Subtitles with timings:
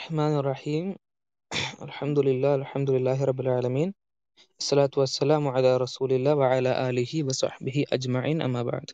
[0.00, 0.85] الرحمن الرحيم
[1.81, 3.89] الحمد لله الحمد لله رب العالمين
[4.61, 8.87] الصلاة والسلام على رسول الله وعلى آله وصحبه أجمعين أما بعد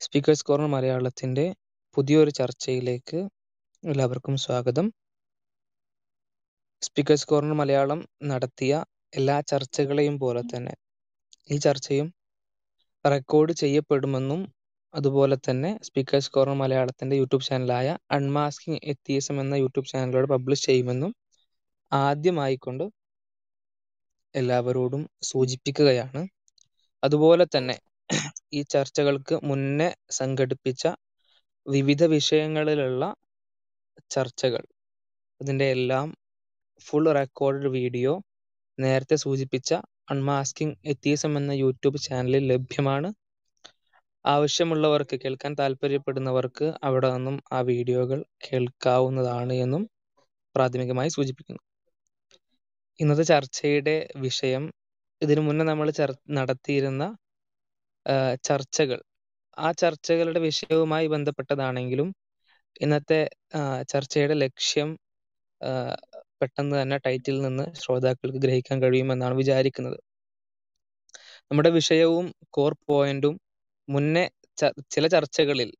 [0.00, 1.44] speakers corner മലയാളത്തിൻ്റെ
[1.96, 3.20] പുതിയൊരു ചർച്ചയിലേക്ക്
[3.84, 4.86] എല്ലാവർക്കും സ്വാഗതം
[6.82, 8.00] സ്പീക്കേഴ്സ് കോർണർ മലയാളം
[8.30, 8.72] നടത്തിയ
[9.12, 10.74] എല്ലാ ചർച്ചകളെയും പോലെ തന്നെ
[11.50, 12.08] ഈ ചർച്ചയും
[13.04, 14.42] റെക്കോർഡ് ചെയ്യപ്പെടുമെന്നും
[14.96, 21.12] അതുപോലെ തന്നെ സ്പീക്കേഴ്സ് കോർണർ മലയാളത്തിന്റെ യൂട്യൂബ് ചാനലായ അൺമാസ്കിംഗ് എത്തിയസം എന്ന യൂട്യൂബ് ചാനലിലൂടെ പബ്ലിഷ് ചെയ്യുമെന്നും
[21.92, 22.84] ആദ്യമായിക്കൊണ്ട്
[24.34, 26.22] എല്ലാവരോടും സൂചിപ്പിക്കുകയാണ്.
[27.02, 27.76] അതുപോലെ തന്നെ
[28.52, 29.88] ഈ ചർച്ചകൾക്ക് മുന്നേ
[30.20, 30.84] സംഘടിപ്പിച്ച
[31.66, 33.04] വിവിധ വിഷയങ്ങളിലുള്ള
[34.10, 34.62] ചർച്ചകൾ
[35.40, 36.08] അതിന്റെ എല്ലാം
[36.86, 38.12] ഫുൾ റെക്കോർഡ് വീഡിയോ
[38.78, 39.70] നേരത്തെ സൂചിപ്പിച്ച
[40.10, 43.08] അൺമാസ്കിംഗ് എത്തിയസം എന്ന യൂട്യൂബ് ചാനലിൽ ലഭ്യമാണ്.
[44.26, 49.82] ആവശ്യമുള്ളവർക്ക് കേൾക്കാൻ താല്പര്യപ്പെടുന്നവർക്ക് അവിടെ നിന്നും ആ വീഡിയോകൾ കേൾക്കാവുന്നതാണ് എന്നും
[50.54, 51.62] പ്രാഥമികമായി സൂചിപ്പിക്കുന്നു.
[52.98, 53.94] ഇന്നത്തെ ചർച്ചയുടെ
[54.26, 54.64] വിഷയം
[55.22, 57.04] ഇതിനു മുന്നേ നമ്മൾ ചർ നടത്തിയിരുന്ന
[58.48, 58.98] ചർച്ചകൾ.
[59.58, 62.08] ആ ചർച്ചകളുടെ വിഷയവുമായി ബന്ധപ്പെട്ടതാണെങ്കിലും
[62.84, 63.20] ഇന്നത്തെ
[63.92, 64.88] ചർച്ചയുടെ ലക്ഷ്യം
[66.40, 69.98] പെട്ടെന്ന് തന്നെ ടൈറ്റിൽ നിന്ന് ശ്രോതാക്കൾക്ക് ഗ്രഹിക്കാൻ കഴിയുമെന്നാണ് വിചാരിക്കുന്നത്.
[71.50, 73.34] നമ്മുടെ വിഷയവും കോർ പോയിന്റും
[73.88, 74.24] മുന്നേ
[74.90, 75.70] ചില ചർച്ചകളിൽ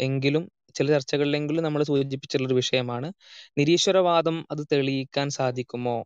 [0.00, 3.08] എങ്കിലും ചില ചർച്ചകളിലെങ്കിലും നമ്മൾ സൂചിപ്പിച്ചിട്ടുള്ളൊരു വിഷയമാണ്
[3.58, 5.96] നിരീശ്വരവാദം അത് തെളിയിക്കാൻ സാധിക്കുമോ?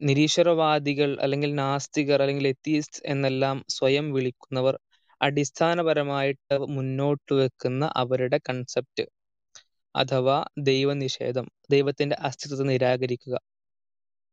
[0.00, 4.76] നിരീശ്വരവാദികൾ അല്ലെങ്കിൽ നാസ്തികർ അല്ലെങ്കിൽ എത്തിയിസ്റ്റ് എന്നെല്ലാം സ്വയം വിളിക്കുന്നവർ
[5.20, 9.04] അടിസ്ഥാനപരമായിട്ട് മുന്നോട്ട് വെക്കുന്ന അവരുടെ കൺസെപ്റ്റ്
[9.94, 13.36] അഥവാ ദൈവനിഷേധം ദൈവത്തിന്റെ അസ്തിത്വത്തെ നിരാകരിക്കുക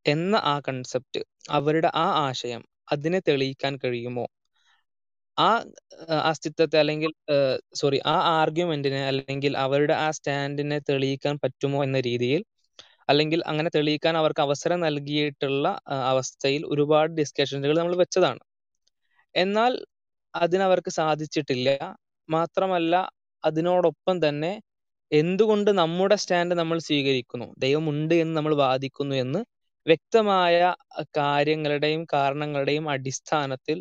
[0.05, 4.25] എന്ന ആ കൺസെപ്റ്റ് അവരുടെ ആ ആശയം അതിനെ തെളിയിക്കാൻ കഴിയുമോ?
[5.39, 5.49] ആ
[6.29, 7.11] അസ്തിത്വത്തെ അല്ലെങ്കിൽ
[7.73, 12.41] സോറി ആ ആർഗ്യുമെന്റിനെ അല്ലെങ്കിൽ അവരുടെ ആ സ്റ്റാൻഡിനെ തെളിയിക്കാൻ പറ്റുമോ എന്ന രീതിയിൽ
[13.09, 15.65] അല്ലെങ്കിൽ അങ്ങനെ തെളിയിക്കാൻ അവർക്ക് അവസരം നൽകിയിട്ടുള്ള
[16.11, 18.41] അവസ്ഥയിൽ ഒരുപാട് ഡിസ്കഷനുകൾ നമ്മൾ വെച്ചതാണ്.
[19.35, 19.73] എന്നാൽ
[20.33, 21.69] അതിനവർക്ക് സാധിച്ചിട്ടില്ല.
[22.29, 22.95] മാത്രമല്ല
[23.43, 24.51] അതിനോടൊപ്പം തന്നെ
[25.11, 27.47] എന്തുകൊണ്ട് നമ്മുടെ സ്റ്റാൻഡ് നമ്മൾ സ്വീകരിക്കുന്നു?
[27.57, 29.41] ദൈവമുണ്ട് എന്ന് നമ്മൾ വാദിക്കുന്നു എന്ന്
[29.85, 30.57] വ്യക്തമായ
[31.17, 33.77] കാര്യങ്ങളുടെയും കാരണങ്ങളുടെയും അടിസ്ഥാനത്തിൽ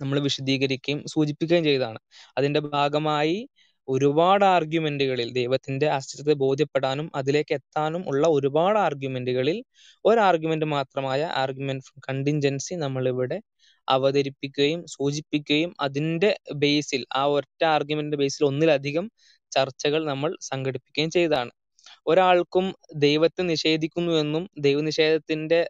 [0.00, 2.00] നമ്മൾ വിശദീകരിക്കുകയും സൂചിപ്പിക്കുകയും ചെയ്തതാണ്.
[2.36, 3.36] അതിന്റെ ഭാഗമായി
[3.88, 9.58] ഒരുപാട് ആർഗ്യുമെന്റുകളിൽ ദൈവത്തിന്റെ അസ്തിത്വത്തെ ബോധ്യപ്പെടാനും അതിലേക്ക് എത്താനും ഉള്ള ഒരുപാട് ആർഗ്യുമെന്റുകളിൽ
[10.04, 13.38] ഒരു ആർഗ്യുമെന്റ് മാത്രമായ ആർഗ്യുമെന്റ് കണ്ടിൻജൻസി നമ്മൾ ഇവിടെ
[13.88, 16.30] അവതരിപ്പിക്കുകയും സൂചിപ്പിക്കുകയും അതിന്റെ
[16.64, 19.06] ബേസിൽ ആ ഒറ്റ ആർഗ്യുമെന്റിന്റെ ബേസിൽ ഒന്നിലധികം
[19.52, 21.52] ചർച്ചകൾ നമ്മൾ സംഘടിപ്പിക്കുകയും ചെയ്തതാണ്.
[22.06, 22.66] ഒരാൾക്കും
[23.04, 25.60] ദൈവത്തെ നിഷേധിക്കുന്നു എന്നും ദൈവനിഷേധത്തിന്റെ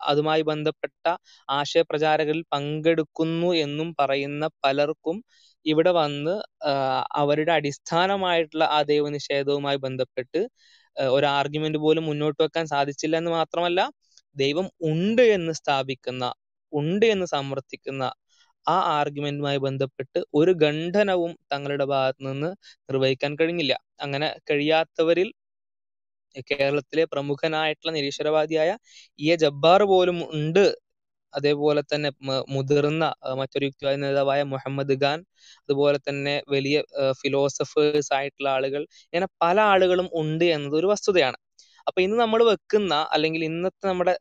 [0.00, 1.04] അതുമായി ബന്ധപ്പെട്ട
[1.48, 5.18] ആശയ പ്രചാരകരിൽ പങ്കെടുക്കുന്നു എന്നും പറയുന്ന പലർക്കും
[5.66, 6.34] ഇവിടെ വന്ന്
[7.18, 10.40] അവരുടെ അടിസ്ഥാനമായിട്ടുള്ള ആ ദൈവനിഷേധവുമായി ബന്ധപ്പെട്ട്
[10.96, 13.80] ഒരു ആർഗ്യുമെന്റ് പോലും മുന്നോട്ട് വെക്കാൻ സാധിച്ചില്ല എന്ന് മാത്രമല്ല
[14.36, 16.24] ദൈവം ഉണ്ട് എന്ന് സ്ഥാപിക്കുന്ന
[16.72, 18.04] ഉണ്ട് എന്ന് സമർത്ഥിക്കുന്ന
[18.66, 22.50] ആ ആർഗ്യുമെന്റുമായി ബന്ധപ്പെട്ട് ഒരു ഖണ്ഡനവും തങ്ങളുടെ ഭാഗത്ത് നിന്ന്
[22.88, 23.74] നിർവഹിക്കാൻ കഴിഞ്ഞില്ല.
[24.00, 25.28] അങ്ങനെ കഴിയാത്തവരിൽ
[26.50, 28.70] കേരളത്തിലെ പ്രമുഖനായിട്ടുള്ള നിരീശ്വരവാദിയായ
[29.18, 29.28] ഇ.
[29.28, 29.36] എ.
[29.42, 30.64] ജബ്ബാർ പോലും ഉണ്ട്.
[31.32, 32.10] അതേപോലെ തന്നെ
[32.54, 33.04] മുതിർന്ന
[33.40, 35.18] മറ്റൊരു യുക്തിവാദി നേതാവായ മുഹമ്മദ് ഖാൻ
[35.62, 36.76] അതുപോലെ തന്നെ വലിയ
[37.20, 41.38] ഫിലോസഫേഴ്സ് ആയിട്ടുള്ള ആളുകൾ ഇങ്ങനെ പല ആളുകളും ഉണ്ട് എന്നത് ഒരു വസ്തുതയാണ്.
[41.86, 44.14] അപ്പൊ ഇന്ന് നമ്മൾ വെക്കുന്ന അല്ലെങ്കിൽ ഇന്നത്തെ നമ്മുടെ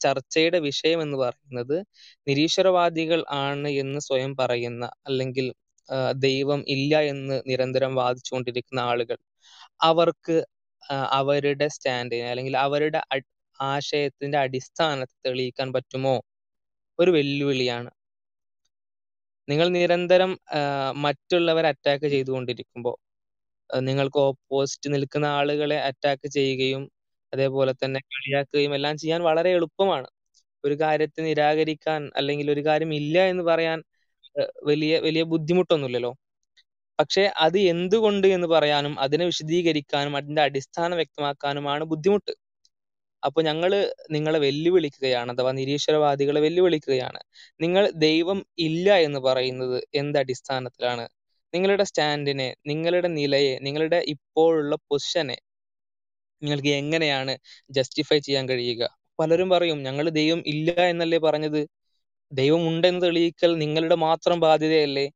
[0.00, 1.76] ചർച്ചയുടെ വിഷയം എന്ന് പറയുന്നത്
[2.26, 5.46] നിരീശ്വരവാദികൾ ആണ് എന്ന് സ്വയം പറയുന്ന അല്ലെങ്കിൽ
[6.24, 9.18] ദൈവം ഇല്ല എന്ന് നിരന്തരം വാദിച്ചുകൊണ്ടിരിക്കുന്ന ആളുകൾ.
[9.82, 10.36] അവർക്ക്
[11.18, 13.00] അവരുടെ സ്റ്റാൻഡിനെ അല്ലെങ്കിൽ അവരുടെ
[13.60, 16.16] ആശയത്തിന്റെ അടിസ്ഥാനത്തെ തെളിയിക്കാൻ പറ്റുമോ?
[16.98, 17.90] ഒരു വെല്ലുവിളിയാണ്.
[19.48, 20.32] നിങ്ങൾ നിരന്തരം
[20.96, 22.96] മറ്റുള്ളവരെ അറ്റാക്ക് ചെയ്തുകൊണ്ടിരിക്കുമ്പോൾ
[23.70, 26.82] നിങ്ങൾക്ക് ഓപ്പോസിറ്റ് നിൽക്കുന്ന ആളുകളെ അറ്റാക്ക് ചെയ്യുകയും
[27.32, 30.08] അതേപോലെ തന്നെ കളിയാക്കുകയും എല്ലാം ചെയ്യാൻ വളരെ എളുപ്പമാണ്.
[30.64, 33.78] ഒരു കാര്യത്തെ നിരാകരിക്കാൻ അല്ലെങ്കിൽ ഒരു കാര്യം ഇല്ല എന്ന് പറയാൻ
[34.64, 36.12] വലിയ വലിയ ബുദ്ധിമുട്ടൊന്നുമില്ലല്ലോ.
[37.00, 42.32] പക്ഷെ അത് എന്തുകൊണ്ട് എന്ന് പറയാനും അതിനെ വിശദീകരിക്കാനും അതിന്റെ അടിസ്ഥാനം വ്യക്തമാക്കാനുമാണ് ബുദ്ധിമുട്ട്.
[43.22, 43.72] അപ്പോൾ ഞങ്ങൾ
[44.10, 47.20] നിങ്ങളെ വെല്ലുവിളിക്കുകയാണ് അഥവാ നിരീശ്വരവാദികളെ വെല്ലുവിളിക്കുകയാണ്.
[47.60, 51.04] നിങ്ങൾ ദൈവം ഇല്ല എന്ന് പറയുന്നത് എന്ത് അടിസ്ഥാനത്തിലാണ്?
[51.54, 55.38] നിങ്ങളുടെ സ്റ്റാൻഡിനെ നിങ്ങളുടെ നിലയെ നിങ്ങളുടെ ഇപ്പോഴുള്ള പൊസിഷനെ
[56.42, 57.32] നിങ്ങൾക്ക് എങ്ങനെയാണ്
[57.70, 58.82] ജസ്റ്റിഫൈ ചെയ്യാൻ കഴിയുക?
[59.18, 61.60] പലരും പറയും ഞങ്ങൾ ദൈവം ഇല്ല എന്നല്ലേ പറഞ്ഞത്?
[62.32, 65.06] ദൈവം ഉണ്ടെന്ന് തെളിയിക്കൽ നിങ്ങളുടെ മാത്രം ബാധ്യതയല്ലേ?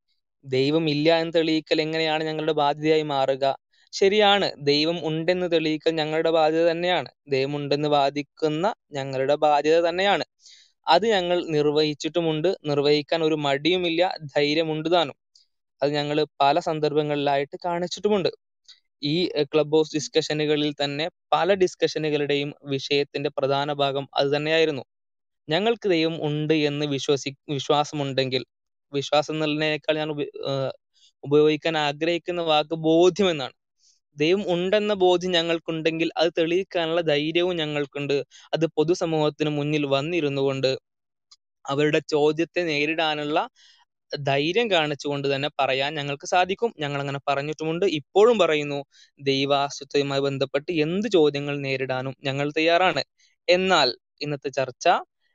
[0.44, 3.44] ദൈവം ഇല്ല എന്ന് തെളിയിക്കൽ എങ്ങനെയാണ് ഞങ്ങളുടെ ബാധ്യതയായി മാറുക?
[3.92, 7.08] ശരിയാണ് ദൈവം ഉണ്ടെന്ന് തെളിയിക്കൽ ഞങ്ങളുടെ ബാധ്യത തന്നെയാണ്.
[7.28, 10.24] ദൈവം ഉണ്ടെന്ന് വാദിക്കുന്ന ഞങ്ങളുടെ ബാധ്യത തന്നെയാണ്.
[10.86, 12.48] അത് ഞങ്ങൾ നിർവഹിച്ചിട്ടുമുണ്ട്.
[12.66, 14.02] നിർവഹിക്കാൻ ഒരു മടിയുമില്ല
[14.36, 15.16] ധൈര്യമുണ്ട് താനും.
[15.82, 18.30] അത് ഞങ്ങൾ പല സന്ദർഭങ്ങളിലായിട്ട് കാണിച്ചിട്ടുമുണ്ട്.
[19.02, 19.14] ഈ
[19.44, 24.84] ക്ലബ് ഹൗസ് ഡിസ്കഷനുകളിൽ തന്നെ പല ഡിസ്കഷനുകളുടെയും വിഷയത്തിന്റെ പ്രധാന ഭാഗം അത് തന്നെയായിരുന്നു.
[25.48, 28.42] ഞങ്ങൾക്ക് ദൈവം ഉണ്ട് എന്ന് വിശ്വസി വിശ്വാസമുണ്ടെങ്കിൽ
[28.94, 30.10] വിശ്വാസം എന്നുള്ളതിനേക്കാൾ ഞാൻ
[31.24, 33.56] ഉപയോഗിക്കാൻ ആഗ്രഹിക്കുന്ന വാക്ക് ബോധ്യം എന്നാണ്
[34.16, 38.16] ദൈവം ഉണ്ടെന്ന ബോധ്യം ഞങ്ങൾക്കുണ്ടെങ്കിൽ അത് തെളിയിക്കാനുള്ള ധൈര്യവും ഞങ്ങൾക്കുണ്ട്.
[38.54, 40.70] അത് പൊതുസമൂഹത്തിന് മുന്നിൽ വന്നിരുന്നു കൊണ്ട്
[41.64, 43.38] അവരുടെ ചോദ്യത്തെ നേരിടാനുള്ള
[44.12, 46.70] ധൈര്യം കാണിച്ചുകൊണ്ട് തന്നെ പറയാൻ ഞങ്ങൾക്ക് സാധിക്കും.
[46.82, 47.86] ഞങ്ങൾ അങ്ങനെ പറഞ്ഞിട്ടുമുണ്ട്.
[48.00, 48.78] ഇപ്പോഴും പറയുന്നു
[49.20, 53.02] ദൈവാസ്തിത്വവുമായി ബന്ധപ്പെട്ട് എന്ത് ചോദ്യങ്ങൾ നേരിടാനും ഞങ്ങൾ തയ്യാറാണ്.
[53.48, 53.90] എന്നാൽ
[54.20, 54.86] ഇന്നത്തെ ചർച്ച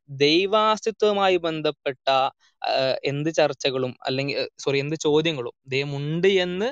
[0.09, 2.07] ദൈവാസ്തിത്വവുമായി ബന്ധപ്പെട്ട
[3.03, 6.69] എന്ത് ചർച്ചകളും അല്ലെങ്കിൽ സോറി എന്ത് ചോദ്യങ്ങളും ദൈവം ഉണ്ട് എന്ന്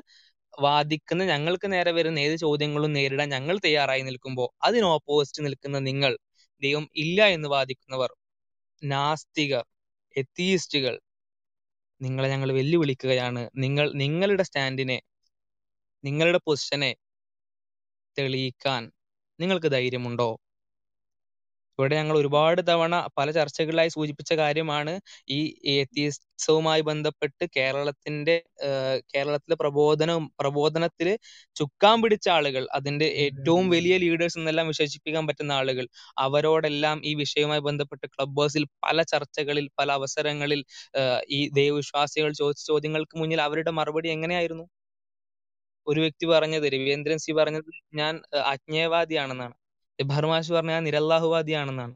[0.59, 6.17] വാദിക്കുന്ന ഞങ്ങൾക്ക് നേരെ വരുന്ന ഏത് ചോദ്യങ്ങളും നേരിടാൻ ഞങ്ങൾ തയ്യാറായി നിൽക്കുമ്പോൾ അതിന് ഓപ്പോസിറ്റ് നിൽക്കുന്ന നിങ്ങൾ
[6.63, 8.11] ദൈവം ഇല്ല എന്ന് വാദിക്കുന്നവർ
[8.81, 9.65] നാസ്തികർ
[10.15, 10.95] എത്തീസ്റ്റുകൾ
[12.01, 13.49] നിങ്ങളെ ഞങ്ങൾ വെല്ലുവിളിക്കുകയാണ്.
[13.55, 14.97] നിങ്ങൾ നിങ്ങളുടെ സ്റ്റാൻഡിനെ
[16.03, 16.91] നിങ്ങളുടെ പൊസിഷനെ
[18.17, 18.83] തെളിയിക്കാൻ
[19.39, 20.29] നിങ്ങൾക്ക് ധൈര്യമുണ്ടോ?
[21.77, 24.93] ഇവിടെ ഞങ്ങൾ ഒരുപാട് തവണ പല ചർച്ചകളിലായി സൂചിപ്പിച്ച കാര്യമാണ്
[25.29, 25.39] ഈ
[25.75, 28.35] എത്തിയസവുമായി ബന്ധപ്പെട്ട് കേരളത്തിന്റെ
[29.13, 31.09] കേരളത്തിലെ പ്രബോധനം പ്രബോധനത്തിൽ
[31.55, 35.87] ചുക്കാൻ പിടിച്ച ആളുകൾ അതിന്റെ ഏറ്റവും വലിയ ലീഡേഴ്സ് എന്നെല്ലാം വിശേഷിപ്പിക്കാൻ പറ്റുന്ന ആളുകൾ
[36.17, 40.61] അവരോടെല്ലാം ഈ വിഷയവുമായി ബന്ധപ്പെട്ട് ക്ലബ്ബേഴ്സിൽ ഹൗസിൽ പല ചർച്ചകളിൽ പല അവസരങ്ങളിൽ
[40.95, 44.65] ഏഹ് ഈ ദൈവവിശ്വാസികൾ ചോദിച്ച ചോദ്യങ്ങൾക്ക് മുന്നിൽ അവരുടെ മറുപടി എങ്ങനെയായിരുന്നു?
[45.87, 48.13] ഒരു വ്യക്തി പറഞ്ഞത് രവീന്ദ്രൻ സി പറഞ്ഞത് ഞാൻ
[48.45, 49.55] അജ്ഞേയവാദിയാണെന്നാണ്
[49.99, 51.93] ബർമാഷ് പറഞ്ഞ ഞാൻ നിരല്ലാഹുവാദിയാണെന്നാണ്.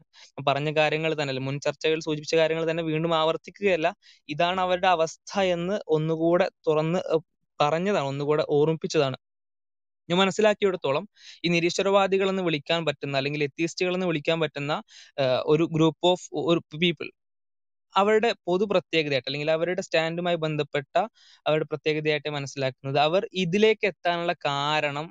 [0.48, 3.88] പറഞ്ഞ കാര്യങ്ങൾ തന്നെ മുൻ ചർച്ചകൾ സൂചിപ്പിച്ച കാര്യങ്ങൾ തന്നെ വീണ്ടും ആവർത്തിക്കുകയല്ല.
[4.28, 7.00] ഇതാണ് അവരുടെ അവസ്ഥ എന്ന് ഒന്നുകൂടെ തുറന്ന്
[7.60, 9.18] പറഞ്ഞതാണ് ഒന്നുകൂടെ ഓർമ്മിപ്പിച്ചതാണ്.
[10.08, 11.04] ഞാൻ മനസ്സിലാക്കിയിടത്തോളം
[11.44, 14.72] ഈ നിരീശ്വരവാദികൾ എന്ന് വിളിക്കാൻ പറ്റുന്ന അല്ലെങ്കിൽ എത്തിയിസ്റ്റുകൾ എന്ന് വിളിക്കാൻ പറ്റുന്ന
[15.46, 17.08] ഒരു ഗ്രൂപ്പ് ഓഫ് ഒരു പീപ്പിൾ
[17.94, 20.94] അവരുടെ പൊതു പ്രത്യേകതയായിട്ട് അല്ലെങ്കിൽ അവരുടെ സ്റ്റാൻഡുമായി ബന്ധപ്പെട്ട
[21.46, 22.98] അവരുടെ പ്രത്യേകതയായിട്ട് മനസ്സിലാക്കുന്നത്.
[23.08, 25.06] അവർ ഇതിലേക്ക് എത്താനുള്ള കാരണം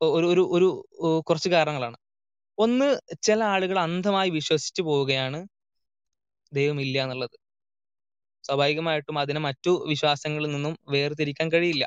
[0.00, 0.68] ഒരു ഒരു ഒരു
[1.28, 1.96] കുറച്ച് കാരണങ്ങളാണ്.
[2.58, 2.88] ഒന്ന്
[3.22, 5.40] ചില ആളുകൾ അന്ധമായി വിശ്വസിച്ചു പോവുകയാണ്
[6.52, 7.36] ദൈവമില്ല എന്നുള്ളത്.
[8.44, 11.84] സ്വാഭാവികമായിട്ടും അതിനെ മറ്റു വിശ്വാസങ്ങളിൽ നിന്നും വേർതിരിക്കാൻ കഴിയില്ല.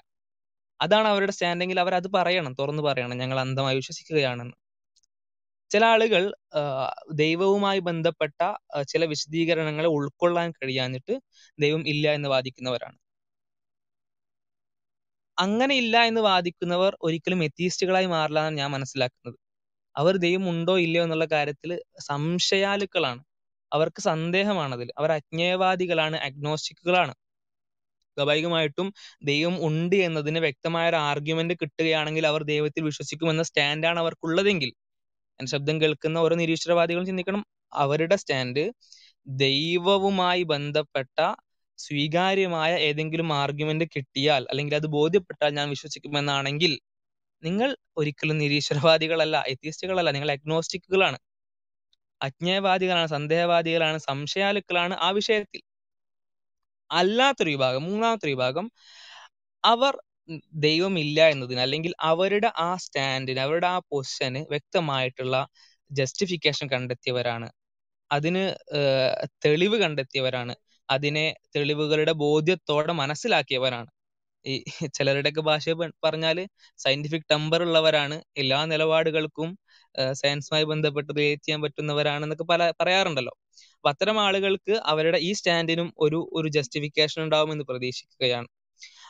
[0.79, 4.55] അതാണ് അവരുടെ സ്റ്റാൻഡെങ്കിൽ അവർ അത് പറയണം തുറന്നു പറയണം ഞങ്ങൾ അന്ധമായി വിശ്വസിക്കുകയാണെന്ന്.
[5.71, 6.23] ചില ആളുകൾ
[7.23, 8.39] ദൈവവുമായി ബന്ധപ്പെട്ട
[8.91, 11.15] ചില വിശദീകരണങ്ങളെ ഉൾക്കൊള്ളാൻ കഴിയാഞ്ഞിട്ട്
[11.59, 12.97] ദൈവം ഇല്ല എന്ന് വാദിക്കുന്നവരാണ്.
[15.37, 19.37] അങ്ങനെ ഇല്ല എന്ന് വാദിക്കുന്നവർ ഒരിക്കലും എത്തീസ്റ്റുകളായി മാറില്ല എന്നാണ് ഞാൻ മനസ്സിലാക്കുന്നത്.
[19.95, 21.71] അവർ ദൈവം ഉണ്ടോ ഇല്ലയോ എന്നുള്ള കാര്യത്തിൽ
[22.07, 23.21] സംശയാലുക്കളാണ്.
[23.71, 27.13] അവർക്ക് സന്ദേഹമാണ് അതിൽ അവർ അജ്ഞേയവാദികളാണ് അഗ്നോസ്റ്റിക്കുകളാണ്.
[28.17, 28.87] സ്വാഭാവികമായിട്ടും
[29.23, 34.71] ദൈവം ഉണ്ട് എന്നതിന് വ്യക്തമായ ഒരു ആർഗ്യുമെന്റ് കിട്ടുകയാണെങ്കിൽ അവർ ദൈവത്തിൽ വിശ്വസിക്കുമെന്ന സ്റ്റാൻഡാണ് അവർക്കുള്ളതെങ്കിൽ.
[35.39, 37.41] എന്റെ ശബ്ദം കേൾക്കുന്ന ഓരോ നിരീശ്വരവാദികളും ചിന്തിക്കണം.
[37.75, 38.63] അവരുടെ സ്റ്റാൻഡ്
[39.27, 41.17] ദൈവവുമായി ബന്ധപ്പെട്ട
[41.79, 46.73] സ്വീകാര്യമായ ഏതെങ്കിലും ആർഗ്യുമെന്റ് കിട്ടിയാൽ അല്ലെങ്കിൽ അത് ബോധ്യപ്പെട്ടാൽ ഞാൻ വിശ്വസിക്കുമെന്നാണെങ്കിൽ
[47.45, 51.17] നിങ്ങൾ ഒരിക്കലും നിരീശ്വരവാദികളല്ല എത്തിയസ്റ്റുകളല്ല നിങ്ങൾ അഗ്നോസ്റ്റിക്കുകളാണ്.
[52.21, 55.61] അജ്ഞേയവാദികളാണ് സന്ദേഹവാദികളാണ് സംശയാലുക്കളാണ് ആ വിഷയത്തിൽ.
[56.89, 58.65] അല്ലാത്തൊരു വിഭാഗം മൂന്നാമത്തെ വിഭാഗം
[59.63, 59.93] അവർ
[60.65, 65.35] ദൈവമില്ല എന്നതിന് അല്ലെങ്കിൽ അവരുടെ ആ സ്റ്റാൻഡിന് അവരുടെ ആ പൊസിഷന് വ്യക്തമായിട്ടുള്ള
[65.91, 67.47] ജസ്റ്റിഫിക്കേഷൻ കണ്ടെത്തിയവരാണ്.
[68.11, 68.43] അതിന്
[69.45, 70.53] തെളിവ് കണ്ടെത്തിയവരാണ്.
[70.89, 71.25] അതിനെ
[71.55, 73.89] തെളിവുകളുടെ ബോധ്യത്തോടെ മനസ്സിലാക്കിയവരാണ്.
[74.45, 74.55] ഈ
[74.97, 75.65] ചിലരുടെയൊക്കെ ഭാഷ
[76.05, 76.37] പറഞ്ഞാൽ
[76.79, 78.17] സയന്റിഫിക് ടെമ്പർ ഉള്ളവരാണ്.
[78.37, 79.49] എല്ലാ നിലപാടുകൾക്കും
[80.21, 83.33] സയൻസുമായി ബന്ധപ്പെട്ട് റിലേറ്റ് ചെയ്യാൻ പറ്റുന്നവരാണെന്നൊക്കെ പല പറയാറുണ്ടല്ലോ.
[83.77, 88.47] അപ്പൊ അത്തരം ആളുകൾക്ക് അവരുടെ ഈ സ്റ്റാൻഡിനും ഒരു ഒരു ജസ്റ്റിഫിക്കേഷൻ ഉണ്ടാവുമെന്ന് പ്രതീക്ഷിക്കുകയാണ്.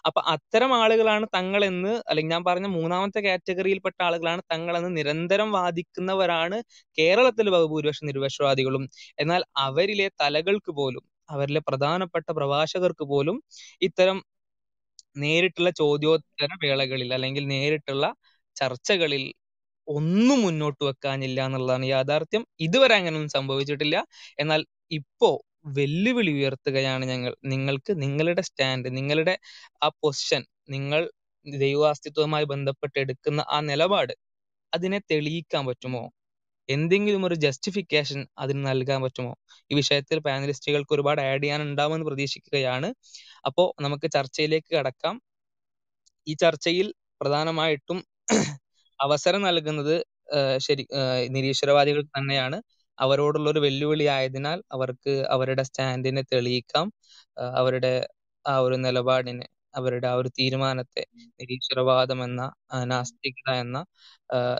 [0.05, 6.57] അപ്പൊ അത്തരം ആളുകളാണ് തങ്ങളെന്ന് അല്ലെങ്കിൽ ഞാൻ പറഞ്ഞ മൂന്നാമത്തെ കാറ്റഗറിയിൽപ്പെട്ട ആളുകളാണ് തങ്ങളെന്ന് നിരന്തരം വാദിക്കുന്നവരാണ്
[6.97, 8.83] കേരളത്തിലെ ബഹുഭൂരിപക്ഷ നിരുപക്ഷവാദികളും
[9.19, 13.37] എന്നാൽ അവരിലെ തലകൾക്ക് പോലും അവരിലെ പ്രധാനപ്പെട്ട പ്രഭാഷകർക്ക് പോലും
[13.81, 14.17] ഇത്തരം
[15.15, 18.05] നേരിട്ടുള്ള ചോദ്യോത്തര വേളകളിൽ അല്ലെങ്കിൽ നേരിട്ടുള്ള
[18.55, 19.23] ചർച്ചകളിൽ
[19.87, 22.43] ഒന്നും മുന്നോട്ട് വെക്കാനില്ല എന്നുള്ളതാണ് യാഥാർത്ഥ്യം.
[22.59, 23.97] ഇതുവരെ അങ്ങനെയൊന്നും സംഭവിച്ചിട്ടില്ല.
[24.39, 25.29] എന്നാൽ ഇപ്പോ
[25.77, 29.35] വെല്ലുവിളി ഉയർത്തുകയാണ് ഞങ്ങൾ നിങ്ങൾക്ക് നിങ്ങളുടെ സ്റ്റാൻഡ് നിങ്ങളുടെ
[29.81, 31.01] ആ പൊസിഷൻ നിങ്ങൾ
[31.45, 34.13] ദൈവാസ്തിത്വവുമായി ബന്ധപ്പെട്ട് എടുക്കുന്ന ആ നിലപാട്
[34.73, 36.03] അതിനെ തെളിയിക്കാൻ പറ്റുമോ?
[36.69, 39.33] എന്തെങ്കിലും ഒരു ജസ്റ്റിഫിക്കേഷൻ അതിന് നൽകാൻ പറ്റുമോ?
[39.71, 42.89] ഈ വിഷയത്തിൽ പാനലിസ്റ്റുകൾക്ക് ഒരുപാട് ആഡ് ചെയ്യാൻ ഉണ്ടാവുമെന്ന് പ്രതീക്ഷിക്കുകയാണ്.
[43.45, 45.15] അപ്പോൾ നമുക്ക് ചർച്ചയിലേക്ക് കടക്കാം.
[46.27, 46.87] ഈ ചർച്ചയിൽ
[47.21, 47.99] പ്രധാനമായിട്ടും
[48.99, 49.95] അവസരം നൽകുന്നത്
[50.57, 50.83] ശരി
[51.27, 52.57] നിരീശ്വരവാദികൾ തന്നെയാണ്.
[52.97, 56.87] അവരോടുള്ള ഒരു വെല്ലുവിളി ആയതിനാൽ അവർക്ക് അവരുടെ സ്റ്റാൻഡിനെ തെളിയിക്കാം.
[57.59, 57.93] അവരുടെ
[58.45, 61.03] ആ ഒരു നിലപാടിനെ അവരുടെ ആ ഒരു തീരുമാനത്തെ
[61.39, 62.41] നിരീശ്വരവാദം എന്ന
[62.83, 63.79] നാസ്തികത എന്ന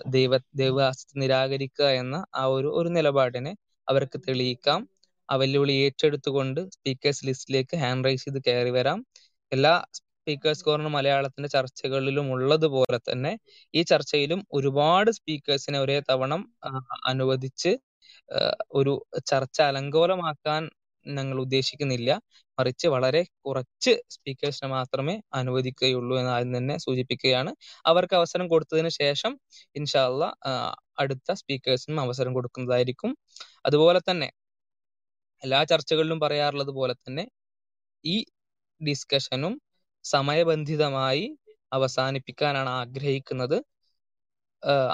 [0.07, 3.53] ദൈവ ദൈവാസ്തി നിരാകരിക്കുക എന്ന ആ ഒരു ഒരു നിലപാടിനെ
[3.87, 4.81] അവർക്ക് തെളിയിക്കാം.
[5.29, 8.99] ആ വെല്ലുവിളി ഏറ്റെടുത്തുകൊണ്ട് സ്പീക്കേഴ്സ് ലിസ്റ്റിലേക്ക് ഹാൻഡ് റൈസ് ചെയ്ത് കയറി വരാം.
[9.51, 13.31] എല്ലാ സ്പീക്കേഴ്സ് കോർണർ മലയാളത്തിന്റെ ചർച്ചകളിലും ഉള്ളതുപോലെ തന്നെ
[13.73, 16.33] ഈ ചർച്ചയിലും ഒരുപാട് സ്പീക്കേഴ്സിനെ ഒരേ തവണ
[17.05, 17.71] അനുവദിച്ച്
[18.71, 18.93] ഒരു
[19.25, 20.63] ചർച്ച അലങ്കോലമാക്കാൻ
[21.05, 22.09] ഞങ്ങൾ ഉദ്ദേശിക്കുന്നില്ല.
[22.57, 27.51] മറിച്ച് വളരെ കുറച്ച് സ്പീക്കേഴ്സിനെ മാത്രമേ അനുവദിക്കുകയുള്ളൂ എന്ന് ആദ്യം തന്നെ സൂചിപ്പിക്കുകയാണ്.
[27.85, 29.33] അവർക്ക് അവസരം കൊടുത്തതിന് ശേഷം
[29.75, 30.23] ഇൻഷാല്ല
[30.99, 33.11] അടുത്ത സ്പീക്കേഴ്സിനും അവസരം കൊടുക്കുന്നതായിരിക്കും.
[33.65, 34.29] അതുപോലെ തന്നെ
[35.43, 37.25] എല്ലാ ചർച്ചകളിലും പറയാറുള്ളത് പോലെ തന്നെ
[38.03, 38.15] ഈ
[38.81, 39.53] ഡിസ്കഷനും
[40.05, 41.25] സമയബന്ധിതമായി
[41.73, 43.57] അവസാനിപ്പിക്കാനാണ് ആഗ്രഹിക്കുന്നത്.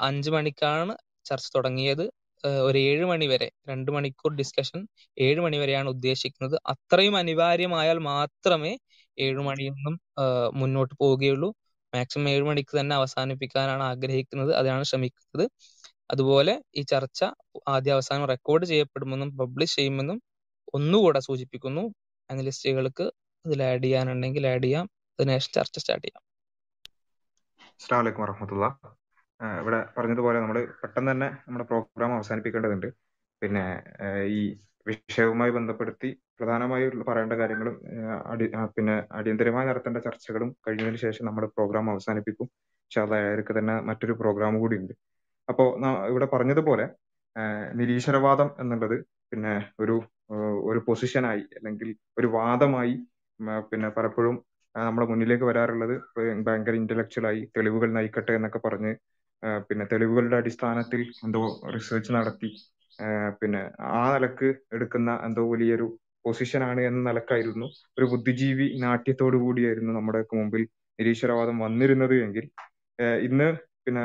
[0.00, 2.04] അഞ്ചു മണിക്കാണ് ചർച്ച തുടങ്ങിയത്.
[2.66, 4.80] ഒരു ഏഴ് മണി വരെ രണ്ട് മണിക്കൂർ ഡിസ്കഷൻ
[5.16, 6.56] ഏഴ് മണി വരെയാണ് ഉദ്ദേശിക്കുന്നത്.
[6.72, 8.72] അത്രയും അനിവാര്യമായാൽ മാത്രമേ
[9.18, 9.96] ഏഴ് മണിയിൽ നിന്നും
[10.60, 11.48] മുന്നോട്ട് പോവുകയുള്ളൂ.
[11.92, 14.52] മാക്സിമം ഏഴ് മണിക്ക് തന്നെ അവസാനിപ്പിക്കാനാണ് ആഗ്രഹിക്കുന്നത്.
[14.54, 15.44] അതിനാണ് ശ്രമിക്കുന്നത്.
[16.10, 17.20] അതുപോലെ ഈ ചർച്ച
[17.68, 20.18] ആദ്യ അവസാനം റെക്കോർഡ് ചെയ്യപ്പെടുമെന്നും പബ്ലിഷ് ചെയ്യുമെന്നും
[20.74, 21.84] ഒന്നുകൂടെ സൂചിപ്പിക്കുന്നു.
[22.30, 23.06] അനലിസ്റ്റുകൾക്ക്
[23.44, 24.86] ഇതിൽ ആഡ് ചെയ്യാനുണ്ടെങ്കിൽ ആഡ് ചെയ്യാം.
[25.18, 26.22] അതിനുശേഷം ചർച്ച സ്റ്റാർട്ട് ചെയ്യാം.
[27.80, 28.66] അസ്സാം വലൈക്കും വറഹമത്തുള്ള
[29.62, 32.88] ഇവിടെ പറഞ്ഞതുപോലെ നമ്മൾ പെട്ടെന്ന് തന്നെ നമ്മുടെ പ്രോഗ്രാം അവസാനിപ്പിക്കേണ്ടതുണ്ട്.
[33.42, 33.64] പിന്നെ
[34.38, 34.40] ഈ
[34.86, 36.08] വിഷയവുമായി ബന്ധപ്പെടുത്തി
[36.38, 37.74] പ്രധാനമായി പറയേണ്ട കാര്യങ്ങളും
[38.32, 38.46] അടി
[38.76, 42.48] പിന്നെ അടിയന്തരമായി നടത്തേണ്ട ചർച്ചകളും കഴിഞ്ഞതിന് ശേഷം നമ്മുടെ പ്രോഗ്രാം അവസാനിപ്പിക്കും.
[42.84, 44.94] പക്ഷെ ഏഴരക്ക് തന്നെ മറ്റൊരു പ്രോഗ്രാം കൂടി ഉണ്ട്.
[45.48, 45.68] അപ്പോൾ
[46.10, 46.86] ഇവിടെ പറഞ്ഞതുപോലെ
[47.80, 48.96] നിരീശ്വരവാദം എന്നുള്ളത്
[49.32, 49.94] പിന്നെ ഒരു
[50.70, 52.94] ഒരു പൊസിഷനായി അല്ലെങ്കിൽ ഒരു വാദമായി
[53.70, 54.36] പിന്നെ പലപ്പോഴും
[54.74, 55.94] നമ്മുടെ മുന്നിലേക്ക് വരാറുള്ളത്
[56.46, 58.92] ഭയങ്കര ഇന്റലക്ച്വൽ ആയി തെളിവുകൾ നയിക്കട്ടെ എന്നൊക്കെ പറഞ്ഞ്
[59.68, 61.42] പിന്നെ തെളിവുകളുടെ അടിസ്ഥാനത്തിൽ എന്തോ
[61.74, 62.50] റിസർച്ച് നടത്തി.
[63.40, 65.86] പിന്നെ ആ നിലയ്ക്ക് എടുക്കുന്ന എന്തോ വലിയൊരു
[66.24, 67.66] പൊസിഷൻ ആണ് എന്ന നിലക്കായിരുന്നു.
[67.98, 70.62] ഒരു ബുദ്ധിജീവി നാട്യത്തോടു കൂടിയായിരുന്നു നമ്മുടെ മുമ്പിൽ
[70.98, 72.44] നിരീശ്വരവാദം വന്നിരുന്നത് എങ്കിൽ.
[73.28, 73.48] ഇന്ന്
[73.86, 74.04] പിന്നെ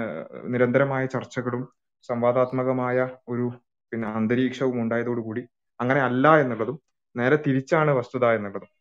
[0.54, 1.64] നിരന്തരമായ ചർച്ചകളും
[2.10, 2.98] സംവാദാത്മകമായ
[3.30, 3.46] ഒരു
[3.92, 5.42] പിന്നെ അന്തരീക്ഷവും ഉണ്ടായതോടുകൂടി
[5.80, 6.78] അങ്ങനെ അല്ല എന്നുള്ളതും
[7.16, 8.72] നേരെ തിരിച്ചാണ് വസ്തുത എന്നുള്ളതും.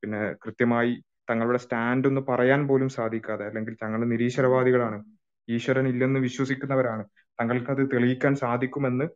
[0.00, 0.92] പിന്നെ കൃത്യമായി
[1.30, 4.98] തങ്ങളുടെ സ്റ്റാൻഡ് ഒന്ന് പറയാൻ പോലും സാധിക്കാതെ അല്ലെങ്കിൽ തങ്ങൾ നിരീശ്വരവാദികളാണ്
[5.48, 7.04] ഈശ്വരൻ ഇല്ലെന്ന് വിശ്വസിക്കുന്നവരാണ്.
[7.38, 9.06] തങ്ങൾക്ക് അത് തെളിയിക്കാൻ സാധിക്കുമെന്ന്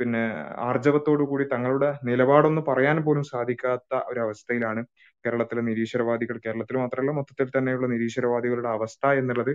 [0.00, 0.22] പിന്നെ
[0.68, 4.80] ആർജവത്തോടു കൂടി തങ്ങളുടെ നിലപാടൊന്ന് പറയാൻ പോലും സാധിക്കാത്ത ഒരു അവസ്ഥയിലാണ്
[5.24, 6.36] കേരളത്തിലെ നിരീശ്വരവാദികൾ.
[6.46, 9.52] കേരളത്തിൽ മാത്രമല്ല മൊത്തത്തിൽ തന്നെയുള്ള നിരീശ്വരവാദികളുടെ അവസ്ഥ എന്നുള്ളത്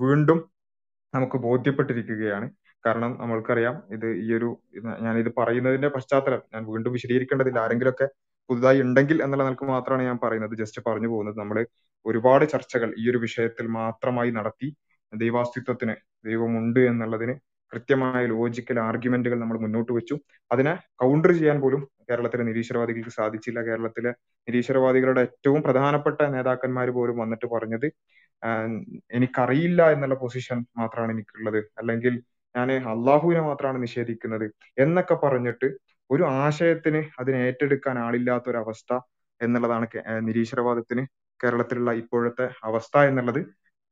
[0.00, 0.38] വീണ്ടും
[1.14, 2.46] നമുക്ക് ബോധ്യപ്പെട്ടിരിക്കുകയാണ്.
[2.84, 4.48] കാരണം നമ്മൾക്കറിയാം ഇത് ഈ ഒരു
[5.02, 7.58] ഞാൻ ഇത് പറയുന്നതിന്റെ പശ്ചാത്തലം ഞാൻ വീണ്ടും വിശദീകരിക്കേണ്ടതില്ല.
[7.58, 8.06] ആരെങ്കിലുമൊക്കെ
[8.50, 10.54] പുതുതായി ഉണ്ടെങ്കിൽ എന്നുള്ള നിലയ്ക്ക് മാത്രമാണ് ഞാൻ പറയുന്നത്.
[10.62, 11.38] ജസ്റ്റ് പറഞ്ഞു പോകുന്നത്.
[11.38, 11.58] നമ്മൾ
[12.06, 14.68] ഒരുപാട് ചർച്ചകൾ ഈ ഒരു വിഷയത്തിൽ മാത്രമായി നടത്തി
[15.12, 17.34] ദൈവാസ്തിത്വത്തിന് ദൈവമുണ്ട് എന്നുള്ളതിന്
[17.72, 20.14] കൃത്യമായ ലോജിക്കൽ ആർഗ്യുമെന്റുകൾ നമ്മൾ മുന്നോട്ട് വെച്ചു.
[20.50, 23.60] അതിനെ കൗണ്ടർ ചെയ്യാൻ പോലും കേരളത്തിലെ നിരീശ്വരവാദികൾക്ക് സാധിച്ചില്ല.
[23.68, 24.10] കേരളത്തിലെ
[24.48, 27.86] നിരീശ്വരവാദികളുടെ ഏറ്റവും പ്രധാനപ്പെട്ട നേതാക്കന്മാർ പോലും വന്നിട്ട് പറഞ്ഞത്
[29.14, 31.60] എനിക്കറിയില്ല എന്നുള്ള പൊസിഷൻ മാത്രമാണ് എനിക്കുള്ളത്.
[31.78, 32.14] അല്ലെങ്കിൽ
[32.54, 34.46] ഞാൻ അള്ളാഹുവിനെ മാത്രമാണ് നിഷേധിക്കുന്നത്
[34.78, 35.68] എന്നൊക്കെ പറഞ്ഞിട്ട്
[36.10, 38.92] ഒരു ആശയത്തിന് അതിനെ ഏറ്റെടുക്കാൻ ആളില്ലാത്ത ഒരു അവസ്ഥ
[39.40, 39.86] എന്നുള്ളതാണ്
[40.28, 41.02] നിരീശ്വരവാദത്തിന്
[41.40, 43.40] കേരളത്തിലുള്ള ഇപ്പോഴത്തെ അവസ്ഥ എന്നുള്ളത്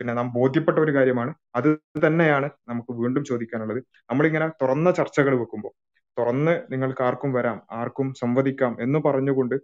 [0.00, 1.33] പിന്നെ നാം ബോധ്യപ്പെട്ട ഒരു കാര്യമാണ്.
[1.59, 1.69] അത്
[2.04, 3.80] തന്നെയാണ് നമുക്ക് വീണ്ടും ചോദിക്കാനുള്ളത്.
[4.11, 5.73] നമ്മളിങ്ങനെ തുറന്ന ചർച്ചകൾ വെക്കുമ്പോൾ
[6.16, 9.57] തുറന്ന് നിങ്ങൾക്ക് ആർക്കും വരാം ആർക്കും സംവദിക്കാം എന്ന് പറഞ്ഞുകൊണ്ട്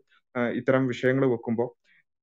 [0.58, 1.68] ഇത്തരം വിഷയങ്ങൾ വെക്കുമ്പോൾ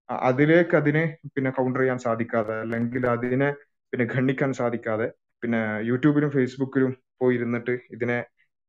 [0.10, 1.04] അതിലേക്ക് അതിനെ
[1.36, 3.50] പിന്നെ കൗണ്ടർ ചെയ്യാൻ സാധിക്കാതെ അല്ലെങ്കിൽ അതിനെ
[3.94, 5.08] പിന്നെ ഖണ്ഡിക്കാൻ സാധിക്കാതെ
[5.44, 6.92] പിന്നെ യൂട്യൂബിലും ഫേസ്ബുക്കിലും
[7.22, 8.18] പോയി ഇരുന്നിട്ട് ഇതിനെ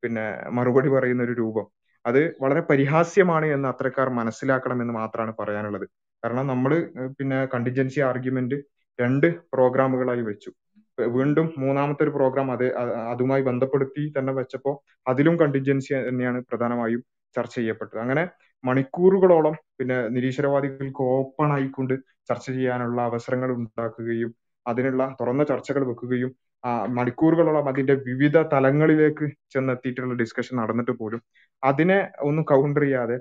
[0.02, 0.24] പിന്നെ
[0.58, 1.66] മറുപടി പറയുന്ന ഒരു രൂപം
[2.04, 5.86] അത് വളരെ പരിഹാസ്യമാണ് എന്ന് അത്തരക്കാർ മനസ്സിലാക്കണം എന്ന് മാത്രമാണ് പറയാനുള്ളത്.
[6.22, 6.72] കാരണം നമ്മൾ
[7.18, 8.56] പിന്നെ കണ്ടിജൻസി ആർഗ്യുമെന്റ്
[8.98, 10.50] രണ്ട് പ്രോഗ്രാമുകളായി വെച്ചു.
[10.98, 12.68] വീണ്ടും മൂന്നാമത്തെ ഒരു പ്രോഗ്രാം അതേ
[13.12, 14.74] അതുമായി ബന്ധപ്പെടുത്തി തന്നെ വെച്ചപ്പോൾ
[15.06, 17.00] അതിലും കണ്ടിൻജൻസി തന്നെയാണ് പ്രധാനമായും
[17.36, 17.98] ചർച്ച ചെയ്യപ്പെട്ടത്.
[18.04, 18.24] അങ്ങനെ
[18.64, 21.94] മണിക്കൂറുകളോളം പിന്നെ നിരീശ്വരവാദികൾക്ക് ഓപ്പൺ ആയിക്കൊണ്ട്
[22.30, 24.30] ചർച്ച ചെയ്യാനുള്ള അവസരങ്ങൾ ഉണ്ടാക്കുകയും
[24.66, 26.30] അതിനുള്ള തുറന്ന ചർച്ചകൾ വെക്കുകയും
[26.98, 29.24] മണിക്കൂറുകളോളം അതിന്റെ വിവിധ തലങ്ങളിലേക്ക്
[29.54, 31.20] ചെന്നെത്തിയിട്ടുള്ള ഡിസ്കഷൻ നടന്നിട്ട് പോലും
[31.62, 31.98] അതിനെ
[32.28, 33.16] ഒന്നും കൗണ്ടർ ചെയ്യാതെ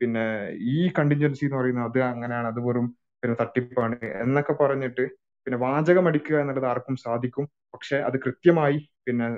[0.00, 0.24] പിന്നെ
[0.72, 2.46] ഈ കണ്ടിൻജൻസി എന്ന് പറയുന്നത് അത് അങ്ങനെയാണ്.
[2.52, 2.86] അത് വെറും
[3.22, 5.04] പിന്നെ തട്ടിപ്പാണ് എന്നൊക്കെ പറഞ്ഞിട്ട്
[5.46, 7.44] പിന്നെ വാചകം അടിക്കുക എന്നുള്ളത് ആർക്കും സാധിക്കും.
[7.74, 9.28] പക്ഷെ അത് കൃത്യമായി പിന്നെ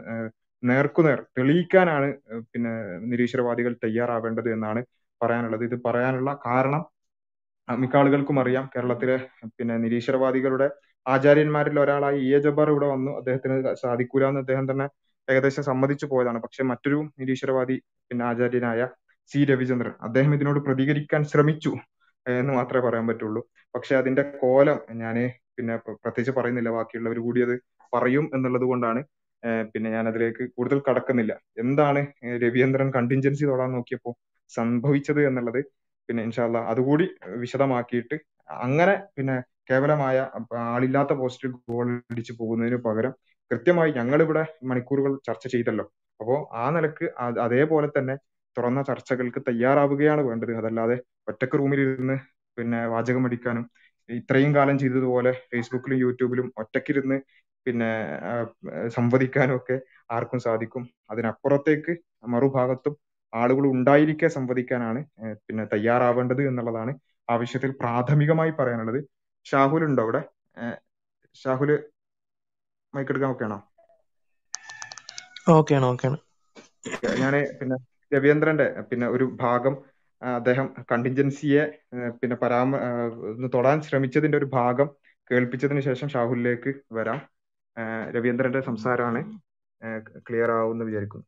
[0.62, 2.08] നേർക്കുനേർ തെളിയിക്കാനാണ്
[2.52, 2.72] പിന്നെ
[3.12, 4.80] നിരീശ്വരവാദികൾ തയ്യാറാവേണ്ടത് എന്നാണ്
[5.20, 5.62] പറയാനുള്ളത്.
[5.68, 6.82] ഇത് പറയാനുള്ള കാരണം
[7.68, 8.64] മിക്ക ആളുകൾക്കും അറിയാം.
[8.74, 9.16] കേരളത്തിലെ
[9.58, 10.68] പിന്നെ നിരീശ്വരവാദികളുടെ
[11.06, 12.40] ആചാര്യന്മാരിൽ ഒരാളായി ഇ എ.
[12.46, 13.12] ജബ്ബാർ ഇവിടെ വന്നു.
[13.20, 14.86] അദ്ദേഹത്തിന് സാധിക്കൂല എന്ന് അദ്ദേഹം തന്നെ
[15.28, 16.38] ഏകദേശം സമ്മതിച്ചു പോയതാണ്.
[16.44, 17.76] പക്ഷെ മറ്റൊരു നിരീശ്വരവാദി
[18.10, 18.80] പിന്നെ ആചാര്യനായ
[19.30, 19.40] സി.
[19.50, 21.72] രവിചന്ദ്രൻ അദ്ദേഹം ഇതിനോട് പ്രതികരിക്കാൻ ശ്രമിച്ചു.
[22.26, 23.40] എന്ന് മാത്രമേ പറയാൻ പറ്റുള്ളൂ.
[23.74, 25.16] പക്ഷെ അതിന്റെ കോലം ഞാൻ
[25.56, 26.70] പിന്നെ പ്ര- പ്രത്യേകിച്ച് പറയുന്നില്ല.
[26.70, 27.54] ബാക്കിയുള്ളവർ കൂടി അത്
[27.92, 29.00] പറയും എന്നുള്ളത് കൊണ്ടാണ്
[29.74, 31.40] പിന്നെ ഞാൻ അതിലേക്ക് കൂടുതൽ കടക്കുന്നില്ല.
[31.58, 32.00] എന്താണ്
[32.42, 34.14] രവീന്ദ്രൻ കണ്ടിൻജൻസി തൊടാൻ നോക്കിയപ്പോൾ
[34.50, 35.60] സംഭവിച്ചത് എന്നുള്ളത്
[36.08, 38.16] പിന്നെ ഇൻഷാല്ല അതുകൂടി വിശദമാക്കിയിട്ട്
[38.50, 39.36] അങ്ങനെ പിന്നെ
[39.70, 40.16] കേവലമായ
[40.54, 43.12] ആളില്ലാത്ത പോസ്റ്റിൽ ഗോൾ അടിച്ചു പോകുന്നതിന് പകരം
[43.50, 45.84] കൃത്യമായി ഞങ്ങളിവിടെ മണിക്കൂറുകൾ ചർച്ച ചെയ്തല്ലോ.
[46.20, 47.06] അപ്പോ ആ നിലയ്ക്ക്
[47.40, 48.14] അതേപോലെ തന്നെ
[48.56, 50.52] തുറന്ന ചർച്ചകൾക്ക് തയ്യാറാവുകയാണ് വേണ്ടത്.
[50.60, 50.96] അതല്ലാതെ
[51.28, 52.16] ഒറ്റയ്ക്ക് റൂമിൽ ഇരുന്ന്
[52.58, 53.64] പിന്നെ വാചകം അടിക്കാനും
[54.08, 57.16] ഇത്രയും കാലം ചെയ്തതുപോലെ ഫേസ്ബുക്കിലും യൂട്യൂബിലും ഒറ്റക്കിരുന്ന്
[57.66, 57.90] പിന്നെ
[58.96, 59.76] സംവദിക്കാനും ഒക്കെ
[60.10, 60.82] ആർക്കും സാധിക്കും.
[61.10, 61.92] അതിനപ്പുറത്തേക്ക്
[62.34, 62.94] മറുഭാഗത്തും
[63.32, 65.00] ആളുകൾ ഉണ്ടായിരിക്കെ സംവദിക്കാനാണ്
[65.46, 66.92] പിന്നെ തയ്യാറാവേണ്ടത് എന്നുള്ളതാണ്
[67.28, 69.00] ആവശ്യത്തിൽ പ്രാഥമികമായി പറയാനുള്ളത്.
[69.46, 70.22] ഷാഹുൽ ഉണ്ടോ അവിടെ?
[71.36, 71.70] ഷാഹുൽ ഷാഹുൽ
[72.94, 73.58] മൈക്ക് എടുക്കാൻ ഓക്കെയാണോ
[75.52, 76.16] ഓക്കെയാണ് ഓക്കെയാണ്
[77.20, 77.76] ഞാൻ പിന്നെ
[78.12, 79.74] രവീന്ദ്രന്റെ പിന്നെ ഒരു ഭാഗം
[80.22, 81.62] അദ്ദേഹം കണ്ടിൻജൻസിയെ
[82.10, 82.76] പിന്നെ പരാമ
[83.54, 84.90] തൊടാൻ ശ്രമിച്ചതിന്റെ ഒരു ഭാഗം
[85.30, 87.20] കേൾപ്പിച്ചതിന് ശേഷം ഷാഹുലിലേക്ക് വരാം.
[88.16, 89.20] രവീന്ദ്രന്റെ സംസാരമാണ്
[90.28, 91.26] ക്ലിയർ ആവുമെന്ന് വിചാരിക്കുന്നു?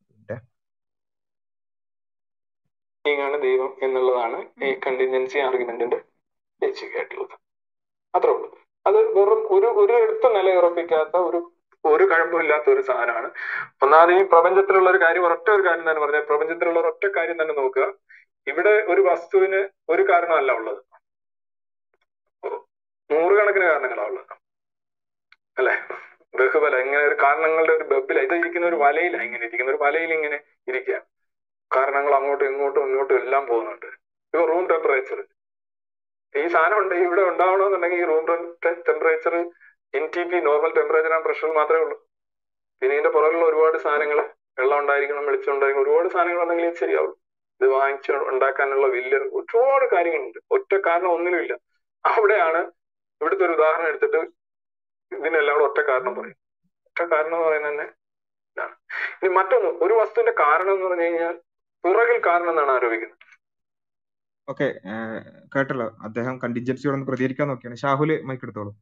[3.04, 5.96] ആണ് ദൈവം എന്നുള്ളതാണ് ഈ കണ്ടിൻജൻസി ആർഗ്യുമെന്റിന്റെ
[6.62, 7.34] ബേസിക് ആയിട്ടുള്ളത്.
[8.14, 8.48] അത്രേ ഉള്ളൂ.
[8.86, 11.51] അത് വെറും ഒരു ഒരു എടുത്ത് നിലയുറപ്പിക്കാത്ത ഒരു
[11.84, 13.28] ഒരു കഴമ്പുമില്ലാത്ത ഒരു സാധനമാണ്.
[13.84, 17.86] ഒന്നാമത് ഈ പ്രപഞ്ചത്തിലുള്ള ഒരു കാര്യം ഒരൊറ്റ ഒരു കാര്യം തന്നെ പറഞ്ഞാൽ പ്രപഞ്ചത്തിലുള്ള ഒരൊറ്റ കാര്യം തന്നെ നോക്കുക.
[18.46, 19.60] ഇവിടെ ഒരു വസ്തുവിന്
[19.94, 20.80] ഒരു കാരണമല്ല ഉള്ളത്.
[23.10, 24.32] നൂറുകണക്കിന് കാരണങ്ങളാണ് ഉള്ളത്.
[25.58, 25.74] അല്ലെ?
[26.34, 30.38] ബഹുബല ഇങ്ങനെ ഒരു കാരണങ്ങളുടെ ഒരു ബബില ഇത് ഇരിക്കുന്ന ഒരു വലയില ഇങ്ങനെ ഇരിക്കുന്ന ഒരു വലയിൽ ഇങ്ങനെ
[30.70, 30.98] ഇരിക്കുക
[31.70, 33.86] കാരണങ്ങൾ അങ്ങോട്ടും ഇങ്ങോട്ടും ഇങ്ങോട്ടും എല്ലാം പോകുന്നുണ്ട്.
[34.34, 35.18] ഇപ്പൊ റൂം ടെമ്പറേച്ചർ
[36.34, 38.24] ഈ സാധനം ഉണ്ട് ഇവിടെ ഉണ്ടാവണമെന്നുണ്ടെങ്കിൽ ഈ room
[38.88, 39.34] temperature
[39.98, 41.96] N T normal temperature and pressure മാത്രമേ ഉള്ളൂ.
[42.82, 44.18] പിന്നെ ഇതിന്റെ പുറകിലുള്ള ഒരുപാട് സാധനങ്ങൾ
[44.58, 47.14] വെള്ളം ഉണ്ടായിരിക്കണം വെളിച്ചം ഉണ്ടായിരിക്കണം ഒരുപാട് സാധനങ്ങൾ ഉണ്ടെങ്കിൽ ഇത് ശരിയാവുള്ളൂ.
[47.60, 50.38] ഇത് വാങ്ങിച്ച് ഉണ്ടാക്കാനുള്ള വലിയ ഒരുപാട് കാര്യങ്ങളുണ്ട്.
[50.56, 51.54] ഒറ്റ കാരണം ഒന്നിനുമില്ല.
[52.04, 52.60] അവിടെയാണ്
[53.20, 54.20] ഇവിടുത്തെ ഒരു ഉദാഹരണം എടുത്തിട്ട്
[55.18, 56.38] ഇതിനെല്ലാം കൂടെ ഒറ്റ കാരണം പറയും.
[56.88, 57.86] ഒറ്റ കാരണം എന്ന് പറയുന്നത് തന്നെ
[58.52, 58.74] ഇതാണ്.
[59.20, 61.34] ഇനി മറ്റൊന്ന് ഒരു വസ്തുവിന്റെ കാരണം എന്ന് പറഞ്ഞു കഴിഞ്ഞാൽ
[61.84, 63.18] പിറകിൽ കാരണം എന്നാണ് ആരോപിക്കുന്നത്.
[64.48, 64.66] ഓക്കെ
[65.54, 65.88] കേട്ടല്ലോ.
[66.06, 67.76] അദ്ദേഹം കണ്ടിൻജൻസിയോടൊന്ന് പ്രതികരിക്കാൻ നോക്കിയാണ്.
[67.84, 68.72] ഷാഹുൽ മൈക്ക് എടുത്തോളൂ.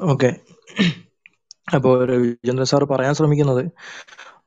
[0.00, 0.30] ഓക്കെ.
[1.76, 3.62] അപ്പോൾ രവിചന്ദ്രൻ സാർ പറയാൻ ശ്രമിക്കുന്നത്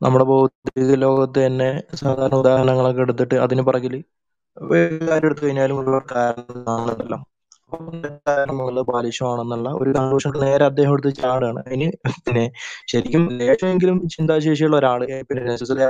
[0.03, 1.69] നമ്മുടെ ഭൗതിക ലോകത്ത് തന്നെ
[2.01, 3.95] സാധാരണ ഉദാഹരണങ്ങളൊക്കെ എടുത്തിട്ട് അതിന് പിറകിൽ
[4.57, 6.13] വേറെ കാര്യം എടുത്തു കഴിഞ്ഞാലും ഒരുപാട്
[9.79, 11.59] ഒരു കൺക്ലൂഷൻ നേരെ അദ്ദേഹം എടുത്ത് ചാടാണ്.
[11.65, 11.87] അതിന്
[12.25, 12.45] പിന്നെ
[12.91, 15.83] ശരിക്കും ലേശമെങ്കിലും ചിന്താശേഷിയുള്ള ഒരാൾ പിന്നെ നെസസറി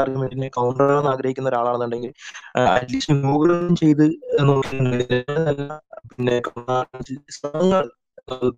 [0.00, 2.12] ആർഗ്യുമെന്റിനെ കൗണ്ടർ ചെയ്യാൻ ആഗ്രഹിക്കുന്ന ഒരാളാണെന്നുണ്ടെങ്കിൽ
[2.74, 4.06] അറ്റ്ലീസ്റ്റ് ഗൂഗിൾ ചെയ്ത്
[6.10, 6.38] പിന്നെ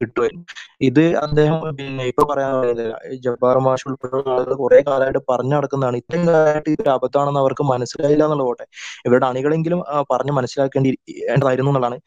[0.01, 0.45] കിട്ടുമായിരുന്നു
[0.89, 5.97] ഇത് അദ്ദേഹം പിന്നെ ഇപ്പൊ പറയാൻ പറയുന്നില്ല ജബ്ബാർ മാഷ് ഉൾപ്പെടെയുള്ള കുറെ കാലമായിട്ട് പറഞ്ഞു നടക്കുന്നതാണ്.
[6.03, 8.65] ഇത്രയും കാലമായിട്ട് ഇതൊരു അബദ്ധമാണെന്ന് അവർക്ക് മനസ്സിലായില്ല എന്നുള്ള പോട്ടെ.
[9.07, 9.81] ഇവരുടെ അണികളെങ്കിലും
[10.13, 11.99] പറഞ്ഞ് മനസ്സിലാക്കേണ്ടിണ്ടായിരുന്നു എന്നുള്ളതാണ്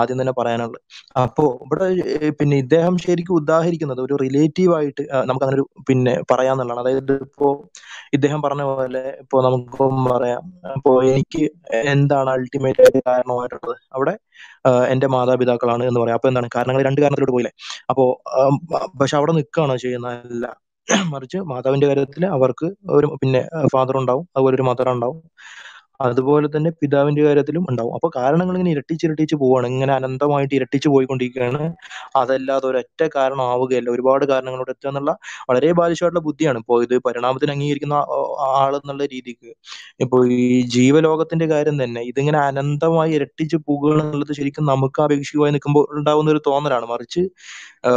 [0.00, 0.80] ആദ്യം തന്നെ പറയാനുള്ളത്.
[1.24, 1.88] അപ്പോ ഇവിടെ
[2.40, 6.82] പിന്നെ ഇദ്ദേഹം ശരിക്കും ഉദാഹരിക്കുന്നത് ഒരു റിലേറ്റീവ് ആയിട്ട് നമുക്ക് അങ്ങനെ ഒരു പിന്നെ പറയാന്നുള്ളതാണ്.
[6.84, 7.48] അതായത് ഇപ്പോ
[8.16, 10.44] ഇദ്ദേഹം പറഞ്ഞ പോലെ ഇപ്പോ നമുക്ക് പറയാം
[10.76, 11.42] ഇപ്പോ എനിക്ക്
[11.94, 13.76] എന്താണ് അൾട്ടിമേറ്റ് ആയിട്ട് കാരണമായിട്ടുള്ളത്?
[13.96, 14.14] അവിടെ
[14.68, 16.14] ആ, എന്റെ മാതാപിതാക്കളാണ് എന്ന് പറയാം.
[16.14, 16.48] അപ്പൊ എന്താണ്?
[16.56, 17.52] കാരണങ്ങൾ രണ്ട് കാരണത്തിലോട്ട് പോയില്ലേ?
[17.90, 18.04] അപ്പോ
[18.38, 18.56] ആം,
[19.00, 20.46] പക്ഷെ അവിടെ നിൽക്കുകയാണോ ചെയ്യുന്നതല്ല
[21.12, 23.40] മറിച്ച് മാതാവിന്റെ കാര്യത്തിൽ അവർക്ക് ഒരു പിന്നെ
[23.72, 24.28] ഫാദർ ഉണ്ടാവും.
[24.36, 25.18] അതുപോലെ ഒരു മദർ ഉണ്ടാവും.
[26.00, 27.92] അതുപോലെ തന്നെ പിതാവിന്റെ കാര്യത്തിലും ഉണ്ടാവും.
[27.96, 29.66] അപ്പൊ കാരണങ്ങൾ ഇങ്ങനെ ഇരട്ടിച്ച് ഇരട്ടിച്ച് പോവാണ്.
[29.74, 31.62] ഇങ്ങനെ അനന്തമായിട്ട് ഇരട്ടിച്ച് പോയിക്കൊണ്ടിരിക്കുകയാണ്.
[32.20, 35.12] അതല്ലാതെ ഒരൊറ്റ കാരണം ആവുകയല്ല ഒരുപാട് കാരണങ്ങളോട് എത്തുക എന്നുള്ള
[35.50, 36.60] വളരെ ബാലിശമായിട്ടുള്ള ബുദ്ധിയാണ്.
[36.64, 37.96] ഇപ്പോൾ ഇത് പരിണാമത്തിന് അംഗീകരിക്കുന്ന
[38.52, 39.50] ആൾ എന്നുള്ള രീതിക്ക്.
[40.04, 40.42] ഇപ്പൊ ഈ
[40.76, 46.86] ജീവലോകത്തിന്റെ കാര്യം തന്നെ ഇതിങ്ങനെ അനന്തമായി ഇരട്ടിച്ച് പോകുക എന്നുള്ളത് ശരിക്കും നമുക്ക് അപേക്ഷിക്കുമായി നിൽക്കുമ്പോൾ ഉണ്ടാകുന്ന ഒരു തോന്നലാണ്.
[46.92, 47.22] മറിച്ച്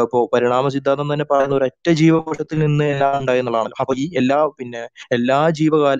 [0.02, 3.74] ഇപ്പോ പരിണാമ സിദ്ധാന്തം തന്നെ പറയുന്ന ഒരൊറ്റ ജീവകോശത്തിൽ നിന്ന് എല്ലാം ഉണ്ടായി എന്നുള്ളതാണ്.
[3.82, 4.82] അപ്പൊ ഈ എല്ലാ പിന്നെ
[5.18, 5.98] എല്ലാ ജീവകാല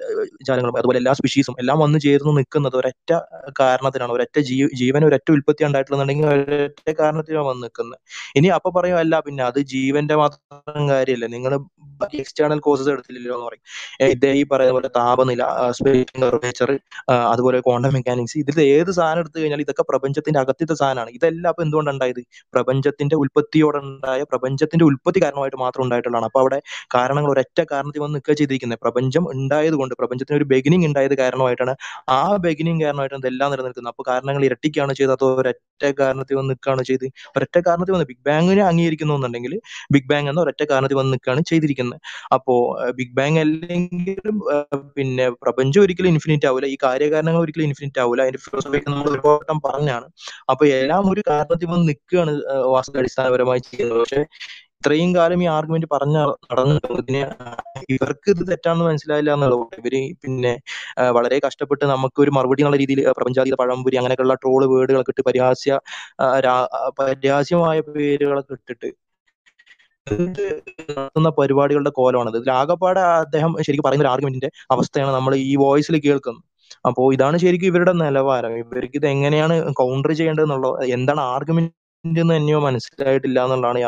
[0.48, 3.12] ജാലങ്ങളും അതുപോലെ എല്ലാ സ്പീഷീസും എല്ലാം വന്നു ചേർന്ന് നിൽക്കുന്നത് ഒരൊറ്റ
[3.60, 4.12] കാരണത്തിനാണ്.
[4.16, 7.98] ഒരൊറ്റ ജീവ ജീവൻ ഒരൊറ്റ ഉൽപ്പത്തി ഉണ്ടായിട്ടുണ്ടെന്നുണ്ടെങ്കിൽ ഒരൊറ്റ കാരണത്തിനാണ് വന്ന് നിൽക്കുന്നത്
[8.40, 10.40] ഇനി അപ്പൊ പറയും അല്ല പിന്നെ അത് ജീവന്റെ മാത്രം
[10.92, 11.26] കാര്യമല്ല.
[11.36, 11.54] നിങ്ങൾ
[12.22, 13.64] എക്സ്റ്റേണൽ കോസസ് എടുത്തില്ലല്ലോ എന്ന് പറയും.
[14.14, 15.44] ഇതേ ഈ പറയുന്ന പോലെ താപനില
[16.14, 16.70] ടെമ്പറേച്ചർ
[17.34, 21.12] അതുപോലെ ക്വാണ്ടം മെക്കാനിക്സ് ഇതിൽ ഏത് സാധനം എടുത്തു കഴിഞ്ഞാൽ ഇതൊക്കെ പ്രപഞ്ചത്തിന്റെ അകത്തിത്തെ സാധനമാണ്.
[21.18, 22.22] ഇതെല്ലാം അപ്പൊ എന്തുകൊണ്ട് ഉണ്ടായത്?
[22.56, 26.30] പ്രപഞ്ചത്തിന്റെ ഉൽപ്പത്തിയോടുണ്ടായ പ്രപഞ്ചത്തിന്റെ ഉൽപ്പത്തി കാരണമായിട്ട് മാത്രം ഉണ്ടായിട്ടുള്ളതാണ്.
[26.32, 26.60] അപ്പൊ അവിടെ
[26.96, 28.82] കാരണങ്ങൾ ഒരൊറ്റ കാരണത്തിൽ വന്ന് നിൽക്കുക ചെയ്തിരിക്കുന്നത്.
[28.86, 31.74] പ്രപഞ്ചം ഉണ്ടായത് കൊണ്ട് പ്രപഞ്ചത്തിന് ഒരു ബെഗിനിങ് ഉണ്ടായത് കാരണമായിട്ടാണ്
[32.12, 33.94] ആ ബെഗിനിങ് കാരണമായിട്ട് ഇതെല്ലാം നിലനിൽക്കുന്നത്.
[33.94, 35.16] അപ്പൊ കാരണങ്ങൾ ഇരട്ടിക്കാണ് ചെയ്തത്.
[35.18, 35.60] അതോ ഒരൊറ്റ
[36.00, 39.54] കാരണത്തിൽ വന്ന് നിൽക്കുകയാണ് ചെയ്ത് ഒരൊറ്റ കാരണത്തിൽ വന്ന് ബിഗ് ബാങ്ങിനെ അംഗീകരിക്കുന്നു എന്നുണ്ടെങ്കിൽ
[39.96, 42.00] ബിഗ് ബാങ് എന്ന ഒരൊറ്റ കാരണത്തിൽ വന്ന് നിൽക്കുകയാണ് ചെയ്തിരിക്കുന്നത്.
[42.38, 42.56] അപ്പോ
[43.00, 44.38] ബിഗ് ബാങ് അല്ലെങ്കിലും
[44.98, 50.08] പിന്നെ പ്രപഞ്ചം ഒരിക്കലും ഇൻഫിനിറ്റ് ആവില്ല ഈ കാര്യകാരണങ്ങൾ ഒരിക്കലും ഇൻഫിനിറ്റ് ആവില്ല അതിന്റെ ഫിലോസഫിക്ക് നമ്മൾ ഒരുപാട് പറഞ്ഞാണ്.
[50.52, 52.34] അപ്പൊ എല്ലാം ഒരു കാരണത്തിൽ വന്ന് നിൽക്കുകയാണ്
[52.76, 54.22] വാസ്തു അടിസ്ഥാനപരമായി ചെയ്യുന്നത് പക്ഷെ
[54.82, 56.18] ഇത്രയും കാലം ഈ ആർഗ്യുമെന്റ് പറഞ്ഞ
[56.52, 57.22] നടന്നിട്ടുള്ളതിന്
[57.94, 60.54] ഇവർക്ക് ഇത് തെറ്റാണെന്ന് മനസ്സിലായില്ല എന്നുള്ളത് ഇവർ പിന്നെ
[61.18, 65.78] വളരെ കഷ്ടപ്പെട്ട് നമുക്ക് ഒരു മറുപടി എന്നുള്ള രീതിയിൽ പ്രപഞ്ചാതീത പഴംപുരി അങ്ങനെയൊക്കെയുള്ള ട്രോൾ വേർഡുകളൊക്കെ ഇട്ട് പരിഹാസ്യ
[67.02, 68.90] പരിഹാസ്യമായ പേരുകളൊക്കെ ഇട്ടിട്ട്
[70.92, 72.38] നടത്തുന്ന പരിപാടികളുടെ കോലമാണത്.
[72.42, 76.46] ഇതിൽ ആകപ്പാടെ അദ്ദേഹം ശരിക്കും പറയുന്ന ഒരു ആർഗ്യുമെന്റിന്റെ അവസ്ഥയാണ് നമ്മൾ ഈ വോയിസിൽ കേൾക്കുന്നത്.
[76.88, 78.54] അപ്പോ ഇതാണ് ശരിക്കും ഇവരുടെ നിലവാരം.
[78.64, 83.80] ഇവർക്ക് ഇത് എങ്ങനെയാണ് കൗണ്ടർ ചെയ്യേണ്ടത് എന്നുള്ളത് എന്താണ് ആർഗ്യുമെന്റ് എന്ന് തന്നെയോ മനസ്സിലായിട്ടില്ല എന്നുള്ളതാണ്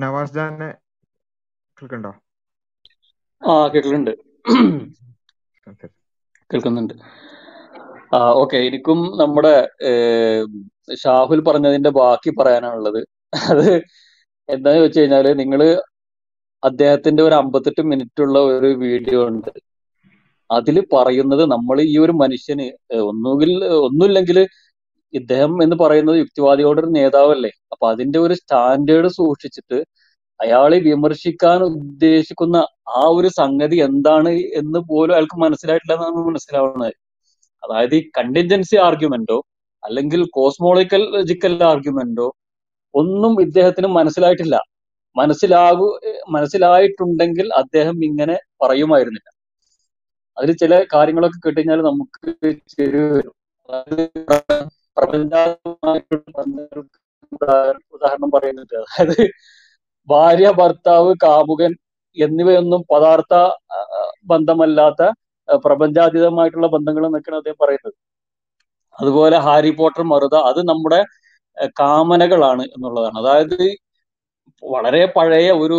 [0.00, 0.70] നവാസ് ജാനെ
[1.76, 2.12] കേൾക്കണ്ടോ?
[3.42, 4.12] ആ കേൾക്കുന്നുണ്ട്.
[6.50, 6.94] കേൾക്കുന്നുണ്ട്.
[8.12, 9.54] ആ ഓക്കെ എനിക്കും നമ്മുടെ
[11.02, 13.00] ഷാഹുൽ പറഞ്ഞതിന്റെ ബാക്കി പറയാനാണുള്ളത്
[13.32, 13.68] അത്
[14.48, 15.60] എന്താന്ന് വെച്ച് കഴിഞ്ഞാൽ നിങ്ങൾ
[16.62, 19.50] അദ്ദേഹത്തിന്റെ ഒരു അമ്പത്തെട്ട് മിനിറ്റ് ഉള്ള ഒരു വീഡിയോ ഉണ്ട്.
[20.50, 22.66] അതിൽ പറയുന്നത് നമ്മൾ ഈ ഒരു മനുഷ്യന്
[23.10, 23.50] ഒന്നുകിൽ
[23.86, 24.38] ഒന്നുമില്ലെങ്കിൽ
[25.14, 27.50] ഇദ്ദേഹം എന്ന് പറയുന്നത് യുക്തിവാദികളുടെ ഒരു നേതാവല്ലേ?
[27.72, 29.78] അപ്പൊ അതിന്റെ ഒരു സ്റ്റാൻഡേർഡ് സൂക്ഷിച്ചിട്ട്
[30.40, 32.56] അയാളെ വിമർശിക്കാൻ ഉദ്ദേശിക്കുന്ന
[33.00, 36.94] ആ ഒരു സംഗതി എന്താണ് എന്ന് പോലും അയാൾക്ക് മനസ്സിലായിട്ടില്ല എന്നാണ് മനസ്സിലാവുന്നത്.
[37.62, 39.38] അതായത് ഈ കണ്ടിൻജൻസി ആർഗ്യുമെന്റോ
[39.82, 42.28] അല്ലെങ്കിൽ കോസ്മോളജിക്കൽ ആർഗ്യുമെന്റോ
[42.94, 44.56] ഒന്നും ഇദ്ദേഹത്തിന് മനസ്സിലായിട്ടില്ല.
[45.16, 45.86] മനസ്സിലാകു
[46.34, 49.28] മനസ്സിലായിട്ടുണ്ടെങ്കിൽ അദ്ദേഹം ഇങ്ങനെ പറയുമായിരുന്നില്ല.
[50.36, 52.30] അതിൽ ചില കാര്യങ്ങളൊക്കെ കേട്ടുകഴിഞ്ഞാൽ നമുക്ക്
[52.74, 53.02] ചെറിയ
[54.96, 57.46] പ്രപഞ്ചാത്മകമായിട്ടുള്ള
[57.94, 59.16] ഉദാഹരണം പറയുന്നുണ്ട് അതായത്
[60.08, 61.72] ഭാര്യ ഭർത്താവ് കാമുകൻ
[62.16, 63.34] എന്നിവയൊന്നും പദാർത്ഥ
[64.32, 65.02] ബന്ധമല്ലാത്ത
[65.64, 67.96] പ്രപഞ്ചാതീതമായിട്ടുള്ള ബന്ധങ്ങൾ എന്നൊക്കെയാണ് അദ്ദേഹം പറയുന്നത്.
[68.96, 71.00] അതുപോലെ ഹാരി പോട്ടർ മറുത അത് നമ്മുടെ
[71.80, 73.16] കാമനകളാണ് എന്നുള്ളതാണ്.
[73.22, 73.58] അതായത്
[74.62, 75.78] വളരെ പഴയ ഒരു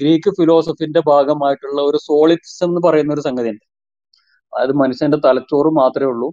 [0.00, 3.64] ഗ്രീക്ക് ഫിലോസഫിന്റെ ഭാഗമായിട്ടുള്ള ഒരു സോളിറ്റ്സ് എന്ന് പറയുന്ന ഒരു സംഗതി ഉണ്ട്
[4.52, 6.28] അതായത് മനുഷ്യന്റെ തലച്ചോറ് മാത്രമേ ഉള്ളൂ.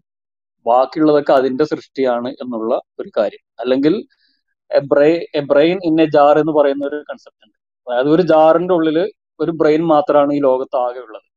[0.66, 3.44] ബാക്കിയുള്ളതൊക്കെ അതിന്റെ സൃഷ്ടിയാണ് എന്നുള്ള ഒരു കാര്യം.
[3.62, 3.94] അല്ലെങ്കിൽ
[5.52, 7.58] ബ്രെയിൻ ഇൻ എ ജാർ എന്ന് പറയുന്ന ഒരു കൺസെപ്റ്റ് ഉണ്ട്.
[7.88, 8.98] അതായത് ഒരു ജാറിന്റെ ഉള്ളിൽ
[9.40, 11.28] ഒരു ബ്രെയിൻ മാത്രമാണ് ഈ ലോകത്ത് ആകെ ഉള്ളത്.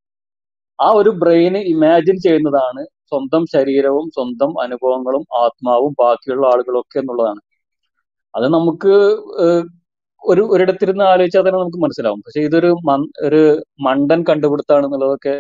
[0.78, 7.40] ആ ഒരു ബ്രെയിന് ഇമാജിൻ ചെയ്യുന്നതാണ് സ്വന്തം ശരീരവും സ്വന്തം അനുഭവങ്ങളും ആത്മാവും ബാക്കിയുള്ള ആളുകളൊക്കെ എന്നുള്ളതാണ്.
[8.34, 8.94] അത് നമുക്ക്
[10.22, 12.20] ഒരു ഒരിടത്തിരുന്ന് ആലോചിച്ചാൽ തന്നെ നമുക്ക് മനസ്സിലാവും.
[12.26, 12.70] പക്ഷെ ഇതൊരു
[13.26, 13.40] ഒരു
[13.86, 15.34] മണ്ടൻ കണ്ടുപിടുത്താണ് എന്നുള്ളതൊക്കെ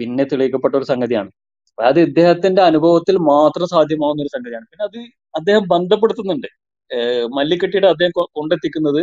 [0.00, 1.30] പിന്നെ തെളിയിക്കപ്പെട്ട ഒരു സംഗതിയാണ്.
[1.80, 4.66] അതായത് ഇദ്ദേഹത്തിന്റെ അനുഭവത്തിൽ മാത്രം സാധ്യമാവുന്ന ഒരു സംഗതിയാണ്.
[4.70, 4.98] പിന്നെ അത്
[5.38, 6.48] അദ്ദേഹം ബന്ധപ്പെടുത്തുന്നുണ്ട്.
[7.36, 9.02] മല്ലിക്കെട്ടിയുടെ അദ്ദേഹം കൊണ്ടെത്തിക്കുന്നത്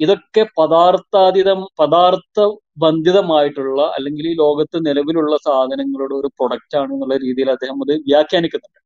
[0.00, 2.38] ഇതൊക്കെ പദാർത്ഥാതീതം പദാർത്ഥ
[2.84, 8.80] ബന്ധിതമായിട്ടുള്ള അല്ലെങ്കിൽ ഈ ലോകത്ത് നിലവിലുള്ള സാധനങ്ങളുടെ ഒരു പ്രൊഡക്റ്റ് ആണ് എന്നുള്ള രീതിയിൽ അദ്ദേഹം അത് വ്യാഖ്യാനിക്കുന്നുണ്ട്.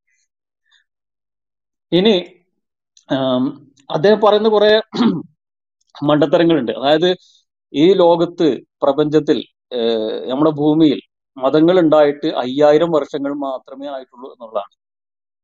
[1.93, 2.15] ഇനി
[3.91, 4.73] അദ്ദേഹം പറയുന്ന കുറെ
[5.95, 6.73] മണ്ടത്തരങ്ങളുണ്ട്.
[6.81, 7.11] അതായത്
[7.73, 8.49] ഈ ലോകത്ത്
[8.83, 9.39] പ്രപഞ്ചത്തിൽ
[10.31, 11.01] നമ്മുടെ ഭൂമിയിൽ
[11.45, 14.73] മതങ്ങൾ ഉണ്ടായിട്ട് അയ്യായിരം വർഷങ്ങൾ മാത്രമേ ആയിട്ടുള്ളൂ എന്നുള്ളതാണ്.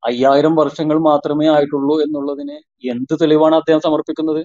[0.03, 2.57] അയ്യായിരം വർഷങ്ങൾ മാത്രമേ ആയിട്ടുള്ളൂ എന്നുള്ളതിന്
[2.93, 4.43] എന്ത് തെളിവാണ് അദ്ദേഹം സമർപ്പിക്കുന്നത്?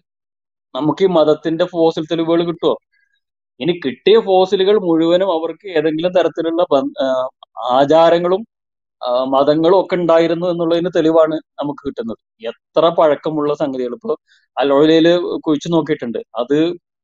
[0.76, 2.76] നമുക്ക് ഈ മതത്തിന്റെ ഫോസിൽ തെളിവുകൾ കിട്ടുമോ
[3.60, 6.62] ഇനി കിട്ടിയ ഫോസിലുകൾ മുഴുവനും അവർക്ക് ഏതെങ്കിലും തരത്തിലുള്ള
[7.80, 8.42] ആചാരങ്ങളും
[9.34, 12.20] മതങ്ങളും ഒക്കെ ഉണ്ടായിരുന്നു എന്നുള്ളതിന് തെളിവാണ് നമുക്ക് കിട്ടുന്നത്.
[12.52, 13.94] എത്ര പഴക്കമുള്ള സംഗതികൾ.
[14.00, 14.16] ഇപ്പോൾ
[14.58, 15.08] അലോയിലയിൽ
[15.46, 16.20] കുഴിച്ചു നോക്കിയിട്ടുണ്ട്.
[16.42, 16.58] അത്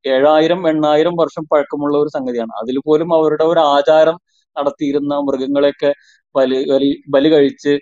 [0.06, 2.54] ഏഴായിരം എണ്ണായിരം വർഷം പഴക്കമുള്ള ഒരു സംഗതിയാണ്.
[2.62, 4.18] അതിൽ പോലും അവരുടെ ഒരു ആചാരം
[4.58, 5.92] നടത്തിയിരുന്ന മൃഗങ്ങളെയൊക്കെ
[6.36, 7.74] ബലി ബലി ബലി കഴിച്ച്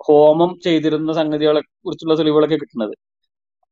[0.00, 2.94] ഹോമം ചെയ്തിരുന്ന സംഗതികളെ കുറിച്ചുള്ള തെളിവുകളൊക്കെ കിട്ടുന്നത്.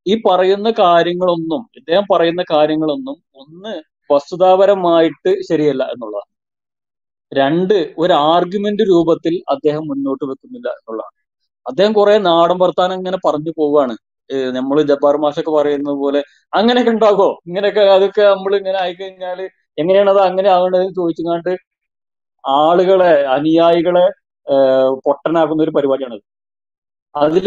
[0.07, 3.73] ഈ പറയുന്ന കാര്യങ്ങളൊന്നും ഇദ്ദേഹം പറയുന്ന കാര്യങ്ങളൊന്നും ഒന്ന്
[4.11, 6.31] വസ്തുതാപരമായിട്ട് ശരിയല്ല എന്നുള്ളതാണ്.
[7.33, 11.17] രണ്ട് ഒരു ആർഗ്യുമെന്റ് രൂപത്തിൽ അദ്ദേഹം മുന്നോട്ട് വെക്കുന്നില്ല എന്നുള്ളതാണ്.
[11.67, 13.95] അദ്ദേഹം കുറെ നാടൻ വർത്താനം ഇങ്ങനെ പറഞ്ഞു പോവാണ്.
[14.57, 16.21] നമ്മൾ ജബ്ബാർ മാഷൊക്കെ പറയുന്നത് പോലെ
[16.53, 19.39] അങ്ങനെയൊക്കെ ഉണ്ടാകോ ഇങ്ങനെയൊക്കെ അതൊക്കെ നമ്മൾ ഇങ്ങനെ ആയിക്കഴിഞ്ഞാൽ
[19.79, 21.53] എങ്ങനെയാണ് അത് അങ്ങനെ ആകേണ്ടതെന്ന് ചോദിച്ചുകൊണ്ട്
[22.45, 24.07] ആളുകളെ അനുയായികളെ
[25.07, 26.25] പൊട്ടനാക്കുന്ന ഒരു പരിപാടിയാണത്
[27.15, 27.47] അതിൽ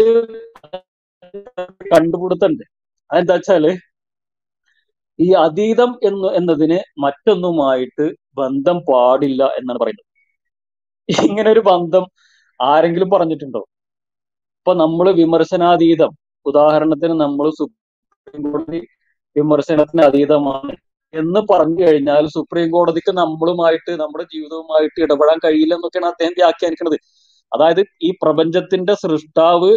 [1.94, 2.64] കണ്ടുപിടുത്തണ്ട്.
[3.10, 3.66] അതെന്താ വെച്ചാൽ
[5.20, 8.06] ഈ അതീതം എന്ന് എന്നതിന് മറ്റൊന്നുമായിട്ട്
[8.40, 10.08] ബന്ധം പാടില്ല എന്നാണ് പറയുന്നത്.
[11.10, 12.04] ഇങ്ങനെ ഒരു ബന്ധം
[12.60, 13.62] ആരെങ്കിലും പറഞ്ഞിട്ടുണ്ടോ?
[14.60, 16.12] ഇപ്പൊ നമ്മൾ വിമർശനാതീതം.
[16.46, 18.80] ഉദാഹരണത്തിന് നമ്മൾ സുപ്രീം കോടതി
[19.36, 20.74] വിമർശനത്തിന് അതീതമാണ്.
[21.14, 26.98] എന്ന് പറഞ്ഞു കഴിഞ്ഞാൽ സുപ്രീം കോടതിക്ക് നമ്മളുമായിട്ട് നമ്മുടെ ജീവിതവുമായിട്ട് ഇടപെടാൻ കഴിയില്ല എന്നൊക്കെയാണ് അദ്ദേഹം വ്യാഖ്യാനിക്കുന്നത്.
[27.52, 29.72] അതായത് ഈ പ്രപഞ്ചത്തിന്റെ സൃഷ്ടാവ്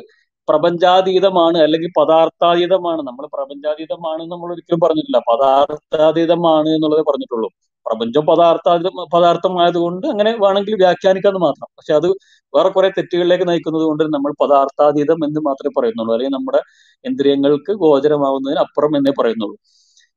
[0.48, 3.02] പ്രപഞ്ചാതീതമാണ് അല്ലെങ്കിൽ പദാർത്ഥാതീതമാണ്.
[3.02, 5.18] നമ്മൾ പ്രപഞ്ചാതീതമാണ് നമ്മൾ ഒരിക്കലും പറഞ്ഞിട്ടില്ല.
[5.30, 7.48] പദാർത്ഥാതീതമാണ് എന്നുള്ളത് പറഞ്ഞിട്ടുള്ളൂ.
[7.86, 11.68] പ്രപഞ്ചം പദാർത്ഥാതീത പദാർത്ഥമായതുകൊണ്ട് അങ്ങനെ വേണമെങ്കിൽ വ്യാഖ്യാനിക്കാന്ന് മാത്രം.
[11.78, 12.08] പക്ഷെ അത്
[12.54, 16.14] വേറെ കുറെ തെറ്റുകളിലേക്ക് നയിക്കുന്നത് കൊണ്ട് നമ്മൾ പദാർത്ഥാതീതം എന്ന് മാത്രമേ പറയുന്നുള്ളൂ.
[16.14, 16.60] അല്ലെങ്കിൽ നമ്മുടെ
[17.04, 19.56] ഇന്ദ്രിയങ്ങൾക്ക് ഗോചരമാവുന്നതിന് അപ്പുറം എന്നേ പറയുന്നുള്ളൂ.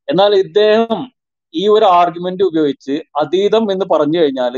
[0.08, 1.00] എന്നാൽ ഇദ്ദേഹം
[1.54, 4.54] ഈ ഒരു ആർഗ്യുമെന്റ് ഉപയോഗിച്ച് അതീതം എന്ന് പറഞ്ഞു കഴിഞ്ഞാൽ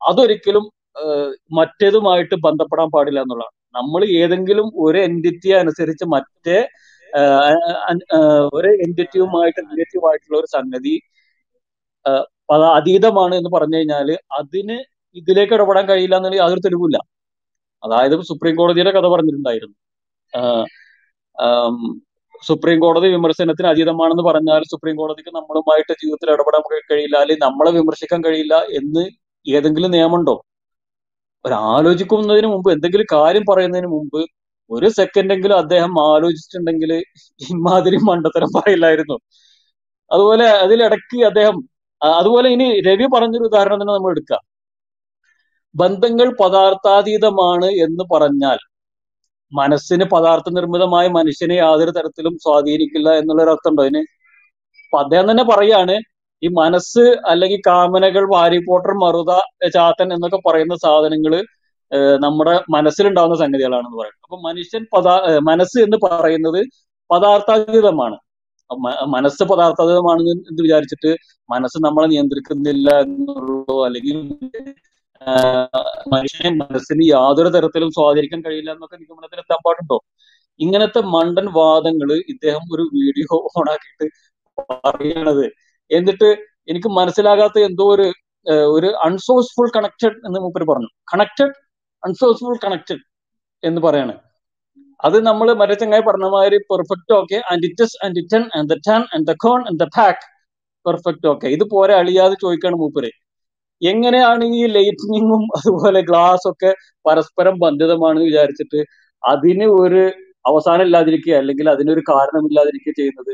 [0.00, 0.64] അതൊരിക്കലും
[1.58, 3.56] മറ്റേതുമായിട്ട് ബന്ധപ്പെടാൻ പാടില്ല എന്നുള്ളതാണ്.
[3.78, 6.58] നമ്മൾ ഏതെങ്കിലും ഒരു എന്റിറ്റി അനുസരിച്ച് മറ്റേ
[8.58, 10.94] ഒരു എന്റിറ്റിയുമായിട്ട് റിലേറ്റീവ് ആയിട്ടുള്ള ഒരു സംഗതി
[12.76, 14.08] അതീതമാണ് എന്ന് പറഞ്ഞു കഴിഞ്ഞാൽ
[14.40, 14.76] അതിന്
[15.16, 16.98] ഇതിലേക്ക് ഇടപെടാൻ കഴിയില്ല എന്നുള്ള യാതൊരു തെളിവില്ല
[17.82, 19.76] അതായത് സുപ്രീം കോടതിയുടെ കഥ പറഞ്ഞിട്ടുണ്ടായിരുന്നു.
[22.42, 28.54] സുപ്രീം കോടതി വിമർശനത്തിന് അതീതമാണെന്ന് പറഞ്ഞാൽ സുപ്രീം കോടതിക്ക് നമ്മളുമായിട്ട് ജീവിതത്തിൽ ഇടപെടാൻ കഴിയില്ല അല്ലെങ്കിൽ നമ്മളെ വിമർശിക്കാൻ കഴിയില്ല
[28.78, 29.04] എന്ന്
[29.46, 30.36] ഏതെങ്കിലും നിയമമുണ്ടോ?
[31.44, 34.20] ഒരു ആലോചിക്കുന്നതിന് മുമ്പ് എന്തെങ്കിലും കാര്യം പറയുന്നതിന് മുമ്പ്
[34.70, 36.92] ഒരു സെക്കൻഡെങ്കിലും അദ്ദേഹം ആലോചിച്ചിട്ടുണ്ടെങ്കിൽ
[37.40, 39.16] ഇമാതിരി മണ്ടത്തരം പറയില്ലായിരുന്നു.
[40.10, 41.56] അതുപോലെ അതിലിടയ്ക്ക് അദ്ദേഹം
[42.02, 44.42] അതുപോലെ ഇനി രവി പറഞ്ഞൊരു ഉദാഹരണം തന്നെ നമ്മൾ എടുക്കാം.
[45.74, 48.58] ബന്ധങ്ങൾ പദാർത്ഥാതീതമാണ് എന്ന് പറഞ്ഞാൽ
[49.52, 54.02] മനസ്സിന് പദാർത്ഥ നിർമ്മിതമായ മനുഷ്യനെ യാതൊരു തരത്തിലും സ്വാധീനിക്കില്ല എന്നുള്ള ഒരു അർത്ഥം ഉണ്ടോ അതിന്?
[54.84, 55.94] അപ്പൊ അദ്ദേഹം തന്നെ പറയാണ്
[56.42, 59.32] ഈ മനസ്സ് അല്ലെങ്കിൽ കാമനകൾ വാരി പോട്ടർ മറുത
[59.76, 61.34] ചാത്തൻ എന്നൊക്കെ പറയുന്ന സാധനങ്ങൾ
[62.24, 65.14] നമ്മുടെ മനസ്സിലുണ്ടാവുന്ന സംഗതികളാണെന്ന് പറയുന്നത് അപ്പൊ മനുഷ്യൻ പദാ
[65.50, 66.60] മനസ്സ് എന്ന് പറയുന്നത്
[67.10, 68.16] പദാർത്ഥാതീതമാണ്.
[69.14, 71.10] മനസ്സ് പദാർത്ഥാതീതമാണെന്ന് എന്ന് വിചാരിച്ചിട്ട്
[71.48, 74.18] മനസ്സ് നമ്മളെ നിയന്ത്രിക്കുന്നില്ല എന്നുള്ളതോ അല്ലെങ്കിൽ
[76.12, 79.98] മനുഷ്യനെ മനസ്സിന് യാതൊരു തരത്തിലും സ്വാധീനിക്കാൻ കഴിയില്ല എന്നൊക്കെ നിഗമനത്തിൽ എത്താൻ പാടുണ്ടോ?
[80.60, 84.06] ഇങ്ങനത്തെ മണ്ടൻ വാദങ്ങൾ ഇദ്ദേഹം ഒരു വീഡിയോ ഓണാക്കിയിട്ട്
[84.84, 85.44] പറയണത്.
[85.90, 86.28] എന്നിട്ട്
[86.72, 88.06] എനിക്ക് മനസ്സിലാകാത്ത എന്തോ ഒരു
[88.76, 90.90] ഒരു അൺസോഴ്സ്ഫുൾ കണക്റ്റഡ് എന്ന് മൂപ്പര് പറഞ്ഞു.
[91.12, 91.54] കണക്റ്റഡ്
[92.02, 93.02] അൺസോഴ്സ്ഫുൾ കണക്റ്റഡ്
[93.62, 94.14] എന്ന് പറയാണ്.
[95.06, 96.04] അത് നമ്മൾ മറ്റേ ചങ്ങായി
[96.72, 98.20] perfect okay and it's and
[98.58, 100.24] and the ton and the corn and the pack
[100.86, 103.10] perfect okay ഇത് പോരെ അളിയാതെ ചോദിക്കാണ് മൂപ്പര്.
[103.82, 106.70] എങ്ങനെയാണ് ഈ ലൈറ്റിനിങ്ങും അതുപോലെ ഗ്ലാസ് ഒക്കെ
[107.04, 108.80] പരസ്പരം ബന്ധിതമാണെന്ന് വിചാരിച്ചിട്ട്
[109.22, 110.02] അതിന് ഒരു
[110.46, 113.32] അവസാനം ഇല്ലാതിരിക്കുക അല്ലെങ്കിൽ അതിനൊരു കാരണമില്ലാതിരിക്കുക ചെയ്യുന്നത്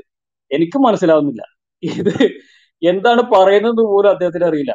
[0.51, 1.43] എനിക്ക് മനസ്സിലാവുന്നില്ല.
[1.83, 2.13] ഇത്
[2.83, 4.73] എന്താണ് പറയുന്നത് പോലും അദ്ദേഹത്തിന് അറിയില്ല.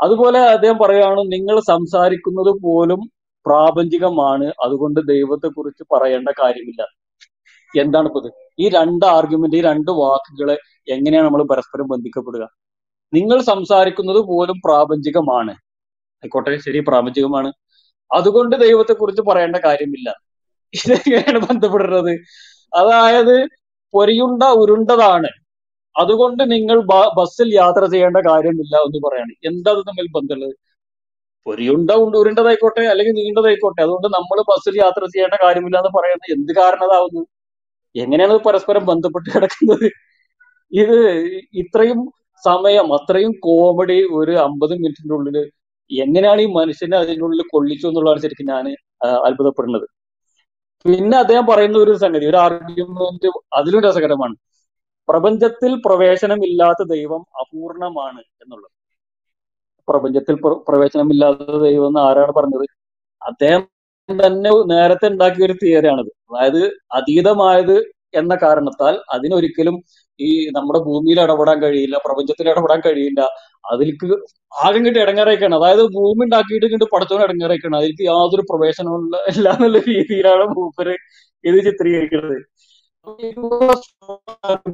[0.00, 3.00] അതുപോലെ അദ്ദേഹം പറയുകയാണ് നിങ്ങൾ സംസാരിക്കുന്നത് പോലും
[3.46, 4.46] പ്രാപഞ്ചികമാണ്.
[4.64, 6.82] അതുകൊണ്ട് ദൈവത്തെ കുറിച്ച് പറയേണ്ട കാര്യമില്ല.
[7.74, 8.20] എന്താണ് ഇപ്പൊ
[8.64, 10.56] ഈ രണ്ട് ആർഗ്യുമെന്റ് ഈ രണ്ട് വാക്കുകളെ
[10.94, 12.44] എങ്ങനെയാണ് നമ്മൾ പരസ്പരം ബന്ധിക്കപ്പെടുക?
[13.14, 15.50] നിങ്ങൾ സംസാരിക്കുന്നത് പോലും പ്രാപഞ്ചികമാണ്.
[16.22, 17.52] ആയിക്കോട്ടെ ശരി പ്രാപഞ്ചികമാണ്.
[18.14, 20.08] അതുകൊണ്ട് ദൈവത്തെക്കുറിച്ച് പറയേണ്ട കാര്യമില്ല.
[20.74, 22.12] ഇതെങ്ങനെയാണ് ബന്ധപ്പെടുന്നത്?
[22.74, 23.48] അതായത്
[23.94, 25.28] പൊരിയുണ്ട ഉരുണ്ടതാണ്.
[25.96, 26.78] അതുകൊണ്ട് നിങ്ങൾ
[27.18, 29.32] ബസ്സിൽ യാത്ര ചെയ്യേണ്ട കാര്യമില്ല എന്ന് പറയാണ്.
[29.44, 30.54] എന്താ തമ്മിൽ ബന്ധമുള്ളത്?
[31.46, 33.82] പൊരിയുണ്ട ഉണ്ട് ഉരുണ്ടതായിക്കോട്ടെ അല്ലെങ്കിൽ നീണ്ടതായിക്കോട്ടെ.
[33.82, 37.26] അതുകൊണ്ട് നമ്മൾ ബസ്സിൽ യാത്ര ചെയ്യേണ്ട കാര്യമില്ല എന്ന് പറയുന്നത് എന്ത് കാരണതാവുന്നു?
[37.96, 39.90] എങ്ങനെയാണ് പരസ്പരം ബന്ധപ്പെട്ട് കിടക്കുന്നത്?
[40.72, 40.98] ഇത്
[41.54, 42.12] ഇത്രയും
[42.44, 42.94] സമയം.
[42.94, 45.50] അത്രയും കോമഡി ഒരു അമ്പത് മിനിറ്റിന്റെ ഉള്ളിൽ
[46.02, 48.76] എങ്ങനെയാണ് ഈ മനുഷ്യനെ അതിനുള്ളിൽ കൊള്ളിച്ചു എന്നുള്ളതാണ് ശരിക്കും ഞാൻ
[49.26, 49.88] അത്ഭുതപ്പെടുന്നത്.
[50.88, 54.36] പിന്നെ അദ്ദേഹം പറയുന്ന ഒരു സംഗതി ഒരു ആർഗ്യുമെന്റ് അതിലും രസകരമാണ്.
[55.08, 58.70] പ്രപഞ്ചത്തിൽ പ്രവേശനമില്ലാത്ത ദൈവം അപൂർണമാണ് എന്നുള്ളത്.
[59.88, 62.66] പ്രപഞ്ചത്തിൽ പ്ര- പ്രവേശനമില്ലാത്ത ദൈവം എന്ന് ആരാണ് പറഞ്ഞത്?
[63.24, 63.68] അദ്ദേഹം
[64.26, 67.78] തന്നെ നേരത്തെ ഉണ്ടാക്കിയ ഒരു തിയറിയാണിത് അതായത് അതീതമായത്
[68.14, 69.82] എന്ന കാരണത്താൽ അതിനൊരിക്കലും
[70.20, 73.20] ഈ നമ്മുടെ ഭൂമിയിൽ ഇടപെടാൻ കഴിയില്ല പ്രപഞ്ചത്തിൽ ഇടപെടാൻ കഴിയില്ല
[73.64, 74.08] അതിലേക്ക്
[74.64, 80.44] ആകെ കിട്ടി ഇടങ്ങേറേക്കാണ് അതായത് ഭൂമി ഉണ്ടാക്കിയിട്ട് കണ്ട് പടച്ചവൻ ഇടങ്ങേറേക്കാണ് അതിലേക്ക് യാതൊരു പ്രവേശനവും ഇല്ല എന്നുള്ള രീതിയിലാണ്
[80.56, 80.94] മൂപ്പര്
[81.44, 82.38] ഇത് ചിത്രീകരിക്കുന്നത്.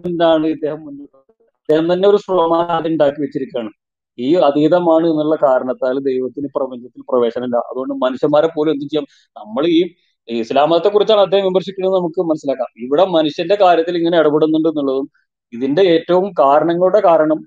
[0.06, 1.16] എന്താണ് ഇദ്ദേഹം മുന്നോട്ട്?
[1.62, 3.70] അദ്ദേഹം തന്നെ ഒരു സ്ട്രോമാൻ ഉണ്ടാക്കി വെച്ചിരിക്കുകയാണ്
[4.18, 7.56] ഈ അതീതമാണ് എന്നുള്ള കാരണത്താൽ ദൈവത്തിന് പ്രപഞ്ചത്തിൽ പ്രവേശനമില്ല.
[7.70, 9.06] അതുകൊണ്ട് മനുഷ്യന്മാരെ പോലും എന്ത് ചെയ്യാം?
[9.36, 9.80] നമ്മൾ ഈ
[10.28, 12.68] ഇസ്ലാം മതത്തെ കുറിച്ചാണ് അദ്ദേഹം വിമർശിക്കുന്നത് നമുക്ക് മനസ്സിലാക്കാം.
[12.84, 15.06] ഇവിടെ മനുഷ്യന്റെ കാര്യത്തിൽ ഇങ്ങനെ ഇടപെടുന്നുണ്ട് എന്നുള്ളതും
[15.52, 17.38] ഇതിന്റെ ഏറ്റവും കാരണങ്ങളുടെ കാരണം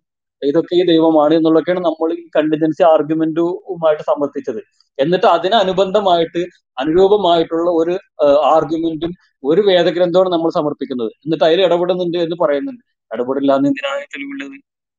[0.41, 4.61] ഇതൊക്കെ ഈ ദൈവമാണ് എന്നുള്ളതൊക്കെയാണ് നമ്മൾ ഈ കണ്ടിജൻസി ആർഗ്യുമെന്റുമായിട്ട് സമർത്ഥിച്ചത്
[4.97, 6.41] എന്നിട്ട് അതിനനുബന്ധമായിട്ട്
[6.79, 7.93] അനുരൂപമായിട്ടുള്ള ഒരു
[8.55, 9.11] ആർഗ്യുമെന്റും
[9.43, 11.11] ഒരു വേദഗ്രന്ഥമാണ് നമ്മൾ സമർപ്പിക്കുന്നത്.
[11.25, 12.83] എന്നിട്ട് അതിൽ ഇടപെടുന്നുണ്ട് എന്ന് പറയുന്നുണ്ട്.
[13.11, 14.55] ഇടപെടില്ല എന്ന് എന്തിനാണ് തെളിവുള്ളത്?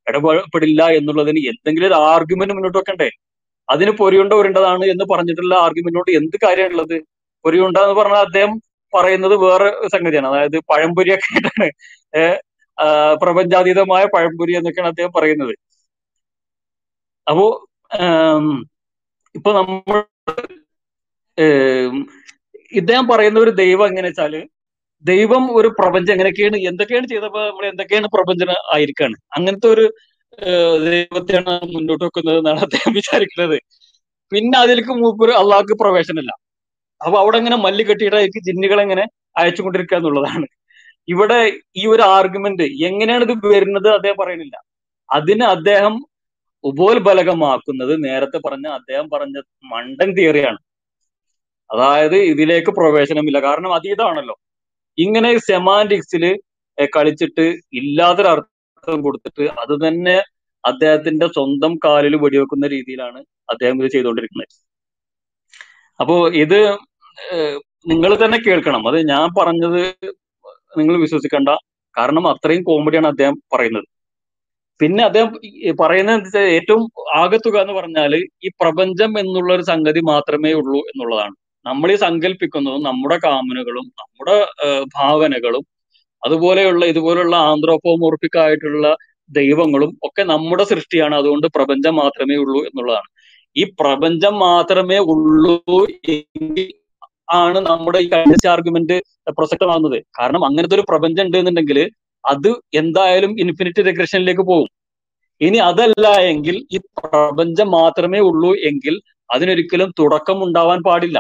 [0.07, 3.11] ഇടപെടില്ല എന്നുള്ളതിന് എന്തെങ്കിലും ഒരു ആർഗ്യുമെന്റ് മുന്നോട്ട് വെക്കണ്ടേ?
[3.69, 6.97] അതിന് പൊരിയുണ്ട ഉരുണ്ടതാണ് എന്ന് പറഞ്ഞിട്ടുള്ള ആർഗ്യുമെന്റിനോട് എന്ത് കാര്യമുള്ളത്
[7.45, 8.53] പൊരിയുണ്ട എന്ന് പറഞ്ഞാൽ അദ്ദേഹം
[8.93, 10.29] പറയുന്നത് വേറെ സംഗതിയാണ്.
[10.33, 11.69] അതായത് പഴംപൊരിയൊക്കെ ആയിട്ടാണ്.
[13.23, 15.55] പ്രപഞ്ചാതീതമായ പഴംപൊരി എന്നൊക്കെയാണ് അദ്ദേഹം പറയുന്നത്.
[17.27, 17.47] അപ്പോ
[19.35, 19.99] ഇപ്പൊ നമ്മൾ
[22.81, 24.35] ഇദ്ദേഹം പറയുന്ന ഒരു ദൈവം എങ്ങനെ വെച്ചാൽ
[25.05, 29.17] ദൈവം ഒരു പ്രപഞ്ചം എങ്ങനെയൊക്കെയാണ് എന്തൊക്കെയാണ് ചെയ്തപ്പോ നമ്മൾ എന്തൊക്കെയാണ് പ്രപഞ്ചം ആയിരിക്കാണ്?
[29.37, 29.85] അങ്ങനത്തെ ഒരു
[30.87, 33.57] ദൈവത്തെയാണ് മുന്നോട്ട് വെക്കുന്നത് എന്നാണ് അദ്ദേഹം വിചാരിക്കുന്നത്.
[34.33, 36.33] പിന്നെ അതിലേക്ക് മൂപ്പര് അള്ളാഹ്ക്ക് പ്രവേശനമില്ല.
[37.01, 39.05] അപ്പൊ അവിടെ ഇങ്ങനെ മല്ലി കെട്ടിയിട്ട് ജിന്നുകളെങ്ങനെ
[39.41, 40.47] അയച്ചുകൊണ്ടിരിക്കുക എന്നുള്ളതാണ്.
[41.09, 41.41] ഇവിടെ
[41.81, 44.57] ഈ ഒരു ആർഗ്യുമെന്റ് എങ്ങനെയാണ് ഇത് വരുന്നത് അദ്ദേഹം പറയുന്നില്ല.
[45.09, 45.95] അതിന് അദ്ദേഹം
[46.65, 49.37] ഉപോത്ബലകമാക്കുന്നത് നേരത്തെ പറഞ്ഞ അദ്ദേഹം പറഞ്ഞ
[49.73, 50.61] മണ്ടൻ തിയറിയാണ്
[51.71, 53.39] അതായത് ഇതിലേക്ക് പ്രവേശനമില്ല.
[53.49, 54.37] കാരണം അതീതമാണല്ലോ
[54.99, 56.25] ഇങ്ങനെ സെമാന്റിക്സിൽ
[56.97, 57.47] കളിച്ചിട്ട്
[57.81, 60.17] ഇല്ലാത്തൊരു അർത്ഥം കൊടുത്തിട്ട് അത് തന്നെ
[60.65, 63.21] അദ്ദേഹത്തിന്റെ സ്വന്തം കാലിൽ വെടിവെക്കുന്ന രീതിയിലാണ്
[63.53, 64.53] അദ്ദേഹം ഇത് ചെയ്തുകൊണ്ടിരിക്കുന്നത്.
[66.01, 66.15] അപ്പോ
[66.45, 66.59] ഇത്
[67.93, 68.83] നിങ്ങൾ തന്നെ കേൾക്കണം.
[68.91, 69.83] അത് ഞാൻ പറഞ്ഞത്
[70.81, 71.51] നിങ്ങൾ വിശ്വസിക്കേണ്ട.
[71.95, 73.87] കാരണം അത്രയും കോമഡിയാണ് അദ്ദേഹം പറയുന്നത്.
[74.81, 75.31] പിന്നെ അദ്ദേഹം
[75.83, 76.85] പറയുന്നത് എന്താ ഏറ്റവും
[77.21, 78.13] ആകത്തുക എന്ന് പറഞ്ഞാൽ
[78.47, 81.35] ഈ പ്രപഞ്ചം എന്നുള്ള ഒരു സംഗതി മാത്രമേ ഉള്ളൂ എന്നുള്ളതാണ്.
[81.67, 84.37] നമ്മൾ ഈ സങ്കല്പിക്കുന്നതും നമ്മുടെ കാമനകളും നമ്മുടെ
[84.97, 85.65] ഭാവനകളും
[86.23, 88.87] അതുപോലെയുള്ള ഇതുപോലുള്ള ആന്ത്രോപോമോർഫിക് ആയിട്ടുള്ള
[89.31, 91.15] ദൈവങ്ങളും ഒക്കെ നമ്മുടെ സൃഷ്ടിയാണ്.
[91.21, 93.09] അതുകൊണ്ട് പ്രപഞ്ചം മാത്രമേ ഉള്ളൂ എന്നുള്ളതാണ്.
[93.57, 95.55] ഈ പ്രപഞ്ചം മാത്രമേ ഉള്ളൂ
[97.29, 98.97] ആണ് നമ്മുടെ ഈ കഴിച്ച ആർഗ്യുമെന്റ്
[99.39, 99.99] പ്രസക്തമാകുന്നത്.
[100.19, 101.85] കാരണം അങ്ങനത്തെ ഒരു പ്രപഞ്ചം ഉണ്ട്
[102.25, 104.69] അത് എന്തായാലും ഇൻഫിനിറ്റ് റിഗ്രഷനിലേക്ക് പോകും.
[105.41, 108.95] ഇനി അതല്ല എങ്കിൽ ഈ പ്രപഞ്ചം മാത്രമേ ഉള്ളൂ എങ്കിൽ
[109.31, 111.19] അതിനൊരിക്കലും തുടക്കം ഉണ്ടാവാൻ പാടില്ല.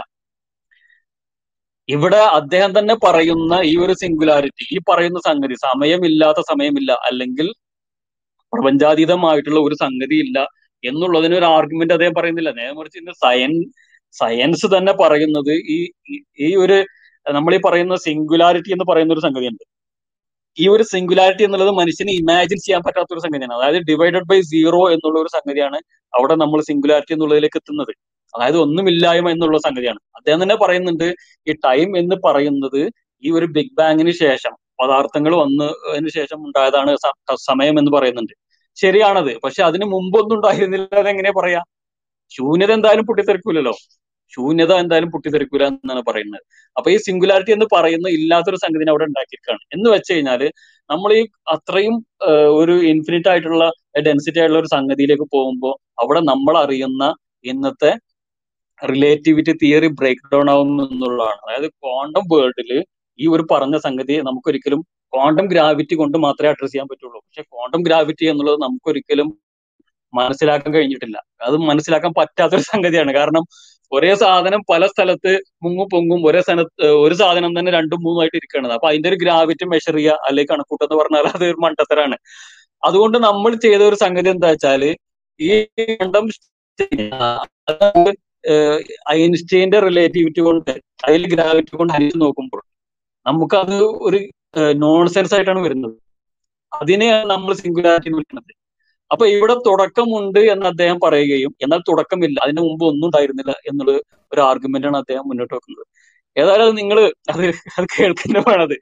[1.88, 7.49] ഇവിടെ അദ്ദേഹം തന്നെ പറയുന്ന ഈ ഒരു സിംഗുലാരിറ്റി ഈ പറയുന്ന സംഗതി സമയമില്ലാത്ത സമയമില്ല അല്ലെങ്കിൽ
[8.53, 10.38] പ്രപഞ്ചാതീതമായിട്ടുള്ള ഒരു സംഗതി ഇല്ല
[10.85, 12.51] എന്നുള്ളതിന് ഒരു ആർഗ്യുമെന്റ് അദ്ദേഹം പറയുന്നില്ല.
[12.61, 13.53] നേരെ മറിച്ച് ഇന്ന് സയൻ
[14.18, 15.90] സയൻസ് തന്നെ പറയുന്നത് ഈ
[16.40, 16.85] ഈ- ഒരു
[17.31, 19.74] നമ്മൾ ഈ പറയുന്ന സിംഗുലാരിറ്റി എന്ന് പറയുന്ന ഒരു സംഗതിയുണ്ട്.
[20.59, 23.55] ഈ ഒരു സിംഗുലാരിറ്റി എന്നുള്ളത് മനുഷ്യന് ഇമാജിൻ ചെയ്യാൻ പറ്റാത്ത ഒരു സംഗതിയാണ്.
[23.55, 25.77] അതായത് ഡിവൈഡഡ് ബൈ സീറോ എന്നുള്ള ഒരു സംഗതിയാണ്
[26.14, 27.94] അവിടെ നമ്മൾ സിംഗുലാരിറ്റി എന്നുള്ളതിലേക്ക് എത്തുന്നത്.
[28.37, 29.98] അതായത് ഒന്നുമില്ലായ്മ എന്നുള്ള സംഗതിയാണ്.
[30.16, 31.14] അദ്ദേഹം തന്നെ പറയുന്നുണ്ട്
[31.48, 32.90] ഈ ടൈം എന്ന് പറയുന്നത്
[33.24, 36.96] ഈ ഒരു ബിഗ് ബാങ്ങിന് ശേഷം പദാർത്ഥങ്ങൾ വന്നതിന് ശേഷം ഉണ്ടായതാണ്
[37.35, 38.33] സമയം എന്ന് പറയുന്നുണ്ട്.
[38.74, 39.38] ശരിയാണത്.
[39.40, 40.94] പക്ഷെ അതിന് മുമ്പൊന്നും ഉണ്ടായിരുന്നില്ല.
[40.94, 41.62] അതെങ്ങനെയാ പറയാ?
[42.29, 43.72] ശൂന്യത എന്തായാലും പൊട്ടിത്തെറിക്കൂലല്ലോ.
[44.35, 46.42] ശൂന്യത എന്തായാലും പൊട്ടിത്തെറിക്കൂല എന്നാണ് പറയുന്നത്.
[46.77, 49.64] അപ്പൊ ഈ സിംഗുലാരിറ്റി എന്ന് പറയുന്ന ഇല്ലാത്തൊരു സംഗതിനെ അവിടെ ഉണ്ടാക്കിയിരിക്കുകയാണ്.
[49.77, 50.42] എന്ന് വെച്ച് കഴിഞ്ഞാൽ
[50.90, 51.23] നമ്മൾ ഈ
[51.55, 51.94] അത്രയും
[52.61, 53.64] ഒരു ഇൻഫിനിറ്റ് ആയിട്ടുള്ള
[54.09, 57.05] ഡെൻസിറ്റി ആയിട്ടുള്ള ഒരു സംഗതിയിലേക്ക് പോകുമ്പോൾ അവിടെ നമ്മൾ അറിയുന്ന
[57.53, 57.92] ഇന്നത്തെ
[58.83, 61.40] റിലേറ്റിവിറ്റി തിയറി ബ്രേക്ക് ഡൗൺ ആവും എന്നുള്ളതാണ്.
[61.47, 62.70] അതായത് ക്വാണ്ടം വേൾഡിൽ
[63.18, 64.81] ഈ ഒരു പറഞ്ഞ സംഗതി നമുക്കൊരിക്കലും
[65.12, 67.18] ക്വാണ്ടം ഗ്രാവിറ്റി കൊണ്ട് മാത്രമേ അഡ്രസ് ചെയ്യാൻ പറ്റുള്ളൂ.
[67.27, 69.29] പക്ഷെ ക്വാണ്ടം ഗ്രാവിറ്റി എന്നുള്ളത് നമുക്കൊരിക്കലും
[70.12, 71.16] മനസ്സിലാക്കാൻ കഴിഞ്ഞിട്ടില്ല.
[71.47, 73.12] അത് മനസ്സിലാക്കാൻ പറ്റാത്തൊരു സംഗതിയാണ്.
[73.20, 73.44] കാരണം
[73.92, 75.33] ഒരേ സാധനം പല സ്ഥലത്ത്
[75.64, 79.97] മുങ്ങും പൊങ്ങും ഒരേ സ്ഥലത്ത് ഒരു സാധനം തന്നെ രണ്ടും മൂന്നുമായിട്ട് ഇരിക്കുകയാണ് അപ്പൊ അതിന്റെ ഒരു ഗ്രാവിറ്റി മെഷർ
[79.99, 82.16] ചെയ്യുക അല്ലെങ്കിൽ കണക്കൂട്ടെന്ന് പറഞ്ഞാൽ അത് ഒരു മണ്ടത്തരാണ്.
[82.83, 84.83] അതുകൊണ്ട് നമ്മൾ ചെയ്ത ഒരു സംഗതി എന്താ വെച്ചാൽ
[85.40, 85.51] ഈ
[86.03, 86.27] മണ്ടം
[89.16, 90.73] ഐൻസ്റ്റൈന്റെ റിലേറ്റിവിറ്റി കൊണ്ട്
[91.07, 92.62] അതിൽ ഗ്രാവിറ്റി കൊണ്ട് ഹരിച്ച് നോക്കുമ്പോൾ
[93.27, 94.18] നമുക്കത് ഒരു
[94.85, 95.97] നോൺസെൻസ് ആയിട്ടാണ് വരുന്നത്.
[96.73, 98.53] അതിനെയാണ് നമ്മൾ സിംഗുലാരിറ്റി വിളിക്കുന്നത്.
[99.12, 103.93] അപ്പൊ ഇവിടെ തുടക്കമുണ്ട് എന്ന് അദ്ദേഹം പറയുകയും എന്നാൽ തുടക്കമില്ല അതിന് മുമ്പ് ഒന്നും ഉണ്ടായിരുന്നില്ല എന്നുള്ള
[104.33, 105.87] ഒരു ആർഗ്യുമെന്റ് ആണ് അദ്ദേഹം മുന്നോട്ട് വെക്കുന്നത്.
[106.37, 108.77] ഏതായാലും നിങ്ങൾ അത് അത് കേൾക്കുന്ന വേണത്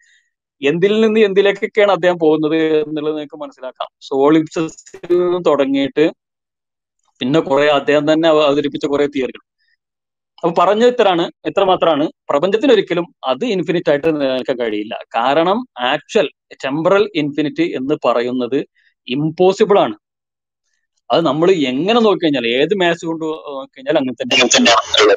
[0.67, 3.89] എന്തിൽ നിന്ന് എന്തിലേക്കൊക്കെയാണ് അദ്ദേഹം പോകുന്നത് എന്നുള്ളത് നിങ്ങൾക്ക് മനസ്സിലാക്കാം.
[4.01, 4.67] സോളിപ്സിൽ
[5.17, 6.13] നിന്ന് തുടങ്ങിയിട്ട്
[7.21, 9.53] പിന്നെ കുറെ അദ്ദേഹം തന്നെ അവ- അവതരിപ്പിച്ച കുറെ തിയറികൾ.
[10.45, 14.99] അപ്പൊ പറഞ്ഞ ഇത്രയാണ് എത്ര മാത്രമാണ് പ്രപഞ്ചത്തിന് ഒരിക്കലും അത് ഇൻഫിനിറ്റ് ആയിട്ട് നിലനിൽക്കാൻ കഴിയില്ല.
[15.15, 16.29] കാരണം ആക്ച്വൽ
[16.65, 18.67] ടെമ്പറൽ ഇൻഫിനിറ്റി എന്ന് പറയുന്നത്
[19.09, 19.95] ഇമ്പോസിബിൾ ആണ്.
[21.11, 23.25] അത് നമ്മൾ എങ്ങനെ നോക്കിക്കഴിഞ്ഞാൽ ഏത് മാച്ച് കൊണ്ട്
[23.57, 25.17] നോക്കിക്കഴിഞ്ഞാൽ അങ്ങനെ തന്നെ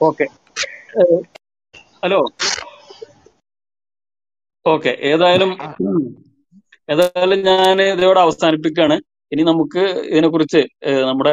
[0.00, 0.26] ഓക്കെ
[2.02, 2.20] ഹലോ
[4.66, 5.50] ഓക്കെ ഏതായാലും.
[6.88, 8.96] ഏതായാലും ഞാൻ ഇതോടെ അവസാനിപ്പിക്കുകയാണ്.
[9.32, 10.60] ഇനി നമുക്ക് ഇതിനെക്കുറിച്ച്
[11.10, 11.32] നമ്മുടെ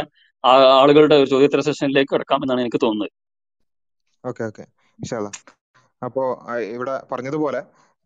[0.80, 3.12] ആളുകളുടെ ഒരു ചോദ്യോത്തര സെഷനിലേക്ക് കിടക്കാം എന്നാണ് എനിക്ക് തോന്നുന്നത്.
[4.24, 4.66] ഓക്കെ ഓക്കെ
[6.02, 6.24] അപ്പോ
[6.76, 7.62] ഇവിടെ പറഞ്ഞതുപോലെ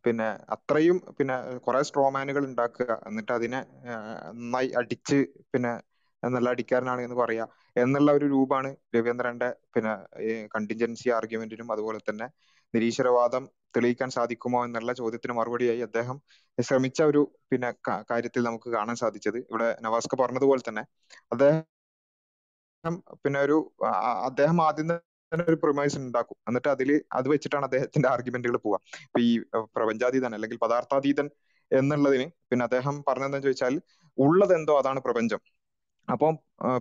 [0.05, 3.59] പിന്നെ അത്രയും പിന്നെ കുറെ സ്ട്രോമാനുകൾ ഉണ്ടാക്കുക എന്നിട്ട് അതിനെ
[4.31, 5.19] നന്നായി അടിച്ച്
[5.53, 5.73] പിന്നെ
[6.23, 7.45] നല്ല അടിക്കാരനാണ് എന്ന് പറയാ.
[7.75, 9.93] എന്നുള്ള ഒരു രൂപമാണ് രവീന്ദ്രന്റെ പിന്നെ
[10.55, 12.27] കണ്ടിൻജൻസി ആർഗ്യുമെന്റിനും അതുപോലെ തന്നെ
[12.73, 13.43] നിരീശ്വരവാദം
[13.75, 16.17] തെളിയിക്കാൻ സാധിക്കുമോ എന്നുള്ള ചോദ്യത്തിന് മറുപടിയായി അദ്ദേഹം
[16.57, 17.69] ശ്രമിച്ച ഒരു പിന്നെ
[18.11, 19.39] കാര്യത്തിൽ നമുക്ക് കാണാൻ സാധിച്ചത്.
[19.49, 20.83] ഇവിടെ നവാസ്ക പറഞ്ഞതുപോലെ തന്നെ
[21.31, 21.63] അദ്ദേഹം
[23.23, 23.57] പിന്നെ ഒരു
[24.27, 24.91] അദ്ദേഹം ആദ്യം
[25.31, 26.37] തന്നെ ഒരു പ്രൊമൈസ് ഉണ്ടാക്കും.
[26.49, 28.77] എന്നിട്ട് അതിൽ അത് വെച്ചിട്ടാണ് അദ്ദേഹത്തിന്റെ ആർഗ്യുമെന്റുകൾ പോവുക.
[29.05, 29.31] ഇപ്പൊ ഈ
[29.77, 31.27] പ്രപഞ്ചാതീതൻ അല്ലെങ്കിൽ പദാർത്ഥാതീതൻ
[31.71, 33.75] എന്നുള്ളതിന് പിന്നെ അദ്ദേഹം പറഞ്ഞതെന്ന് ചോദിച്ചാൽ
[34.17, 35.41] ഉള്ളതെന്തോ അതാണ് പ്രപഞ്ചം.
[36.07, 36.33] അപ്പം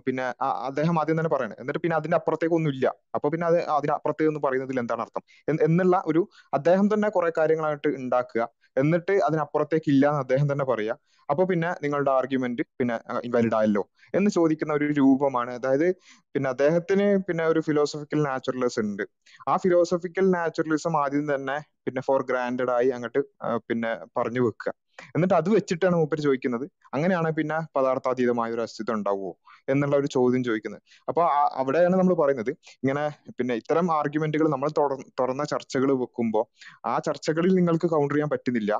[0.05, 0.23] പിന്നെ
[0.67, 1.55] അദ്ദേഹം ആദ്യം തന്നെ പറയണേ.
[1.59, 2.85] എന്നിട്ട് പിന്നെ അതിന്റെ അപ്പുറത്തേക്ക് ഒന്നും ഇല്ല
[3.15, 5.23] അപ്പൊ പിന്നെ അത് അതിന് അപ്പുറത്തേക്ക് എന്ന് പറയുന്നതിൽ എന്താണ് അർത്ഥം?
[5.67, 6.21] എന്നുള്ള ഒരു
[6.53, 8.41] അദ്ദേഹം തന്നെ കുറെ കാര്യങ്ങളായിട്ട് ഉണ്ടാക്കുക.
[8.77, 10.93] എന്നിട്ട് അതിനപ്പുറത്തേക്ക് ഇല്ല എന്ന് അദ്ദേഹം തന്നെ പറയാ.
[11.29, 15.51] അപ്പൊ പിന്നെ നിങ്ങളുടെ ആർഗ്യുമെന്റ് പിന്നെ ഇൻവാലിഡ് ആയല്ലോ എന്ന് ചോദിക്കുന്ന ഒരു രൂപമാണ്.
[15.51, 15.87] അതായത്
[16.35, 19.03] പിന്നെ അദ്ദേഹത്തിന് പിന്നെ ഒരു ഫിലോസഫിക്കൽ നാച്ചുറലിസം ഉണ്ട്.
[19.47, 23.21] ആ ഫിലോസഫിക്കൽ നാച്ചുറലിസം ആദ്യം തന്നെ പിന്നെ ഫോർ ഗ്രാൻഡഡ് ആയി അങ്ങോട്ട്
[23.67, 24.73] പിന്നെ പറഞ്ഞു വെക്കുക
[25.15, 26.65] എന്നിട്ട് അത് വെച്ചിട്ടാണ് മൂപ്പര് ചോദിക്കുന്നത്.
[26.93, 29.31] അങ്ങനെയാണെങ്കിൽ പിന്നെ പദാർത്ഥാതീതമായ ഒരു അസ്തിത്വം ഉണ്ടാവുമോ
[29.69, 30.81] എന്നുള്ള ഒരു ചോദ്യം ചോദിക്കുന്നത്.
[31.07, 31.21] അപ്പൊ
[31.53, 33.03] അവിടെയാണ് നമ്മൾ പറയുന്നത് ഇങ്ങനെ
[33.39, 36.45] പിന്നെ ഇത്തരം ആർഗ്യുമെന്റുകൾ നമ്മൾ തുറ- തുറന്ന ചർച്ചകൾ വെക്കുമ്പോൾ
[36.85, 38.71] ആ ചർച്ചകളിൽ നിങ്ങൾക്ക് കൗണ്ടർ ചെയ്യാൻ പറ്റുന്നില്ല.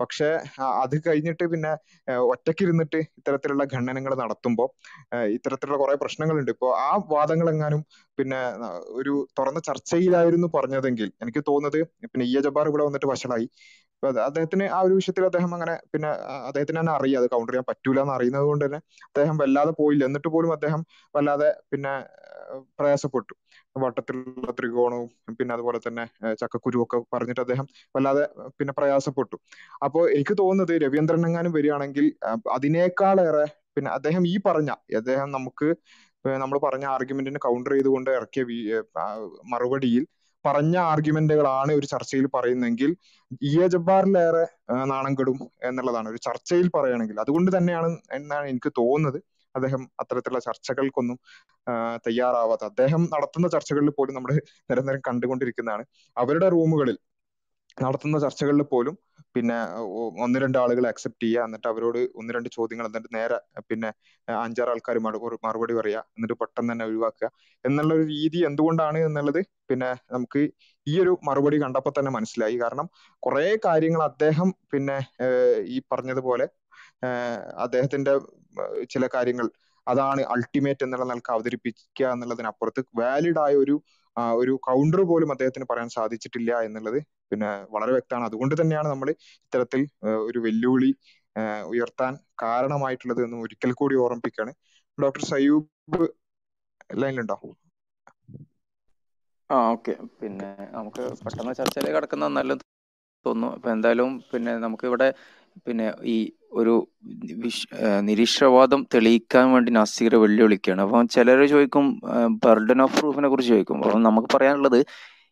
[0.00, 0.28] പക്ഷേ
[0.82, 1.72] അത് കഴിഞ്ഞിട്ട് പിന്നെ
[2.18, 4.68] ഒറ്റയ്ക്ക് ഇരുന്നിട്ട് ഇത്തരത്തിലുള്ള ഖണ്ഡനങ്ങൾ നടത്തുമ്പോൾ
[5.26, 6.50] ഇത്തരത്തിലുള്ള കുറെ പ്രശ്നങ്ങളുണ്ട്.
[6.50, 7.82] ഇപ്പോ ആ വാദങ്ങൾ എങ്ങാനും
[8.18, 8.40] പിന്നെ
[8.90, 13.46] ഒരു തുറന്ന ചർച്ചയിലായിരുന്നു പറഞ്ഞതെങ്കിൽ എനിക്ക് തോന്നുന്നത് പിന്നെ ഇ എ ജബ്ബാർ ഇവിടെ വന്നിട്ട് വഷളായി.
[14.02, 16.08] അദ്ദേഹത്തിന് ആ ഒരു വിഷയത്തിൽ അദ്ദേഹം അങ്ങനെ പിന്നെ
[16.46, 17.20] അദ്ദേഹത്തിന് തന്നെ അറിയാം.
[17.22, 20.04] അത് കൗണ്ടർ ചെയ്യാൻ പറ്റൂല എന്ന് അറിയുന്നത് കൊണ്ട് തന്നെ അദ്ദേഹം വല്ലാതെ പോയില്ല.
[20.04, 20.82] എന്നിട്ട് പോലും അദ്ദേഹം
[21.14, 21.92] വല്ലാതെ പിന്നെ
[22.78, 23.32] പ്രയാസപ്പെട്ടു.
[23.76, 28.24] വട്ടത്തിലുള്ള ത്രികോണവും പിന്നെ അതുപോലെ തന്നെ ചക്കക്കുരുവും ഒക്കെ പറഞ്ഞിട്ട് അദ്ദേഹം വല്ലാതെ
[28.58, 29.36] പിന്നെ പ്രയാസപ്പെട്ടു.
[29.84, 32.06] അപ്പോ എനിക്ക് തോന്നുന്നത് രവീന്ദ്രൻ എങ്ങാനും വരികയാണെങ്കിൽ
[32.50, 33.44] അതിനേക്കാളേറെ
[33.76, 35.68] പിന്നെ അദ്ദേഹം ഈ പറഞ്ഞ അദ്ദേഹം നമുക്ക്
[36.24, 38.42] നമ്മൾ പറഞ്ഞ ആർഗ്യുമെന്റിന് കൗണ്ടർ ചെയ്തുകൊണ്ട് ഇറക്കിയ
[39.52, 40.02] മറുപടിയിൽ
[40.44, 42.90] പറഞ്ഞ ആർഗ്യുമെന്റുകളാണ് ഒരു ചർച്ചയിൽ പറയുന്നെങ്കിൽ
[43.42, 44.44] ഇ എ ജബ്ബാറിലേറെ
[44.84, 49.18] നാണം കെടും എന്നുള്ളതാണ് ഒരു ചർച്ചയിൽ പറയുകയാണെങ്കിൽ അതുകൊണ്ട് തന്നെയാണ് എന്നാണ് എനിക്ക് തോന്നുന്നത്
[49.54, 51.16] അദ്ദേഹം അത്തരത്തിലുള്ള ചർച്ചകൾക്കൊന്നും
[51.66, 52.06] തയ്യാറാവാത്തത്.
[52.06, 54.32] തയ്യാറാവാത്ത അദ്ദേഹം നടത്തുന്ന ചർച്ചകളിൽ പോലും നമ്മൾ
[54.70, 55.84] നിരന്തരം കണ്ടുകൊണ്ടിരിക്കുന്നതാണ്
[56.16, 56.96] അവരുടെ റൂമുകളിൽ
[57.76, 58.94] നടത്തുന്ന ചർച്ചകളിൽ പോലും
[59.34, 59.56] പിന്നെ
[60.24, 63.36] ഒന്ന് രണ്ട് ആളുകൾ അക്സെപ്റ്റ് ചെയ്യുക എന്നിട്ട് അവരോട് ഒന്ന് രണ്ട് ചോദ്യങ്ങൾ എന്നിട്ട് നേരെ
[63.68, 63.90] പിന്നെ
[64.28, 64.96] അഞ്ചാറ് ആൾക്കാർ
[65.44, 67.28] മറുപടി പറയുക എന്നിട്ട് പെട്ടെന്ന് തന്നെ ഒഴിവാക്കുക
[67.64, 69.40] എന്നുള്ള ഒരു രീതി എന്തുകൊണ്ടാണ് എന്നുള്ളത്
[69.70, 70.42] പിന്നെ നമുക്ക്
[70.86, 72.56] ഈ ഒരു മറുപടി കണ്ടപ്പോൾ തന്നെ മനസ്സിലായി.
[72.62, 72.86] കാരണം
[73.22, 74.98] കുറെ കാര്യങ്ങൾ അദ്ദേഹം പിന്നെ
[75.68, 76.46] ഈ പറഞ്ഞതുപോലെ
[77.64, 78.12] അദ്ദേഹത്തിന്റെ
[78.88, 79.46] ചില കാര്യങ്ങൾ
[79.86, 83.76] അതാണ് അൾട്ടിമേറ്റ് എന്നുള്ള നിലയ്ക്ക് അവതരിപ്പിക്കുക എന്നുള്ളതിനപ്പുറത്ത് വാലിഡ് ആയ ഒരു
[84.40, 86.98] ഒരു കൗണ്ടർ പോലും അദ്ദേഹത്തിന് പറയാൻ സാധിച്ചിട്ടില്ല എന്നുള്ളത്
[87.30, 88.28] പിന്നെ വളരെ വ്യക്തമാണ്.
[88.30, 89.08] അതുകൊണ്ട് തന്നെയാണ് നമ്മൾ
[89.44, 89.82] ഇത്തരത്തിൽ
[90.28, 90.90] ഒരു വെല്ലുവിളി
[91.72, 94.52] ഉയർത്താൻ കാരണമായിട്ടുള്ളത് എന്ന് ഒരിക്കൽ കൂടി ഓർമ്മിപ്പിക്കുകയാണ്.
[94.98, 96.00] ഡോക്ടർ സയൂബ്
[97.00, 97.36] ലൈനിലുണ്ടോ?
[99.50, 99.92] ആ ഓക്കെ.
[100.20, 102.62] പിന്നെ നമുക്ക് പെട്ടെന്ന് ചർച്ചയിലേക്ക് കടക്കുന്നത് നല്ലത്
[103.26, 103.48] തോന്നുന്നു.
[103.56, 105.08] അപ്പൊ എന്തായാലും പിന്നെ നമുക്ക് ഇവിടെ
[105.66, 106.16] പിന്നെ ഈ
[106.52, 106.74] ഒരു
[107.42, 107.66] വിശ്
[108.08, 110.82] നിരീശ്വരവാദം തെളിയിക്കാൻ വേണ്ടി നാസ്തികരെ വെല്ലുവിളിക്കുകയാണ്.
[110.82, 111.86] അപ്പം ചിലർ ചോദിക്കും
[112.44, 113.78] ബർഡൻ ഓഫ് പ്രൂഫിനെ കുറിച്ച് ചോദിക്കും.
[113.84, 114.80] അപ്പം നമുക്ക് പറയാനുള്ളത്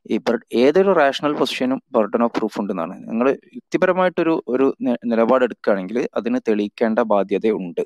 [0.07, 0.19] ഈ
[0.65, 2.95] ഏതൊരു റാഷണൽ പൊസിഷനും ബർഡൻ ഓഫ് പ്രൂഫ് ഉണ്ടെന്നാണ്.
[3.09, 7.83] നിങ്ങൾ യുക്തിപരമായിട്ടൊരു ഒരു നിലപാട് നിലപാടെടുക്കുകയാണെങ്കിൽ അതിന് തെളിയിക്കേണ്ട ബാധ്യതയുണ്ട്.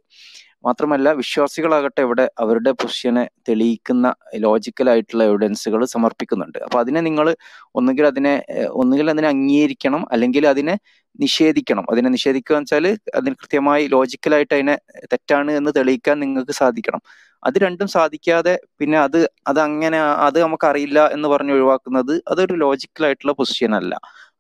[0.65, 4.07] മാത്രമല്ല വിശ്വാസികളാകട്ടെ ഇവിടെ അവരുടെ പൊസിഷനെ തെളിയിക്കുന്ന
[4.45, 6.59] ലോജിക്കൽ ആയിട്ടുള്ള എവിഡൻസുകൾ സമർപ്പിക്കുന്നുണ്ട്.
[6.67, 7.29] അപ്പൊ അതിനെ നിങ്ങൾ
[7.75, 8.35] ഒന്നുകിൽ അതിനെ
[8.83, 10.75] ഒന്നുകിൽ അതിനെ അംഗീകരിക്കണം അല്ലെങ്കിൽ അതിനെ
[11.19, 11.85] നിഷേധിക്കണം.
[11.93, 12.87] അതിനെ നിഷേധിക്കുക എന്ന് വെച്ചാൽ
[13.19, 14.77] അതിന് കൃത്യമായി ലോജിക്കലായിട്ട് അതിനെ
[15.13, 17.03] തെറ്റാണ് എന്ന് തെളിയിക്കാൻ നിങ്ങൾക്ക് സാധിക്കണം.
[17.43, 19.19] അത് രണ്ടും സാധിക്കാതെ പിന്നെ അത്
[19.51, 23.95] അത് അങ്ങനെ അത് നമുക്കറിയില്ല എന്ന് പറഞ്ഞ് ഒഴിവാക്കുന്നത് അതൊരു ലോജിക്കലായിട്ടുള്ള പൊസിഷൻ അല്ല.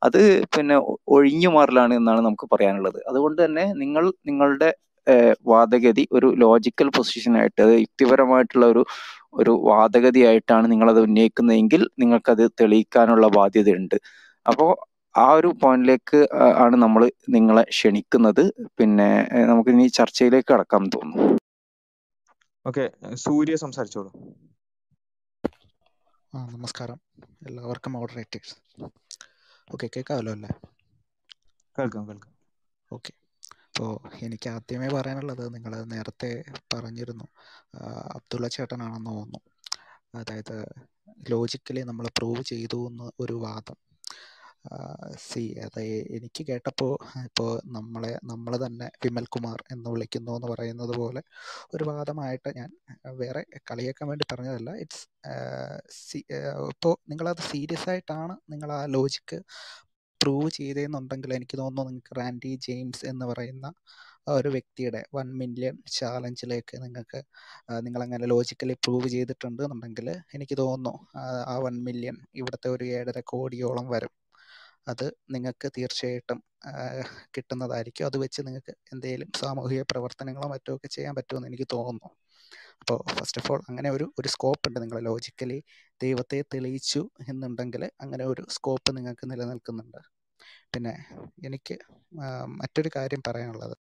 [0.07, 0.20] അത്
[0.57, 0.77] പിന്നെ
[1.16, 2.99] ഒഴിഞ്ഞു മാറലാണ് എന്നാണ് നമുക്ക് പറയാനുള്ളത്.
[3.11, 4.70] അതുകൊണ്ട് തന്നെ നിങ്ങൾ നിങ്ങളുടെ
[5.53, 8.82] വാദഗതി ഒരു ലോജിക്കൽ പൊസിഷനായിട്ട് അത് യുക്തിപരമായിട്ടുള്ള ഒരു
[9.40, 13.96] ഒരു വാദഗതി വാദഗതിയായിട്ടാണ് നിങ്ങളത് ഉന്നയിക്കുന്നതെങ്കിൽ നിങ്ങൾക്കത് തെളിയിക്കാനുള്ള ബാധ്യതയുണ്ട്.
[14.46, 14.70] അപ്പോൾ
[15.14, 16.20] ആ ഒരു പോയിന്റിലേക്ക്
[16.64, 17.03] ആണ് നമ്മൾ
[17.36, 18.42] നിങ്ങളെ ക്ഷണിക്കുന്നത്.
[18.78, 19.11] പിന്നെ
[19.50, 21.28] നമുക്ക് ഇനി ചർച്ചയിലേക്ക് കടക്കാം എന്ന് തോന്നുന്നു.
[22.66, 22.84] ഓക്കെ
[23.24, 24.11] സൂര്യ സംസാരിച്ചോളൂ.
[26.32, 26.98] ആ നമസ്കാരം.
[27.48, 28.55] എല്ലാവർക്കും മോഡറേറ്റേഴ്സ്
[29.70, 30.53] ഓക്കെ കേൾക്കാമല്ലോ അല്ലേ?
[31.76, 32.32] കേൾക്കാം കേൾക്കാം.
[32.90, 33.12] ഓക്കെ.
[33.75, 33.93] അപ്പോൾ
[34.25, 36.31] എനിക്ക് ആദ്യമേ പറയാനുള്ളത് നിങ്ങൾ നേരത്തെ
[36.75, 37.27] പറഞ്ഞിരുന്നു
[38.16, 39.41] അബ്ദുള്ള ചേട്ടനാണെന്ന് തോന്നുന്നു.
[40.14, 40.57] അതായത്
[41.31, 43.79] ലോജിക്കലി നമ്മൾ പ്രൂവ് ചെയ്തു എന്ന് ഒരു വാദം.
[45.29, 45.81] സി അത്
[46.16, 46.93] എനിക്ക് കേട്ടപ്പോൾ
[47.25, 51.23] ഇപ്പോൾ നമ്മളെ നമ്മൾ തന്നെ വിമൽ കുമാർ എന്ന് വിളിക്കുന്നു എന്ന് പറയുന്നത് പോലെ
[51.75, 52.70] ഒരു വാദമായിട്ട് ഞാൻ
[53.23, 54.70] വേറെ കളിയാക്കാൻ വേണ്ടി പറഞ്ഞതല്ല.
[54.77, 55.07] ഇറ്റ്സ്
[56.73, 59.39] ഇപ്പോൾ നിങ്ങളത് സീരിയസ് ആയിട്ടാണ് നിങ്ങൾ ആ ലോജിക്ക്
[60.23, 63.66] പ്രൂവ് ചെയ്തതെന്നുണ്ടെങ്കിൽ എനിക്ക് തോന്നുന്നു നിങ്ങൾക്ക് റാൻഡി ജെയിംസ് എന്ന് പറയുന്ന
[64.29, 67.20] ഒരു വ്യക്തിയുടെ വൺ മില്യൺ ചാലഞ്ചിലേക്ക് നിങ്ങൾക്ക്
[67.87, 70.95] നിങ്ങളങ്ങനെ ലോജിക്കലി പ്രൂവ് ചെയ്തിട്ടുണ്ട് എന്നുണ്ടെങ്കിൽ എനിക്ക് തോന്നുന്നു
[71.53, 74.12] ആ വൺ മില്യൺ ഇവിടുത്തെ ഒരു ഏഴര കോടിയോളം വരും.
[74.89, 75.05] അത്
[75.35, 76.39] നിങ്ങൾക്ക് തീർച്ചയായിട്ടും
[77.37, 78.07] കിട്ടുന്നതായിരിക്കും.
[78.07, 82.11] അത് വെച്ച് നിങ്ങൾക്ക് എന്തെങ്കിലും സാമൂഹിക പ്രവർത്തനങ്ങളോ മറ്റോ ഒക്കെ ചെയ്യാൻ പറ്റുമെന്ന് എനിക്ക് തോന്നുന്നു.
[82.83, 85.59] അപ്പോൾ ഫസ്റ്റ് ഓഫ് ഓൾ അങ്ങനെ ഒരു ഒരു സ്കോപ്പ് ഉണ്ട് നിങ്ങൾ ലോജിക്കലി
[86.05, 90.00] ദൈവത്തെ തെളിയിച്ചു എന്നുണ്ടെങ്കിൽ അങ്ങനെ ഒരു സ്കോപ്പ് നിങ്ങൾക്ക് നിലനിൽക്കുന്നുണ്ട്.
[90.74, 90.94] പിന്നെ
[91.46, 91.76] എനിക്ക്
[92.61, 93.76] മറ്റൊരു കാര്യം പറയാനുള്ളത്.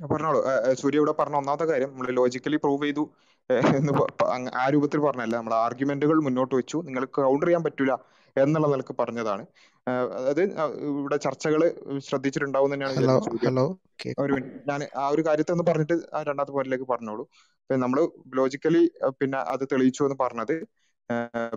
[0.00, 0.40] പറഞ്ഞോളൂ.
[0.80, 3.04] സൂര്യ ഇവിടെ പറഞ്ഞ ഒന്നാമത്തെ കാര്യം നമ്മൾ ലോജിക്കലി പ്രൂവ് ചെയ്തു
[3.78, 3.92] എന്ന്
[4.62, 5.34] ആ രൂപത്തിൽ പറഞ്ഞല്ല.
[5.36, 6.78] നമ്മൾ ആർഗ്യുമെന്റുകൾ മുന്നോട്ട് വെച്ചു.
[6.86, 7.92] നിങ്ങൾക്ക് കൗണ്ടർ ചെയ്യാൻ പറ്റൂല.
[8.36, 9.42] എന്നുള്ള നിലയ്ക്ക് പറഞ്ഞതാണ്.
[10.18, 10.42] അതായത്
[10.90, 11.62] ഇവിടെ ചർച്ചകൾ
[12.08, 12.94] ശ്രദ്ധിച്ചിട്ടുണ്ടാവും തന്നെയാണ്
[14.18, 17.24] ഒരു മിനിറ്റ് ഞാൻ ആ ഒരു കാര്യത്തെ ഒന്ന് പറഞ്ഞിട്ട് ആ രണ്ടാമത്തെ പോയിന്റിലേക്ക് പറഞ്ഞോളൂ.
[17.70, 17.98] നമ്മൾ
[18.34, 18.82] ലോജിക്കലി
[19.20, 20.54] പിന്നെ അത് തെളിയിച്ചു എന്ന് പറഞ്ഞത്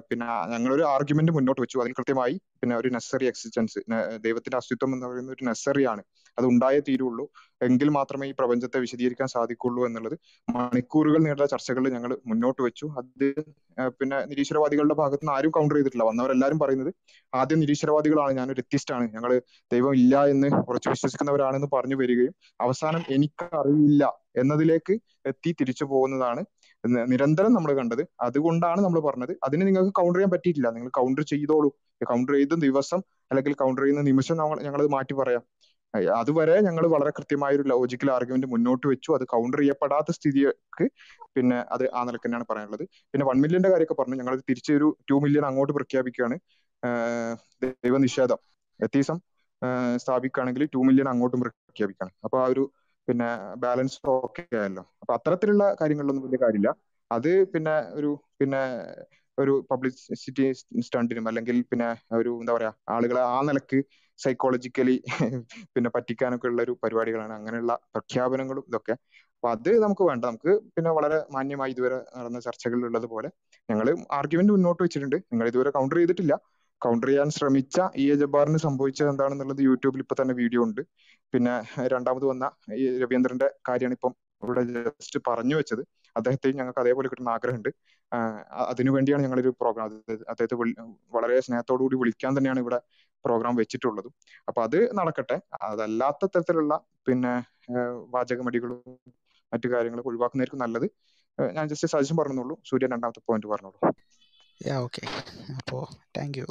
[0.10, 1.78] പിന്നെ ഞങ്ങളൊരു ആർഗ്യുമെന്റ് മുന്നോട്ട് വെച്ചു.
[1.78, 3.80] അതിൽ കൃത്യമായി പിന്നെ ഒരു നെസറി എക്സിസ്റ്റൻസ്
[4.26, 6.02] ദൈവത്തിന്റെ അസ്തിത്വം എന്ന് പറയുന്ന ഒരു നെസസറി ആണ്.
[6.38, 7.26] അത് ഉണ്ടായേ തീരുള്ളൂ.
[7.62, 10.16] എങ്കിൽ മാത്രമേ ഈ പ്രപഞ്ചത്തെ വിശദീകരിക്കാൻ സാധിക്കുള്ളൂ എന്നുള്ളത്
[10.48, 12.88] മണിക്കൂറുകൾ നീണ്ട ചർച്ചകളിൽ ഞങ്ങൾ മുന്നോട്ട് വെച്ചു.
[13.02, 13.28] അത്
[14.00, 16.04] പിന്നെ നിരീശ്വരവാദികളുടെ ഭാഗത്ത് നിന്ന് ആരും കൗണ്ടർ ചെയ്തിട്ടില്ല.
[16.04, 16.92] വന്നവരെല്ലാരും പറയുന്നത്
[17.34, 18.34] ആദ്യം നിരീശ്വരവാദികളാണ്.
[18.34, 18.64] ഞാനൊരു
[18.96, 19.32] ആണ് ഞങ്ങൾ
[19.72, 24.04] ദൈവം ഇല്ല എന്ന് കുറച്ച് വിശ്വസിക്കുന്നവരാണെന്ന് പറഞ്ഞു വരികയും അവസാനം എനിക്കറിയില്ല
[24.38, 24.94] എന്നതിലേക്ക്
[25.26, 26.42] എത്തി തിരിച്ചു പോകുന്നതാണ്
[26.86, 28.08] നിരന്തരം നമ്മൾ കണ്ടത്.
[28.22, 29.38] അതുകൊണ്ടാണ് നമ്മൾ പറഞ്ഞത്.
[29.44, 30.70] അതിന് നിങ്ങൾക്ക് കൗണ്ടർ ചെയ്യാൻ പറ്റിയിട്ടില്ല.
[30.70, 31.70] നിങ്ങൾ കൗണ്ടർ ചെയ്തോളൂ.
[32.06, 32.98] കൗണ്ടർ ചെയ്ത ദിവസം
[33.32, 35.44] അല്ലെങ്കിൽ കൗണ്ടർ ചെയ്യുന്ന നിമിഷം ഞങ്ങൾ ഞങ്ങളത് മാറ്റി പറയാം.
[36.16, 39.12] അതുവരെ ഞങ്ങൾ വളരെ കൃത്യമായ ഒരു ലോജിക്കൽ ആർഗ്യുമെന്റ് മുന്നോട്ട് വെച്ചു.
[39.12, 40.90] അത് കൗണ്ടർ ചെയ്യപ്പെടാത്ത സ്ഥിതിക്ക്
[41.36, 42.84] പിന്നെ അത് ആ നിലയ്ക്ക് തന്നെയാണ് പറയാനുള്ളത്.
[43.12, 44.16] പിന്നെ വൺ മില്യന്റെ കാര്യമൊക്കെ പറഞ്ഞു.
[44.16, 46.40] ഞങ്ങൾ തിരിച്ചൊരു ടു മില്യൺ അങ്ങോട്ട് പ്രഖ്യാപിക്കുകയാണ്.
[47.64, 48.38] ദൈവനിഷേധം.
[48.84, 49.18] എത്തീസം
[49.96, 52.72] സ്ഥാപിക്കുകയാണെങ്കിൽ ടു മില്യൺ അങ്ങോട്ടും പ്രഖ്യാപിക്കുകയാണ് അപ്പൊ ആ ഒരു
[53.08, 53.28] പിന്നെ
[53.58, 54.84] ബാലൻസ് ഓക്കെ ആയല്ലോ.
[55.02, 56.70] അപ്പൊ അത്തരത്തിലുള്ള കാര്യങ്ങളിലൊന്നും വലിയ കാര്യമില്ല.
[57.12, 58.62] അത് പിന്നെ ഒരു പിന്നെ
[59.38, 60.46] ഒരു പബ്ലിസിറ്റി
[60.82, 61.88] സ്റ്റണ്ടിനും അല്ലെങ്കിൽ പിന്നെ
[62.18, 63.80] ഒരു എന്താ പറയാ ആളുകളെ ആ നിലയ്ക്ക്
[64.20, 64.96] സൈക്കോളജിക്കലി
[65.74, 67.34] പിന്നെ പറ്റിക്കാനൊക്കെ ഉള്ള ഒരു പരിപാടികളാണ്.
[67.34, 68.94] അങ്ങനെയുള്ള പ്രഖ്യാപനങ്ങളും ഇതൊക്കെ.
[69.36, 70.24] അപ്പൊ അത് നമുക്ക് വേണ്ട.
[70.26, 73.30] നമുക്ക് പിന്നെ വളരെ മാന്യമായി ഇതുവരെ നടന്ന ചർച്ചകളിൽ ഉള്ളത് പോലെ
[73.70, 75.18] ഞങ്ങൾ ആർഗ്യുമെന്റ് മുന്നോട്ട് വെച്ചിട്ടുണ്ട്.
[75.32, 76.34] നിങ്ങൾ ഇതുവരെ കൗണ്ടർ ചെയ്തിട്ടില്ല.
[76.82, 80.82] കൗണ്ടർ ചെയ്യാൻ ശ്രമിച്ച ഇ എ ജബ്ബാറിന് സംഭവിച്ചത് എന്താണെന്നുള്ളത് യൂട്യൂബിൽ ഇപ്പൊ തന്നെ വീഡിയോ ഉണ്ട്.
[81.34, 81.54] പിന്നെ
[81.94, 82.46] രണ്ടാമത് വന്ന
[82.80, 84.14] ഈ രവീന്ദ്രന്റെ കാര്യമാണ് ഇപ്പം
[84.44, 85.82] ഇവിടെ ജസ്റ്റ് പറഞ്ഞു വെച്ചത്.
[86.16, 87.70] അദ്ദേഹത്തെയും ഞങ്ങൾക്ക് അതേപോലെ കിട്ടുന്ന ആഗ്രഹമുണ്ട്.
[88.72, 89.86] അതിനു വേണ്ടിയാണ് അതിനുവേണ്ടിയാണ് ഞങ്ങളൊരു പ്രോഗ്രാം
[90.32, 90.56] അദ്ദേഹത്തെ
[91.16, 92.80] വളരെ സ്നേഹത്തോടു കൂടി വിളിക്കാൻ തന്നെയാണ് ഇവിടെ
[93.26, 94.10] പ്രോഗ്രാം വെച്ചിട്ടുള്ളത്.
[94.48, 95.38] അപ്പൊ അത് നടക്കട്ടെ.
[95.70, 96.74] അതല്ലാത്ത തരത്തിലുള്ള
[97.08, 97.34] പിന്നെ
[98.16, 98.80] വാചകമടികളും
[99.52, 100.88] മറ്റു കാര്യങ്ങളും ഒഴിവാക്കുന്നതായിരിക്കും നല്ലത്.
[101.58, 103.80] ഞാൻ ജസ്റ്റ് സജഷൻ ഉള്ളൂ സൂര്യ രണ്ടാമത്തെ പോയിന്റ് പറഞ്ഞോളൂ.
[104.62, 105.04] യാ ഓക്കെ
[105.60, 105.82] അപ്പോൾ
[106.18, 106.48] താങ്ക് യു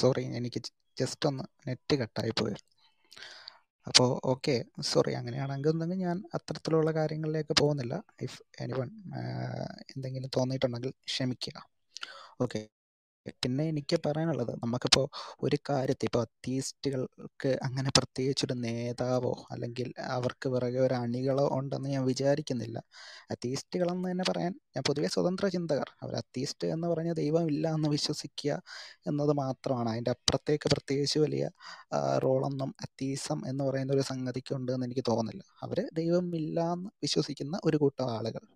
[0.00, 0.60] സോറി എനിക്ക്
[1.00, 2.56] ജസ്റ്റ് ഒന്ന് നെറ്റ് കട്ടായി പോയി.
[3.86, 4.54] അപ്പോൾ ഓക്കെ
[4.90, 7.94] സോറി അങ്ങനെയാണെങ്കിൽ ഒന്നെങ്കിൽ ഞാൻ അത്തരത്തിലുള്ള കാര്യങ്ങളിലേക്ക് പോകുന്നില്ല.
[8.26, 8.88] ഇഫ് എനിവൺ
[9.94, 11.56] എന്തെങ്കിലും തോന്നിയിട്ടുണ്ടെങ്കിൽ ക്ഷമിക്കുക.
[12.44, 12.60] ഓക്കെ
[13.44, 15.06] പിന്നെ എനിക്ക് പറയാനുള്ളത് നമുക്കിപ്പോൾ
[15.42, 22.78] ഒരു കാര്യത്തിൽ ഇപ്പോൾ അത്തീസ്റ്റുകൾക്ക് അങ്ങനെ പ്രത്യേകിച്ചൊരു നേതാവോ അല്ലെങ്കിൽ അവർക്ക് പിറകെ ഒരു അണികളോ ഉണ്ടെന്ന് ഞാൻ വിചാരിക്കുന്നില്ല.
[23.30, 25.90] അത്തീസ്റ്റുകളെന്ന് തന്നെ പറയാൻ ഞാൻ പൊതുവെ സ്വതന്ത്ര ചിന്തകർ.
[26.02, 28.62] അവർ അത്തീസ്റ്റ് എന്ന് പറഞ്ഞ ദൈവമില്ല എന്ന് വിശ്വസിക്കുക
[29.06, 29.88] എന്നത് മാത്രമാണ്.
[29.88, 31.50] അതിന്റെ അപ്പുറത്തേക്ക് പ്രത്യേകിച്ച് വലിയ
[32.18, 35.44] റോളൊന്നും അത്തീസം എന്ന് പറയുന്ന ഒരു സംഗതിക്കുണ്ട് എന്ന് എനിക്ക് തോന്നുന്നില്ല.
[35.62, 38.55] അവർ ദൈവമില്ല എന്ന് വിശ്വസിക്കുന്ന ഒരു കൂട്ടം ആളുകൾ.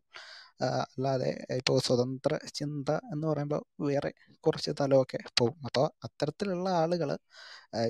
[0.60, 4.10] അല്ലാതെ ഇപ്പോൾ സ്വതന്ത്ര ചിന്ത എന്ന് പറയുമ്പോൾ വേറെ
[4.44, 7.10] കുറച്ച് തലമൊക്കെ പോകും അപ്പോൾ അത്തരത്തിലുള്ള ആളുകൾ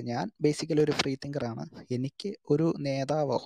[0.03, 3.39] ഞാൻ ബേസിക്കലി ഒരു ഫ്രീ തിങ്കറാണ് എനിക്ക് ഒരു നേതാവോ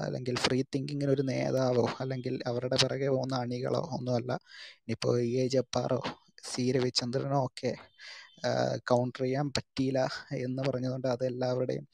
[0.00, 4.32] അല്ലെങ്കിൽ ഫ്രീ തിങ്കിങ്ങിന് ഒരു നേതാവോ അല്ലെങ്കിൽ അവരുടെ പിറകെ പോകുന്ന അണികളോ ഒന്നുമല്ല.
[4.80, 6.00] ഇനിയിപ്പോൾ എ ജപ്പാറോ
[6.44, 7.72] സി രവിചന്ദ്രനോ ഒക്കെ
[8.86, 10.00] കൗണ്ടർ ചെയ്യാൻ പറ്റിയില്ല
[10.38, 11.86] എന്ന് പറഞ്ഞതുകൊണ്ട് അത് എല്ലാവരുടെയും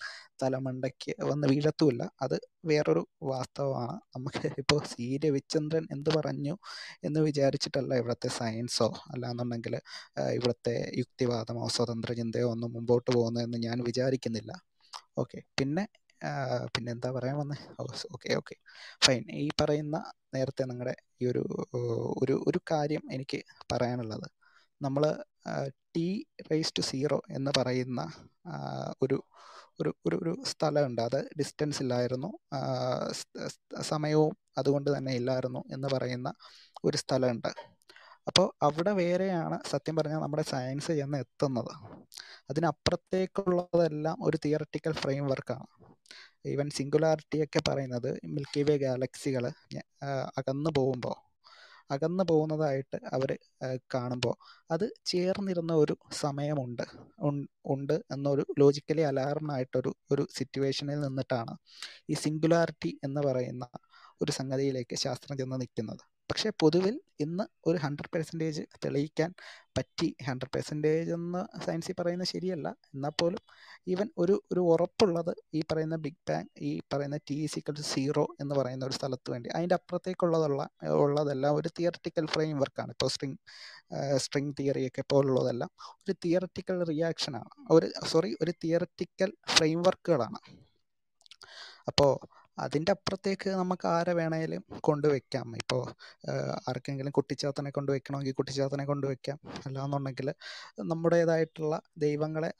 [0.42, 2.02] തലമണ്ടയ്ക്ക് വന്ന് വീഴത്തുമില്ല.
[2.22, 3.98] അത് വേറൊരു വാസ്തവമാണ്.
[4.16, 5.18] നമുക്ക് ഇപ്പോൾ സി.
[5.24, 6.54] രവിചന്ദ്രൻ എന്ത് പറഞ്ഞു
[7.04, 9.76] എന്ന് വിചാരിച്ചിട്ടല്ല ഇവിടുത്തെ സയൻസോ അല്ലാന്നുണ്ടെങ്കിൽ
[10.34, 14.52] ഇവിടുത്തെ യുക്തിവാദമോ സ്വതന്ത്ര ചിന്തയോ ഒന്നും മുമ്പോട്ട് പോകുന്നതെന്ന് ഞാൻ വിചാരിക്കുന്നില്ല.
[15.18, 15.84] ഓക്കെ പിന്നെ
[16.74, 17.56] പിന്നെ എന്താ പറയാൻ വന്നേ?
[18.14, 18.54] Okay okay.
[19.04, 19.96] ഫൈൻ ഈ പറയുന്ന
[20.34, 21.42] നേരത്തെ നിങ്ങളുടെ ഈ ഒരു
[22.22, 23.38] ഒരു ഒരു കാര്യം എനിക്ക്
[23.72, 24.28] പറയാനുള്ളത്.
[24.82, 25.22] നമ്മൾ
[25.96, 28.12] ടി റേസ് ടു സീറോ എന്ന് പറയുന്ന
[29.02, 29.22] ഒരു
[29.80, 31.00] ഒരു ഒരു ഒരു സ്ഥലമുണ്ട്.
[31.00, 32.30] അത് ഡിസ്റ്റൻസ് ഇല്ലായിരുന്നു.
[33.80, 36.32] സമയവും അതുകൊണ്ട് തന്നെ ഇല്ലായിരുന്നു എന്ന് പറയുന്ന
[36.84, 37.48] ഒരു സ്ഥലമുണ്ട്.
[38.26, 41.72] അപ്പോൾ അവിടെ വേറെയാണ് സത്യം പറഞ്ഞാൽ നമ്മുടെ സയൻസ് ചെന്ന് എത്തുന്നത്.
[42.50, 45.66] അതിനപ്പുറത്തേക്കുള്ളതെല്ലാം ഒരു തിയറട്ടിക്കൽ ഫ്രെയിം വർക്കാണ്
[46.46, 49.44] ഈവൻ സിംഗുലാരിറ്റി ഒക്കെ പറയുന്നത് മിൽക്കി വേ ഗാലക്സികൾ
[50.38, 51.27] അകന്നു പോകുമ്പോൾ
[51.90, 53.30] അകന്നു പോകുന്നതായിട്ട് അവർ
[53.94, 54.34] കാണുമ്പോൾ
[54.70, 56.84] അത് ചേർന്നിരുന്ന ഒരു സമയമുണ്ട്.
[57.64, 61.54] ഉണ്ട് എന്നൊരു ലോജിക്കലി അലാർമായിട്ടൊരു ഒരു സിറ്റുവേഷനിൽ നിന്നിട്ടാണ്
[62.10, 63.64] ഈ സിംഗുലാരിറ്റി എന്ന് പറയുന്ന
[64.22, 69.30] ഒരു സംഗതിയിലേക്ക് ശാസ്ത്രം ചെന്ന് നിൽക്കുന്നത് പക്ഷേ പൊതുവിൽ ഇന്ന് ഒരു ഹൺഡ്രഡ് പെർസെന്റേജ് തെളിയിക്കാൻ
[69.78, 70.16] പറ്റി.
[70.26, 72.68] ഹൺഡ്രഡ് പെർസെന്റേജ് എന്ന് സയൻസിൽ പറയുന്നത് ശരിയല്ല.
[72.94, 73.42] എന്നാൽ പോലും
[73.88, 78.84] ഈവൻ ഒരു ഒരു ഉറപ്പുള്ളത് ഈ പറയുന്ന ബിഗ് ബാങ് ഈ പറയുന്ന ടി സിക്കൽ സീറോ എന്ന് പറയുന്ന
[78.84, 79.48] ഒരു സ്ഥലത്ത് വേണ്ടി.
[79.48, 80.62] അതിന്റെ അപ്പുറത്തേക്കുള്ളതുള്ള
[80.98, 83.38] ഉള്ളതെല്ലാം ഒരു തിയറട്ടിക്കൽ ഫ്രെയിം വർക്കാണ് ഇപ്പോൾ സ്ട്രിങ്
[84.16, 85.70] സ്ട്രിങ് തിയറിയൊക്കെ പോലുള്ളതെല്ലാം
[86.04, 90.40] ഒരു തിയറട്ടിക്കൽ റിയാക്ഷനാണ് ഒരു സോറി ഒരു തിയറട്ടിക്കൽ ഫ്രെയിം വർക്കുകളാണ്
[91.88, 92.12] അപ്പോൾ
[92.60, 95.82] അതിന്റെ അപ്പുറത്തേക്ക് നമുക്ക് ആരെ വേണേലും കൊണ്ടുവയ്ക്കാം ഇപ്പോൾ
[96.68, 99.38] ആർക്കെങ്കിലും കുട്ടിച്ചാത്തനെ കൊണ്ട് വെക്കണമെങ്കിൽ കുട്ടിച്ചാത്തനെ കൊണ്ട് വെക്കാം.
[99.66, 100.28] അല്ലാന്നുണ്ടെങ്കിൽ
[100.80, 102.52] നമ്മുടേതായിട്ടുള്ള ദൈവങ്ങളെ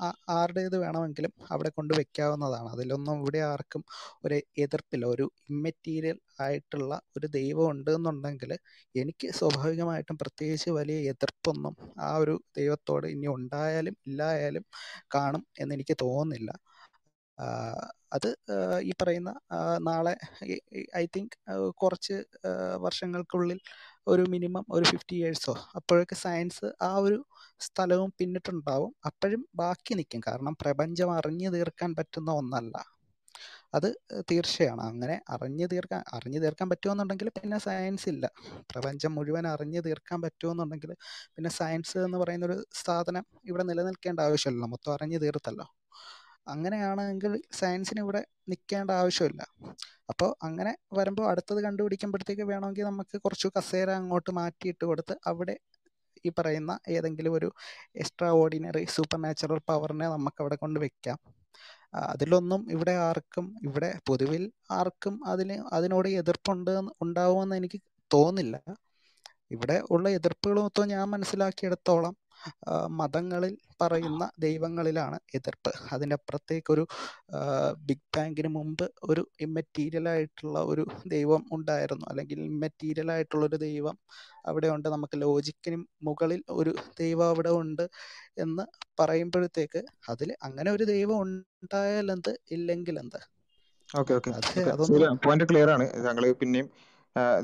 [0.00, 2.68] ആ- ആരുടേത് വേണമെങ്കിലും അവിടെ കൊണ്ട് വെക്കാവുന്നതാണ്.
[2.68, 3.84] അതിലൊന്നും ഇവിടെ ആർക്കും
[4.24, 5.06] ഒരു എതിർപ്പില്ല.
[5.06, 8.52] ഒരു ഇമ്മെറ്റീരിയൽ ആയിട്ടുള്ള ഒരു ദൈവം ഉണ്ട് എന്നുണ്ടെങ്കിൽ
[8.94, 14.64] എനിക്ക് സ്വാഭാവികമായിട്ടും പ്രത്യേകിച്ച് വലിയ എതിർപ്പൊന്നും ആ ഒരു ദൈവത്തോട് ഇനി ഉണ്ടായാലും ഇല്ലായാലും
[15.14, 16.50] കാണും എന്നെനിക്ക് തോന്നുന്നില്ല.
[18.12, 18.28] അത്
[18.80, 19.30] ഈ പറയുന്ന
[19.78, 20.16] നാളെ
[20.96, 21.36] ഐ തിങ്ക്
[21.82, 22.16] കുറച്ച്
[22.76, 23.60] വർഷങ്ങൾക്കുള്ളിൽ
[24.06, 27.26] ഒരു മിനിമം ഒരു ഫിഫ്റ്റി ഇയേഴ്സോ അപ്പോഴൊക്കെ സയൻസ് ആ ഒരു
[27.60, 28.94] സ്ഥലവും പിന്നിട്ടുണ്ടാവും.
[29.06, 30.20] അപ്പോഴും ബാക്കി നിൽക്കും.
[30.26, 32.74] കാരണം പ്രപഞ്ചം അറിഞ്ഞു തീർക്കാൻ പറ്റുന്ന ഒന്നല്ല.
[33.74, 33.88] അത്
[34.30, 34.82] തീർച്ചയാണ്.
[34.82, 38.24] അങ്ങനെ അറിഞ്ഞു തീർക്കാൻ അറിഞ്ഞു തീർക്കാൻ പറ്റുമെന്നുണ്ടെങ്കിൽ പിന്നെ സയൻസ് ഇല്ല.
[38.70, 40.92] പ്രപഞ്ചം മുഴുവൻ അറിഞ്ഞു തീർക്കാൻ പറ്റുമെന്നുണ്ടെങ്കിൽ
[41.36, 45.66] പിന്നെ സയൻസ് എന്ന് പറയുന്ന ഒരു സാധനം ഇവിടെ നിലനിൽക്കേണ്ട ആവശ്യമില്ല മൊത്തം അറിഞ്ഞു തീർത്തല്ലോ
[46.46, 49.42] അങ്ങനെയാണെങ്കിൽ സയൻസിന് ഇവിടെ നിൽക്കേണ്ട ആവശ്യമില്ല.
[50.10, 55.56] അപ്പോൾ അങ്ങനെ വരുമ്പോൾ അടുത്തത് കണ്ടുപിടിക്കുമ്പോഴത്തേക്ക് വേണമെങ്കിൽ നമുക്ക് കുറച്ച് കസേര അങ്ങോട്ട് മാറ്റിയിട്ട് കൊടുത്ത് അവിടെ
[56.26, 57.48] ഈ പറയുന്ന ഏതെങ്കിലും ഒരു
[58.02, 61.18] എക്സ്ട്രാ ഓർഡിനറി സൂപ്പർ നാച്ചുറൽ പവറിനെ നമുക്ക് അവിടെ കൊണ്ട് വെക്കാം.
[62.12, 66.70] അതിലൊന്നും ഇവിടെ ആർക്കും ഇവിടെ പൊതുവിൽ ആർക്കും അതിന് അതിനോട് എതിർപ്പുണ്ട്
[67.02, 67.78] ഉണ്ടാവുമെന്ന് എനിക്ക്
[68.10, 68.56] തോന്നില്ല.
[69.54, 72.14] ഇവിടെ ഉള്ള എതിർപ്പുകൾ മൊത്തം ഞാൻ മനസ്സിലാക്കിയെടുത്തോളം
[73.00, 75.70] മതങ്ങളിൽ പറയുന്ന ദൈവങ്ങളിലാണ് എതിർപ്പ്.
[75.92, 76.84] അതിന്റെ അപ്പുറത്തേക്കൊരു
[77.88, 82.06] ബിഗ് ബാങ്കിന് മുമ്പ് ഒരു ഇമ്മറ്റീരിയൽ ആയിട്ടുള്ള ഒരു ദൈവം ഉണ്ടായിരുന്നു.
[82.10, 83.96] അല്ലെങ്കിൽ ഇമ്മറ്റീരിയൽ ആയിട്ടുള്ള ഒരു ദൈവം
[84.46, 84.88] അവിടെ ഉണ്ട്.
[84.88, 87.84] നമുക്ക് ലോജിക്കിന് മുകളിൽ ഒരു ദൈവം അവിടെ ഉണ്ട്
[88.38, 88.64] എന്ന്
[89.00, 91.18] പറയുമ്പോഴത്തേക്ക് അതിൽ അങ്ങനെ ഒരു ദൈവം
[94.72, 95.84] അതൊന്നും ശരി പോയിന്റ് ക്ലിയർ ആണ്.
[96.06, 96.68] ഞങ്ങൾ പിന്നെയും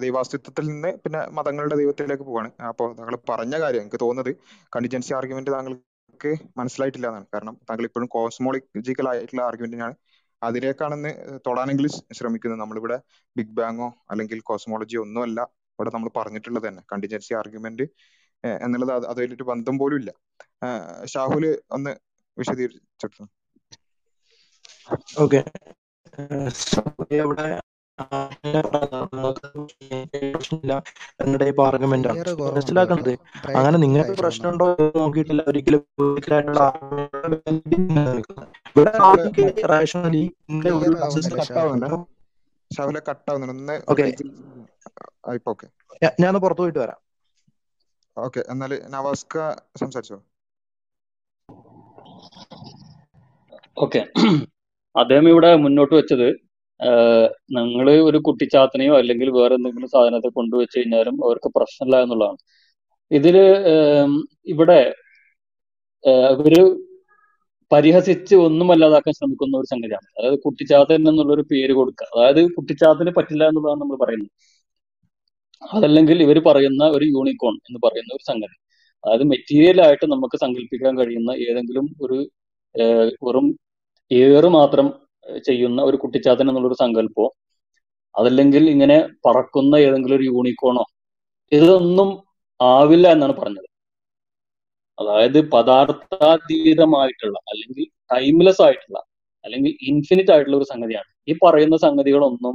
[0.03, 2.49] ദൈവാസ്തിത്വത്തിൽ നിന്ന് പിന്നെ മതങ്ങളുടെ ദൈവത്തിലേക്ക് പോവാണ്.
[2.71, 4.33] അപ്പോൾ താങ്കൾ പറഞ്ഞ കാര്യം എനിക്ക് തോന്നുന്നത്
[4.75, 9.97] കണ്ടിജൻസി ആർഗ്യുമെന്റ് താങ്കൾക്ക് മനസ്സിലായിട്ടില്ല എന്നാണ് കാരണം താങ്കൾ ഇപ്പോഴും കോസ്മോളജിക്കൽ ആയിട്ടുള്ള ആർഗ്യുമെന്റിനാണ്
[10.43, 11.11] അതിലേക്കാണെന്ന്
[11.47, 12.61] തൊടാനെങ്കിലും ശ്രമിക്കുന്നത്.
[12.62, 12.99] നമ്മളിവിടെ
[13.37, 15.41] ബിഗ് ബാങ്ങോ അല്ലെങ്കിൽ കോസ്മോളജിയോ ഒന്നുമല്ല
[15.79, 16.83] ഇവിടെ നമ്മൾ പറഞ്ഞിട്ടുള്ളത് തന്നെ.
[16.93, 17.87] കണ്ടിജൻസി ആർഗ്യുമെന്റ്
[18.64, 20.11] എന്നുള്ളത് അത് അതുമായിട്ട് ബന്ധം പോലും ഇല്ല.
[21.12, 21.45] ഷാഹുൽ
[21.77, 21.93] ഒന്ന്
[22.37, 23.33] വിശദീകരിച്ചിട്ടുണ്ട്
[25.25, 25.41] ഓക്കെ.
[27.16, 27.47] ഇവിടെ
[30.32, 30.74] പ്രശ്നമില്ല
[31.22, 33.12] എന്ന ടൈപ്പ് ആർഗ്യുമെന്റ് ആണ് കുറവുണ്ട്
[33.59, 35.42] അങ്ങനെ നിങ്ങൾക്ക് പ്രശ്നം പ്രശ്നമുണ്ടോ എന്ന് നോക്കിയിട്ടില്ല.
[35.48, 35.82] ഒരിക്കലും
[38.76, 38.92] ഇവിടെ
[39.72, 40.24] റാഷണലി
[46.22, 46.98] ഞാൻ പുറത്തു പോയിട്ട് വരാം.
[48.16, 49.36] ഓക്കെ എന്നാൽ നവാസ്ക
[49.80, 50.18] സംസാരിച്ചോ?
[53.76, 54.01] ഓക്കെ
[54.94, 56.28] അദ്ദേഹം ഇവിടെ മുന്നോട്ട് വെച്ചത്
[57.57, 62.41] നിങ്ങൾ ഒരു കുട്ടിച്ചാത്തനെയോ അല്ലെങ്കിൽ വേറെ എന്തെങ്കിലും സാധനത്തെ കൊണ്ടുവച്ച് കഴിഞ്ഞാലും അവർക്ക് പ്രശ്നമില്ല എന്നുള്ളതാണ്.
[63.11, 63.37] ഇതിൽ
[64.53, 64.81] ഇവിടെ
[66.33, 66.55] അവർ
[67.70, 70.07] പരിഹസിച്ച് ഒന്നും അല്ലാതാക്കാൻ ശ്രമിക്കുന്ന ഒരു സംഗതിയാണ്.
[70.18, 72.07] അതായത് കുട്ടിച്ചാത്തൻ എന്നുള്ള ഒരു പേര് കൊടുക്കുക.
[72.14, 74.33] അതായത് കുട്ടിച്ചാത്തന് പറ്റില്ല എന്നുള്ളതാണ് നമ്മൾ പറയുന്നത്.
[75.62, 78.57] അതല്ലെങ്കിൽ ഇവർ പറയുന്ന ഒരു യൂണിക്കോൺ എന്ന് പറയുന്ന ഒരു സംഗതി.
[79.05, 82.18] അതായത് മെറ്റീരിയൽ ആയിട്ട് നമുക്ക് സങ്കല്പിക്കാൻ കഴിയുന്ന ഏതെങ്കിലും ഒരു
[83.24, 83.47] വെറും
[84.11, 84.87] ഏറ് മാത്രം
[85.49, 87.27] ചെയ്യുന്ന ഒരു കുട്ടിച്ചാത്തൻ എന്നുള്ളൊരു സങ്കല്പമോ
[88.14, 88.97] അതല്ലെങ്കിൽ ഇങ്ങനെ
[89.27, 90.85] പറക്കുന്ന ഏതെങ്കിലും ഒരു യൂണിക്കോണോ
[91.53, 92.09] ഇതൊന്നും
[92.61, 93.68] ആവില്ല എന്നാണ് പറഞ്ഞത്.
[94.99, 98.99] അതായത് പദാർത്ഥാതീതമായിട്ടുള്ള അല്ലെങ്കിൽ ടൈംലെസ് ആയിട്ടുള്ള
[99.45, 101.11] അല്ലെങ്കിൽ ഇൻഫിനിറ്റ് ആയിട്ടുള്ള ഒരു സംഗതിയാണ്.
[101.31, 102.55] ഈ പറയുന്ന സംഗതികളൊന്നും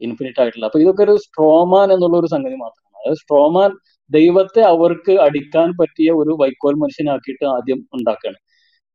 [0.00, 0.66] ഇൻഫിനിറ്റ് ആയിട്ടില്ല.
[0.70, 2.96] അപ്പൊ ഇതൊക്കെ ഒരു സ്ട്രോമാൻ എന്നുള്ള ഒരു സംഗതി മാത്രമാണ്.
[3.00, 3.70] അതായത് സ്ട്രോമാൻ
[4.10, 8.40] ദൈവത്തെ അവർക്ക് അടിക്കാൻ പറ്റിയ ഒരു വൈക്കോൽ മനുഷ്യനാക്കിയിട്ട് ആദ്യം ഉണ്ടാക്കുകയാണ്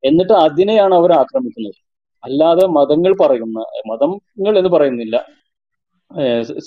[0.03, 1.78] എന്നിട്ട് അതിനെയാണ് അവർ ആക്രമിക്കുന്നത്.
[2.28, 3.59] അല്ലാതെ മതങ്ങൾ പറയുന്ന
[3.91, 5.17] മതങ്ങൾ എന്ന് പറയുന്നില്ല.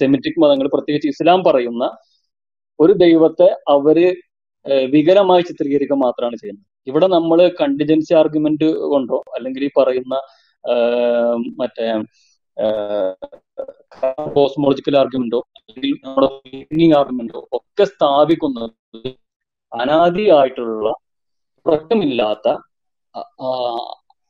[0.01, 1.85] സെമിറ്റിക് മതങ്ങൾ പ്രത്യേകിച്ച് ഇസ്ലാം പറയുന്ന
[2.79, 3.99] ഒരു ദൈവത്തെ അവർ
[4.95, 6.67] വികലമായി ചിത്രീകരിക്കുക മാത്രമാണ് ചെയ്യുന്നത്.
[6.87, 10.15] ഇവിടെ നമ്മൾ കണ്ടിജൻസി ആർഗ്യുമെന്റ് കൊണ്ടോ അല്ലെങ്കിൽ ഈ പറയുന്ന
[11.61, 11.87] മറ്റേ
[14.37, 16.29] കോസ്മോളജിക്കൽ ആർഗ്യുമെന്റോ അല്ലെങ്കിൽ നമ്മുടെ
[17.01, 19.11] ആർഗ്യുമെന്റോ ഒക്കെ സ്ഥാപിക്കുന്നത്
[19.73, 20.89] അനാദിയായിട്ടുള്ള
[21.67, 22.49] പ്രശ്നമില്ലാത്ത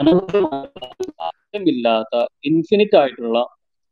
[0.00, 2.14] അനന്തമില്ലാത്ത
[2.50, 3.38] ഇൻഫിനിറ്റ് ആയിട്ടുള്ള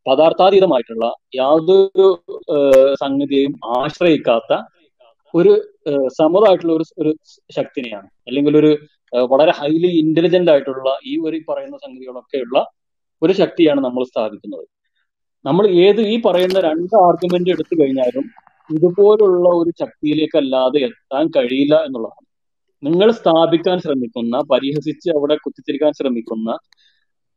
[0.07, 1.07] പദാർത്ഥാതീതമായിട്ടുള്ള
[1.39, 2.07] യാതൊരു
[3.03, 4.53] സംഗതിയെയും ആശ്രയിക്കാത്ത
[5.35, 5.53] ഒരു
[6.19, 7.11] സമതായിട്ടുള്ള ഒരു ഒരു
[7.57, 8.09] ശക്തിനെയാണ്.
[8.29, 8.71] അല്ലെങ്കിൽ ഒരു
[9.33, 12.59] വളരെ ഹൈലി ഇന്റലിജന്റ് ആയിട്ടുള്ള ഈ ഒരു പറയുന്ന സംഗതികളൊക്കെയുള്ള
[13.23, 14.67] ഒരു ശക്തിയാണ് നമ്മൾ സ്ഥാപിക്കുന്നത്.
[15.45, 18.25] നമ്മൾ ഏത് ഈ പറയുന്ന രണ്ട് ആർഗ്യുമെന്റ് എടുത്തു കഴിഞ്ഞാലും
[18.71, 22.25] ഇതുപോലുള്ള ഒരു ശക്തിയിലേക്കല്ലാതെ എത്താൻ കഴിയില്ല എന്നുള്ളതാണ്.
[22.83, 26.51] നിങ്ങൾ സ്ഥാപിക്കാൻ ശ്രമിക്കുന്ന പരിഹസിച്ച് അവിടെ കുത്തിത്തിരിക്കാൻ ശ്രമിക്കുന്ന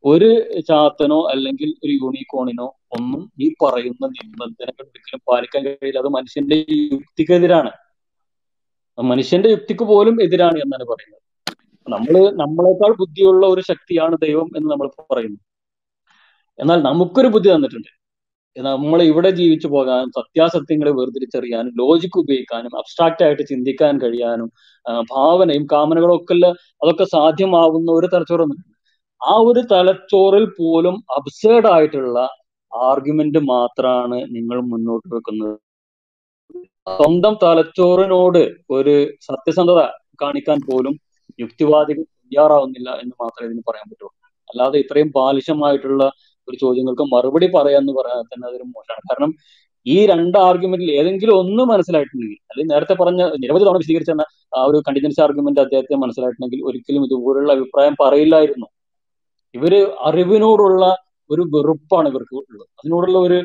[0.04, 0.28] ഒരു
[0.68, 2.66] ചാത്തനോ അല്ലെങ്കിൽ ഒരു യൂണിക്കോണിനോ
[2.98, 5.98] ഒന്നും ഈ പറയുന്ന നിബന്ധനകൾ ഒരിക്കലും പാലിക്കാൻ കഴിയില്ല.
[5.98, 6.56] അത് മനുഷ്യന്റെ
[6.92, 7.70] യുക്തിക്കെതിരാണ്.
[8.98, 11.20] മനുഷ്യന്റെ യുക്തിക്ക് പോലും എതിരാണ് എന്നാണ് പറയുന്നത്.
[11.86, 15.40] നമ്മൾ നമ്മളെക്കാൾ ബുദ്ധിയുള്ള ഒരു ശക്തിയാണ് ദൈവം എന്ന് നമ്മൾ പറയുന്നു.
[16.58, 18.01] എന്നാൽ നമുക്കൊരു ബുദ്ധി തന്നിട്ടുണ്ട്.
[18.56, 24.48] നമ്മൾ ഇവിടെ ജീവിച്ചു പോകാനും സത്യാസത്യങ്ങളെ വേർതിരിച്ചറിയാനും ലോജിക്ക് ഉപയോഗിക്കാനും അബ്സ്ട്രാക്റ്റ് ആയിട്ട് ചിന്തിക്കാൻ കഴിയാനും
[25.12, 26.36] ഭാവനയും കാമനകളും ഒക്കെ
[26.82, 28.60] അതൊക്കെ സാധ്യമാവുന്ന ഒരു തലച്ചോറൊന്നും
[29.20, 32.18] ആ ഒരു തലച്ചോറിൽ പോലും അബ്സേർഡ് ആയിട്ടുള്ള
[32.72, 35.56] ആർഗ്യുമെന്റ് മാത്രമാണ് നിങ്ങൾ മുന്നോട്ട് വെക്കുന്നത്.
[36.96, 38.42] സ്വന്തം തലച്ചോറിനോട്
[38.76, 38.94] ഒരു
[39.28, 39.80] സത്യസന്ധത
[40.22, 40.94] കാണിക്കാൻ പോലും
[41.38, 44.12] യുക്തിവാദികൾ തയ്യാറാവുന്നില്ല എന്ന് മാത്രമേ ഇതിന് പറയാൻ പറ്റുള്ളൂ.
[44.50, 46.02] അല്ലാതെ ഇത്രയും ബാലിശമായിട്ടുള്ള
[46.52, 49.04] ഒരു ചോദ്യങ്ങൾക്ക് മറുപടി പറയാന്ന് പറയാൻ തന്നെ അതൊരു മോശമാണ്.
[49.10, 49.32] കാരണം
[49.86, 54.12] ഈ രണ്ട് ആർഗ്യുമെന്റിൽ ഏതെങ്കിലും ഒന്ന് മനസ്സിലായിട്ടുണ്ടെങ്കിൽ അല്ലെങ്കിൽ നേരത്തെ പറഞ്ഞ നിരവധി തവണ വിശദീകരിച്ച
[54.58, 58.68] ആ ഒരു കണ്ടിജൻസി ആർഗ്യുമെന്റ് അദ്ദേഹത്തെ മനസ്സിലായിട്ടുണ്ടെങ്കിൽ ഒരിക്കലും ഇതുപോലുള്ള അഭിപ്രായം പറയില്ലായിരുന്നു.
[59.54, 59.74] ഇവർ
[60.08, 60.84] അറിവിനോടുള്ള
[61.30, 62.66] ഒരു വെറുപ്പാണ് ഇവർക്ക് ഉള്ളത്.
[62.80, 63.38] അതിനോടുള്ള ഒരു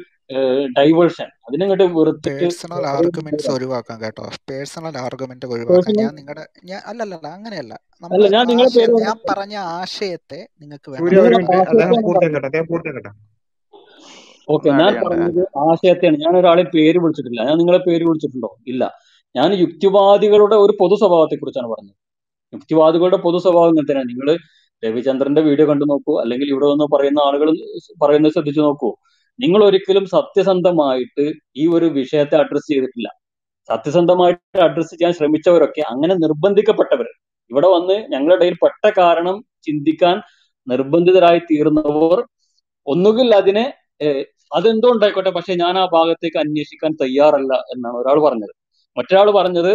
[0.78, 4.30] ഡൈവേർഷൻ അതിനങ്ങോട്ട് വെറുതെ പേഴ്സണൽ ആർഗ്യുമെന്റ്സ് ഒഴിവാക്കാം കേട്ടോ.
[4.50, 5.96] പേഴ്സണൽ ആർഗ്യുമെന്റ് ഒഴിവാക്കാം.
[6.00, 7.74] ഞാൻ നിങ്ങളുടെ ഞാൻ അല്ലല്ല അങ്ങനെയല്ല.
[8.36, 10.90] ഞാൻ നിങ്ങളെ പേര് ഞാൻ പറഞ്ഞ ആശയത്തെ നിങ്ങൾക്ക്
[14.50, 16.18] ഓക്കെ ഞാൻ പറഞ്ഞത് ആശയത്തെയാണ്.
[16.18, 17.42] ഞാൻ ഒരാളെ പേര് വിളിച്ചിട്ടില്ല.
[17.44, 18.58] ഞാൻ നിങ്ങളെ പേര് വിളിച്ചിട്ടുണ്ടോ?
[18.68, 18.84] ഇല്ല.
[19.36, 21.96] ഞാൻ യുക്തിവാദികളുടെ ഒരു പൊതു സ്വഭാവത്തെ കുറിച്ചാണ് പറഞ്ഞത്.
[22.54, 24.10] യുക്തിവാദികളുടെ പൊതു സ്വഭാവം ഇങ്ങനെ തന്നെയാണ്.
[24.10, 24.38] നിങ്ങൾ
[24.84, 26.22] രവിചന്ദ്രന്റെ വീഡിയോ കണ്ടു നോക്കൂ.
[26.22, 27.50] അല്ലെങ്കിൽ ഇവിടെ വന്ന് പറയുന്ന ആളുകൾ
[28.04, 28.96] പറയുന്നത് ശ്രദ്ധിച്ചു നോക്കൂ.
[29.40, 31.26] നിങ്ങൾ ഒരിക്കലും സത്യസന്ധമായിട്ട്
[31.62, 33.10] ഈ ഒരു വിഷയത്തെ അഡ്രസ്സ് ചെയ്തിട്ടില്ല.
[33.70, 37.08] സത്യസന്ധമായിട്ട് അഡ്രസ്സ് ചെയ്യാൻ ശ്രമിച്ചവരൊക്കെ അങ്ങനെ നിർബന്ധിക്കപ്പെട്ടവർ
[37.52, 39.36] ഇവിടെ വന്ന് ഞങ്ങളുടെ ഇടയിൽ പെട്ട കാരണം
[39.68, 40.16] ചിന്തിക്കാൻ
[40.68, 42.20] നിർബന്ധിതരായി തീർന്നവർ
[42.88, 43.66] ഒന്നുകിൽ അതിനെ
[44.58, 48.54] അതെന്തോ ഉണ്ടായിക്കോട്ടെ പക്ഷെ ഞാൻ ആ ഭാഗത്തേക്ക് അന്വേഷിക്കാൻ തയ്യാറല്ല എന്നാണ് ഒരാൾ പറഞ്ഞത്.
[48.98, 49.74] മറ്റൊരാൾ പറഞ്ഞത്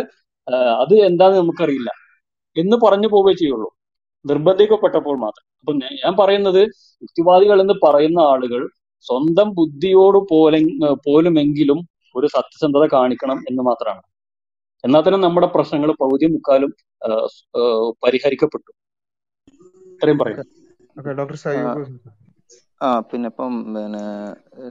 [0.83, 1.91] അത് എന്താന്ന് നമുക്കറിയില്ല
[2.57, 3.69] എന്ന് പറഞ്ഞു പോവുകയേ ചെയ്യുള്ളൂ.
[4.25, 5.45] നിർബന്ധിക്കപ്പെട്ടപ്പോൾ മാത്രം.
[5.61, 5.73] അപ്പൊ
[6.05, 6.63] ഞാൻ പറയുന്നത്
[7.05, 8.63] യുക്തിവാദികൾ എന്ന് പറയുന്ന ആളുകൾ
[9.07, 10.59] സ്വന്തം ബുദ്ധിയോട് പോലെ
[11.07, 11.79] പോലുമെങ്കിലും
[12.15, 14.03] ഒരു സത്യസന്ധത കാണിക്കണം എന്ന് മാത്രമാണ്.
[14.85, 16.71] എന്നാൽ തന്നെ നമ്മുടെ പ്രശ്നങ്ങൾ പകുതി മുക്കാലും
[18.03, 18.71] പരിഹരിക്കപ്പെട്ടു.
[19.93, 20.47] ഇത്രയും പറയാം.
[20.97, 21.63] ഓക്കെ ഡോക്ടർ ആ,
[22.81, 24.05] ആ പിന്നെ ഇപ്പം പിന്നെ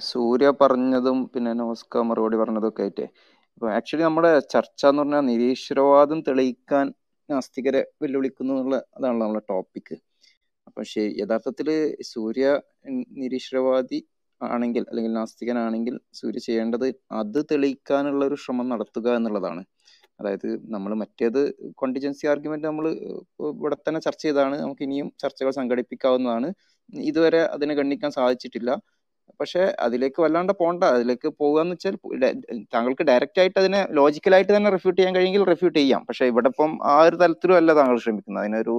[0.08, 3.06] സൂര്യ പറഞ്ഞതും പിന്നെ നോസ്ക മറുപടി പറഞ്ഞതും ഒക്കെ ആയിട്ടേ
[3.62, 6.86] ആക്ച്വലി നമ്മുടെ ചർച്ച എന്ന് പറഞ്ഞാൽ നിരീശ്വരവാദം തെളിയിക്കാൻ
[7.30, 9.94] നാസ്തികരെ വെല്ലുവിളിക്കുന്നു എന്നുള്ള അതാണല്ലോ നമ്മുടെ ടോപ്പിക്
[10.78, 11.70] പക്ഷേ യഥാർത്ഥത്തിൽ
[12.12, 12.46] സൂര്യ
[13.22, 14.00] നിരീശ്വരവാദി
[14.50, 16.88] ആണെങ്കിൽ അല്ലെങ്കിൽ നാസ്തികനാണെങ്കിൽ സൂര്യ ചെയ്യേണ്ടത്
[17.22, 19.64] അത് തെളിയിക്കാനുള്ള ഒരു ശ്രമം നടത്തുക എന്നുള്ളതാണ്.
[20.20, 21.42] അതായത് നമ്മൾ മറ്റേത്
[21.82, 22.86] കോണ്ടിജൻസി ആർഗ്യുമെന്റ് നമ്മൾ
[23.54, 26.50] ഇവിടെ തന്നെ ചർച്ച ചെയ്താണ് നമുക്ക് ഇനിയും ചർച്ചകൾ സംഘടിപ്പിക്കാവുന്നതാണ്.
[27.12, 28.72] ഇതുവരെ അതിനെ ഗണ്ണിക്കാൻ സാധിച്ചിട്ടില്ല.
[29.40, 30.84] പക്ഷെ അതിലേക്ക് വല്ലാണ്ട് പോണ്ട.
[30.96, 31.96] അതിലേക്ക് പോകുക എന്ന് വെച്ചാൽ
[32.74, 36.02] താങ്കൾക്ക് ഡയറക്റ്റ് ആയിട്ട് അതിനെ ലോജിക്കലായിട്ട് തന്നെ റിഫ്യൂട്ട് ചെയ്യാൻ കഴിയുമെങ്കിൽ റിഫ്യൂട്ട് ചെയ്യാം.
[36.10, 38.44] പക്ഷെ ഇവിടെ ഇപ്പം ആ ഒരു തലത്തിലും അല്ല താങ്കൾ ശ്രമിക്കുന്നത്.
[38.46, 38.76] അതിനൊരു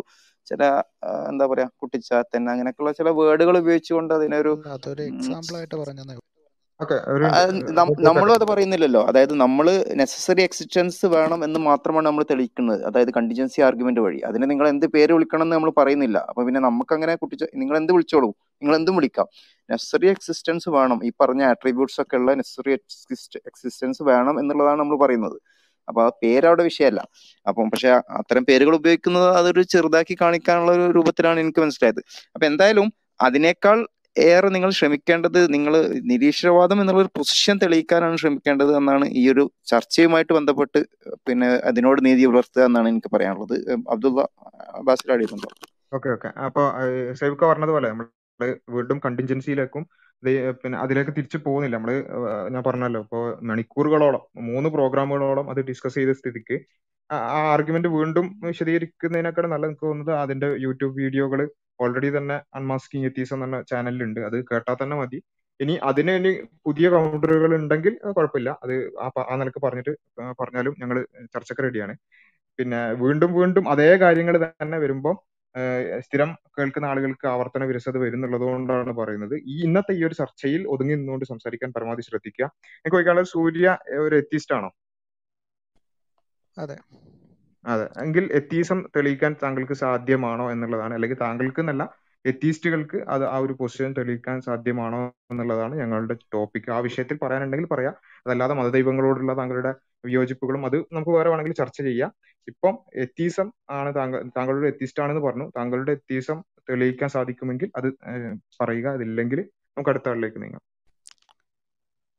[0.46, 0.62] ചില
[1.30, 4.52] എന്താ പറയാ കുട്ടിച്ചാത്തൻ അങ്ങനെയൊക്കെയുള്ള ചില വേർഡുകൾ ഉപയോഗിച്ചുകൊണ്ട് അതിനൊരു
[8.06, 9.00] നമ്മളും അത് പറയുന്നില്ലല്ലോ.
[9.10, 9.66] അതായത് നമ്മൾ
[10.00, 12.80] നെസസറി എക്സിസ്റ്റൻസ് വേണം എന്ന് മാത്രമാണ് നമ്മൾ തെളിയിക്കുന്നത്.
[12.88, 14.20] അതായത് കണ്ടിജൻസി ആർഗ്യുമെന്റ് വഴി.
[14.28, 16.18] അതിന് നിങ്ങൾ എന്ത് പേര് വിളിക്കണം എന്ന് നമ്മൾ പറയുന്നില്ല.
[16.30, 18.30] അപ്പൊ പിന്നെ നമുക്ക് അങ്ങനെ കുട്ടിച്ച നിങ്ങൾ എന്ത് വിളിച്ചോളൂ?
[18.62, 19.28] നിങ്ങൾ എന്തും വിളിക്കാം.
[19.68, 20.98] നെസസറി എക്സിസ്റ്റൻസ് വേണം.
[21.06, 22.72] ഈ പറഞ്ഞ ആട്രിബ്യൂട്ട്സ് ഒക്കെ ഉള്ള നെസസറി
[23.50, 25.38] എക്സിസ്റ്റൻസ് വേണം എന്നുള്ളതാണ് നമ്മൾ പറയുന്നത്.
[25.88, 27.00] അപ്പൊ ആ പേര് അവിടെ വിഷയമല്ല.
[27.46, 32.00] അപ്പം പക്ഷെ അത്തരം പേരുകൾ ഉപയോഗിക്കുന്നത് അതൊരു ചെറുതാക്കി കാണിക്കാനുള്ള ഒരു രൂപത്തിലാണ് എനിക്ക് മനസ്സിലായത്.
[32.34, 32.88] അപ്പൊ എന്തായാലും
[33.20, 33.80] അതിനേക്കാൾ
[34.16, 35.74] ഏറെ നിങ്ങൾ ശ്രമിക്കേണ്ടത് നിങ്ങൾ
[36.10, 40.80] നിരീശ്വരവാദം എന്നുള്ള ഒരു പൊസിഷൻ തെളിയിക്കാനാണ് ശ്രമിക്കേണ്ടത് എന്നാണ് ഈ ഒരു ചർച്ചയുമായിട്ട് ബന്ധപ്പെട്ട്
[41.28, 43.56] പിന്നെ അതിനോട് നീതി പുലർത്തുക എന്നാണ് എനിക്ക് പറയാനുള്ളത്.
[43.94, 44.26] അബ്ദുള്ള
[44.88, 45.50] ബാസിൽ അടിയുന്നുണ്ടോ
[45.92, 46.28] ഓക്കെ ഓക്കെ.
[46.46, 46.62] അപ്പൊ
[47.52, 48.08] പറഞ്ഞതുപോലെ നമ്മൾ
[48.76, 49.82] വീണ്ടും കണ്ടിൻജൻസിയിലേക്കും
[50.62, 51.76] പിന്നെ അതിലേക്ക് തിരിച്ചു പോകുന്നില്ല.
[51.76, 51.92] നമ്മൾ
[52.54, 53.18] ഞാൻ പറഞ്ഞല്ലോ ഇപ്പോ
[53.50, 56.56] മണിക്കൂറുകളോളം മൂന്ന് പ്രോഗ്രാമുകളോളം അത് ഡിസ്കസ് ചെയ്ത സ്ഥിതിക്ക്
[57.10, 57.16] ആ
[57.54, 61.40] ആർഗ്യുമെന്റ് വീണ്ടും വിശദീകരിക്കുന്നതിനേക്കാൾ നല്ല എനിക്ക് തോന്നുന്നത് അതിന്റെ യൂട്യൂബ് വീഡിയോകൾ
[61.80, 65.18] ഓൾറെഡി തന്നെ അൺമാസ്കിങ് എത്തീസം എന്ന ചാനലിലുണ്ട് അത് കേട്ടാൽ തന്നെ മതി.
[65.60, 66.30] ഇനി അതിന് ഇനി
[66.66, 68.50] പുതിയ കൗണ്ടറുകൾ ഉണ്ടെങ്കിൽ കുഴപ്പമില്ല.
[68.64, 69.92] അത് ആ നിലയ്ക്ക് പറഞ്ഞിട്ട്
[70.40, 70.98] പറഞ്ഞാലും ഞങ്ങൾ
[71.34, 71.94] ചർച്ചക്ക് റെഡിയാണ്
[72.58, 75.14] പിന്നെ വീണ്ടും വീണ്ടും അതേ കാര്യങ്ങൾ തന്നെ വരുമ്പോൾ
[76.00, 79.34] സ്ഥിരം കേൾക്കുന്ന ആളുകൾക്ക് ആവർത്തന വിരസത വരുന്നുള്ളത് കൊണ്ടാണ് പറയുന്നത്.
[79.46, 82.46] ഈ ഇന്നത്തെ ഈ ഒരു ചർച്ചയിൽ ഒതുങ്ങി നിന്നുകൊണ്ട് സംസാരിക്കാൻ പരമാവധി ശ്രദ്ധിക്കുക.
[82.76, 83.66] എനിക്ക് ചോദിക്കാനുള്ളത് സൂര്യ
[84.00, 84.70] ഒരു എത്തിസ്റ്റ് ആണോ
[86.56, 86.76] അതെ.
[87.64, 87.84] അതെ.
[88.00, 90.94] എങ്കിൽ എത്തീസം തെളിയിക്കാൻ താങ്കൾക്ക് സാധ്യമാണോ എന്നുള്ളതാണ്.
[90.94, 91.82] അല്ലെങ്കിൽ താങ്കൾക്ക് എന്നല്ല
[92.24, 95.00] എത്തീസ്റ്റുകൾക്ക് അത് ആ ഒരു പൊസിഷൻ തെളിയിക്കാൻ സാധ്യമാണോ
[95.30, 97.94] എന്നുള്ളതാണ് ഞങ്ങളുടെ ടോപ്പിക് ആ വിഷയത്തിൽ പറയാനുണ്ടെങ്കിൽ പറയാം.
[98.26, 99.72] അതല്ലാതെ മതദൈവങ്ങളോടുള്ള താങ്കളുടെ
[100.04, 102.12] വിയോജിപ്പുകളും അത് നമുക്ക് വേറെ വേണമെങ്കിൽ ചർച്ച ചെയ്യാം.
[102.48, 105.50] ഇപ്പം എത്തീസം ആണ് താങ്കൾ താങ്കളുടെ എത്തീസ്റ്റ് ആണെന്ന് പറഞ്ഞു.
[105.56, 107.88] താങ്കളുടെ എത്തീസം തെളിയിക്കാൻ സാധിക്കുമെങ്കിൽ അത്
[108.60, 108.88] പറയുക.
[108.88, 110.62] അതില്ലെങ്കിൽ നമുക്ക് അടുത്ത ആളിലേക്ക് നീങ്ങാം.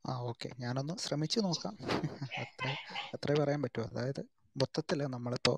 [0.05, 0.49] ആ ഓക്കെ.
[0.59, 1.77] ഞാനൊന്ന് ശ്രമിച്ചു നോക്കാം.
[2.39, 2.67] അത്ര
[3.13, 5.55] അത്രേ പറയാൻ പറ്റുമോ അതായത് മൊത്തത്തിൽ നമ്മളിപ്പോൾ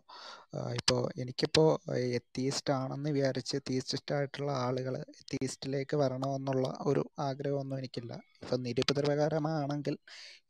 [0.73, 8.13] ഇപ്പോൾ എനിക്കിപ്പോൾ എത്തീസ്റ്റ് ആണെന്ന് വിചാരിച്ച് തീയിസ്റ്റ് ആയിട്ടുള്ള ആളുകൾ എത്തീസ്റ്റിലേക്ക് വരണമെന്നുള്ള ഒരു ആഗ്രഹമൊന്നും എനിക്കില്ല.
[8.13, 9.97] ഇപ്പം നിരുപദ്രവകരമാണെങ്കിൽ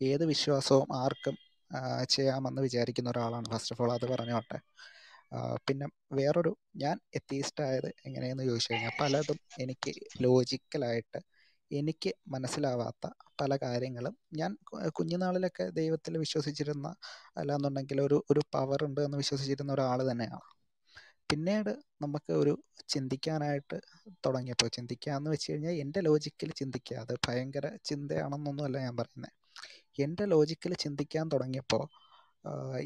[0.01, 1.44] ഏത് വിശ്വാസവും ആർക്കും
[2.09, 3.45] ചെയ്യാമെന്ന് വിചാരിക്കുന്ന ഒരാളാണ്.
[3.49, 4.59] ഫസ്റ്റ് ഓഫ് ഓൾ അത് പറഞ്ഞോട്ടെ.
[5.69, 9.91] പിന്നെ വേറൊരു ഞാൻ എത്തീസ്റ്റ് ആയത് എങ്ങനെയെന്ന് ചോദിച്ചു കഴിഞ്ഞാൽ പലതും എനിക്ക്
[10.21, 11.19] ലോജിക്കലായിട്ട്
[11.71, 13.05] എനിക്ക് മനസ്സിലാവാത്ത
[13.41, 14.57] പല കാര്യങ്ങളും ഞാൻ
[14.87, 16.95] കുഞ്ഞുനാളിലൊക്കെ ദൈവത്തിൽ വിശ്വസിച്ചിരുന്ന
[17.37, 20.45] അല്ലാന്നുണ്ടെങ്കിൽ ഒരു ഒരു പവർ ഉണ്ട് എന്ന് വിശ്വസിച്ചിരുന്ന ഒരാൾ തന്നെയാണ്.
[21.31, 22.53] പിന്നീട് നമുക്ക് ഒരു
[22.87, 23.77] ചിന്തിക്കാനായിട്ട്
[24.25, 29.33] തുടങ്ങിയപ്പോൾ ചിന്തിക്കുക എന്ന് വെച്ച് കഴിഞ്ഞാൽ എന്റെ ലോജിക്കിൽ ചിന്തിക്കുക അത് ഭയങ്കര ചിന്തയാണെന്നൊന്നുമല്ല ഞാൻ പറയുന്നത്
[30.03, 31.83] എന്റെ ലോജിക്കിൽ ചിന്തിക്കാൻ തുടങ്ങിയപ്പോൾ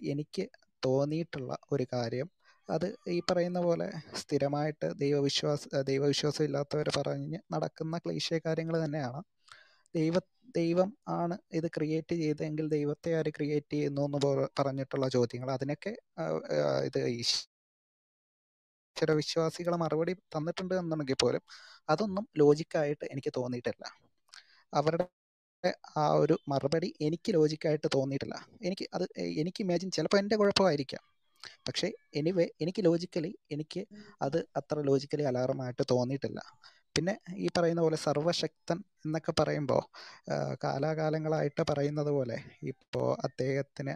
[0.04, 0.44] എനിക്ക്
[0.86, 2.28] തോന്നിയിട്ടുള്ള ഒരു കാര്യം
[2.70, 9.22] അത് ഈ പറയുന്ന പോലെ സ്ഥിരമായിട്ട് ദൈവവിശ്വാസ ദൈവവിശ്വാസം ഇല്ലാത്തവർ പറഞ്ഞ് നടക്കുന്ന ക്ലീശേ കാര്യങ്ങൾ തന്നെയാണ്.
[9.96, 10.16] ദൈവ
[10.56, 14.20] ദൈവം ആണ് ഇത് ക്രിയേറ്റ് ചെയ്തെങ്കിൽ ദൈവത്തെ ആര് ക്രിയേറ്റ് ചെയ്യുന്നു എന്ന്
[14.60, 15.52] പറഞ്ഞിട്ടുള്ള ചോദ്യങ്ങൾ.
[15.52, 15.92] അതിനൊക്കെ
[16.88, 17.48] ഇത് ഈശ്വര
[19.22, 21.44] വിശ്വാസികൾ മറുപടി തന്നിട്ടുണ്ട് എന്നുണ്ടെങ്കിൽ പോലും
[21.90, 23.84] അതൊന്നും ലോജിക്കായിട്ട് എനിക്ക് തോന്നിയിട്ടില്ല.
[24.74, 25.06] അവരുടെ
[25.98, 28.36] ആ ഒരു മറുപടി എനിക്ക് ലോജിക്കായിട്ട് തോന്നിയിട്ടില്ല.
[28.64, 31.04] എനിക്ക് അത് എനിക്ക് ഇമാജിൻ ചിലപ്പോൾ എന്റെ കുഴപ്പമായിരിക്കാം.
[31.68, 33.82] പക്ഷേ എനിവേ എനിക്ക് ലോജിക്കലി എനിക്ക്
[34.22, 36.40] അത് അത്ര ലോജിക്കലി അലാറമായിട്ട് തോന്നിയിട്ടില്ല.
[36.96, 39.82] പിന്നെ ഈ പറയുന്ന പോലെ സർവശക്തൻ എന്നൊക്കെ പറയുമ്പോൾ
[40.64, 43.94] കാലാകാലങ്ങളായിട്ട് പറയുന്നത് പോലെ ഇപ്പോൾ അദ്ദേഹത്തിന്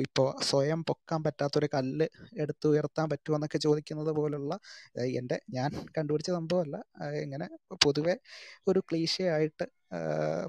[0.00, 2.06] ഇപ്പോൾ സ്വയം പൊക്കാൻ പറ്റാത്തൊരു കല്ല്
[2.36, 4.52] എടുത്ത് ഉയർത്താൻ പറ്റുമോ എന്നൊക്കെ ചോദിക്കുന്നത് പോലുള്ള
[5.18, 6.76] എന്റെ ഞാൻ കണ്ടുപിടിച്ച സംഭവമല്ല.
[7.24, 7.48] ഇങ്ങനെ
[7.84, 8.16] പൊതുവെ
[8.68, 9.66] ഒരു ക്ലീശയായിട്ട്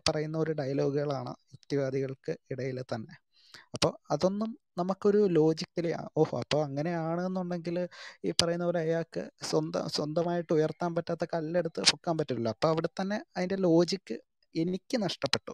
[0.09, 3.15] പറയുന്ന ഒരു ഡയലോഗുകളാണ് യുക്തിവാദികൾക്ക് ഇടയിൽ തന്നെ.
[3.75, 5.91] അപ്പോൾ അതൊന്നും നമുക്കൊരു ലോജിക്കലി
[6.21, 7.77] ഓഹോ അപ്പോൾ അങ്ങനെയാണെന്നുണ്ടെങ്കിൽ
[8.25, 13.55] ഈ പറയുന്ന പോലെ അയാൾക്ക് സ്വന്തം സ്വന്തമായിട്ട് ഉയർത്താൻ പറ്റാത്ത കല്ലെടുത്ത് പൊക്കാൻ പറ്റില്ല അപ്പോൾ അവിടെ തന്നെ അതിന്റെ
[13.67, 14.17] ലോജിക്ക്
[14.55, 15.53] എനിക്ക് നഷ്ടപ്പെട്ടു.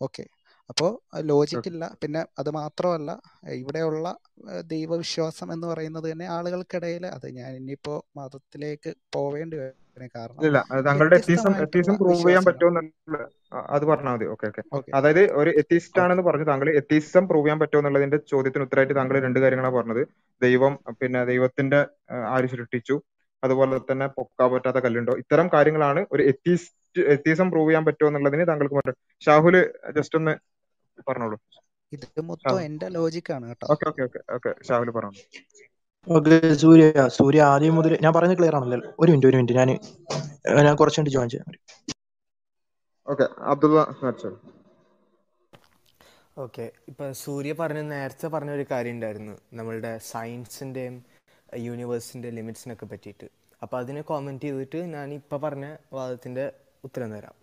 [0.00, 0.24] ഓക്കെ.
[0.70, 0.90] അപ്പോൾ
[1.22, 3.10] ലോജിക്കില്ല പിന്നെ അത് മാത്രമല്ല
[3.60, 4.06] ഇവിടെയുള്ള
[4.74, 9.85] ദൈവവിശ്വാസം എന്ന് പറയുന്നത് തന്നെ ആളുകൾക്കിടയിൽ അത് ഞാൻ ഇനിയിപ്പോൾ മതത്തിലേക്ക് പോവേണ്ടി വരും.
[10.16, 10.40] കാരണം.
[10.46, 13.18] ഇല്ല താങ്കളുടെ എത്തിസം എത്തിസം പ്രൂവ് ചെയ്യാൻ പറ്റുമെന്നുള്ള
[13.76, 14.26] അത് പറഞ്ഞാൽ മതി.
[14.34, 18.96] ഓക്കെ ഓക്കെ അതായത് ഒരു എത്തിസ്റ്റ് ആണെന്ന് പറഞ്ഞു താങ്കൾ എത്തിസം പ്രൂവ് ചെയ്യാൻ പറ്റുമോ എന്നുള്ളതിന്റെ ചോദ്യത്തിന് ഉത്തരമായിട്ട്
[19.00, 20.02] താങ്കൾ രണ്ട് കാര്യങ്ങളാണ് പറഞ്ഞത്.
[20.42, 21.80] ദൈവം പിന്നെ ദൈവത്തിന്റെ
[22.34, 22.96] ആര് സൃഷ്ടിച്ചു?
[23.42, 25.14] അതുപോലെ തന്നെ പൊക്കാൻ പറ്റാത്ത കല്ലുണ്ടോ?
[25.22, 26.74] ഇത്തരം കാര്യങ്ങളാണ് ഒരു എത്തിസ്റ്റ്
[27.14, 29.56] എത്തിസം പ്രൂവ് ചെയ്യാൻ പറ്റുമോ എന്നുള്ളതിന് താങ്കൾക്ക് പറ്റും ഷാഹുൽ
[29.98, 30.34] ജസ്റ്റ് ഒന്ന്
[31.08, 31.36] പറഞ്ഞോളൂ.
[31.92, 33.66] ഇത് മൊത്തം ഷാഹുൽ എന്റെ ലോജിക്കാണ് കേട്ടോ.
[33.74, 35.20] Okay okay okay okay Shahul പറഞ്ഞോളൂ.
[36.06, 36.84] ഓക്കെ സൂര്യ
[37.16, 38.78] സൂര്യ ആദ്യം മുതൽ ഞാൻ പറയുന്നത് ക്ലിയർ ആണല്ലോ.
[39.02, 39.70] ഒരു മിനിറ്റ് ഒരു മിനിറ്റ് ഞാൻ
[40.66, 41.48] ഞാൻ കുറച്ച് മിനിറ്റ് ജോയിൻ ചെയ്യാം.
[43.08, 43.80] ഓക്കെ അബ്ദുള്ള
[46.44, 49.34] ഓക്കെ ഇപ്പോൾ സൂര്യ പറഞ്ഞ നേരത്തെ പറഞ്ഞ ഒരു കാര്യം ഉണ്ടായിരുന്നു.
[49.58, 50.96] നമ്മളുടെ സയൻസിന്റെയും
[51.66, 53.26] യൂണിവേഴ്സിന്റെ ലിമിറ്റ്സിനൊക്കെ പറ്റിയിട്ട്.
[53.62, 56.44] അപ്പോൾ അതിനെ കോമെന്റ് ചെയ്തിട്ട് ഞാൻ ഇപ്പോൾ പറഞ്ഞ വാദത്തിന്റെ
[56.88, 57.36] ഉത്തരം തരാം.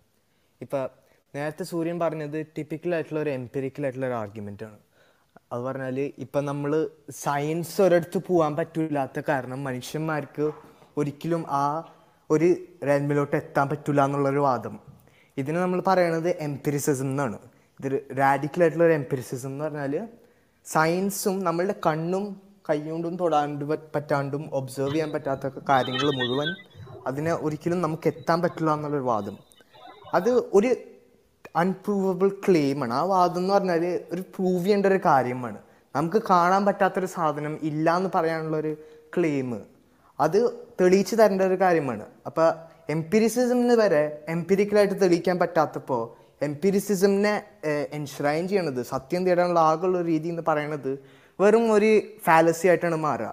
[0.60, 0.84] ഇപ്പം
[1.34, 4.78] നേരത്തെ സൂര്യൻ പറഞ്ഞത് ടിപ്പിക്കൽ ആയിട്ടുള്ള ഒരു എംപെരിക്കൽ ആയിട്ടുള്ള ഒരു ആർഗ്യുമെന്റ് ആണ്.
[5.50, 6.72] അത് പറഞ്ഞാൽ ഇപ്പം നമ്മൾ
[7.10, 10.52] സയൻസ് ഒരിടത്ത് പോകാൻ പറ്റില്ലാത്ത കാരണം മനുഷ്യന്മാർക്ക്
[10.96, 11.64] ഒരിക്കലും ആ
[12.30, 12.48] ഒരു
[12.82, 14.78] റെൽമിലോട്ട് എത്താൻ പറ്റില്ല എന്നുള്ളൊരു വാദം.
[15.36, 17.38] ഇതിന് നമ്മൾ പറയണത് എംപിരിസിസം എന്നാണ്
[17.80, 20.08] ഇത് റാഡിക്കൽ ആയിട്ടുള്ള ഒരു എംപിരിസിസം എന്ന് പറഞ്ഞാൽ
[20.66, 22.24] സയൻസും നമ്മളുടെ കണ്ണും
[22.70, 23.64] കൈകൊണ്ടും തൊടാണ്ട്
[23.94, 26.50] പറ്റാണ്ടും ഒബ്സർവ് ചെയ്യാൻ പറ്റാത്ത കാര്യങ്ങൾ മുഴുവൻ
[27.06, 29.36] അതിനെ ഒരിക്കലും നമുക്ക് എത്താൻ പറ്റില്ല എന്നുള്ളൊരു വാദം.
[30.14, 30.70] അത് ഒരു
[31.56, 35.58] അൺപ്രൂവബിൾ ക്ലെയിമാണ് ആ വാദം എന്ന് പറഞ്ഞാൽ ഒരു പ്രൂവ് ചെയ്യേണ്ട ഒരു കാര്യമാണ്.
[35.96, 38.72] നമുക്ക് കാണാൻ പറ്റാത്തൊരു സാധനം ഇല്ല എന്ന് പറയാനുള്ള ഒരു
[39.16, 39.50] ക്ലെയിം
[40.20, 40.38] അത്
[40.80, 42.04] തെളിയിച്ച് തരേണ്ട ഒരു കാര്യമാണ്.
[42.26, 42.48] അപ്പോൾ
[42.90, 46.02] എംപിരിസിസമിന് വരെ എംപിരിക്കലായിട്ട് തെളിയിക്കാൻ പറ്റാത്തപ്പോൾ
[46.42, 47.34] എംപിരിസിസമിനെ
[47.98, 50.98] എൻഷ്രൈൻ ചെയ്യണത് സത്യം തേടാനുള്ള ആകെയുള്ള ഒരു രീതി എന്ന് പറയണത്
[51.40, 51.90] വെറും ഒരു
[52.24, 53.30] ഫാലസി ആയിട്ടാണ് മാറുക.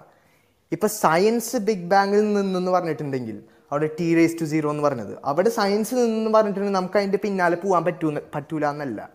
[0.72, 3.38] ഇപ്പൊ സയൻസ് ബിഗ് ബാങ്ങിൽ നിന്നെന്ന് പറഞ്ഞിട്ടുണ്ടെങ്കിൽ
[3.72, 5.17] അവിടെ ടി റേസ് ടു സീറോ എന്ന് പറഞ്ഞത്.
[5.26, 9.09] അവിടെ സയൻസ് നിന്ന് പറഞ്ഞിട്ടുണ്ടെങ്കിൽ നമുക്ക് അതിന്റെ പിന്നാലെ പോകാൻ പറ്റൂ പറ്റൂല എന്നല്ല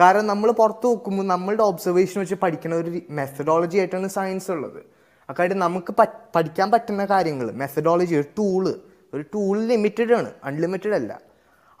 [0.00, 4.82] കാരണം നമ്മൾ പുറത്ത് നോക്കുമ്പോൾ നമ്മളുടെ ഒബ്സർവേഷൻ വെച്ച് പഠിക്കുന്ന ഒരു മെത്തഡോളജി ആയിട്ടാണ് സയൻസ് ഉള്ളത്.
[5.30, 5.94] അക്കാര്യം നമുക്ക്
[6.36, 8.74] പഠിക്കാൻ പറ്റുന്ന കാര്യങ്ങൾ മെത്തഡോളജി ഒരു ടൂൾ
[9.14, 11.20] ഒരു ടൂൾ ലിമിറ്റഡ് ആണ് അൺലിമിറ്റഡ് അല്ല.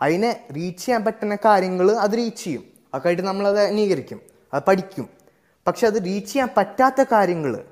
[0.02, 2.64] അതിനെ റീച്ച് ചെയ്യാൻ പറ്റുന്ന കാര്യങ്ങൾ അത് റീച്ച് ചെയ്യും.
[2.94, 4.20] അക്കായിട്ട് നമ്മളത് അംഗീകരിക്കും
[4.54, 5.08] അത് പഠിക്കും.
[5.66, 7.64] പക്ഷെ അത് റീച്ച് ചെയ്യാൻ പറ്റാത്ത കാര്യങ്ങൾ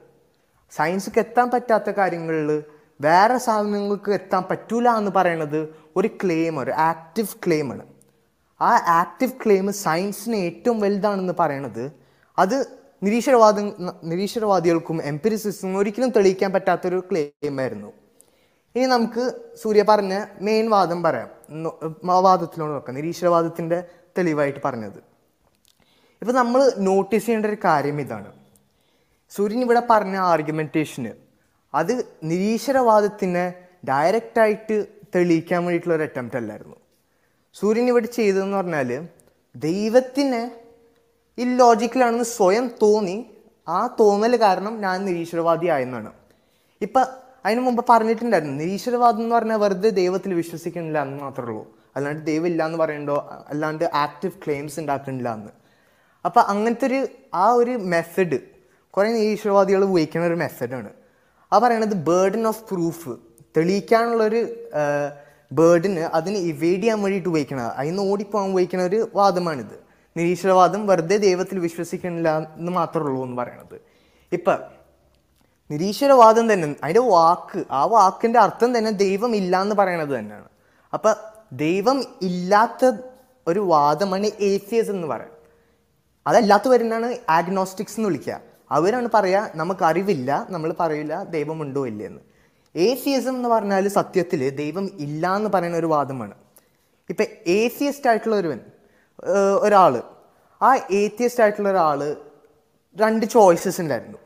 [0.70, 2.62] സയൻസിക്ക് എത്താൻ പറ്റാത്ത കാര്യങ്ങളിൽ
[3.00, 7.86] വേറെ സാധനങ്ങൾക്ക് എത്താൻ പറ്റൂല എന്ന് പറയുന്നത് ഒരു ക്ലെയിം ഒരു ആക്റ്റീവ് ക്ലെയിമാണ്
[8.60, 11.92] ആ ആക്റ്റീവ് ക്ലെയിം സയൻസിന് ഏറ്റവും വലുതാണെന്ന് പറയണത്
[12.38, 12.66] അത്
[13.02, 13.60] നിരീശ്വരവാദ
[14.04, 17.92] നിരീശ്വരവാദികൾക്കും എംപിരിസിസ്റ്റും ഒരിക്കലും തെളിയിക്കാൻ പറ്റാത്തൊരു ക്ലെയിം ആയിരുന്നു.
[18.76, 21.28] ഇനി നമുക്ക് സൂര്യ പറഞ്ഞ മെയിൻ വാദം പറയാം.
[22.04, 22.96] വാദത്തിലോട് നോക്കാം.
[22.96, 23.84] നിരീശ്വരവാദത്തിന്റെ
[24.18, 24.98] തെളിവായിട്ട് പറഞ്ഞത്.
[26.22, 28.32] ഇപ്പം നമ്മൾ നോട്ടീസ് ചെയ്യേണ്ട ഒരു കാര്യം ഇതാണ്.
[29.30, 31.25] സൂര്യൻ ഇവിടെ പറഞ്ഞ ആർഗ്യുമെന്റേഷന്
[31.76, 31.92] അത്
[32.24, 33.54] നിരീശ്വരവാദത്തിനെ
[33.88, 36.76] ഡയറക്റ്റായിട്ട് തെളിയിക്കാൻ വേണ്ടിയിട്ടുള്ള ഒരു അറ്റംപ്റ്റ് അല്ലായിരുന്നു.
[37.54, 39.08] സൂര്യൻ ഇവിടെ ചെയ്തതെന്ന് പറഞ്ഞാൽ
[39.56, 40.42] ദൈവത്തിനെ
[41.38, 43.26] ഇല്ലോജിക്കലാണെന്ന് സ്വയം തോന്നി.
[43.68, 46.12] ആ തോന്നൽ കാരണം ഞാൻ നിരീശ്വരവാദി ആയെന്നാണ്.
[46.80, 47.06] ഇപ്പം
[47.46, 51.76] അതിനു മുമ്പ് പറഞ്ഞിട്ടുണ്ടായിരുന്നു നിരീശ്വരവാദം എന്ന് പറഞ്ഞാൽ വെറുതെ ദൈവത്തിൽ വിശ്വസിക്കുന്നില്ല എന്ന് മാത്രമേ ഉള്ളൂ.
[51.96, 53.44] അല്ലാണ്ട് ദൈവം ഇല്ല എന്ന് പറയണ്ടോ?
[53.48, 55.52] അല്ലാണ്ട് ആക്റ്റീവ് ക്ലെയിംസ് ഉണ്ടാക്കുന്നില്ല എന്ന്.
[56.24, 58.38] അപ്പം അങ്ങനത്തെ ഒരു ആ ഒരു മെത്തഡ്
[58.90, 60.90] കുറേ നിരീശ്വരവാദികൾ ഉപയോഗിക്കുന്ന ഒരു മെത്തഡാണ്
[61.52, 63.12] ആ പറയണത് ബേർഡൻ ഓഫ് പ്രൂഫ്
[63.56, 64.40] തെളിയിക്കാനുള്ളൊരു
[65.52, 69.76] ബേർഡിന് അതിന് ഇവേഡ് ചെയ്യാൻ വേണ്ടിയിട്ട് ഉപയോഗിക്കണത് അതിന് ഓടിപ്പോകാൻ ഉപയോഗിക്കുന്ന ഒരു വാദമാണിത്.
[70.16, 73.76] നിരീശ്വരവാദം വെറുതെ ദൈവത്തിൽ വിശ്വസിക്കണില്ല എന്ന് മാത്രമേ ഉള്ളൂ എന്ന് പറയണത്.
[74.32, 74.54] ഇപ്പൊ
[75.70, 80.48] നിരീശ്വരവാദം തന്നെ അതിന്റെ വാക്ക് ആ വാക്കിന്റെ അർത്ഥം തന്നെ ദൈവം ഇല്ല എന്ന് പറയണത് തന്നെയാണ്.
[80.94, 81.10] അപ്പൊ
[81.52, 82.92] ദൈവം ഇല്ലാത്ത
[83.46, 85.34] ഒരു വാദമാണ് ഏസിയസ് എന്ന് പറയാം.
[86.26, 88.40] അതല്ലാത്ത വരുന്നതാണ് ആഗ്നോസ്റ്റിക്സ് എന്ന് വിളിക്കുക
[88.70, 92.22] അവരാണ് പറയുക നമുക്കറിവില്ല നമ്മൾ പറയില്ല ദൈവമുണ്ടോ ഇല്ലയെന്ന്.
[92.74, 96.34] ഏസിയസം എന്ന് പറഞ്ഞാൽ സത്യത്തിൽ ദൈവം ഇല്ല എന്ന് പറയുന്ന ഒരു വാദമാണ്.
[97.10, 98.60] ഇപ്പം ഏസിയസ്റ്റ് ആയിട്ടുള്ള ഒരുവൻ
[99.60, 100.02] ഒരാൾ
[100.62, 102.00] ആ ഏത്തിയസ്റ്റ് ആയിട്ടുള്ള ഒരാൾ
[102.96, 104.18] രണ്ട് ചോയ്സസ് ഉണ്ടായിരുന്നു.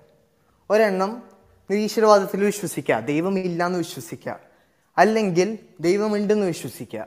[0.70, 1.10] ഒരെണ്ണം
[1.70, 4.40] നിരീശ്വരവാദത്തിൽ വിശ്വസിക്കുക ദൈവം ഇല്ല എന്ന് വിശ്വസിക്കുക
[4.98, 7.02] അല്ലെങ്കിൽ ദൈവമുണ്ടെന്ന് വിശ്വസിക്കുക.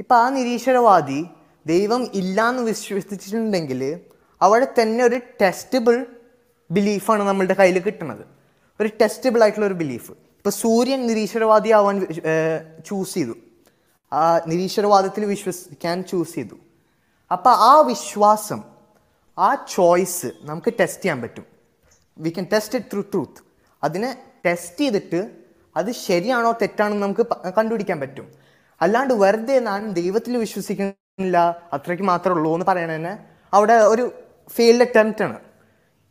[0.00, 1.20] ഇപ്പം ആ നിരീശ്വരവാദി
[1.66, 4.00] ദൈവം ഇല്ല എന്ന് വിശ്വസിച്ചിട്ടുണ്ടെങ്കിൽ
[4.40, 6.06] അവിടെ തന്നെ ഒരു ടെസ്റ്റബിൾ
[6.70, 8.24] ബിലീഫാണ് നമ്മളുടെ കയ്യിൽ കിട്ടുന്നത്
[8.80, 10.10] ഒരു ടെസ്റ്റബിൾ ആയിട്ടുള്ള ഒരു ബിലീഫ്.
[10.10, 12.06] ഇപ്പോൾ സൂര്യൻ നിരീശ്വരവാദി ആവാൻ
[12.86, 13.34] ചൂസ് ചെയ്തു.
[14.12, 16.54] ആ നിരീശ്വരവാദത്തിൽ വിശ്വസിക്കാൻ ചൂസ് ചെയ്തു.
[17.32, 18.62] അപ്പോൾ ആ വിശ്വാസം
[19.38, 21.44] ആ ചോയ്സ് നമുക്ക് ടെസ്റ്റ് ചെയ്യാൻ പറ്റും.
[22.18, 23.42] We can test it through truth
[23.84, 25.30] അതിനെ ടെസ്റ്റ് ചെയ്തിട്ട്
[25.76, 27.26] അത് ശരിയാണോ തെറ്റാണോ നമുക്ക്
[27.58, 28.32] കണ്ടുപിടിക്കാൻ പറ്റും.
[28.80, 34.12] അല്ലാണ്ട് വെറുതെ ഞാൻ ദൈവത്തിൽ വിശ്വസിക്കുന്നില്ല അത്രയ്ക്ക് മാത്രമേ ഉള്ളൂ എന്ന് പറയണതന്നെ അവിടെ ഒരു
[34.50, 35.38] ഫെയിൽഡ് അറ്റംപ്റ്റ് ആണ്.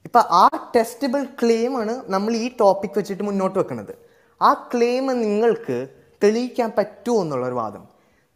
[0.07, 0.43] ഇപ്പൊ ആ
[0.75, 3.93] ടെസ്റ്റബിൾ ക്ലെയിമാണ് നമ്മൾ ഈ ടോപ്പിക് വെച്ചിട്ട് മുന്നോട്ട് വെക്കുന്നത്
[4.41, 5.77] ആ ക്ലെയിം നിങ്ങൾക്ക്
[6.23, 7.83] തെളിയിക്കാൻ പറ്റുമോ എന്നുള്ളൊരു വാദം.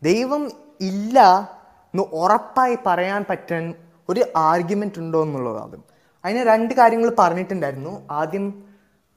[0.02, 0.44] ദൈവം
[0.82, 1.18] ഇല്ല
[1.94, 3.64] എന്ന് ഉറപ്പായി പറയാൻ പറ്റാൻ
[4.10, 5.82] ഒരു ആർഗ്യുമെന്റ് ഉണ്ടോ എന്നുള്ള വാദം.
[6.26, 7.94] അതിന് രണ്ട് കാര്യങ്ങൾ പറഞ്ഞിട്ടുണ്ടായിരുന്നു.
[8.12, 8.46] ആദ്യം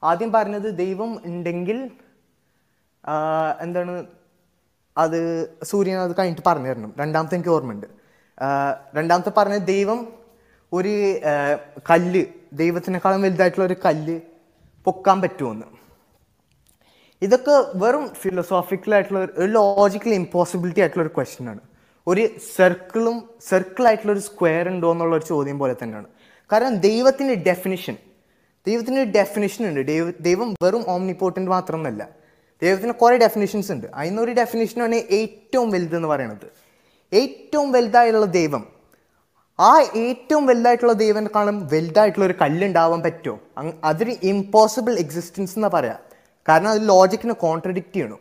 [0.03, 1.77] ആദ്യം പറഞ്ഞത് ദൈവം ഉണ്ടെങ്കിൽ
[3.61, 4.05] എന്താണ്
[4.97, 5.19] അത്
[5.63, 7.87] സൂര്യൻ അത് കഴിഞ്ഞിട്ട് പറഞ്ഞു തരണം രണ്ടാമത്തെ എനിക്ക് ഓർമ്മയുണ്ട്.
[8.97, 9.99] രണ്ടാമത്തെ പറഞ്ഞ ദൈവം
[10.77, 10.93] ഒരു
[11.89, 12.23] കല്ല്
[12.53, 14.15] ദൈവത്തിനേക്കാളും വലുതായിട്ടുള്ള ഒരു കല്ല്
[14.85, 15.67] പൊക്കാൻ പറ്റുമെന്ന്?
[17.21, 21.61] ഇതൊക്കെ വെറും ഫിലോസോഫിക്കൽ ആയിട്ടുള്ള ഒരു ലോജിക്കൽ ഇമ്പോസിബിലിറ്റി ആയിട്ടുള്ള ഒരു ക്വസ്റ്റ്യൻ ആണ്.
[22.07, 22.23] ഒരു
[22.55, 23.17] സർക്കിളും
[23.49, 26.07] സർക്കിൾ ആയിട്ടുള്ള ഒരു സ്ക്വയർ ഉണ്ടോ എന്നുള്ള ഒരു ചോദ്യം പോലെ തന്നെയാണ്.
[26.51, 27.95] കാരണം ദൈവത്തിന്റെ ഡെഫിനിഷൻ
[28.67, 29.81] ദൈവത്തിന് ഡെഫിനിഷൻ ഉണ്ട്.
[29.87, 32.03] ദൈവ ദൈവം വെറും ഓംനിപ്പോർട്ടന്റ് മാത്രമൊന്നുമല്ല
[32.61, 33.87] ദൈവത്തിന് കുറേ ഡെഫിനിഷൻസ് ഉണ്ട്.
[33.93, 36.47] അതിനൊരു ഡെഫിനിഷനാണ് ഏറ്റവും വലുതെന്ന് പറയുന്നത്
[37.13, 38.74] ഏറ്റവും വലുതായുള്ള ദൈവം
[39.59, 43.39] ആ ഏറ്റവും വലുതായിട്ടുള്ള ദൈവനെക്കാളും വലുതായിട്ടുള്ള ഒരു കല്ലുണ്ടാവാൻ പറ്റുമോ?
[43.83, 45.95] അതൊരു ഇമ്പോസിബിൾ എക്സിസ്റ്റൻസ് എന്നാ പറയാം.
[46.49, 48.19] കാരണം അത് ലോജിക്കിനെ കോൺട്രഡിക്റ്റ് ചെയ്യണം.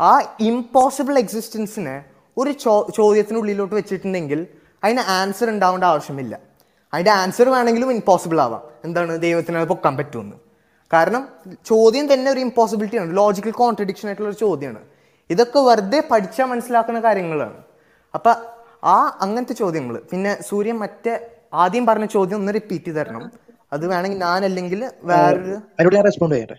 [0.00, 2.04] ആ ഇമ്പോസിബിൾ എക്സിസ്റ്റൻസിനെ
[2.38, 4.46] ഒരു ചോ ചോദ്യത്തിനുള്ളിലോട്ട് വെച്ചിട്ടുണ്ടെങ്കിൽ
[4.84, 6.38] അതിന് ആൻസർ ഉണ്ടാവേണ്ട ആവശ്യമില്ല.
[6.94, 8.62] അതിന്റെ ആൻസർ വേണമെങ്കിലും ഇമ്പോസിബിൾ ആവാം.
[8.84, 10.36] എന്താണ് ദൈവത്തിന് അത് പൊക്കാൻ പറ്റുമെന്ന്.
[10.92, 11.28] കാരണം
[11.66, 14.78] ചോദ്യം തന്നെ ഒരു ഇമ്പോസിബിലിറ്റിയാണ് ലോജിക്കൽ കോൺട്രഡിക്ഷൻ ആയിട്ടുള്ള ഒരു ചോദ്യമാണ്.
[15.30, 17.56] ഇതൊക്കെ വെറുതെ പഠിച്ചാൽ മനസ്സിലാക്കുന്ന കാര്യങ്ങളാണ്.
[18.14, 21.14] അപ്പം ആ അങ്ങനത്തെ ചോദ്യങ്ങൾ പിന്നെ സൂര്യൻ മറ്റേ
[21.54, 23.24] ആദ്യം പറഞ്ഞ ചോദ്യം ഒന്ന് റിപ്പീറ്റ് ചെയ്ത് തരണം.
[23.72, 25.56] അത് വേണമെങ്കിൽ ഞാൻ അല്ലെങ്കിൽ വേറൊരു
[26.08, 26.58] റെസ്പോണ്ട് ചെയ്യട്ടെ?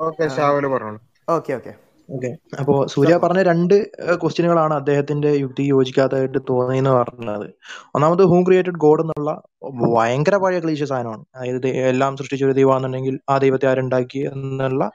[0.00, 1.00] ഓക്കെ ഷാവൽ പറഞ്ഞോളൂ.
[1.28, 1.72] Okay okay.
[2.08, 2.28] ഓക്കെ.
[2.60, 3.74] അപ്പോ സൂര്യ പറഞ്ഞ രണ്ട്
[4.20, 7.46] ക്വസ്റ്റ്യനുകളാണ് അദ്ദേഹത്തിന്റെ യുക്തി യോജിക്കാത്തതായിട്ട് തോന്നിയെന്ന് പറഞ്ഞത്.
[7.94, 9.32] ഒന്നാമത് ഹൂം ക്രിയേറ്റഡ് ഗോഡ് എന്നുള്ള
[9.62, 11.24] ഭയങ്കര പഴയ ക്ലീശ സാധനമാണ്.
[11.34, 14.90] അതായത് എല്ലാം സൃഷ്ടിച്ച ഒരു ദൈവമാണെന്നുണ്ടെങ്കിൽ ആ ദൈവത്തെ ആരുണ്ടാക്കി എന്നുള്ള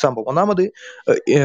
[0.00, 0.24] സംഭവം.
[0.28, 0.62] ഒന്നാമത്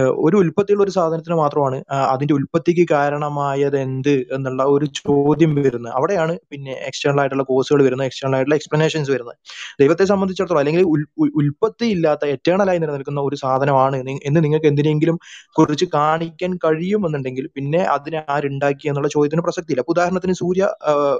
[0.09, 5.93] ഒരു ഉൽപ്പത്തിയുള്ള ഒരു സാധനത്തിന് മാത്രമാണ് അതിന്റെ ഉൽപ്പത്തിക്ക് കാരണമായത് എന്ത് എന്നുള്ള ഒരു ചോദ്യം വരുന്നത്.
[5.93, 9.35] അവിടെയാണ് പിന്നെ എക്സ്റ്റേണൽ ആയിട്ടുള്ള കോഴ്സുകൾ വരുന്നത് എക്സ്റ്റേണൽ ആയിട്ടുള്ള എക്സ്പ്ലനേഷൻസ് വരുന്നത്.
[9.79, 13.95] ദൈവത്തെ സംബന്ധിച്ചിടത്തോളം അല്ലെങ്കിൽ ഉൽ- ഉൽ- ഉൽപ്പത്തി ഇല്ലാത്ത എറ്റേണൽ ആയി നിലനിൽക്കുന്ന ഒരു സാധനമാണ്
[14.25, 15.19] എന്ന് നിങ്ങൾക്ക് എന്തിനെങ്കിലും
[15.51, 19.83] കുറിച്ച് കാണിക്കാൻ കഴിയുമെന്നുണ്ടെങ്കിൽ പിന്നെ അതിനെ ആരുണ്ടാക്കി എന്നുള്ള ചോദ്യത്തിന് പ്രസക്തിയില്ല.
[19.87, 20.63] ഉദാഹരണത്തിന് സൂര്യ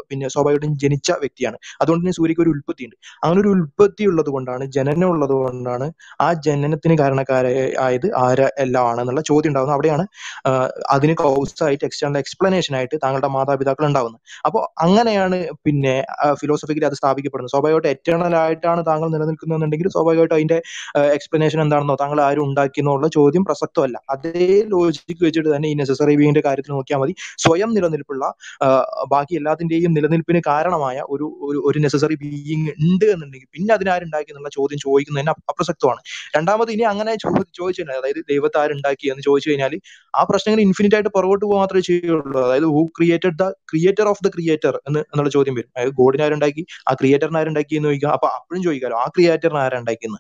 [0.09, 1.11] പിന്നെ സ്വാഭാവികമായിട്ടും ജനിച്ച
[1.41, 5.87] വ്യക്തിയാണ് അതുകൊണ്ട് തന്നെ സൂര്യക്ക് ഒരു ഉൽപ്പത്തി ഉണ്ട് അങ്ങനെ ഒരു ഉൽപ്പത്തി ഉള്ളത് കൊണ്ടാണ് ജനനം ഉള്ളത് കൊണ്ടാണ്
[6.25, 10.05] ആ ജനനത്തിന് കാരണക്കാരായത് ആര് എല്ലാം ആണെന്നുള്ള ചോദ്യം ഉണ്ടാകുന്നത് അവിടെയാണ്
[10.95, 14.21] അതിന് കൗസായിട്ട് എക്സ്റ്റേണൽ എക്സ്പ്ലനേഷൻ ആയിട്ട് താങ്കളുടെ മാതാപിതാക്കൾ ഉണ്ടാവുന്നത്.
[14.47, 15.95] അപ്പോൾ അങ്ങനെയാണ് പിന്നെ
[16.41, 17.53] ഫിലോസഫിക്കലി അത് സ്ഥാപിക്കപ്പെടുന്നത്.
[17.55, 20.57] സ്വാഭാവികമായിട്ട് എറ്റേണൽ ആയിട്ടാണ് താങ്കൾ നിലനിൽക്കുന്നതെന്നുണ്ടെങ്കിൽ സ്വാഭാവികമായിട്ട് അതിന്റെ
[21.17, 23.97] എക്സ്പ്ലനേഷൻ എന്താണെന്നോ താങ്കൾ ആരും ഉണ്ടാക്കിയെന്നുള്ള ചോദ്യം പ്രസക്തമല്ല.
[24.13, 27.13] അതേ ലോജിക്ക് വെച്ചിട്ട് തന്നെ ഈ നെസസറി ബീങ്ങിന്റെ കാര്യത്തിൽ നോക്കിയാൽ മതി.
[27.45, 28.23] സ്വയം നിലനിൽപ്പുള്ള
[29.13, 31.27] ബാക്കി എല്ലാത്തിന്റെയും നിലനിൽപ്പിന് കാരണമായ ഒരു
[31.69, 36.01] ഒരു നെസസറി ബീയിങ് ഉണ്ട് എന്നുണ്ടെങ്കിൽ പിന്നെ അതിനാരുണ്ടാക്കി എന്നുള്ള ചോദ്യം ചോദിക്കുന്നതിന് തന്നെ അപ്രസക്തമാണ്.
[36.35, 39.75] രണ്ടാമത് ഇനി അങ്ങനെ ചോദിച്ചു കഴിഞ്ഞാൽ അതായത് ദൈവത്തെ ആരുണ്ടാക്കി എന്ന് ചോദിച്ചു കഴിഞ്ഞാൽ
[40.19, 42.39] ആ പ്രശ്നങ്ങൾ ഇൻഫിനിറ്റ് ആയിട്ട് പുറകോട്ട് പോകാൻ മാത്രമേ ചെയ്യുള്ളൂ.
[42.47, 45.71] അതായത് who created the creator of the creator എന്ന് എന്നുള്ള ചോദ്യം വരും.
[45.75, 48.11] അതായത് ഗോഡിനെ ആരുണ്ടാക്കി ആ ക്രിയേറ്ററിനെ ആരുണ്ടാക്കി എന്ന് ചോദിക്കുക.
[48.17, 50.19] അപ്പൊ അപ്പോഴും ചോദിക്കാലോ ആ ക്രിയേറ്ററിനെ ആരുണ്ടാക്കിയെന്ന്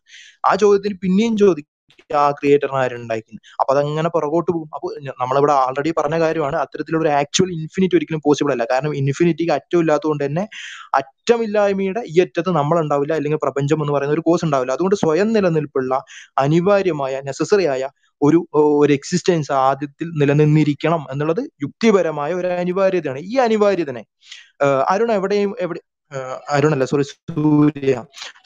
[0.49, 1.70] ആ ചോദ്യത്തിന് പിന്നെയും ചോദിക്കും
[2.13, 4.69] ആ ക്രിയേറ്ററിനെ ആരുണ്ടാക്കിയെന്ന് അപ്പൊ അതങ്ങനെ പുറകോട്ട് പോകും.
[4.75, 6.55] അപ്പൊ ഞ- നമ്മളിവിടെ ആൾറെഡി പറഞ്ഞ കാര്യമാണ്.
[6.55, 8.65] അത്തരത്തിലുള്ള ഒരു ആക്ച്വൽ ഇൻഫിനിറ്റി ഒരിക്കലും പോസിബിൾ അല്ല.
[8.71, 10.47] കാരണം ഇൻഫിനിറ്റിക്ക് അറ്റം ഇല്ലാത്തതുകൊണ്ട് തന്നെ
[10.95, 14.71] അറ്റമില്ലായ്മയുടെ ഈ അറ്റത്ത് നമ്മൾ ഉണ്ടാവില്ല അല്ലെങ്കിൽ പ്രപഞ്ചം എന്ന് പറയുന്ന ഒരു കോഴ്സ് ഉണ്ടാവില്ല.
[14.71, 16.03] അതുകൊണ്ട് സ്വയം നിലനിൽപ്പുള്ള
[16.37, 17.89] അനിവാര്യമായ നെസസറി ആയ
[18.23, 23.19] ഒരു ഒരു എക്സിസ്റ്റൻസ് ആദ്യത്തിൽ നിലനിന്നിരിക്കണം എന്നുള്ളത് യുക്തിപരമായ ഒരു അനിവാര്യതയാണ്.
[23.19, 24.05] ഈ അനിവാര്യതനെ
[24.87, 25.79] അരുൺ എവിടെയും എവിടെ
[26.55, 27.93] അരുണല്ല സോറി സൂര്യ.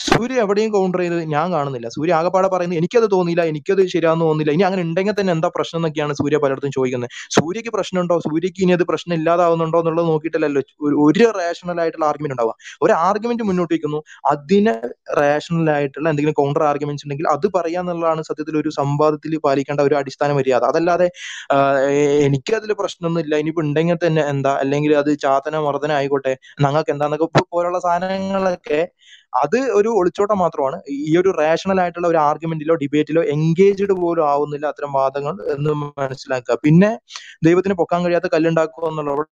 [0.07, 1.87] സൂര്യ എവിടെയും കൗണ്ടർ ചെയ്ത് ഞാൻ കാണുന്നില്ല.
[1.95, 6.13] സൂര്യ ആകെപ്പാടെ പറയുന്നത് എനിക്കത് തോന്നിയില്ല എനിക്കത് ശരിയാന്ന് തോന്നില്ല ഇനി അങ്ങനെ ഉണ്ടെങ്കിൽ തന്നെ എന്താ പ്രശ്നം എന്നൊക്കെയാണ്
[6.21, 7.09] സൂര്യ പലയിടത്തും ചോദിക്കുന്നത്.
[7.37, 8.17] സൂര്യക്ക് പ്രശ്നമുണ്ടോ?
[8.27, 10.63] സൂര്യക്ക് ഇനി അത് പ്രശ്നം ഇല്ലാതാവുന്നുണ്ടോ എന്നുള്ളത് നോക്കിയിട്ടല്ലല്ലോ
[11.05, 12.55] ഒരു- റേഷണൽ ആയിട്ടുള്ള ആർഗ്യുമെന്റ് ഉണ്ടാവുക.
[12.81, 13.99] ഒരു ആർഗ്യുമെന്റ് മുന്നോട്ട് വയ്ക്കുന്നു.
[14.33, 14.73] അതിന്
[15.19, 20.31] റേഷണൽ ആയിട്ടുള്ള എന്തെങ്കിലും കൗണ്ടർ ആർഗ്യുമെന്റ്സ് ഉണ്ടെങ്കിൽ അത് പറയുക എന്നുള്ളതാണ് സത്യത്തിൽ ഒരു സംവാദത്തിൽ പാലിക്കേണ്ട ഒരു അടിസ്ഥാന
[20.39, 20.63] മര്യാദ.
[20.71, 21.07] അതല്ലാതെ
[22.27, 23.35] എനിക്കതിൽ പ്രശ്നമൊന്നുമില്ല.
[23.43, 24.53] ഇനിയിപ്പോ ഉണ്ടെങ്കിൽ തന്നെ എന്താ?
[24.63, 26.33] അല്ലെങ്കിൽ അത് ചാത്തന മർദ്ദന ആയിക്കോട്ടെ
[26.65, 28.79] ഞങ്ങൾക്ക് എന്താന്നൊക്കെ പോലുള്ള സാധനങ്ങളൊക്കെ
[29.41, 30.77] അത് ഒരു ഒളിച്ചോട്ടം മാത്രമാണ്.
[31.07, 36.55] ഈ ഒരു റേഷണൽ ആയിട്ടുള്ള ഒരു ആർഗ്യുമെന്റിലോ ഡിബേറ്റിലോ എൻഗേജ്ഡ് പോലും ആവുന്നില്ല അത്തരം വാദങ്ങൾ എന്ന് മനസ്സിലാക്കുക.
[36.65, 36.91] പിന്നെ
[37.47, 39.23] ദൈവത്തിന് പൊക്കാൻ കഴിയാത്ത കല്ലുണ്ടാക്കുക എന്നുള്ളത്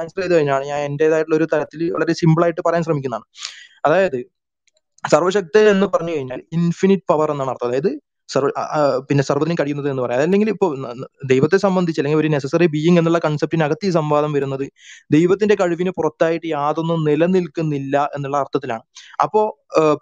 [0.00, 3.26] ആൻസർ ചെയ്ത് കഴിഞ്ഞാണ് ഞാൻ എന്റേതായിട്ടുള്ള ഒരു തരത്തിൽ വളരെ സിമ്പിൾ ആയിട്ട് പറയാൻ ശ്രമിക്കുന്നതാണ്.
[3.88, 4.18] അതായത്
[5.04, 7.68] സർവശക്തി എന്ന് പറഞ്ഞു കഴിഞ്ഞാൽ ഇൻഫിനിറ്റ് പവർ എന്നാണ് അർത്ഥം.
[7.70, 7.90] അതായത്
[8.28, 8.48] സർവ
[9.08, 10.20] പിന്നെ സർവതിനും കഴിയുന്നത് എന്ന് പറയാം.
[10.26, 10.66] അല്ലെങ്കിൽ ഇപ്പൊ
[11.32, 14.64] ദൈവത്തെ സംബന്ധിച്ച് അല്ലെങ്കിൽ ഒരു നെസസറി ബീയിങ് എന്നുള്ള കൺസെപ്റ്റിനകത്ത് ഈ സംവാദം വരുന്നത്
[15.16, 18.84] ദൈവത്തിന്റെ കഴിവിന് പുറത്തായിട്ട് യാതൊന്നും നിലനിൽക്കുന്നില്ല എന്നുള്ള അർത്ഥത്തിലാണ്.
[19.24, 19.40] അപ്പോ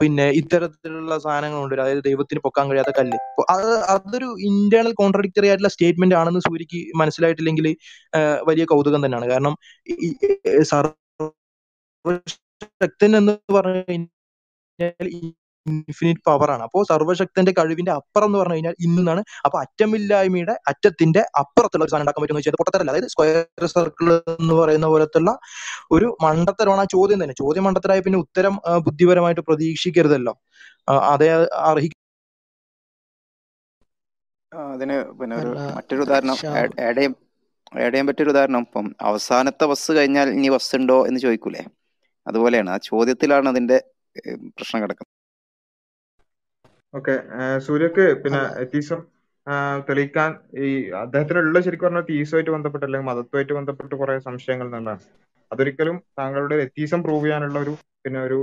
[0.01, 1.75] പിന്നെ ഇത്തരത്തിലുള്ള സാധനങ്ങളുണ്ട്.
[1.83, 3.19] അതായത് ദൈവത്തിന് പൊക്കാൻ കഴിയാത്ത കല്ല്.
[3.55, 7.69] അത് അതൊരു ഇന്റേണൽ കോൺട്രഡിക്ടറി ആയിട്ടുള്ള സ്റ്റേറ്റ്മെന്റ് ആണെന്ന് സൂര്യക്ക് മനസ്സിലായിട്ടില്ലെങ്കിൽ
[8.51, 9.29] വലിയ കൗതുകം തന്നെയാണ്.
[9.33, 9.55] കാരണം
[10.73, 11.01] സർവശക്തൻ
[13.21, 15.09] എന്ന് പറഞ്ഞു കഴിഞ്ഞാൽ
[15.67, 21.85] ഇൻഫിനിറ്റ് പവറാണ് അപ്പോൾ സർവശക്തന്റെ സർവശക്തന്റെ കഴിവിന്റെ അപ്പുറം എന്ന് പറഞ്ഞു കഴിഞ്ഞാൽ ഇന്നാണ് അപ്പൊ അറ്റമില്ലായ്മയുടെ അറ്റത്തിന്റെ അപ്പുറത്തുള്ള
[21.85, 22.93] ഒരു സാധനം ഉണ്ടാക്കാൻ പറ്റുമെന്ന് വെച്ചാൽ പൊട്ടത്തരല്ല.
[22.95, 25.33] അതായത് സ്ക്വയർ സർക്കിൾ എന്ന് പറയുന്ന പോലത്തുള്ള
[25.97, 27.37] ഒരു മണ്ടത്തരമാണ് ആ ചോദ്യം തന്നെ.
[27.43, 28.55] ചോദ്യം മണ്ടത്തരായ പിന്നെ ഉത്തരം
[28.89, 30.35] ബുദ്ധിപരമായിട്ട് പ്രതീക്ഷിക്കരുതല്ലോ.
[31.13, 31.31] അതെ അതേ
[31.71, 31.91] അർഹി
[34.53, 37.13] ആ, അതിന് പിന്നെ ഒരു മറ്റൊരു ഉദാഹരണം ആഡ് ചെയ്യാൻ
[37.77, 38.65] ആഡ് ചെയ്യാൻ പറ്റിയൊരു ഉദാഹരണം.
[38.67, 41.63] ഇപ്പം അവസാനത്തെ ബസ് കഴിഞ്ഞാൽ ഇനി ബസ് ഉണ്ടോ എന്ന് ചോദിക്കൂലേ?
[42.27, 42.71] അതുപോലെയാണ്.
[42.75, 43.79] ആ ചോദ്യത്തിലാണ് അതിന്റെ
[44.59, 45.11] പ്രശ്നം കിടക്കുന്നത്.
[46.95, 47.15] ഓക്കെ.
[47.67, 49.01] സൂര്യക്ക് പിന്നെ എത്തീസം
[49.89, 50.31] തെളിയിക്കാൻ
[50.65, 50.69] ഈ
[51.03, 55.05] അദ്ദേഹത്തിനുള്ള ശരിക്കും പറഞ്ഞാൽ തീസുമായിട്ട് ബന്ധപ്പെട്ട് അല്ലെങ്കിൽ മതത്വമായിട്ട് ബന്ധപ്പെട്ട് കുറെ സംശയങ്ങൾ എന്നുള്ളതാണ്
[55.51, 57.73] അതൊരിക്കലും താങ്കളുടെ എത്തീസം പ്രൂവ് ചെയ്യാനുള്ള ഒരു
[58.05, 58.39] പിന്നെ ഒരു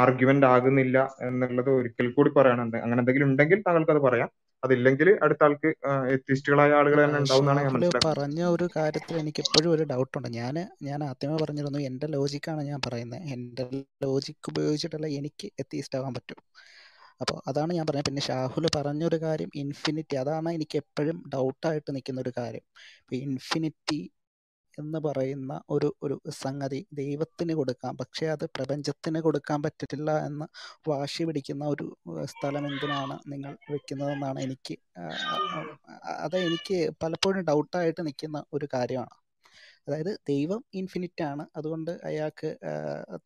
[0.00, 0.98] ആർഗ്യുമെന്റ് ആകുന്നില്ല
[1.28, 2.68] എന്നുള്ളത് ഒരിക്കൽ കൂടി പറയണം.
[2.84, 4.28] അങ്ങനെ എന്തെങ്കിലും ഉണ്ടെങ്കിൽ താങ്കൾക്ക് അത് പറയാം.
[4.62, 5.68] അതില്ലെങ്കിൽ അടുത്ത ആൾക്ക്
[6.14, 8.08] എത്തിസ്റ്റുകളായ ആളുകൾ തന്നെ ഉണ്ടാവും എന്നാണ് ഞാൻ മനസ്സിലാക്കുന്നത്.
[8.10, 10.28] പറഞ്ഞ ഒരു കാര്യത്തിൽ എനിക്ക് എപ്പോഴും ഒരു ഡൗട്ട് ഉണ്ട്.
[10.38, 10.54] ഞാൻ
[10.88, 13.24] ഞാൻ ആദ്യമേ പറഞ്ഞിരുന്നു എന്റെ ലോജിക്കാണ് ഞാൻ പറയുന്നത്.
[13.36, 13.64] എന്റെ
[14.06, 16.40] ലോജിക്ക് ഉപയോഗിച്ചിട്ടല്ല എനിക്ക് എത്തിയിസ്റ്റ് ആവാൻ പറ്റും.
[17.22, 18.08] അപ്പോൾ അതാണ് ഞാൻ പറഞ്ഞത്.
[18.10, 22.64] പിന്നെ ഷാഹുൽ പറഞ്ഞൊരു കാര്യം ഇൻഫിനിറ്റി അതാണ് എനിക്ക് എപ്പോഴും ഡൗട്ടായിട്ട് നിൽക്കുന്ന ഒരു കാര്യം
[23.20, 24.00] ഇൻഫിനിറ്റി
[24.78, 27.92] എന്ന് പറയുന്ന ഒരു ഒരു സംഗതി ദൈവത്തിന് കൊടുക്കാം.
[28.00, 30.46] പക്ഷേ അത് പ്രപഞ്ചത്തിന് കൊടുക്കാൻ പറ്റില്ല എന്ന്
[30.90, 31.86] വാശി പിടിക്കുന്ന ഒരു
[32.32, 34.76] സ്ഥലം എന്തിനാണ് നിങ്ങൾ വെക്കുന്നതെന്നാണ് എനിക്ക്
[36.24, 39.14] അത് എനിക്ക് പലപ്പോഴും ഡൗട്ടായിട്ട് നിൽക്കുന്ന ഒരു കാര്യമാണ്.
[39.88, 42.48] അതായത് ദൈവം ഇൻഫിനിറ്റ് ആണ് അതുകൊണ്ട് അയാൾക്ക്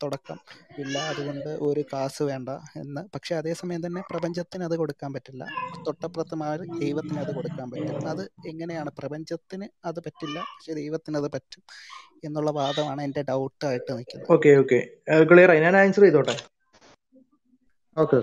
[0.02, 0.38] തുടക്കം
[0.78, 0.96] ഇല്ല.
[1.12, 3.02] അതുകൊണ്ട് ഒരു കാസ് വേണ്ട എന്ന്.
[3.14, 5.44] പക്ഷെ അതേസമയം തന്നെ പ്രപഞ്ചത്തിന് അത് കൊടുക്കാൻ പറ്റില്ല.
[5.86, 8.08] തൊട്ടപ്പുറത്ത് മാറി ദൈവത്തിന് അത് കൊടുക്കാൻ പറ്റും.
[8.14, 8.92] അത് എങ്ങനെയാണ്?
[8.98, 11.62] പ്രപഞ്ചത്തിന് അത് പറ്റില്ല പക്ഷെ ദൈവത്തിന് അത് പറ്റും
[12.24, 14.30] എന്നുള്ള വാദമാണ് എന്റെ ഡൗട്ടായിട്ട് നിൽക്കുന്നത്.
[14.36, 14.80] Okay okay.
[15.32, 15.60] ക്ലിയർ ആയി.
[15.66, 16.36] ഞാൻ ആൻസർ ചെയ്തോട്ടെ?
[17.96, 18.20] ഓക്കെ.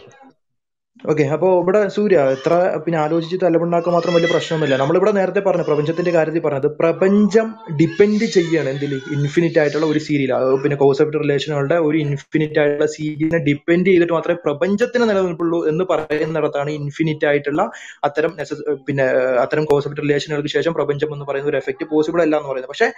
[1.12, 4.76] ഓക്കെ അപ്പോൾ ഇവിടെ സൂര്യ എത്ര പിന്നെ ആലോചിച്ച് തലമുണ്ടാക്കാൻ മാത്രം വലിയ പ്രശ്നമൊന്നുമില്ല.
[4.82, 7.48] നമ്മളിവിടെ നേരത്തെ പറഞ്ഞു പ്രപഞ്ചത്തിന്റെ കാര്യത്തിൽ പറഞ്ഞത് പ്രപഞ്ചം
[7.80, 10.32] ഡിപ്പെൻഡ് ചെയ്യാണ് എന്തിൽ ഇൻഫിനിറ്റ് ആയിട്ടുള്ള ഒരു സീരിയൽ
[10.64, 17.28] പിന്നെ കോസെപ്റ്റ് റിലേഷനുകളുടെ ഒരു ഇൻഫിനിറ്റ് ആയിട്ടുള്ള സീരിയലിനെ ഡിപ്പെൻഡ് ചെയ്തിട്ട് മാത്രമേ പ്രപഞ്ചത്തിന് നിലനിൽപ്പുള്ളൂ എന്ന് പറയുന്നിടത്താണ് ഇൻഫിനിറ്റ്
[17.32, 17.64] ആയിട്ടുള്ള
[18.10, 18.34] അത്തരം
[18.88, 19.08] പിന്നെ
[19.46, 22.74] അത്തരം കോസെപ്റ്റ് റിലേഷനുകൾക്ക് ശേഷം പ്രപഞ്ചം എന്ന് പറയുന്ന ഒരു എഫക്റ്റ് പോസിബിൾ അല്ല എന്ന് പറയുന്നത്.
[22.74, 22.90] പക്ഷേ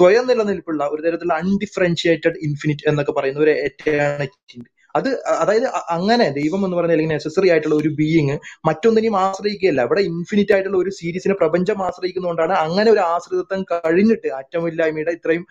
[0.00, 5.08] സ്വയം നിലനിൽപ്പുള്ള ഒരു തരത്തിലുള്ള അൺഡിഫറൻഷിയേറ്റഡ് ഇൻഫിനിറ്റ് എന്നൊക്കെ പറയുന്ന ഒരു എറ്റേണിറ്റി ഉണ്ട് അത്
[5.42, 5.66] അതായത്
[5.96, 8.36] അങ്ങനെ ദൈവം എന്ന് പറഞ്ഞ അല്ലെങ്കിൽ നെസസറി ആയിട്ടുള്ള ഒരു ബീയിങ്
[8.68, 9.80] മറ്റൊന്നിനെയും ആശ്രയിക്കുകയല്ല.
[9.88, 15.44] ഇവിടെ ഇൻഫിനിറ്റ് ആയിട്ടുള്ള ഒരു സീരീസിനെ പ്രപഞ്ചം ആശ്രയിക്കുന്നതുകൊണ്ടാണ് അങ്ങനെ ഒരു ആശ്രിതത്വം കഴിഞ്ഞിട്ട് ആറ്റമില്ലായ്മയുടെ ഇത്രയും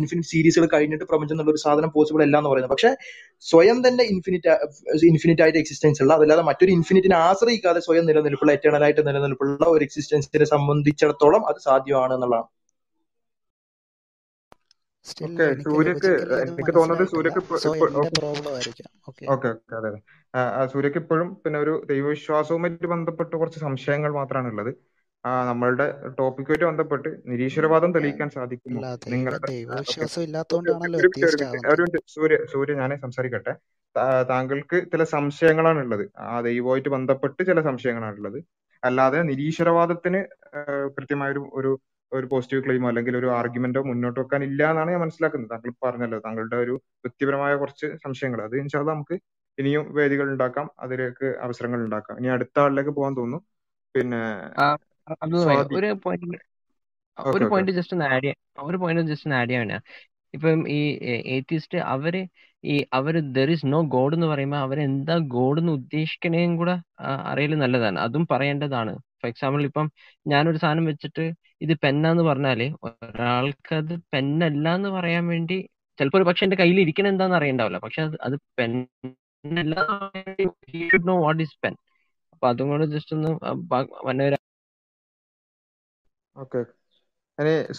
[0.00, 2.74] ഇൻഫിനിറ്റ് സീരീസുകൾ കഴിഞ്ഞിട്ട് പ്രപഞ്ചം എന്നുള്ള ഒരു സാധനം പോസിബിൾ അല്ല എന്ന് പറയുന്നത്.
[2.74, 2.92] പക്ഷെ
[3.50, 4.50] സ്വയം തന്നെ ഇൻഫിനിറ്റ്
[5.12, 10.48] ഇൻഫിനിറ്റ് ആയിട്ട് എക്സിസ്റ്റൻസ് ഉള്ള അതല്ലാതെ മറ്റൊരു ഇൻഫിനിറ്റിനെ ആശ്രയിക്കാതെ സ്വയം നിലനിൽപ്പുള്ള എറ്റേണൽ ആയിട്ട് നിലനിൽപ്പുള്ള ഒരു എക്സിസ്റ്റൻസിനെ
[10.54, 12.48] സംബന്ധിച്ചിടത്തോളം അത് സാധ്യമാണ് എന്നുള്ളതാണ്.
[15.52, 17.04] എനിക്ക് തോന്നുന്നത്
[20.72, 24.72] സൂര്യക്ക് ഇപ്പോഴും പിന്നെ ഒരു ദൈവവിശ്വാസവുമായിട്ട് ബന്ധപ്പെട്ട് കുറച്ച് സംശയങ്ങൾ മാത്രമാണ് ഉള്ളത്.
[25.24, 25.86] ആ, നമ്മളുടെ
[26.18, 28.72] ടോപ്പിക്കുമായിട്ട് ബന്ധപ്പെട്ട് നിരീശ്വരവാദം തെളിയിക്കാൻ സാധിക്കും
[29.12, 29.48] നിങ്ങളുടെ
[30.58, 31.04] ഒരു ഒരു
[31.72, 31.84] ഒരു
[32.14, 33.52] സൂര്യ സൂര്യ ഞാനേ സംസാരിക്കട്ടെ.
[34.30, 36.04] താങ്കൾക്ക് ചില സംശയങ്ങളാണ് ഉള്ളത്.
[36.26, 38.38] ആ ദൈവമായിട്ട് ബന്ധപ്പെട്ട് ചില സംശയങ്ങളാണ് ഉള്ളത്.
[38.82, 40.20] അല്ലാതെ നിരീശ്വരവാദത്തിന്
[40.96, 41.72] കൃത്യമായൊരു ഒരു
[42.12, 45.50] ഒരു പോസിറ്റീവ് ക്ലെയിമോ അല്ലെങ്കിൽ ഒരു ആർഗ്യുമെന്റോ മുന്നോട്ട് വെക്കാൻ ഇല്ല എന്നാണ് ഞാൻ മനസ്സിലാക്കുന്നത്.
[45.52, 48.40] താങ്കൾ പറഞ്ഞല്ലോ താങ്കളുടെ ഒരു വ്യക്തിപരമായ കുറച്ച് സംശയങ്ങൾ.
[48.46, 49.16] അത് ഇൻഷാല്ല നമുക്ക്
[49.58, 52.16] ഇനിയും വേദികൾ ഉണ്ടാക്കാം അതിലേക്ക് അവസരങ്ങൾ ഉണ്ടാക്കാം.
[52.20, 53.40] ഇനി അടുത്ത ആളിലേക്ക് പോകാൻ തോന്നുന്നു.
[53.94, 54.20] പിന്നെ
[55.72, 56.38] ഒരു പോയിന്റ്
[57.32, 58.38] ഒരു പോയിന്റ് ജസ്റ്റ് ഒന്ന് ആഡ് ചെയ്യാം.
[58.68, 59.78] ഒരു പോയിന്റ് ജസ്റ്റ് ഒന്ന് ആഡ് ചെയ്യാനാണ്
[60.34, 60.80] ഇപ്പം ഈ
[61.36, 62.14] ഏത്തിസ്റ്റ് അവർ
[62.64, 66.74] ഈ അവർ ദർ ഇസ് നോ ഗോഡ് എന്ന് പറയുമ്പോൾ അവരെന്താ ഗോഡ് എന്ന് ഉദ്ദേശിക്കണേയും കൂടെ
[67.30, 67.98] അറിയൽ അറിയൽ നല്ലതാണ്.
[68.06, 68.92] അതും പറയേണ്ടതാണ്.
[69.22, 69.86] ഫോർ എക്സാമ്പിൾ ഇപ്പം
[70.26, 71.24] ഞാനൊരു സാധനം വെച്ചിട്ട്
[71.60, 75.58] ഇത് പെന്നാന്ന് പറഞ്ഞാൽ ഒരാൾക്കത് പെന്നല്ല എന്ന് പറയാൻ വേണ്ടി
[75.98, 77.78] ചിലപ്പോൾ ഒരു പക്ഷെ എന്റെ കയ്യിൽ ഇരിക്കണ എന്താന്ന് അറിയണ്ടാവില്ല.
[77.84, 79.74] പക്ഷെ അത് പെന്നല്ല
[80.84, 81.74] should no what is pen?
[82.34, 83.30] അപ്പൊ അതും കൂടെ ജസ്റ്റ് ഒന്ന്
[84.08, 84.38] വന്നവരാ
[86.36, 86.60] ഓക്കെ.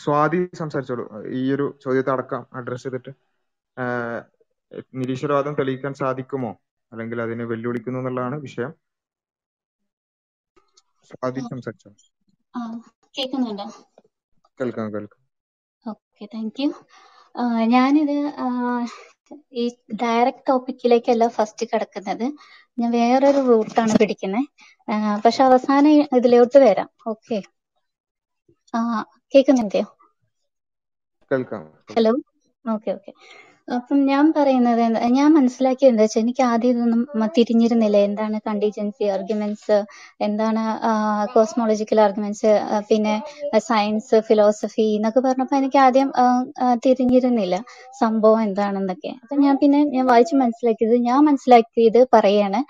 [0.02, 1.06] സ്വാതി സംസാരിച്ചോളൂ.
[1.39, 3.12] ഈ ഒരു ചോദ്യത്തെ അടക്കം അഡ്രസ് ചെയ്തിട്ട്
[4.94, 6.52] നിരീശ്വരവാദം തെളിയിക്കാൻ സാധിക്കുമോ?
[6.91, 8.72] അല്ലെങ്കിൽ അതിനെ വെല്ലുവിളിക്കുന്നു എന്നുള്ളതാണ് വിഷയം.
[11.04, 11.91] സ്വാതി സംസാരിച്ചോ
[13.16, 13.68] കേൾക്കുന്നുണ്ടോ
[14.60, 15.20] കേൾക്കാം കേൾക്കാം.
[15.86, 16.68] ഓക്കെ താങ്ക് യു
[17.74, 18.14] ഞാനിത്
[19.56, 19.64] ഈ
[20.01, 22.26] ഡയറക്റ്റ് ടോപ്പിക്കിലേക്കല്ല ഫസ്റ്റ് കിടക്കുന്നത്.
[22.78, 24.47] ഞാൻ വേറൊരു റൂട്ടാണ് പിടിക്കുന്നത്
[25.26, 25.89] പക്ഷെ അവസാനം
[26.20, 26.89] ഇതിലോട്ട് വരാം.
[27.12, 27.39] ഓക്കെ.
[29.34, 29.82] കേൾക്കുന്നുണ്ടോ
[31.32, 31.66] കേൾക്കാം.
[31.93, 32.12] Hello
[32.66, 33.12] okay okay.
[33.68, 34.82] അപ്പം ഞാൻ പറയുന്നത്
[35.18, 37.02] ഞാൻ മനസ്സിലാക്കിയത് എന്താ വെച്ചാൽ എനിക്ക് ആദ്യം ഇതൊന്നും
[37.38, 37.98] തിരിഞ്ഞിരുന്നില്ല.
[38.07, 39.77] എന്താണ് കണ്ടീജൻസി ആർഗ്യുമെന്റ്സ്
[40.27, 40.64] എന്താണ്
[41.35, 42.52] കോസ്മോളജിക്കൽ ആർഗ്യുമെന്റ്സ്
[42.90, 43.14] പിന്നെ
[43.69, 46.10] സയൻസ് ഫിലോസഫി എന്നൊക്കെ പറഞ്ഞപ്പോൾ എനിക്ക് ആദ്യം
[46.85, 47.57] തിരിഞ്ഞിരുന്നില്ല.
[48.02, 49.11] സംഭവം എന്താണെന്നൊക്കെ.
[49.23, 52.61] അപ്പൊ ഞാൻ പിന്നെ ഞാൻ വായിച്ച് മനസ്സിലാക്കിയത് ഞാൻ മനസ്സിലാക്കിയത് പറയാണ്.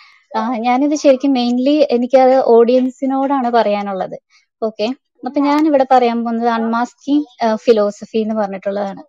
[0.68, 4.18] ഞാനിത് ശരിക്കും മെയിൻലി എനിക്ക് അത് ഓഡിയൻസിനോടാണ് പറയാനുള്ളത്.
[4.62, 4.88] ഓക്കെ
[5.28, 7.26] അപ്പൊ ഞാൻ ഇവിടെ പറയാൻ പോകുന്നത് അൺമാസ്കിങ്
[7.66, 9.02] ഫിലോസഫി എന്ന് പറഞ്ഞിട്ടുള്ളതാണ്.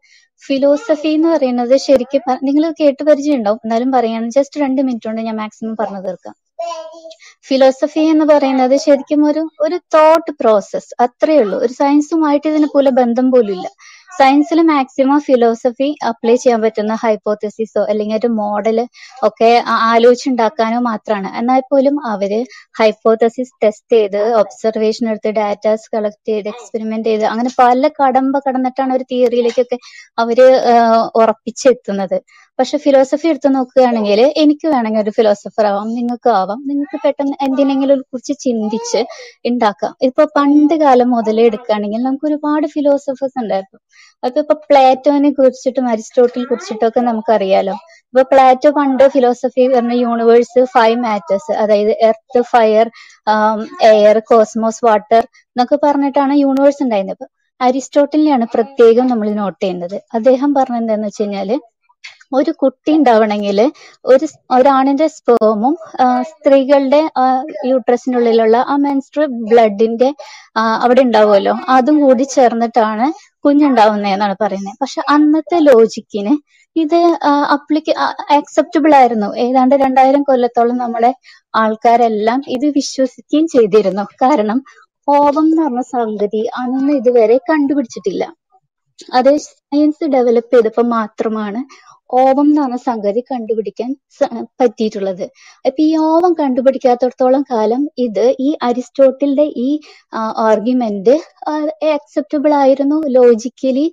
[0.43, 5.36] ഫിലോസഫി എന്ന് പറയുന്നത് ശരിക്കും നിങ്ങൾ കേട്ട് പരിചയം ഉണ്ടാവും എന്നാലും പറയാണ് ജസ്റ്റ് രണ്ട് മിനിറ്റ് കൊണ്ട് ഞാൻ
[5.36, 6.35] മാക്സിമം പറഞ്ഞു തീർക്കാം.
[7.48, 11.59] ഫിലോസഫി എന്ന് പറയുന്നത് ശരിക്കും ഒരു ഒരു തോട്ട് പ്രോസസ് അത്രയേ ഉള്ളൂ.
[11.59, 13.66] ഒരു സയൻസുമായിട്ട് ഇതിന് പോലെ ബന്ധം പോലും ഇല്ല.
[14.16, 18.78] സയൻസിൽ മാക്സിമം ഫിലോസഫി അപ്ലൈ ചെയ്യാൻ പറ്റുന്ന ഹൈപ്പോത്തസിസോ അല്ലെങ്കിൽ ഒരു മോഡൽ
[19.23, 19.49] ഒക്കെ
[19.86, 22.32] ആലോചിച്ചുണ്ടാക്കാനോ മാത്രമാണ് എന്നാൽ പോലും അവർ
[22.81, 29.07] ഹൈപ്പോത്തസിസ് ടെസ്റ്റ് ചെയ്ത് ഒബ്സർവേഷൻ എടുത്ത് ഡാറ്റാസ് കളക്ട് ചെയ്ത് എക്സ്പെരിമെന്റ് ചെയ്ത് അങ്ങനെ പല കടമ്പ കടന്നിട്ടാണ് ഒരു
[29.12, 29.78] തിയറിയിലേക്കൊക്കെ
[30.19, 30.41] അവർ
[31.23, 32.19] ഉറപ്പിച്ചെത്തുന്നത്.
[32.59, 36.60] പക്ഷെ ഫിലോസഫി എടുത്തു നോക്കുകയാണെങ്കിൽ എനിക്ക് വേണമെങ്കിൽ ഒരു ഫിലോസഫർ ആവാം നിങ്ങൾക്ക് ആവാം.
[36.68, 39.01] നിങ്ങൾക്ക് പെട്ടെന്ന് എന്തിനെങ്കിലും കുറിച്ച് ചിന്തിച്ച്
[39.51, 43.81] ഉണ്ടാക്കാം ഇപ്പൊ പണ്ട് കാലം മുതലേ എടുക്കുകയാണെങ്കിൽ നമുക്ക് ഒരുപാട് ഫിലോസഫേഴ്സ് ഉണ്ടായിരുന്നു.
[44.22, 47.74] അപ്പൊ ഇപ്പൊ പ്ലാറ്റോനെ കുറിച്ചിട്ടും അരിസ്റ്റോട്ടിൽ കുറിച്ചിട്ടും ഒക്കെ നമുക്കറിയാലോ.
[48.14, 52.86] ഇപ്പൊ പ്ലാറ്റോ പണ്ട് ഫിലോസഫി പറഞ്ഞ യൂണിവേഴ്സ് ഫൈവ് മാറ്റേഴ്സ് അതായത് earth fire
[53.93, 55.22] air cosmos water
[55.52, 57.24] എന്നൊക്കെ പറഞ്ഞിട്ടാണ് യൂണിവേഴ്സ് ഉണ്ടായിരുന്നത്.
[57.60, 59.97] അരിസ്റ്റോട്ടിലിനെയാണ് പ്രത്യേകം നമ്മൾ നോട്ട് ചെയ്യുന്നത്.
[60.18, 61.51] അദ്ദേഹം പറഞ്ഞത് എന്താന്ന് വെച്ച് കഴിഞ്ഞാൽ
[62.39, 63.59] ഒരു കുട്ടി ഉണ്ടാവണമെങ്കിൽ
[64.05, 65.74] ഒരു ഒരാണിന്റെ സ്പേമും
[66.31, 67.01] സ്ത്രീകളുടെ
[67.70, 70.09] യൂട്രസിനുള്ളിലുള്ള ആ മെൻസ്ട്രൽ ബ്ലഡിന്റെ
[70.85, 71.55] അവിടെ ഉണ്ടാവുമല്ലോ.
[71.77, 73.06] അതും കൂടി ചേർന്നിട്ടാണ്
[73.44, 74.77] കുഞ്ഞുണ്ടാവുന്നതെന്നാണ് പറയുന്നത്.
[74.82, 76.35] പക്ഷെ അന്നത്തെ ലോജിക്കിന്
[76.77, 76.98] ഇത്
[77.56, 77.90] അപ്ലിക്ക
[78.36, 79.28] ആക്സെപ്റ്റബിൾ ആയിരുന്നു.
[79.44, 81.11] ഏതാണ്ട് രണ്ടായിരം കൊല്ലത്തോളം നമ്മുടെ
[81.55, 84.05] ആൾക്കാരെല്ലാം ഇത് വിശ്വസിക്കുകയും ചെയ്തിരുന്നു.
[84.24, 84.61] കാരണം
[85.09, 88.23] ഓവം എന്ന് പറഞ്ഞ സംഗതി അന്ന് ഇതുവരെ കണ്ടുപിടിച്ചിട്ടില്ല.
[89.19, 91.61] അത് സയൻസ് ഡെവലപ്പ് ചെയ്തപ്പോൾ മാത്രമാണ്
[92.20, 93.91] ഓവം എന്ന് പറഞ്ഞ സംഗതി കണ്ടുപിടിക്കാൻ
[94.61, 95.23] പറ്റിയിട്ടുള്ളത്.
[95.66, 99.69] അപ്പൊ ഈ ഓവം കണ്ടുപിടിക്കാത്തടത്തോളം കാലം ഇത് ഈ അരിസ്റ്റോട്ടിലിന്റെ ഈ
[100.49, 101.15] ആർഗ്യുമെന്റ്
[101.97, 102.99] അക്സെപ്റ്റബിൾ ആയിരുന്നു.
[103.16, 103.86] ലോജിക്കലി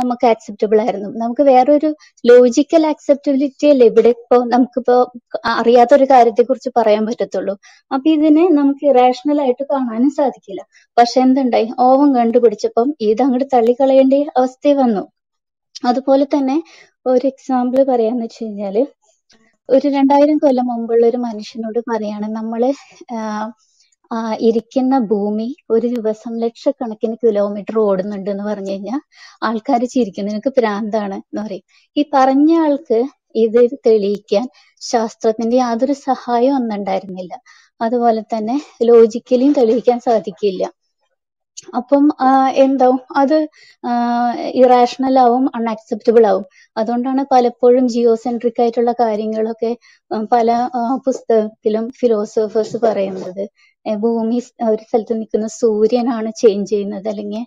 [0.00, 1.10] നമുക്ക് അക്സെപ്റ്റബിൾ ആയിരുന്നു.
[1.22, 1.90] നമുക്ക് വേറൊരു
[2.24, 4.96] ലോജിക്കൽ അക്സെപ്റ്റബിലിറ്റി അല്ലേ ഇവിടെ ഇപ്പോ നമുക്കിപ്പോ
[5.56, 7.54] അറിയാത്ത ഒരു കാര്യത്തെ കുറിച്ച് പറയാൻ പറ്റത്തുള്ളൂ.
[7.90, 10.62] അപ്പൊ ഇതിനെ നമുക്ക് ഇറാഷണൽ ആയിട്ട് കാണാനും സാധിക്കില്ല.
[10.96, 11.68] പക്ഷെ എന്തുണ്ടായി?
[11.88, 15.04] ഓവം കണ്ടുപിടിച്ചപ്പം ഇത് അങ്ങോട്ട് തള്ളിക്കളയേണ്ട അവസ്ഥ വന്നു.
[15.88, 16.54] അതുപോലെ തന്നെ
[17.06, 18.76] ഒരു എക്സാമ്പിൾ പറയാന്ന് വെച്ച് കഴിഞ്ഞാൽ
[19.68, 22.26] ഒരു രണ്ടായിരം കൊല്ലം മുമ്പുള്ള ഒരു മനുഷ്യനോട് പറയാണ്
[24.10, 29.00] ആഹ് ഇരിക്കുന്ന ഭൂമി ഒരു ദിവസം ലക്ഷക്കണക്കിന് കിലോമീറ്റർ ഓടുന്നുണ്ട് എന്ന് പറഞ്ഞു കഴിഞ്ഞാൽ
[29.42, 31.64] ആൾക്കാർ ചിരിക്കും നിനക്ക് പ്രാന്താണ് എന്ന് പറയും.
[31.96, 32.98] ഈ പറഞ്ഞ ആൾക്ക്
[33.36, 34.44] ഇത് തെളിയിക്കാൻ
[34.82, 37.34] ശാസ്ത്രത്തിന്റെ യാതൊരു സഹായവും അന്ന് ഉണ്ടായിരുന്നില്ല
[37.80, 38.56] അതുപോലെ തന്നെ
[38.88, 40.62] ലോജിക്കലിയും തെളിയിക്കാൻ സാധിക്കില്ല.
[41.78, 42.04] അപ്പം
[42.64, 43.36] എന്താവും അത്
[44.62, 46.44] ഇറാഷണൽ ആവും അൺഅക്സെപ്റ്റബിൾ ആവും.
[46.76, 49.70] അതുകൊണ്ടാണ് പലപ്പോഴും ജിയോ സെൻട്രിക് ആയിട്ടുള്ള കാര്യങ്ങളൊക്കെ
[50.34, 50.48] പല
[51.06, 53.44] പുസ്തകത്തിലും ഫിലോസഫേഴ്സ് പറയുന്നത്.
[53.86, 54.38] ഭൂമി
[54.68, 57.42] ഒരു സ്ഥലത്ത് നിൽക്കുന്ന സൂര്യനാണ് ചേഞ്ച് ചെയ്യുന്നത് അല്ലെങ്കിൽ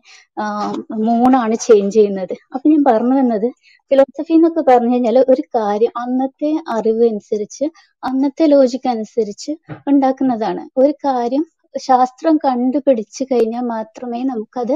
[1.08, 2.34] മൂണാണ് ചേഞ്ച് ചെയ്യുന്നത്.
[2.54, 3.48] അപ്പൊ ഞാൻ പറഞ്ഞു വന്നത്
[3.92, 7.66] ഫിലോസഫി എന്നൊക്കെ പറഞ്ഞു കഴിഞ്ഞാൽ ഒരു കാര്യം അന്നത്തെ അറിവ് അനുസരിച്ച്
[8.04, 9.52] അന്നത്തെ ലോജിക് അനുസരിച്ച്
[9.92, 10.64] ഉണ്ടാക്കുന്നതാണ്.
[10.82, 11.44] ഒരു കാര്യം
[11.76, 14.76] ശാസ്ത്രം കണ്ടുപിടിച്ചു കഴിഞ്ഞാൽ മാത്രമേ നമുക്കത്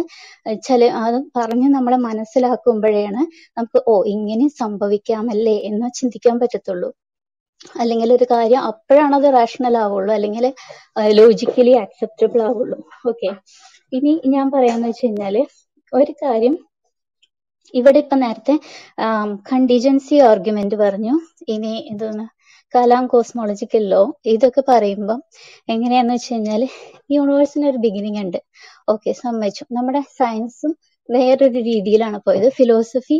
[0.67, 3.21] ചില അത് പറഞ്ഞ് നമ്മളെ മനസ്സിലാക്കുമ്പോഴാണ്
[3.57, 6.89] നമുക്ക് ഓ ഇങ്ങനെ സംഭവിക്കാമല്ലേ എന്ന് ചിന്തിക്കാൻ പറ്റത്തുള്ളൂ.
[7.75, 10.11] അല്ലെങ്കിൽ ഒരു കാര്യം അപ്പോഴാണ് അത് റാഷണൽ ആവുള്ളൂ.
[10.17, 10.45] അല്ലെങ്കിൽ
[11.19, 12.77] ലോജിക്കലി ആക്സെപ്റ്റബിൾ ആവുള്ളൂ.
[13.11, 13.29] ഓക്കെ
[13.93, 15.35] ഇനി ഞാൻ പറയാന്ന് വെച്ച് കഴിഞ്ഞാൽ
[15.93, 16.55] ഒരു കാര്യം
[17.73, 18.55] ഇവിടെ ഇപ്പൊ നേരത്തെ
[19.51, 21.13] കണ്ടിജൻസി ആർഗ്യുമെന്റ് പറഞ്ഞു.
[21.53, 22.25] ഇനി എന്തോന്ന്
[22.73, 25.19] കലാം കോസ്മോളജിക്കൽ ലോ ഇതൊക്കെ പറയുമ്പം
[25.69, 26.61] എങ്ങനെയാന്ന് വെച്ച് കഴിഞ്ഞാൽ
[27.11, 28.39] യൂണിവേഴ്സിന് ഒരു ബിഗിനിങ് ഉണ്ട്.
[28.89, 29.63] ഓക്കെ സമ്മതിച്ചു.
[29.71, 30.71] നമ്മുടെ സയൻസും
[31.09, 32.49] വേറൊരു രീതിയിലാണ് പോയത്.
[32.49, 33.19] ഫിലോസഫി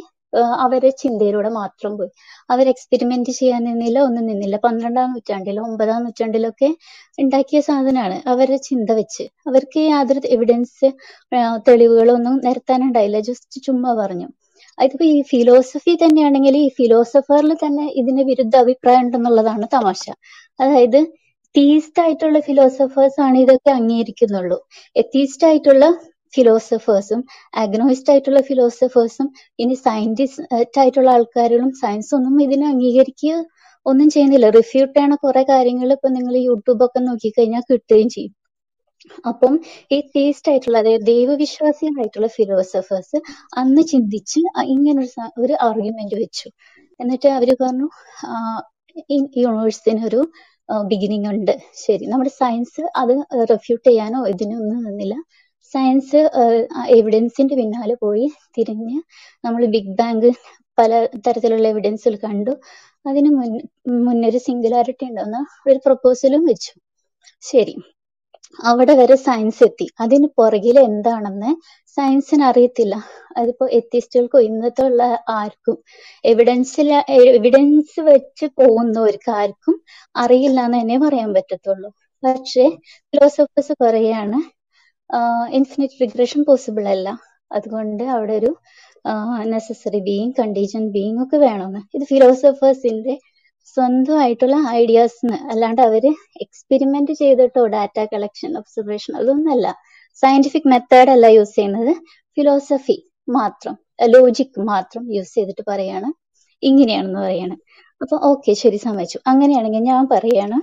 [0.60, 2.12] അവരെ ചിന്തയിലൂടെ മാത്രം പോയി.
[2.50, 4.58] അവർ എക്സ്പെരിമെന്റ് ചെയ്യാൻ നിന്നില്ല ഒന്നും നിന്നില്ല.
[4.66, 6.70] പന്ത്രണ്ടാം നൂറ്റാണ്ടിലോ ഒമ്പതാം നൂറ്റാണ്ടിലൊക്കെ
[7.18, 9.26] ഉണ്ടാക്കിയ സാധനമാണ് അവരുടെ ചിന്ത വെച്ച്.
[9.50, 10.88] അവർക്ക് യാതൊരു എവിഡൻസ്
[11.68, 13.20] തെളിവുകളൊന്നും നിരത്താനുണ്ടായില്ല.
[13.30, 14.28] ജസ്റ്റ് ചുമ്മാ പറഞ്ഞു.
[14.78, 20.04] അതിപ്പോ ഈ ഫിലോസഫി തന്നെയാണെങ്കിൽ ഈ ഫിലോസഫറിൽ തന്നെ ഇതിന് വിരുദ്ധ അഭിപ്രായം ഉണ്ടെന്നുള്ളതാണ് തമാശ.
[20.60, 21.00] അതായത്
[21.56, 24.58] തീസ്റ്റ് ആയിട്ടുള്ള ഫിലോസഫേഴ്സ് ആണ് ഇതൊക്കെ അംഗീകരിക്കുന്നുള്ളൂ.
[24.96, 25.86] എത്തീസ്റ്റ് ആയിട്ടുള്ള
[26.34, 27.20] ഫിലോസഫേഴ്സും
[27.64, 29.28] അഗ്നോയിസ്റ്റ് ആയിട്ടുള്ള ഫിലോസഫേഴ്സും
[29.64, 33.34] ഇനി സയന്റിസ്റ്റ് ആയിട്ടുള്ള ആൾക്കാരും സയൻസ് ഒന്നും ഇതിനെ അംഗീകരിക്കുക
[33.86, 34.48] ഒന്നും ചെയ്യുന്നില്ല.
[34.60, 38.34] റിഫ്യൂട്ട് ചെയ്യണ കുറെ കാര്യങ്ങൾ ഇപ്പൊ നിങ്ങൾ യൂട്യൂബ് ഒക്കെ നോക്കിക്കഴിഞ്ഞാൽ കിട്ടുകയും ചെയ്യും.
[39.28, 39.54] അപ്പം
[39.92, 43.20] ഈ തീസ്റ്റ് ആയിട്ടുള്ള അതായത് ദൈവവിശ്വാസികളായിട്ടുള്ള ഫിലോസഫേഴ്സ്
[43.58, 45.10] അന്ന് ചിന്തിച്ച് ഇങ്ങനൊരു
[45.44, 46.48] ഒരു ആർഗ്യുമെന്റ് വെച്ചു.
[47.00, 47.88] എന്നിട്ട് അവർ പറഞ്ഞു
[49.44, 50.22] യൂണിവേഴ്സിന് ഒരു
[50.92, 51.54] ബിഗിനിങ് ഉണ്ട്.
[51.86, 52.04] ശരി.
[52.06, 53.14] നമ്മുടെ സയൻസ് അത്
[53.52, 55.16] റെഫ്യൂട്ട് ചെയ്യാനോ ഇതിനൊന്നും നിന്നില്ല.
[55.74, 56.20] സയൻസ്
[56.98, 58.26] എവിഡൻസിന്റെ പിന്നാലെ പോയി
[58.58, 58.98] തിരിഞ്ഞ്
[59.46, 60.30] നമ്മൾ ബിഗ് ബാങ്ക്
[60.78, 60.92] പല
[61.28, 62.54] തരത്തിലുള്ള എവിഡൻസുകൾ കണ്ടു.
[63.06, 63.52] അതിന് മുൻ
[64.06, 66.74] മുന്നേ ഒരു സിംഗുലാരിറ്റി ഉണ്ടെന്ന് ഒരു പ്രപ്പോസലും വെച്ചു.
[67.44, 67.76] ശരി.
[68.60, 69.86] അവിടെ വരെ സയൻസ് എത്തി.
[70.04, 71.52] അതിന് പുറകിൽ എന്താണെന്ന്
[71.98, 72.96] സയൻസിന് അറിയത്തില്ല.
[73.38, 75.04] അതിപ്പോ എത്തിസ്റ്റുകൾക്കോ ഇന്നത്തെ ഉള്ള
[75.40, 75.78] ആർക്കും
[76.26, 76.90] എവിഡൻസിൽ
[77.36, 79.76] എവിഡൻസ് വെച്ച് പോകുന്നവർക്ക് ആർക്കും
[80.16, 81.90] അറിയില്ല എന്ന് തന്നെ പറയാൻ പറ്റത്തുള്ളൂ.
[82.24, 82.66] പക്ഷേ
[83.12, 84.40] ഫിലോസഫേഴ്സ് പറയാണ്
[85.58, 87.08] ഇൻഫിനിറ്റ് റിഗ്രഷൻ പോസിബിൾ അല്ല.
[87.52, 88.52] അതുകൊണ്ട് അവിടെ ഒരു
[89.54, 91.82] നെസസറി ബീയിങ് കണ്ടീഷൻ ബീയിങ് ഒക്കെ വേണമെന്ന്.
[91.96, 93.16] ഇത് ഫിലോസഫേഴ്സിന്റെ
[93.68, 95.20] സ്വന്തമായിട്ടുള്ള ഐഡിയാസ്
[95.52, 96.06] അല്ലാണ്ട് അവർ
[96.42, 99.68] എക്സ്പെരിമെന്റ് ചെയ്തിട്ടോ ഡാറ്റ കളക്ഷൻ ഒബ്സർവേഷൻ അതൊന്നല്ല
[100.24, 101.94] സയന്റിഫിക് മെത്തേഡ് അല്ല യൂസ് ചെയ്യുന്നത്.
[102.38, 103.76] ഫിലോസഫി മാത്രം
[104.08, 106.10] ലോജിക് മാത്രം യൂസ് ചെയ്തിട്ട് പറയാണ്.
[106.64, 107.56] ഇങ്ങനെയാണെന്ന് പറയാണ്.
[108.02, 109.20] അപ്പൊ ഓക്കെ ശരി സമ്മതിച്ചു.
[109.28, 110.58] അങ്ങനെയാണെങ്കിൽ ഞാൻ പറയാണ്.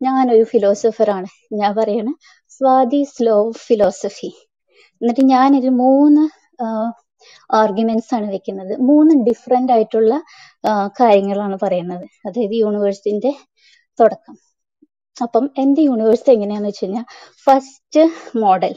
[0.00, 2.12] ഞാനൊരു ഫിലോസഫറാണ് ഞാൻ പറയാണ്
[2.52, 3.36] സ്വാതി സ്ലോ
[3.66, 4.30] ഫിലോസഫി
[5.00, 6.24] എന്നിട്ട് ഞാനൊരു മൂന്ന്
[7.50, 8.72] ആർഗ്യുമെന്റ്സ് ആണ് വെക്കുന്നത്.
[8.80, 10.12] മൂന്ന് ഡിഫറെന്റ് ആയിട്ടുള്ള
[11.00, 12.06] കാര്യങ്ങളാണ് പറയുന്നത്.
[12.26, 13.32] അതായത് യൂണിവേഴ്സിന്റെ
[13.98, 14.36] തുടക്കം.
[15.16, 17.06] അപ്പം എന്റെ യൂണിവേഴ്സ് എങ്ങനെയാന്ന് വെച്ച് കഴിഞ്ഞാൽ
[17.46, 18.02] ഫസ്റ്റ്
[18.38, 18.74] മോഡൽ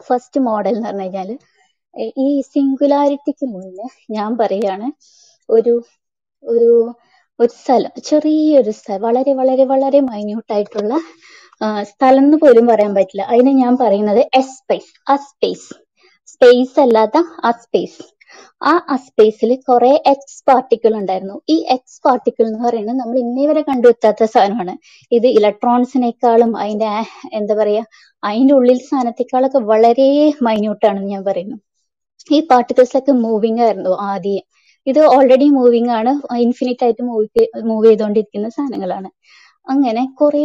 [0.00, 1.30] ഫസ്റ്റ് മോഡൽ എന്ന് പറഞ്ഞു കഴിഞ്ഞാൽ
[2.18, 4.88] ഈ സിംഗുലാരിറ്റിക്ക് മുന്നേ ഞാൻ പറയാണ്
[5.48, 5.74] ഒരു
[6.44, 6.70] ഒരു
[7.38, 10.92] ഒരു സ്ഥലം ചെറിയൊരു സ്ഥലം വളരെ വളരെ വളരെ മൈന്യൂട്ട് ആയിട്ടുള്ള
[11.60, 13.22] ആ, സ്ഥലം എന്ന് പോലും പറയാൻ പറ്റില്ല.
[13.32, 15.68] അതിനെ ഞാൻ പറയുന്നത് എസ് സ്പേസ് ആ സ്പേസ്
[16.32, 18.02] സ്പേസ് അല്ലാത്ത ആ സ്പേസ്
[18.62, 21.36] ആ അസ്പേസിൽ സ്പേസിൽ കുറെ എക്സ് പാർട്ടിക്കിൾ ഉണ്ടായിരുന്നു.
[21.48, 24.74] ഈ എക്സ് പാർട്ടിക്കിൾ എന്ന് പറയുന്നത് നമ്മൾ ഇന്നേ വരെ കണ്ടുവെത്താത്ത സാധനമാണ്.
[25.12, 26.90] ഇത് ഇലക്ട്രോൺസിനേക്കാളും അതിന്റെ
[27.32, 27.82] എന്താ പറയാ
[28.22, 30.08] അതിന്റെ ഉള്ളിൽ സാധനത്തെക്കാളൊക്കെ വളരെ
[30.42, 31.56] മൈന്യൂട്ട് ആണെന്ന് ഞാൻ പറയുന്നു.
[32.30, 34.44] ഈ പാർട്ടിക്കിൾസ് ഒക്കെ മൂവിങ് ആയിരുന്നു ആദ്യം.
[34.86, 36.12] ഇത് ഓൾറെഡി മൂവിങ് ആണ്.
[36.36, 37.26] ഇൻഫിനിറ്റ് ആയിട്ട് മൂവ്
[37.64, 39.08] മൂവ് ചെയ്തുകൊണ്ടിരിക്കുന്ന സാധനങ്ങളാണ്.
[39.66, 40.44] അങ്ങനെ കുറേ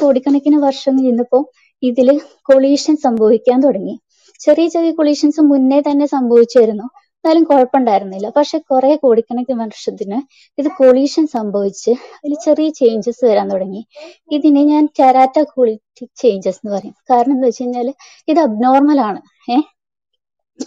[0.00, 1.42] കോടിക്കണക്കിന് വർഷം നിന്നപ്പോൾ
[1.82, 2.08] ഇതിൽ
[2.42, 3.94] കൊളീഷൻ സംഭവിക്കാൻ തുടങ്ങി.
[4.40, 6.86] ചെറിയ ചെറിയ കൊളീഷൻസ് മുന്നേ തന്നെ സംഭവിച്ചിരുന്നു.
[7.18, 8.28] എന്നാലും കുഴപ്പമുണ്ടായിരുന്നില്ല.
[8.36, 10.18] പക്ഷെ കുറെ കോടിക്കണക്കിന് വർഷത്തിന്
[10.58, 13.82] ഇത് കൊളീഷൻ സംഭവിച്ച് അതിൽ ചെറിയ ചേഞ്ചസ് വരാൻ തുടങ്ങി.
[14.32, 16.94] ഇതിനെ ഞാൻ ടെറാറ്റ കോളിറ്റിക് ചേഞ്ചസ് എന്ന് പറയും.
[17.10, 17.88] കാരണം എന്താ വെച്ച് കഴിഞ്ഞാൽ
[18.28, 19.20] ഇത് അബ്നോർമൽ ആണ്.
[19.48, 19.66] ഏഹ്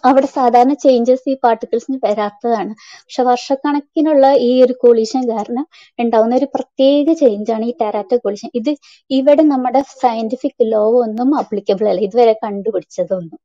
[0.07, 2.73] അവിടെ സാധാരണ ചേഞ്ചസ് ഈ പാർട്ടിക്കിൾസിന് വരാത്തതാണ്.
[3.05, 5.65] പക്ഷെ വർഷക്കണക്കിനുള്ള ഈ ഒരു കൊളീഷൻ കാരണം
[5.99, 8.71] ഉണ്ടാവുന്ന ഒരു പ്രത്യേക ചേഞ്ചാണ് ഈ ടെറാറ്റ കൊളീഷൻ ഇത്
[9.11, 12.01] ഇവിടെ നമ്മുടെ സയന്റിഫിക് ലോ ഒന്നും അപ്ലിക്കബിൾ അല്ല.
[12.07, 13.39] ഇതുവരെ കണ്ടുപിടിച്ചതൊന്നും.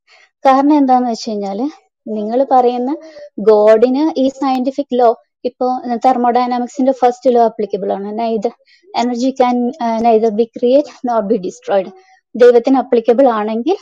[0.44, 1.60] കാരണം എന്താന്ന് വെച്ച് കഴിഞ്ഞാൽ
[2.06, 2.90] നിങ്ങൾ പറയുന്ന
[3.50, 5.10] ഗോഡിന് ഈ സയന്റിഫിക് ലോ
[5.48, 5.66] ഇപ്പോ
[6.04, 8.08] തെർമോഡൈനാമിക്സിന്റെ ഫസ്റ്റ് ലോ അപ്ലിക്കബിൾ ആണ്.
[8.20, 8.52] Neither
[8.94, 9.56] energy can
[10.06, 11.90] neither be create not be destroyed
[12.34, 13.76] ദൈവത്തിന് അപ്ലിക്കബിൾ ആണെങ്കിൽ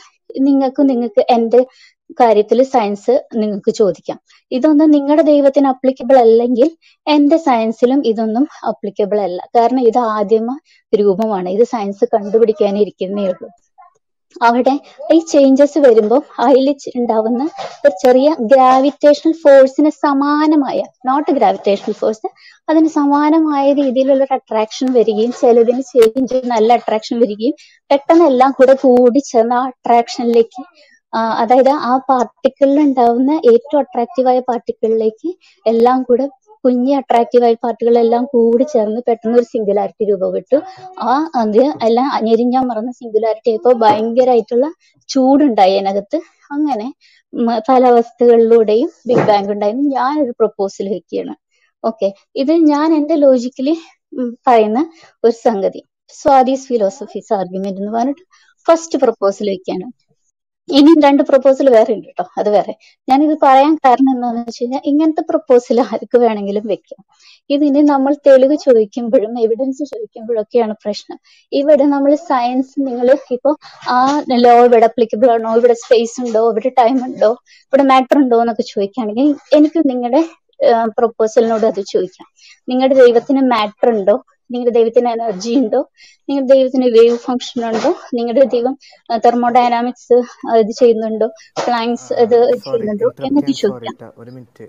[0.47, 1.59] നിങ്ങൾക്ക് നിങ്ങൾക്ക് എന്റെ
[2.19, 4.17] കാര്യത്തിൽ സയൻസ് നിങ്ങൾക്ക് ചോദിക്കാം.
[4.51, 6.67] ഇതൊന്നും നിങ്ങളുടെ ദൈവത്തിന് അപ്ലിക്കബിൾ അല്ലെങ്കിൽ
[7.07, 9.39] എന്റെ സയൻസിലും ഇതൊന്നും അപ്ലിക്കബിൾ അല്ല.
[9.55, 10.49] കാരണം ഇത് ആദ്യമ
[10.93, 11.49] രൂപമാണ്.
[11.49, 13.49] ഇത് സയൻസ് കണ്ടുപിടിക്കാനിരിക്കുന്നേ ഉള്ളൂ.
[14.41, 14.73] അവിടെ
[15.09, 16.67] ഈ ചേഞ്ചസ് വരുമ്പോൾ അതിൽ
[16.99, 17.41] ഉണ്ടാവുന്ന
[17.83, 22.29] ഒരു ചെറിയ ഗ്രാവിറ്റേഷണൽ ഫോഴ്സിന് സമാനമായ നോട്ട് ഗ്രാവിറ്റേഷണൽ ഫോഴ്സ്
[22.67, 27.55] അതിന് സമാനമായ രീതിയിലുള്ള ഒരു അട്രാക്ഷൻ വരികയും ചിലതിന് ചേഞ്ച് നല്ല അട്രാക്ഷൻ വരികയും
[27.91, 30.63] പെട്ടെന്ന് എല്ലാം കൂടെ കൂടി ചേർന്ന് ആ അട്രാക്ഷനിലേക്ക്
[31.41, 35.29] അതായത് ആ പാർട്ടിക്കിളിൽ ഉണ്ടാവുന്ന ഏറ്റവും അട്രാക്റ്റീവായ പാർട്ടിക്കിളിലേക്ക്
[35.65, 36.25] എല്ലാം കൂടെ
[36.65, 40.57] കുഞ്ഞി അട്രാക്റ്റീവായ പാർട്ടികളെല്ലാം കൂടി ചേർന്ന് പെട്ടെന്ന് ഒരു സിംഗുലാരിറ്റി രൂപപ്പെട്ടു
[41.03, 41.57] ആ അത്
[41.87, 44.67] എല്ലാം ഞെരിഞ്ഞാൻ മറന്ന സിംഗുലാരിറ്റി ആയപ്പോൾ ഭയങ്കരമായിട്ടുള്ള
[45.09, 46.19] ചൂടുണ്ടായി അതിനകത്ത്.
[46.51, 46.87] അങ്ങനെ
[47.69, 49.89] പല അവസ്ഥകളിലൂടെയും ബിഗ് ബാങ് ഉണ്ടായിരുന്നു.
[50.23, 51.33] ഒരു പ്രപ്പോസൽ വെക്കുകയാണ്.
[51.83, 52.07] ഓക്കെ
[52.41, 53.75] ഇത് ഞാൻ എന്റെ ലോജിക്കലി
[54.47, 54.79] പറയുന്ന
[55.23, 55.81] ഒരു സംഗതി.
[56.15, 58.23] സ്വാദീസ് ഫിലോസഫീസ് ആർഗ്യുമെന്റ് എന്ന് പറഞ്ഞിട്ട്
[58.67, 59.87] ഫസ്റ്റ് പ്രപ്പോസൽ വെക്കാണ്
[60.69, 62.73] ഇനിയും രണ്ട് പ്രപ്പോസൽ വേറെ ഉണ്ട് കേട്ടോ അത് വേറെ.
[63.07, 67.01] ഞാനിത് പറയാൻ കാരണം എന്താണെന്ന് വെച്ച് കഴിഞ്ഞാൽ ഇങ്ങനത്തെ പ്രപ്പോസൽ ആർക്ക് വേണമെങ്കിലും വെക്കാം.
[67.49, 71.17] ഇതിന് നമ്മൾ തെളിവ് ചോദിക്കുമ്പോഴും എവിഡൻസ് ചോദിക്കുമ്പോഴൊക്കെയാണ് പ്രശ്നം.
[71.51, 73.07] ഇവിടെ നമ്മൾ സയൻസ് നിങ്ങൾ
[73.37, 73.51] ഇപ്പൊ
[73.95, 73.97] ആ
[74.45, 75.51] ലോ ഇവിടെ അപ്ലിക്കബിൾ ആണോ?
[75.59, 76.43] ഇവിടെ സ്പേസ് ഉണ്ടോ?
[76.51, 77.31] ഇവിടെ ടൈം ഉണ്ടോ?
[77.65, 79.27] ഇവിടെ മാറ്റർ ഉണ്ടോ എന്നൊക്കെ ചോദിക്കുകയാണെങ്കിൽ
[79.57, 80.21] എനിക്ക് നിങ്ങളുടെ
[80.97, 82.27] പ്രപ്പോസലിനോട് അത് ചോദിക്കാം.
[82.67, 84.15] നിങ്ങളുടെ ദൈവത്തിന് മാറ്റർ ഉണ്ടോ?
[84.49, 85.81] നിങ്ങളുടെ ദൈവത്തിന് എനർജി ഉണ്ടോ?
[86.29, 87.91] നിങ്ങളുടെ ദൈവത്തിന് വേവ് ഫംഗ്ഷൻ ഉണ്ടോ?
[88.17, 88.75] നിങ്ങളുടെ ദൈവം
[89.25, 90.17] തെർമോഡൈനാമിക്സ്
[90.61, 91.27] ഇത് ചെയ്യുന്നുണ്ടോ?
[91.65, 93.09] പ്ലാങ്സ് ഇത് ചെയ്യുന്നുണ്ടോ?
[93.27, 93.95] എന്നൊക്കെ ചോദിക്കാം.
[93.99, 94.67] ട്ടാ ഒരു മിനിറ്റ്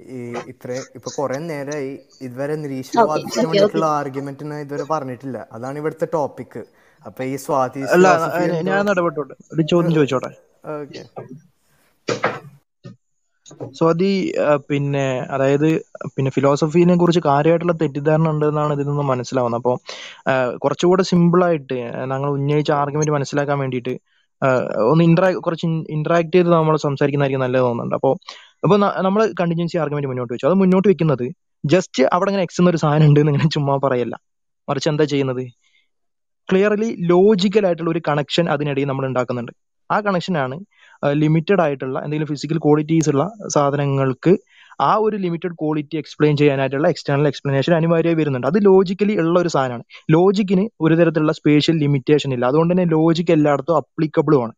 [0.00, 0.20] ഈ
[0.52, 1.90] ഇത്ര ഇപ്പൊ കുറെ നേരമായി
[2.26, 5.38] ഇതുവരെ വേണ്ടിയിട്ടുള്ള ആർഗ്യുമെന്റിന് ഇതുവരെ പറഞ്ഞിട്ടില്ല.
[5.52, 6.60] അതാണ് ഇവിടുത്തെ ടോപ്പിക്
[7.06, 7.80] അപ്പൊ ഈ സ്വാതി
[8.70, 8.90] ഞാൻ
[9.54, 10.32] ഒരു ചോദ്യം ചോദിച്ചോട്ടെ?
[10.76, 11.02] ഓക്കെ.
[13.78, 14.10] സ്വാതി
[14.44, 15.04] ആ, പിന്നെ
[15.34, 15.66] അതായത്
[16.14, 19.60] പിന്നെ ഫിലോസഫീനെ കുറിച്ച് കാര്യമായിട്ടുള്ള തെറ്റിദ്ധാരണ ഉണ്ടെന്നാണ് ഇതിൽ നിന്ന് മനസ്സിലാവുന്നത്.
[19.60, 19.76] അപ്പോൾ
[20.64, 21.78] കുറച്ചുകൂടെ സിമ്പിൾ ആയിട്ട്
[22.12, 23.94] ഞങ്ങൾ ഉന്നയിച്ച ആർഗ്യുമെന്റ് മനസ്സിലാക്കാൻ വേണ്ടിയിട്ട്
[24.90, 25.66] ഒന്ന് ഇന്ററാ കുറച്ച്
[25.96, 27.96] ഇന്ററാക്ട് ചെയ്ത് നമ്മൾ സംസാരിക്കുന്നതായിരിക്കും നല്ലത് തോന്നുന്നുണ്ട്.
[27.98, 28.14] അപ്പോൾ
[28.64, 30.46] അപ്പോൾ നമ്മൾ കണ്ടിജൻസി ആർഗ്യുമെന്റ് മുന്നോട്ട് വെച്ചു.
[30.50, 31.26] അത് മുന്നോട്ട് വെക്കുന്നത്
[31.64, 34.14] ജസ്റ്റ് അവിടെ ഇങ്ങനെ എക്സ് എന്നൊരു സാധനം ഉണ്ട് ഇങ്ങനെ ചുമ്മാ പറയല്ല.
[34.68, 35.44] മറിച്ച് എന്താ ചെയ്യുന്നത്?
[36.48, 39.52] ക്ലിയർലി ലോജിക്കൽ ആയിട്ടുള്ള ഒരു കണക്ഷൻ അതിനിടയിൽ നമ്മൾ ഉണ്ടാക്കുന്നുണ്ട്.
[39.90, 40.56] ആ കണക്ഷനാണ്
[41.12, 44.36] ലിമിറ്റഡ് ആയിട്ടുള്ള എന്തെങ്കിലും ഫിസിക്കൽ ക്വാളിറ്റീസ് ഉള്ള സാധനങ്ങൾക്ക്
[44.80, 48.46] ആ ഒരു ലിമിറ്റഡ് ക്വാളിറ്റി എക്സ്പ്ലെയിൻ ചെയ്യാനായിട്ടുള്ള എക്സ്റ്റേണൽ എക്സ്പ്ലനേഷൻ അനിവാര്യമായി വരുന്നുണ്ട്.
[48.46, 49.82] അത് ലോജിക്കലി ഉള്ള ഒരു സാധനമാണ്.
[50.10, 52.46] ലോജിക്കിന് ഒരു തരത്തിലുള്ള സ്പേഷ്യൽ ലിമിറ്റേഷൻ ഇല്ല.
[52.46, 54.52] അതുകൊണ്ട് തന്നെ ലോജിക്ക് എല്ലായിടത്തും അപ്ലിക്കബിളും ആണ്.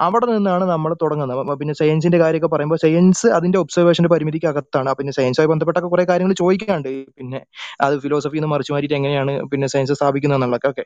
[0.00, 1.42] അവിടെ നിന്നാണ് നമ്മൾ തുടങ്ങുന്നത്.
[1.60, 6.90] പിന്നെ സയൻസിന്റെ കാര്യമൊക്കെ പറയുമ്പോൾ സയൻസ് അതിന്റെ ഒബ്സർവേഷന്റെ പരിമിതിക്ക് അകത്താണ് പിന്നെ സയൻസുമായി ബന്ധപ്പെട്ടൊക്കെ കുറെ കാര്യങ്ങൾ ചോദിക്കാണ്ട്
[7.18, 7.40] പിന്നെ
[7.86, 10.84] അത് ഫിലോസഫി എന്ന് മറിച്ച് മാറ്റിയിട്ട് എങ്ങനെയാണ് പിന്നെ സയൻസ് സ്ഥാപിക്കുന്നത് എന്നുള്ളതൊക്കെ ഓക്കെ.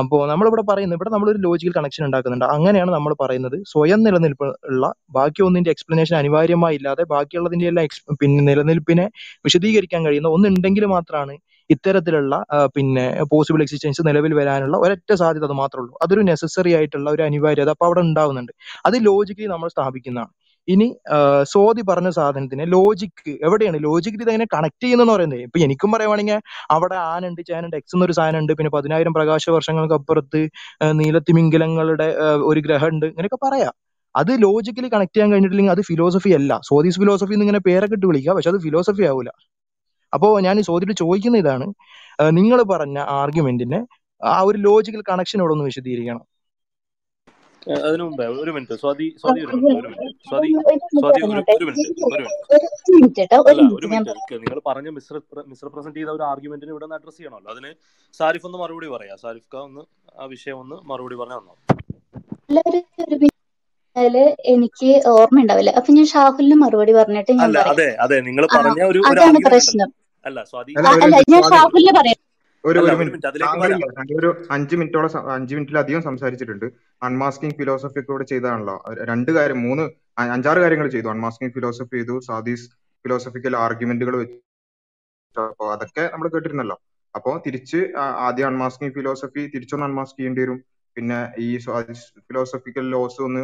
[0.00, 2.46] അപ്പോൾ നമ്മളിവിടെ പറയുന്നത് ഇവിടെ നമ്മളൊരു ലോജിക്കൽ കണക്ഷൻ ഉണ്ടാക്കുന്നുണ്ട്.
[2.56, 3.56] അങ്ങനെയാണ് നമ്മൾ പറയുന്നത്.
[3.74, 4.84] സ്വയം നിലനിൽപ്പ് ഉള്ള
[5.18, 7.84] ബാക്കി ഒന്നിന്റെ എക്സ്പ്ലനേഷൻ അനിവാര്യമായി ഇല്ലാതെ ബാക്കിയുള്ളതിന്റെ എല്ലാം
[8.20, 9.06] പിന്നെ നിലനിൽപ്പിനെ
[9.46, 11.34] വിശദീകരിക്കാൻ കഴിയുന്ന ഒന്നുണ്ടെങ്കിൽ മാത്രമാണ്
[11.70, 12.34] ഇത്തരത്തിലുള്ള
[12.76, 17.70] പിന്നെ പോസിബിൾ എക്സിസ്റ്റൻസ് നിലവിൽ വരാനുള്ള ഒരൊറ്റ സാധ്യത അത് മാത്രമേ ഉള്ളൂ അതൊരു നെസസറി ആയിട്ടുള്ള ഒരു അനിവാര്യത
[17.74, 18.52] അപ്പൊ അവിടെ ഉണ്ടാവുന്നുണ്ട്.
[18.88, 20.32] അത് ലോജിക്കലി നമ്മൾ സ്ഥാപിക്കുന്നതാണ്.
[20.68, 20.86] ഇനി
[21.54, 23.78] സോദി പറഞ്ഞ സാധനത്തിന് ലോജിക്ക് എവിടെയാണ്?
[23.88, 25.42] ലോജിക്കലി ഇതെങ്ങനെ കണക്ട് ചെയ്യുന്നതെന്ന് പറയുന്നത്?
[25.46, 26.38] ഇപ്പൊ എനിക്കും പറയുവാണെങ്കിൽ
[26.76, 30.40] അവിടെ ആനുണ്ട് ചേനുണ്ട് എക്സ് എന്നൊരു സാധനം ഉണ്ട് പിന്നെ പതിനായിരം പ്രകാശ വർഷങ്ങൾക്ക് അപ്പുറത്ത്
[31.00, 32.08] നീലത്തിമിംഗലങ്ങളുടെ
[32.50, 33.74] ഒരു ഗ്രഹം ഉണ്ട് ഇങ്ങനെയൊക്കെ പറയാം.
[34.14, 36.52] അത് ലോജിക്കലി കണക്ട് ചെയ്യാൻ കഴിഞ്ഞിട്ടില്ലെങ്കിൽ അത് ഫിലോസഫി അല്ല.
[36.70, 39.30] സോദീസ് ഫിലോസഫി എന്ന് ഇങ്ങനെ പേരൊക്കെ ഇട്ട് വിളിക്കുക പക്ഷെ അത് ഫിലോസഫി ആവൂല.
[40.16, 41.66] അപ്പോ ഞാൻ ഈ ചോദ്യത്തിൽ ചോദിക്കുന്ന ഇതാണ്
[42.38, 43.80] നിങ്ങൾ പറഞ്ഞ ആർഗ്യുമെന്റിനെ
[44.20, 46.24] ആ ഒരു ലോജിക്കൽ കണക്ഷൻ ഇവിടെ ഒന്ന് വിശദീകരിക്കണം.
[47.86, 48.74] അതിനു മുമ്പേ ഒരു മിനിറ്റ്.
[48.82, 50.28] സ്വാതി സ്വാതി ഒരു മിനിറ്റ് ഒരു മിനിറ്റ്.
[50.30, 50.48] സ്വാതി
[51.00, 51.54] സ്വാതി ഒരു മിനിറ്റ്.
[51.56, 51.86] ഒരു മിനിറ്റ്
[52.56, 53.16] ഒരു മിനിറ്റ്.
[53.18, 54.36] കേട്ടോ ഒരു അല്ല ഒരു മിനിറ്റ്.
[54.44, 55.20] നിങ്ങൾ പറഞ്ഞ മിസ്
[55.52, 57.50] മിസ്റെപ്രസെന്റ് ചെയ്ത ഒരു ആർഗ്യുമെന്റിന് ഇവിടെ അഡ്രസ് ചെയ്യണമല്ലോ.
[57.54, 57.70] അതിന്
[58.20, 59.18] സാരിഫ് ഒന്ന് മറുപടി പറയാം.
[59.24, 59.82] സാരിഫ് ഒന്ന്
[60.20, 61.56] ആ വിഷയം ഒന്ന് മറുപടി പറഞ്ഞു തന്നോ?
[62.50, 64.24] എല്ലാവരും ഒരു മിനിറ്റ്
[64.54, 68.16] എനിക്ക് ഓർമ്മ ഉണ്ടാവില്ല അപ്പൊ ഞാൻ ഷാഹുലിന് മറുപടി പറഞ്ഞിട്ട് ഞാൻ അതെ അതെ.
[68.28, 69.00] നിങ്ങൾ പറഞ്ഞ ഒരു
[69.46, 69.90] പ്രശ്നം.
[70.28, 70.72] അല്ല സ്വാതി.
[70.78, 71.02] ഒരു ഒരു
[72.64, 73.00] ഒരു ഒരു മിനിറ്റ്.
[73.00, 73.80] മിനിറ്റ് അതിലേക്ക് വരാം.
[74.20, 76.66] ഒരു അഞ്ച് മിനിറ്റോളം അഞ്ച് മിനിറ്റിലധികം സംസാരിച്ചിട്ടുണ്ട്.
[77.08, 78.76] അൺമാസ്കിംഗ് ഫിലോസഫി ഒക്കെ ഇവിടെ ചെയ്തതാണല്ലോ
[79.10, 79.84] രണ്ട് കാര്യം മൂന്ന്
[80.36, 81.08] അഞ്ചാറ് കാര്യങ്ങൾ ചെയ്തു.
[81.14, 82.16] അൺമാസ്കിംഗ് ഫിലോസഫി ചെയ്തു.
[82.28, 82.66] സാദീസ്
[83.04, 84.38] ഫിലോസഫിക്കൽ ആർഗ്യുമെന്റുകൾ വെച്ചു
[85.36, 86.76] അപ്പൊ അതൊക്കെ നമ്മൾ കേട്ടിരുന്നല്ലോ.
[87.14, 87.78] അപ്പോ തിരിച്ച്
[88.26, 90.58] ആദ്യം അൺമാസ്കിംഗ് ഫിലോസഫി തിരിച്ചൊന്ന് അൺമാസ്ക് ചെയ്യേണ്ടി വരും.
[90.96, 91.48] പിന്നെ ഈ
[92.28, 93.42] ഫിലോസഫിക്കൽ ലോസ് ഒന്ന്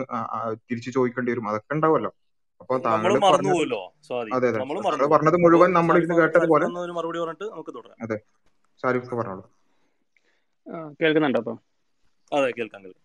[0.69, 1.49] തിരിച്ച് ചോദിക്കേണ്ടി വരും.
[1.51, 2.11] അതൊക്കെ ഉണ്ടാവുമല്ലോ.
[2.63, 3.11] അപ്പൊ താങ്കൾ
[4.37, 4.59] അതെ അതെ.
[4.59, 6.67] താങ്കൾ പറഞ്ഞത് മുഴുവൻ നമ്മൾ ഇരുന്ന് കേട്ടത് കേട്ടതുപോലെ
[6.99, 7.97] മറുപടി പറഞ്ഞിട്ട് നമുക്ക് തുടരാം.
[8.03, 8.19] അതെ.
[8.83, 9.45] ഷാരിഫ് പറഞ്ഞോളൂ.
[11.01, 11.57] കേൾക്കുന്നുണ്ടോ അപ്പം
[12.33, 12.99] അതെ കേൾക്കാം കേൾക്കാം.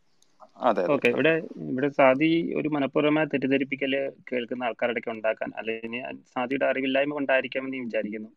[0.67, 0.93] അതെ അതെ.
[0.93, 1.31] ഓക്കെ ഇവിടെ
[1.71, 3.93] ഇവിടെ സാദി ഒരു മനഃപൂർവമായ തെറ്റിദ്ധരിപ്പിക്കൽ
[4.31, 6.01] കേൾക്കുന്ന ആൾക്കാരുടെയൊക്കെ ഉണ്ടാക്കാൻ അല്ലെങ്കിൽ
[6.33, 8.29] സാദിയുടെ അറിവില്ലായ്മ കൊണ്ടായിരിക്കാമെന്ന് ഞാൻ വിചാരിക്കുന്നു.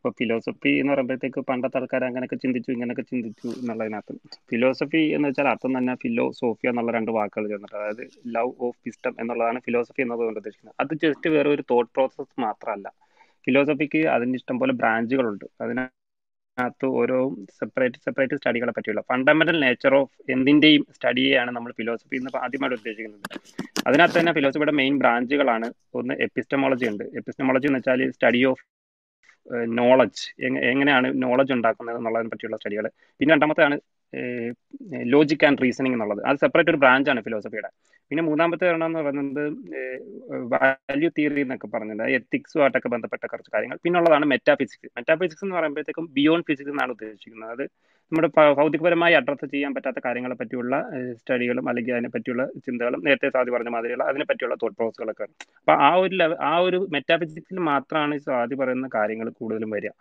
[0.00, 4.14] അപ്പോൾ ഫിലോസഫി എന്ന് പറയുമ്പോഴത്തേക്ക് പണ്ടത്തെ ആൾക്കാർ അങ്ങനെയൊക്കെ ചിന്തിച്ചു ഇങ്ങനെയൊക്കെ ചിന്തിച്ചു എന്നുള്ളതിനകത്ത്.
[4.50, 8.02] ഫിലോസഫി എന്ന് വെച്ചാൽ അർത്ഥം തന്നെ ഫിലോസോഫിയ എന്നുള്ള രണ്ട് വാക്കുകൾ ചേർന്നിട്ട് അതായത്
[8.36, 10.76] ലവ് ഓഫ് വിസ്റ്റം എന്നുള്ളതാണ് ഫിലോസഫി എന്നതുകൊണ്ട് ഉദ്ദേശിക്കുന്നത്.
[10.82, 12.88] അത് ജസ്റ്റ് വേറെ ഒരു തോട്ട് പ്രോസസ്സ് മാത്രമല്ല.
[13.46, 17.18] ഫിലോസഫിക്ക് അതിന് ഇഷ്ടംപോലെ ബ്രാഞ്ചുകളുണ്ട് അതിനകത്ത് ഓരോ
[17.58, 23.28] സെപ്പറേറ്റ് സെപ്പറേറ്റ് സ്റ്റഡികളെ പറ്റിയുള്ള ഫണ്ടമെന്റൽ നേച്ചർ ഓഫ് എന്തിന്റെയും സ്റ്റഡിയെയാണ് നമ്മൾ ഫിലോസഫി എന്ന് ആദ്യമായിട്ട് ഉദ്ദേശിക്കുന്നത്.
[23.86, 25.68] അതിനകത്ത് തന്നെ ഫിലോസഫിയുടെ മെയിൻ ബ്രാഞ്ചുകളാണ്
[26.00, 27.04] ഒന്ന് എപ്പിസ്റ്റമോളജി ഉണ്ട്.
[27.20, 28.64] എപ്പിസ്റ്റമോളജി എന്ന് വെച്ചാൽ സ്റ്റഡി ഓഫ്
[29.80, 30.22] നോളജ്
[30.70, 32.86] എങ്ങനെയാണ് നോളജ് ഉണ്ടാക്കുന്നത് എന്നുള്ളതിനെ പറ്റിയുള്ള സ്റ്റഡികൾ
[33.20, 33.78] പിന്നെ രണ്ടാമത്തെയാണ്
[35.14, 36.20] ലോജിക് ആൻഡ് റീസണിങ് എന്നുള്ളത്.
[36.28, 37.70] അത് സെപ്പറേറ്റ് ഒരു ബ്രാഞ്ചാണ് ഫിലോസഫിയുടെ
[38.10, 39.42] പിന്നെ മൂന്നാമത്തെ എണ്ണം എന്ന് പറയുന്നത്
[40.54, 43.78] വാല്യൂ തിയറി എന്നൊക്കെ പറഞ്ഞത് എത്തിക്സുമായിട്ടൊക്കെ ബന്ധപ്പെട്ട കുറച്ച് കാര്യങ്ങൾ.
[43.84, 47.52] പിന്നെ ഉള്ളതാണ് മെറ്റാഫിസിക്സ് മെറ്റാഫിസിക്സ് എന്ന് പറയുമ്പോഴത്തേക്കും ബിയോണ്ട് ഫിസിക്സ് എന്നാണ് ഉദ്ദേശിക്കുന്നത്.
[47.56, 47.64] അത്
[48.12, 50.74] നമ്മുടെ ഭൗതികപരമായി അഡ്രസ്സ് ചെയ്യാൻ പറ്റാത്ത കാര്യങ്ങളെ പറ്റിയുള്ള
[51.18, 55.26] സ്റ്റഡികളും അല്ലെങ്കിൽ അതിനെ പറ്റിയുള്ള ചിന്തകളും നേരത്തെ സ്വാതി പറഞ്ഞ മാതിരിയുള്ള അതിനെ പറ്റിയുള്ള തോട്ട് പ്രോസസ്സുകളൊക്കെ
[55.60, 56.16] അപ്പൊ ആ ഒരു
[56.50, 59.92] ആ ഒരു മെറ്റാഫിസിക്സിൽ മാത്രമാണ് ഈ സ്വാതി പറയുന്ന കാര്യങ്ങൾ കൂടുതലും വരിക.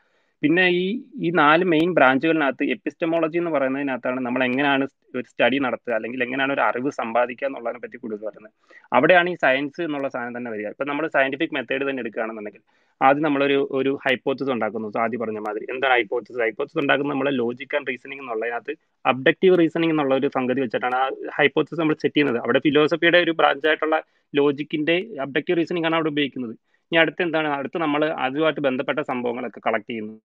[0.43, 0.83] പിന്നെ ഈ
[1.25, 4.83] ഈ നാല് മെയിൻ ബ്രാഞ്ചുകളിനകത്ത് എപ്പിസ്റ്റമോളജി എന്ന് പറയുന്നതിനകത്താണ് നമ്മൾ എങ്ങനെയാണ്
[5.15, 8.53] ഒരു സ്റ്റഡി നടത്തുക അല്ലെങ്കിൽ എങ്ങനെയാണ് ഒരു അറിവ് സമ്പാദിക്കുക എന്നുള്ളതിനെ പറ്റി കൂടുതൽ പറയുന്നത്.
[8.91, 10.67] അവിടെയാണ് ഈ സയൻസ് എന്നുള്ള സാധനം തന്നെ വരിക.
[10.75, 12.63] ഇപ്പൊ നമ്മൾ സയന്റിഫിക് മെത്തേഡ് തന്നെ എടുക്കുകയാണെന്നുണ്ടെങ്കിൽ
[13.01, 14.89] ആദ്യം നമ്മളൊരു ഒരു ഹൈപ്പോത്തിസ് ഉണ്ടാക്കുന്നു.
[15.03, 15.65] ആദ്യം പറഞ്ഞ മാതിരി.
[15.73, 18.73] എന്താണ് ഹൈപ്പോത്തിസ് ഹൈപ്പോത്തിസ് ഉണ്ടാക്കുന്നത് നമ്മൾ ലോജിക് ആൻഡ് റീസണിങ് എന്നുള്ളതിനകത്ത്
[19.05, 21.05] അബ്ഡക്റ്റീവ് റീസണിങ് എന്നുള്ള ഒരു സംഗതി വെച്ചിട്ടാണ് ആ
[21.39, 22.39] ഹൈപ്പോത്തിസ് നമ്മൾ സെറ്റ് ചെയ്യുന്നത്.
[22.45, 23.97] അവിടെ ഫിലോസഫിയുടെ ഒരു ബ്രാഞ്ച് ആയിട്ടുള്ള
[24.33, 24.95] ലോജിക്കിന്റെ
[25.25, 26.55] അബ്ഡക്റ്റീവ് റീസണിങ് ആണ് അവിടെ ഉപയോഗിക്കുന്നത്.
[26.91, 27.47] ഇനി അടുത്ത് എന്താണ്?
[27.57, 30.15] അടുത്ത് നമ്മൾ അതുമായിട്ട് ബന്ധപ്പെട്ട സംഭവങ്ങളൊക്കെ കളക്ട് ചെയ്യുന്നു.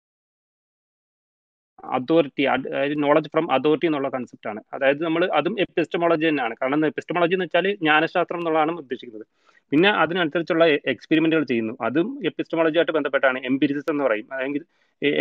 [1.97, 4.61] അതോറിറ്റി അതായത് നോളജ് ഫ്രം അതോറിറ്റി എന്നുള്ള കൺസെപ്റ്റ് ആണ്.
[4.75, 6.55] അതായത് നമ്മൾ അതും എപ്പിസ്റ്റമോളജി തന്നെയാണ്.
[6.63, 9.27] കാരണം എപ്പിസ്റ്റമോളജി എന്ന് വെച്ചാൽ ജ്ഞാനശാസ്ത്രം എന്നുള്ളതാണ് ഉദ്ദേശിക്കുന്നത്.
[9.73, 11.75] പിന്നെ അതിനനുസരിച്ചുള്ള എക്സ്പെരിമെന്റുകൾ ചെയ്യുന്നു.
[11.89, 13.39] അതും എപ്പിസ്റ്റമോളജിയായിട്ട് ബന്ധപ്പെട്ടാണ്.
[13.51, 14.29] എംപിരിസിസ് എന്ന് പറയും.
[14.37, 14.63] അല്ലെങ്കിൽ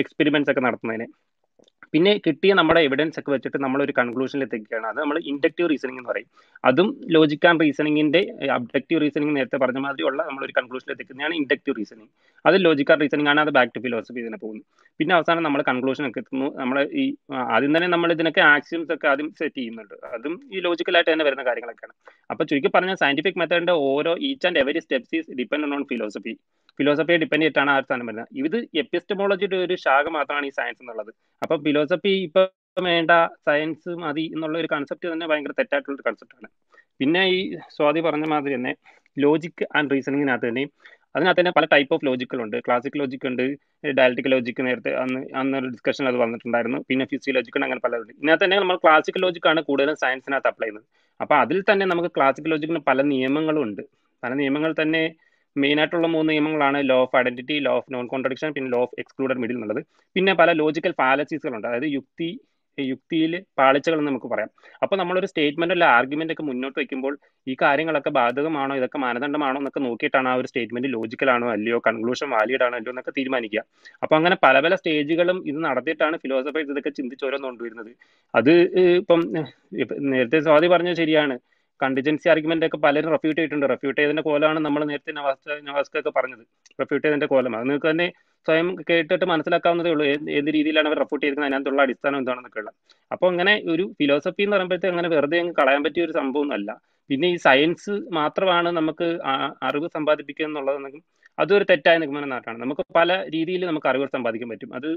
[0.02, 1.08] എക്സ്പെരിമെന്റ്സ് ഒക്കെ നടത്തുന്നതിന്.
[1.94, 4.88] പിന്നെ കിട്ടിയ നമ്മുടെ എവിഡൻസ് ഒക്കെ വെച്ചിട്ട് നമ്മൾ ഒരു കൺക്ലൂഷനിൽ എത്തിക്കുകയാണ്.
[4.92, 6.30] അത് നമ്മൾ ഇൻഡക്റ്റീവ് റീസണിംഗ് എന്ന് പറയും.
[6.70, 8.22] അതും ലോജിക് ആൻഡ് റീസണിങ്ങിന്റെ
[8.58, 12.12] അബ്ജക്റ്റീവ് റീസണിംഗ് നേരത്തെ പറഞ്ഞ മാതിരിയുള്ള നമ്മൾ ഒരു കൺക്ലൂഷനിൽ എത്തിക്കുന്നതാണ് ഇൻഡക്റ്റീവ് റീസണിങ്
[12.46, 14.64] അത് ലോജിക് ആൻഡ് റീസണിംഗ് ആണ് അത് ബാക്ക് ടു ഫിലോസഫി ഇതിനെ പോകുന്നു
[15.00, 16.50] പിന്നെ അവസാനം നമ്മൾ കൺക്ലൂഷൻ ഒക്കെ എത്തുന്നു.
[16.62, 17.06] നമ്മൾ ഈ
[17.56, 19.96] ആദ്യം തന്നെ നമ്മൾ ഇതിനൊക്കെ ആക്സിയംസ് ഒക്കെ ആദ്യം സെറ്റ് ചെയ്യുന്നുണ്ട്.
[20.16, 21.96] അതും ഈ ലോജിക്കലായിട്ട് തന്നെ വരുന്ന കാര്യങ്ങളൊക്കെയാണ്.
[22.32, 26.36] അപ്പൊ ചുരുക്കി പറഞ്ഞാൽ സയന്റിഫിക് മെത്തേഡിന്റെ ഓരോ each and every steps is depend on philosophy
[26.80, 28.30] ഫിലോസഫിയെ depend ചെയ്തിട്ടാണ് ആ സ്ഥാനം വരുന്നത്.
[28.42, 31.12] ഇത് എപ്പിസ്റ്റമോളജിയുടെ ഒരു ശാഖ മാത്രമാണ് ഈ സയൻസ് എന്നുള്ളത്.
[31.44, 32.42] അപ്പൊ ഫിലോസഫി ഇപ്പൊ
[32.88, 33.12] വേണ്ട
[33.48, 36.50] സയൻസ് മതി എന്നുള്ള ഒരു കൺസെപ്റ്റ് തന്നെ ഭയങ്കര തെറ്റായിട്ടുള്ള ഒരു ആണ്.
[37.00, 37.40] പിന്നെ ഈ
[37.76, 38.74] സ്വാതി പറഞ്ഞ മാതിരി തന്നെ
[39.18, 40.64] ലോജിക് ആൻഡ് റീസണിങ്ങിനകത്ത് തന്നെ
[41.16, 43.44] അതിനകത്ത് തന്നെ പല ടൈപ്പ് ഓഫ് ലോജിക്കുകളുണ്ട് ക്ലാസിക് ലോജിക് ഉണ്ട്
[44.00, 46.80] ഡയലറ്റിക് ലോജിക് നേരത്തെ അന്ന് അന്നൊരു ഡിസ്കഷൻ അത് വന്നിട്ടുണ്ടായിരുന്നു.
[46.90, 48.14] പിന്നെ ഫിസിയോളജിക് ഉണ്ട് അങ്ങനെ പലതുണ്ട്.
[48.20, 50.88] ഇതിനകത്ത് തന്നെ നമ്മൾ ക്ലാസിക് ലോജിക്കാണ് കൂടുതലും സയൻസിനകത്ത് അപ്ലൈ ചെയ്യുന്നത്.
[51.20, 53.84] അപ്പൊ അതിൽ തന്നെ നമുക്ക് ക്ലാസിക് ലോജിക്കിന് പല നിയമങ്ങളും ഉണ്ട്.
[54.24, 55.04] പല നിയമങ്ങൾ തന്നെ
[55.56, 59.42] മെയിൻ ആയിട്ടുള്ള മൂന്ന് നിയമങ്ങളാണ് law of identity law of non contradiction പിന്നെ ലോ ഓഫ് എക്സ്ക്ലൂഡഡ്
[59.44, 59.82] മിഡിൽ എന്നുള്ളത്.
[60.16, 62.32] പിന്നെ പല ലോജിക്കൽ ഫാലസീസുകളുണ്ട് അതായത് യുക്തി
[62.78, 64.50] യുക്തിയിൽ പാളിച്ചകൾ എന്ന് നമുക്ക് പറയാം.
[64.84, 67.14] അപ്പോൾ നമ്മളൊരു സ്റ്റേറ്റ്മെന്റ് അല്ല ആർഗ്യുമെന്റ് ഒക്കെ മുന്നോട്ട് വെക്കുമ്പോൾ
[67.48, 72.78] ഈ കാര്യങ്ങളൊക്കെ ബാധകമാണോ ഇതൊക്കെ മാനദണ്ഡമാണോ എന്നൊക്കെ നോക്കിയിട്ടാണ് ആ ഒരു സ്റ്റേറ്റ്മെന്റ് ലോജിക്കലാണോ അല്ലയോ കൺക്ലൂഷൻ വാലിഡ് ആണോ
[72.80, 73.64] അല്ലയോ എന്നൊക്കെ തീരുമാനിക്കുക.
[74.04, 77.92] അപ്പോൾ അങ്ങനെ പല പല സ്റ്റേജുകളും ഇത് നടത്തിയിട്ടാണ് ഫിലോസഫേഴ്സ് ഇതൊക്കെ ചിന്തിച്ച് ഓരോന്ന് കൊണ്ടുവരുന്നത്.
[78.34, 78.54] അത്
[79.02, 79.22] ഇപ്പം
[80.14, 81.38] നേരത്തെ സ്വാതി പറഞ്ഞത് ശരിയാണ്.
[81.82, 83.66] കണ്ടിജൻസി ആർഗ്യുമെന്റ് ഒക്കെ പലരും റെഫ്യൂട്ട് ചെയ്തിട്ടുണ്ട്.
[83.74, 86.44] റെഫ്യൂട്ട് ചെയ്തതിന്റെ കോലമാണ് നമ്മൾ നേരത്തെ നവാസ് നവാസ്ക ഒക്കെ പറഞ്ഞത്.
[86.82, 87.54] റെഫ്യൂട്ട് ചെയ്തതിന്റെ കോലം.
[87.58, 88.08] അത് നിങ്ങൾക്ക് തന്നെ
[88.48, 90.06] സ്വയം കേട്ടിട്ട് മനസ്സിലാക്കാവുന്നതേ ഉള്ളൂ.
[90.38, 91.52] ഏത് രീതിയിലാണ് അവർ റെഫ്യൂട്ട് ചെയ്തിരിക്കുന്നത്?
[91.52, 92.76] അതിനകത്തുള്ള അടിസ്ഥാനം എന്താണെന്നൊക്കെ ഉള്ളത്.
[93.12, 96.70] അപ്പോൾ അങ്ങനെ ഒരു ഫിലോസഫി എന്ന് പറയുമ്പോഴത്തേക്ക് അങ്ങനെ വെറുതെ അങ്ങ് കളയാൻ പറ്റിയ ഒരു സംഭവം അല്ല
[97.10, 99.08] പിന്നെ ഈ സയൻസ് മാത്രമാണ് നമുക്ക്
[99.68, 101.02] അറിവ് സമ്പാദിപ്പിക്കുക എന്നുള്ളതെന്നെങ്കിൽ
[101.40, 102.58] അതൊരു തെറ്റായ നിഗമന നാട്ടാണ്.
[102.62, 104.74] നമുക്ക് പല രീതിയിൽ നമുക്ക് അറിവുകൾ സമ്പാദിക്കാൻ പറ്റും.
[104.76, 104.90] അത്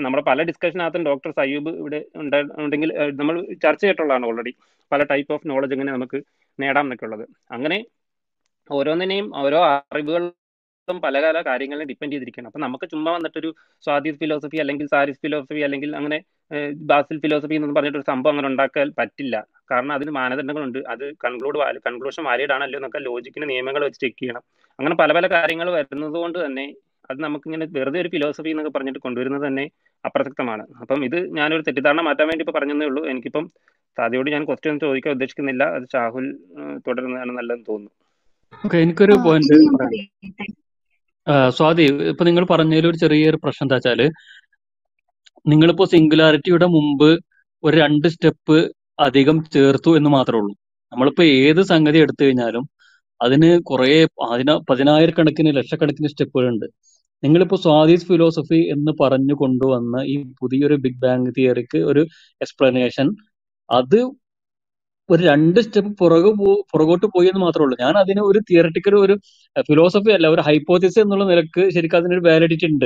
[0.00, 2.00] നമ്മുടെ പല ഡിസ്കഷനകത്തും ഡോക്ടർ സയ്യൂബ് ഇവിടെ
[2.62, 2.90] ഉണ്ടെങ്കിൽ
[3.20, 4.52] നമ്മൾ ചർച്ച ചെയ്തിട്ടുള്ളതാണ് ഓൾറെഡി
[4.92, 6.18] പല ടൈപ്പ് ഓഫ് നോളജ് എങ്ങനെ നമുക്ക്
[6.58, 7.24] നേടാം എന്നൊക്കെ ഉള്ളത്.
[7.50, 7.78] അങ്ങനെ
[8.70, 9.60] ഓരോന്നിനെയും ഓരോ
[10.82, 12.48] അറിവുകളും പല പല കാര്യങ്ങളെ ഡിപ്പെൻഡ് ചെയ്തിരിക്കുകയാണ്.
[12.50, 13.50] അപ്പൊ നമുക്ക് ചുമ്മാ വന്നിട്ടൊരു
[13.84, 16.18] സ്വാതി ഫിലോസഫി അല്ലെങ്കിൽ സാരിസ് ഫിലോസഫി അല്ലെങ്കിൽ അങ്ങനെ
[16.90, 19.36] ബാസിൽ ഫിലോസഫി എന്ന് പറഞ്ഞിട്ട് ഒരു സംഭവം അങ്ങനെ ഉണ്ടാക്കാൻ പറ്റില്ല.
[19.70, 20.80] കാരണം അതിന് മാനദണ്ഡങ്ങളുണ്ട്.
[20.92, 24.44] അത് കൺക്ലൂഡ് കൺക്ലൂഷൻ വാലിഡ് ആണല്ലോ എന്നൊക്കെ ലോജിക്കിന്റെ നിയമങ്ങൾ വെച്ച് ചെക്ക് ചെയ്യണം.
[24.78, 26.66] അങ്ങനെ പല പല കാര്യങ്ങൾ വരുന്നത് കൊണ്ട് തന്നെ
[27.10, 29.64] അത് നമുക്ക് ഇങ്ങനെ വെറുതെ ഒരു ഫിലോസഫി എന്നൊക്കെ പറഞ്ഞിട്ട് കൊണ്ടുവരുന്നത് തന്നെ
[30.04, 30.64] അപ്രസക്തമാണ്.
[30.82, 33.02] അപ്പം ഇത് ഞാനൊരു തെറ്റിദ്ധാരണ മാറ്റാൻ വേണ്ടി ഇപ്പോൾ പറഞ്ഞതേ ഉള്ളൂ.
[33.12, 33.46] എനിക്കിപ്പം
[33.96, 35.62] സാധ്യയോട് ഞാൻ ക്വസ്റ്റ്യൻ ചോദിക്കാൻ ഉദ്ദേശിക്കുന്നില്ല.
[35.76, 36.26] അത് ഷാഹുൽ
[36.86, 37.92] തുടരുന്നതാണ് നല്ലതെന്ന് തോന്നുന്നു.
[38.64, 40.54] ഓക്കെ എനിക്കൊരു പോയിന്റ് ഇനി ഞാൻ പറയാം പറയട്ടെ ആ,
[41.56, 44.00] സ്വാതി ഇപ്പൊ നിങ്ങൾ പറഞ്ഞതിൽ ഒരു ചെറിയൊരു പ്രശ്നം എന്താ വെച്ചാൽ
[45.46, 47.08] നിങ്ങളിപ്പോ സിംഗുലാരിറ്റിയുടെ മുമ്പ്
[47.62, 48.56] ഒരു രണ്ട് സ്റ്റെപ്പ്
[48.98, 50.54] അധികം ചേർത്തു എന്ന് മാത്രമേ ഉള്ളൂ.
[50.92, 52.64] നമ്മളിപ്പോ ഏത് സംഗതി എടുത്തു കഴിഞ്ഞാലും
[53.20, 53.90] അതിന് കുറെ
[54.32, 56.66] അതിന പതിനായിരക്കണക്കിന് ലക്ഷക്കണക്കിന് സ്റ്റെപ്പുകളുണ്ട്.
[57.22, 62.02] നിങ്ങളിപ്പോ സ്വാധീസ് ഫിലോസഫി എന്ന് പറഞ്ഞു കൊണ്ടുവന്ന ഈ പുതിയൊരു ബിഗ് ബാങ് തിയറിക്ക് ഒരു
[62.40, 63.08] എക്സ്പ്ലനേഷൻ
[63.70, 63.98] അത്
[65.10, 67.76] ഒരു രണ്ട് സ്റ്റെപ്പ് പുറകു പോ- പുറകോട്ട് പോയി എന്ന് മാത്രമേ ഉള്ളൂ.
[67.80, 69.18] ഞാൻ അതിന് ഒരു തിയറട്ടിക്കൽ ഒരു
[69.60, 72.84] ഫിലോസഫി അല്ല ഒരു ഹൈപ്പോത്തിസ് എന്നുള്ള നിലയ്ക്ക് ശരിക്കും അതിനൊരു വാലിഡിറ്റി ഉണ്ട്.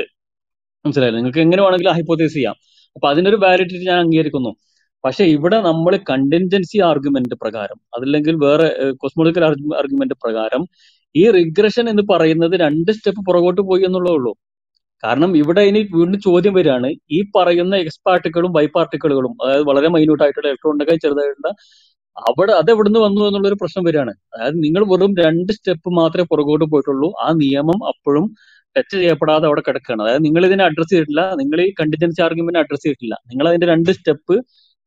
[0.86, 2.54] മനസ്സിലായില്ലേ നിങ്ങൾക്ക് എങ്ങനെ വേണമെങ്കിലും ഹൈപ്പോത്തിസ് ചെയ്യാം.
[2.94, 4.56] അപ്പൊ അതിനൊരു വാലിഡിറ്റി ഞാൻ അംഗീകരിക്കുന്നു.
[5.04, 10.66] പക്ഷെ ഇവിടെ നമ്മൾ കണ്ടിൻജൻസി ആർഗ്യുമെന്റ് പ്രകാരം അതല്ലെങ്കിൽ വേറെ കോസ്മോളജിക്കൽ ആർഗ്യുമെന്റ് പ്രകാരം
[11.16, 14.36] ഈ റിഗ്രഷൻ എന്ന് പറയുന്നത് രണ്ട് സ്റ്റെപ്പ് പുറകോട്ട് പോയി എന്നുള്ളേ ഉള്ളൂ.
[15.04, 16.94] കാരണം ഇവിടെ ഇനി വീണ്ടും ചോദ്യം വരികയാണ്.
[17.10, 21.54] ഈ പറയുന്ന എക്സ് പാർട്ടിക്കിളും വൈ പാർട്ടിക്കിളുകളും അതായത് വളരെ മൈന്യൂട്ട് ആയിട്ടുള്ള ഇലക്ട്രോണിനൊക്കെ ചെറുതായിട്ടുള്ള
[22.16, 24.10] അവിടെ അത് എവിടുന്ന് വന്നു എന്നുള്ളൊരു പ്രശ്നം വരികയാണ്.
[24.34, 27.12] അതായത് നിങ്ങൾ വെറും രണ്ട് സ്റ്റെപ്പ് മാത്രമേ പുറകോട്ട് പോയിട്ടുള്ളൂ.
[27.24, 28.34] ആ നിയമം അപ്പോഴും
[28.76, 30.02] ടച്ച് ചെയ്യപ്പെടാതെ അവിടെ കിടക്കുകയാണ്.
[30.02, 31.34] അതായത് നിങ്ങൾ ഇതിനെ അഡ്രസ് ചെയ്തിട്ടില്ല.
[31.34, 33.14] നിങ്ങൾ ഈ കണ്ടിജൻസി ആർഗ്യുമെന്റ് അഡ്രസ് ചെയ്തിട്ടില്ല.
[33.14, 34.36] നിങ്ങൾ അതിന്റെ രണ്ട് സ്റ്റെപ്പ്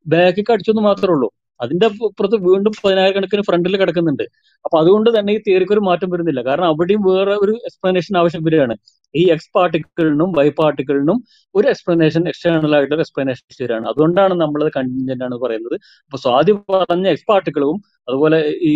[0.06, 1.32] ബാക്കിൽ അടിച്ചു എന്ന് മാത്രമേ ഉള്ളൂ.
[1.64, 4.24] അതിന്റെ അപ്പുറത്ത് വീണ്ടും പതിനായിരക്കണക്കിന് ഫ്രണ്ടിൽ കിടക്കുന്നുണ്ട്.
[4.64, 6.40] അപ്പൊ അതുകൊണ്ട് തന്നെ ഈ തിയറിക്ക് ഒരു മാറ്റം വരുന്നില്ല.
[6.48, 8.76] കാരണം അവിടെയും വേറെ ഒരു എക്സ്പ്ലനേഷൻ ആവശ്യം വരികയാണ്.
[9.14, 11.18] ഈ എക്സ് പാർട്ടിക്കിളിനും വൈ പാർട്ടിക്കിളിനും
[11.54, 13.86] ഒരു എക്സ്പ്ലനേഷൻ എക്സ്റ്റേണൽ ആയിട്ടുള്ള എക്സ്പ്ലനേഷൻ വരികയാണ്.
[13.92, 15.76] അതുകൊണ്ടാണ് നമ്മൾ കണ്ടിജന്റ് ആണ് പറയുന്നത്.
[16.06, 17.78] അപ്പൊ സ്വാതി പറഞ്ഞ എക്സ് പാർട്ടിക്കിളും
[18.08, 18.72] അതുപോലെ ഈ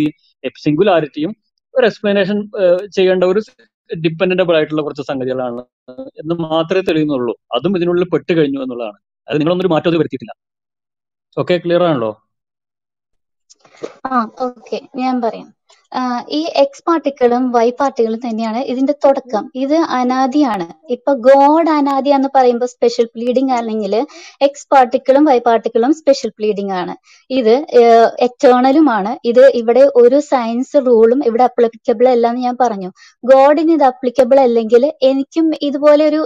[0.65, 1.31] സിംഗുലാരിറ്റിയും
[1.73, 2.37] ഒരു എക്സ്പ്ലനേഷൻ
[2.97, 3.41] ചെയ്യേണ്ട ഒരു
[4.03, 5.61] ഡിപ്പെൻഡന്റബിൾ ആയിട്ടുള്ള കുറച്ച് സംഗതികളാണ്
[6.21, 7.33] എന്ന് മാത്രമേ തെളിയുന്നുള്ളൂ.
[7.55, 8.97] അതും ഇതിനുള്ളിൽ പെട്ട് കഴിഞ്ഞു എന്നുള്ളതാണ്.
[9.27, 10.33] അത് നിങ്ങളൊന്നൊരു മാറ്റം അത് വരുത്തിയിട്ടില്ല.
[11.37, 12.11] ഓക്കെ ക്ലിയർ ആണല്ലോ?
[14.05, 15.49] ആ ഓക്കെ ഞാൻ പറയാം.
[16.37, 19.43] ഈ എക്സ് പാർട്ടിക്കിളും വൈ പാർട്ടിക്കിളും തന്നെയാണ് ഇതിന്റെ തുടക്കം.
[19.63, 20.67] ഇത് അനാദിയാണ്.
[20.95, 23.93] ഇപ്പൊ ഗോഡ് അനാദി എന്ന് പറയുമ്പോൾ സ്പെഷ്യൽ പ്ലീഡിംഗ് ആണെങ്കിൽ
[24.47, 26.95] എക്സ് പാർട്ടിക്കിളും വൈ പാർട്ടിക്കിളും സ്പെഷ്യൽ പ്ലീഡിംഗ് ആണ്.
[27.39, 27.53] ഇത്
[28.27, 32.89] എറ്റേണലുമാണ് ഇത് ഇവിടെ ഒരു സയൻസ് റൂളും ഇവിടെ അപ്ലിക്കബിൾ അല്ല എന്ന് ഞാൻ പറഞ്ഞു.
[33.31, 36.21] ഗോഡിന് ഇത് അപ്ലിക്കബിൾ അല്ലെങ്കിൽ എനിക്കും ഇതുപോലെ ഒരു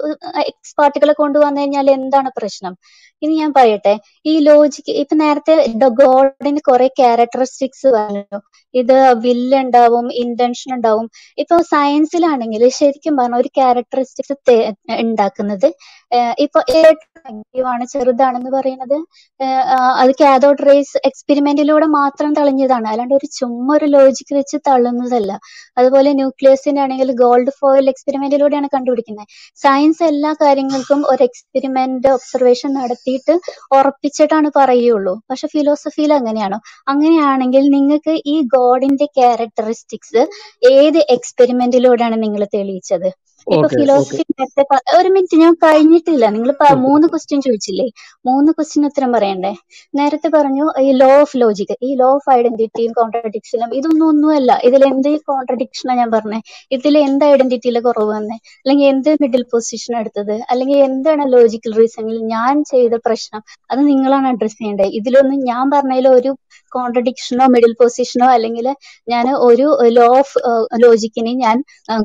[0.52, 2.74] എക്സ് പാർട്ടിക്കിളെ കൊണ്ടുവന്നു കഴിഞ്ഞാൽ എന്താണ് പ്രശ്നം?
[3.22, 3.94] ഇനി ഞാൻ പറയട്ടെ.
[4.32, 5.56] ഈ ലോജിക്ക് ഇപ്പൊ നേരത്തെ
[6.02, 8.40] ഗോഡിന് കുറെ ക്യാരക്ടറിസ്റ്റിക്സ് പറഞ്ഞു
[8.74, 11.06] ഇത് വില്ല് ഉണ്ടാവും ഇന്റൻഷൻ ഉണ്ടാവും.
[11.44, 14.36] ഇപ്പൊ സയൻസിലാണെങ്കിൽ ശരിക്കും പറഞ്ഞ ഒരു ക്യാരക്ടറിസ്റ്റിക്സ്
[15.04, 15.68] ഉണ്ടാക്കുന്നത്
[16.46, 16.60] ഇപ്പൊ
[17.72, 18.96] ആണ് ചെറുതാണെന്ന് പറയുന്നത്.
[20.02, 22.88] അത് കാഥോഡ് റേസ് എക്സ്പെരിമെന്റിലൂടെ മാത്രം തെളിഞ്ഞതാണ്.
[22.92, 25.32] അല്ലാണ്ട് ഒരു ചുമ്മാ ഒരു ലോജിക്ക് വെച്ച് തള്ളുന്നതല്ല.
[25.80, 29.28] അതുപോലെ ന്യൂക്ലിയസിന്റെ ആണെങ്കിൽ ഗോൾഡ് ഫോയിൽ എക്സ്പെരിമെന്റിലൂടെയാണ് കണ്ടുപിടിക്കുന്നത്.
[29.64, 33.36] സയൻസ് എല്ലാ കാര്യങ്ങൾക്കും ഒരു എക്സ്പെരിമെന്റ് ഒബ്സർവേഷൻ നടത്തിയിട്ട്
[33.78, 35.14] ഉറപ്പിച്ചിട്ടാണ് പറയുള്ളൂ.
[35.32, 36.60] പക്ഷെ ഫിലോസഫിയിൽ അങ്ങനെയാണോ.
[36.94, 39.08] അങ്ങനെയാണെങ്കിൽ നിങ്ങൾക്ക് ഈ ഗോഡിന്റെ
[39.40, 40.22] ക്യാരക്ടറിസ്റ്റിക്സ്
[40.76, 43.10] ഏത് എക്സ്പെരിമെന്റിലൂടെയാണ് നിങ്ങൾ തെളിയിച്ചത്?
[43.48, 44.64] ഇപ്പൊ ഫിലോസഫി നേരത്തെ
[44.98, 46.26] ഒരു മിനിറ്റ് ഞാൻ കഴിഞ്ഞിട്ടില്ല.
[46.34, 46.50] നിങ്ങൾ
[46.86, 47.86] മൂന്ന് ക്വസ്റ്റ്യൻ ചോദിച്ചില്ലേ?
[48.28, 49.52] മൂന്ന് ക്വസ്റ്റ്യൻ ഉത്തരം പറയണ്ടേ?
[50.00, 54.52] നേരത്തെ പറഞ്ഞു ഈ ലോ ഓഫ് ലോജിക് ഈ ലോ ഓഫ് ഐഡന്റിറ്റിയും കോൺട്രഡിക്ഷനും ഇതൊന്നും ഒന്നുമല്ല.
[54.70, 56.40] ഇതിൽ എന്ത് കോൺട്രഡിക്ഷനാ ഞാൻ പറഞ്ഞേ?
[56.78, 58.38] ഇതിൽ എന്ത് ഐഡന്റിറ്റിയിലെ കുറവ് വന്നേ?
[58.62, 60.36] അല്ലെങ്കിൽ എന്ത് മിഡിൽ പൊസിഷൻ എടുത്തത്?
[60.52, 63.44] അല്ലെങ്കിൽ എന്താണ് ലോജിക്കൽ റീസണിൽ ഞാൻ ചെയ്ത പ്രശ്നം?
[63.72, 64.92] അത് നിങ്ങളാണ് അഡ്രസ് ചെയ്യേണ്ടത്.
[65.02, 66.34] ഇതിലൊന്നും ഞാൻ പറഞ്ഞതിൽ ഒരു
[66.76, 68.68] കോൺട്രഡിക്ഷനോ മിഡിൽ പൊസിഷനോ അല്ലെങ്കിൽ
[69.14, 69.68] ഞാൻ ഒരു
[69.98, 70.34] ലോ ഓഫ്
[70.84, 71.58] ലോജിക്കിനെ ഞാൻ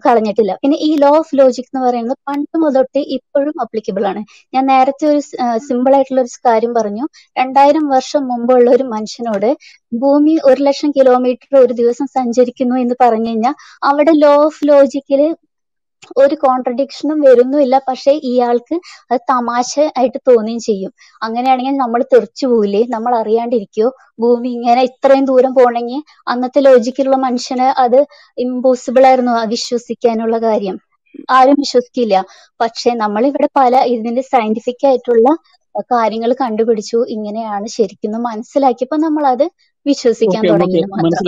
[0.06, 0.52] കളഞ്ഞിട്ടില്ല.
[0.62, 2.82] പിന്നെ ഈ ലോ ഓഫ് ലോജിക് എന്ന് പറയുന്നത് പണ്ട് മുതൽ
[3.16, 4.20] ഇപ്പോഴും അപ്ലിക്കബിൾ ആണ്.
[4.54, 5.20] ഞാൻ നേരത്തെ ഒരു
[5.68, 7.04] സിമ്പിൾ ആയിട്ടുള്ള ഒരു കാര്യം പറഞ്ഞു.
[7.40, 9.48] രണ്ടായിരം വർഷം മുമ്പുള്ള ഒരു മനുഷ്യനോട്
[10.02, 13.54] ഭൂമി ഒരു ലക്ഷം കിലോമീറ്റർ ഒരു ദിവസം സഞ്ചരിക്കുന്നു എന്ന് പറഞ്ഞു കഴിഞ്ഞാൽ
[13.90, 15.22] അവിടെ ലോ ഓഫ് ലോജിക്കിൽ
[16.22, 17.76] ഒരു കോൺട്രഡിക്ഷനും വരുന്നുമില്ല.
[17.88, 18.76] പക്ഷെ ഇയാൾക്ക്
[19.10, 19.70] അത് തമാശ
[20.00, 20.90] ആയിട്ട് തോന്നുകയും ചെയ്യും.
[21.22, 23.88] അങ്ങനെയാണെങ്കിൽ നമ്മൾ തെറിച്ചു പോവില്ലേ നമ്മൾ അറിയാണ്ടിരിക്കോ
[24.22, 26.00] ഭൂമി ഇങ്ങനെ ഇത്രയും ദൂരം പോണെങ്കിൽ
[26.32, 27.98] അന്നത്തെ ലോജിക്കുള്ള മനുഷ്യന് അത്
[28.38, 30.76] ഇമ്പോസിബിൾ ആയിരുന്നു വിശ്വസിക്കാനുള്ള കാര്യം.
[31.34, 32.14] ആരും വിശ്വസിക്കില്ല.
[32.60, 35.28] പക്ഷെ നമ്മൾ ഇവിടെ പല ഇതിന്റെ സയന്റിഫിക് ആയിട്ടുള്ള
[35.92, 36.98] കാര്യങ്ങൾ കണ്ടുപിടിച്ചു.
[37.14, 39.46] ഇങ്ങനെയാണ് ശരിക്കും മനസ്സിലാക്കിയപ്പോ നമ്മൾ അത്
[39.86, 41.24] വിശ്വസിക്കാൻ തുടങ്ങി മാത്രം.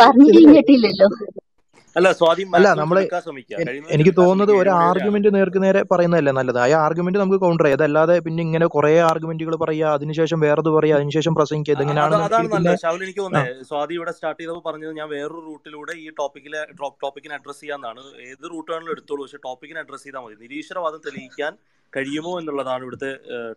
[0.00, 1.08] പറഞ്ഞു കഴിഞ്ഞിട്ടില്ലല്ലോ.
[1.98, 2.08] അല്ല
[3.68, 6.58] കഴിയുന്നത് എനിക്ക് തോന്നുന്നത് ഒരു ആർഗ്യുമെന്റ് നേർക്ക് നേരെ പറയുന്നതല്ലേ നല്ലത്?
[6.64, 7.78] ആ ആർഗ്യുമെന്റ് നമുക്ക് കൗണ്ടർ ചെയ്യാം.
[7.80, 12.66] അതല്ലാതെ പിന്നെ ഇങ്ങനെ കുറെ ആർഗ്യുമെന്റുകൾ പറയുക അതിനുശേഷം വേറത് പറയുക അതിനുശേഷം പ്രസംഗിക്കുക ഇതെങ്ങനെയാണ് അത് ഇതെങ്ങനെയാണെന്നുണ്ടെങ്കിൽ അതാണ്
[12.66, 12.82] നല്ലത്.
[12.84, 16.62] ഷാവുൽ എനിക്ക് തോന്നുന്നത് സ്വാതി ഇവിടെ സ്റ്റാർട്ട് ചെയ്തപ്പോൾ പറഞ്ഞത് ഞാൻ വേറൊരു റൂട്ടിലൂടെ ഈ ടോപ്പിക്കിലെ
[17.04, 18.02] ടോപ്പിക്കിനെ അഡ്രസ് ചെയ്യാന്നാണ്.
[18.30, 19.22] ഏത് റൂട്ടാണെങ്കിലും എടുത്തോളൂ.
[19.26, 20.36] പക്ഷെ ടോപ്പിക്കിനെ അഡ്രസ് ചെയ്താൽ മതി.
[20.44, 21.52] നിരീശ്വരവാദം തെളിയിക്കാൻ
[21.92, 23.12] കഴിയുമോ എന്നുള്ളതാണ് ഇവിടുത്തെ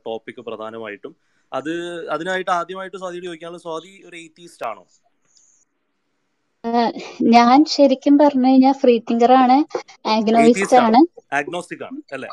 [0.08, 1.14] ടോപ്പിക് പ്രധാനമായിട്ടും.
[1.52, 1.74] അത്
[2.14, 4.84] അതിനായിട്ട് ആദ്യമായിട്ട് സ്വാതിയോട് ചോദിക്കാനുള്ള സ്വാതി ഒരു എയ്റ്റീസ്റ്റ് ആണോ?
[7.36, 9.58] ഞാൻ ശരിക്കും പറഞ്ഞു കഴിഞ്ഞാൽ ഫ്രീ തിങ്കർ ആണ്.
[10.16, 11.00] ആഗ്നോയിസ്റ്റ് ആണ്.
[11.40, 12.28] ആഗ്നോസ്റ്റിക് ആണ് അല്ലേ?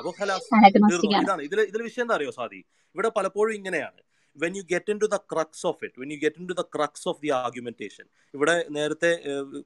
[1.20, 1.42] ഇതാണ്.
[1.48, 2.60] ഇതിൽ ഇതിൽ വിഷയം എന്താ അറിയോ സാദി
[2.94, 4.00] ഇവിടെ പലപ്പോഴും ഇങ്ങനെയാണ്.
[4.42, 7.20] When you get into the crux of it when you get into the crux of
[7.24, 9.12] the argumentation ഇവിടെ നേരത്തെ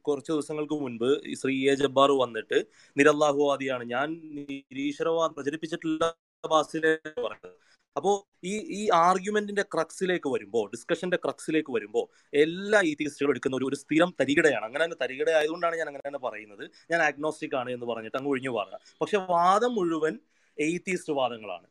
[0.09, 1.09] കുറച്ച് ദിവസങ്ങൾക്ക് മുൻപ്
[1.43, 2.59] ശ്രീ എ ജബ്ബാർ വന്നിട്ട്
[2.97, 3.85] നിരല്ലാഹുവാദിയാണ്.
[3.94, 4.09] ഞാൻ
[4.51, 6.05] നിരീശ്വരവാദം പ്രചരിപ്പിച്ചിട്ടില്ല
[6.44, 6.93] ബാസിലെ
[7.26, 7.56] പറഞ്ഞത്.
[7.97, 8.16] അപ്പോൾ
[8.51, 12.05] ഈ ഈ ആർഗ്യുമെന്റിന്റെ ക്രക്സിലേക്ക് വരുമ്പോൾ ഡിസ്കഷന്റെ ക്രക്സിലേക്ക് വരുമ്പോൾ
[12.44, 14.65] എല്ലാ ഈത്തീസ്റ്റുകളും എടുക്കുന്ന ഒരു ഒരു സ്ഥിരം തരികിടയാണ്.
[14.69, 16.65] അങ്ങനെ തന്നെ തരികിട ആയതുകൊണ്ടാണ് ഞാൻ അങ്ങനെ തന്നെ പറയുന്നത്.
[16.93, 20.15] ഞാൻ അഗ്നോസ്റ്റിക് ആണ് എന്ന് പറഞ്ഞിട്ട് അങ്ങ് ഒഴിഞ്ഞു പറയുക പക്ഷെ വാദം മുഴുവൻ
[20.59, 21.66] എയ്ത്തീസ്റ്റ് വാദങ്ങളാണ്.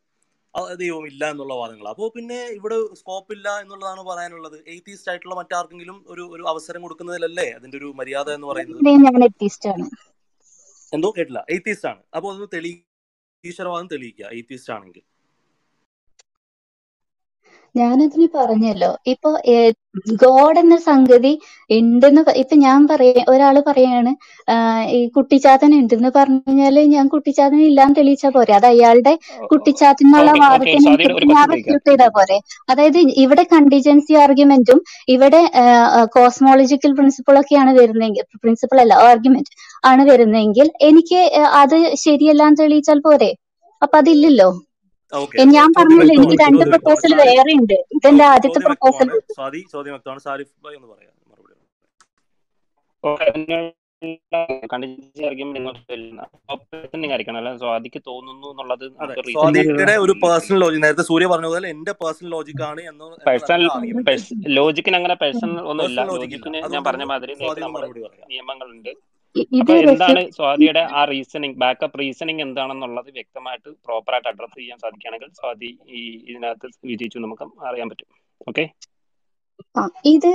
[0.82, 4.56] ദൈവം ഇല്ല എന്നുള്ള വാദങ്ങൾ അപ്പോൾ പിന്നെ ഇവിടെ സ്കോപ്പ് ഇല്ല എന്നുള്ളതാണ് പറയാനുള്ളത്.
[4.72, 8.80] എയ്ത്തീസ്റ്റ് ആയിട്ടുള്ള മറ്റാർക്കെങ്കിലും ഒരു ഒരു അവസരം കൊടുക്കുന്നതിലല്ലേ അതിന്റെ ഒരു മര്യാദ എന്ന് പറയുന്നത്?
[10.92, 11.40] എന്തോ കേട്ടില്ല.
[11.54, 12.00] എയ്ത്തീസ്റ്റ് ആണ്.
[12.16, 12.72] അപ്പോൾ അത് തെളി
[13.44, 14.26] ഈശ്വരവാദം തെളിയിക്കുക.
[14.36, 15.04] എയ്ത്തീസ്റ്റ് ആണെങ്കിൽ.
[17.80, 18.90] ഞാനതിന് പറഞ്ഞല്ലോ.
[19.12, 19.30] ഇപ്പൊ
[20.22, 21.32] ഗോഡ് എന്ന സംഗതി
[21.70, 24.10] ഉണ്ടെന്ന് ഇപ്പൊ ഞാൻ പറയാ ഒരാൾ പറയാണ്
[24.96, 28.52] ഈ കുട്ടിച്ചാത്തൻ ഉണ്ടെന്ന് പറഞ്ഞു കഴിഞ്ഞാൽ ഞാൻ കുട്ടിച്ചാത്തൻ ഇല്ലാന്ന് തെളിയിച്ചാ പോരെ.
[28.58, 29.14] അത് അയാളുടെ
[29.52, 30.98] കുട്ടിച്ചാത്തൻ എന്നുള്ള വാദത്തിന് ഞാൻ
[31.48, 31.80] ചോദിക്കാം.
[31.88, 32.38] ചെയ്താ പോരെ.
[32.72, 34.80] അതായത് ഇവിടെ കണ്ടിജൻസി ആർഗ്യുമെന്റും
[35.16, 35.42] ഇവിടെ
[36.16, 39.52] കോസ്മോളജിക്കൽ പ്രിൻസിപ്പിൾ ഒക്കെയാണ് വരുന്നെങ്കിൽ പ്രിൻസിപ്പിൾ അല്ല ആർഗ്യുമെന്റ്
[39.90, 41.20] ആണ് വരുന്നെങ്കിൽ എനിക്ക്
[41.62, 41.76] അത്
[42.06, 43.30] ശരിയല്ലാന്ന് തെളിയിച്ചാൽ പോരെ?
[43.82, 44.48] അപ്പൊ അതില്ലല്ലോ.
[45.52, 50.22] ഞാൻ പറഞ്ഞില്ല എനിക്ക് രണ്ട് പ്രപ്പോസൽ വേറെ ഉണ്ട് ഇതെന്റെ ആദ്യത്തെ പ്രപ്പോസൽ സ്വാതി ചോദ്യം വ്യക്തമാണ്?
[50.26, 51.14] സാരിഫ് ഭായി ഒന്ന് പറയാം
[57.60, 58.84] സ്വാതിക്ക് തോന്നുന്നു എന്നുള്ളത്
[59.32, 59.72] സ്വാതിയുടെ
[60.04, 63.64] ഒരു പേഴ്സണൽ ലോജിക് നേരത്തെ സൂര്യ പറഞ്ഞ പോലെ എന്റെ പേഴ്സണൽ ലോജിക് ആണ് എന്ന് പേഴ്സണൽ
[64.58, 66.00] ലോജിക്കിന് അങ്ങനെ പേഴ്സണൽ ഒന്നുമില്ല.
[66.12, 67.34] ലോജിക്കിന് ഞാൻ പറഞ്ഞ മാതിരി
[68.32, 68.92] നിയമങ്ങളുണ്ട്.
[69.84, 76.00] എന്താണ് സ്വാതിയുടെ ആ റീസണിങ് ബാക്കപ്പ് റീസണിങ് എന്താണെന്നുള്ളത് വ്യക്തമായിട്ട് പ്രോപ്പറായിട്ട് അഡ്രസ് ചെയ്യാൻ സാധിക്കുകയാണെങ്കിൽ സ്വാതി ഈ
[76.30, 78.08] ഇതിനകത്ത് വിജയിച്ചു നമുക്ക് അറിയാൻ പറ്റും.
[78.46, 78.64] ഓക്കെ
[80.12, 80.30] ഇത്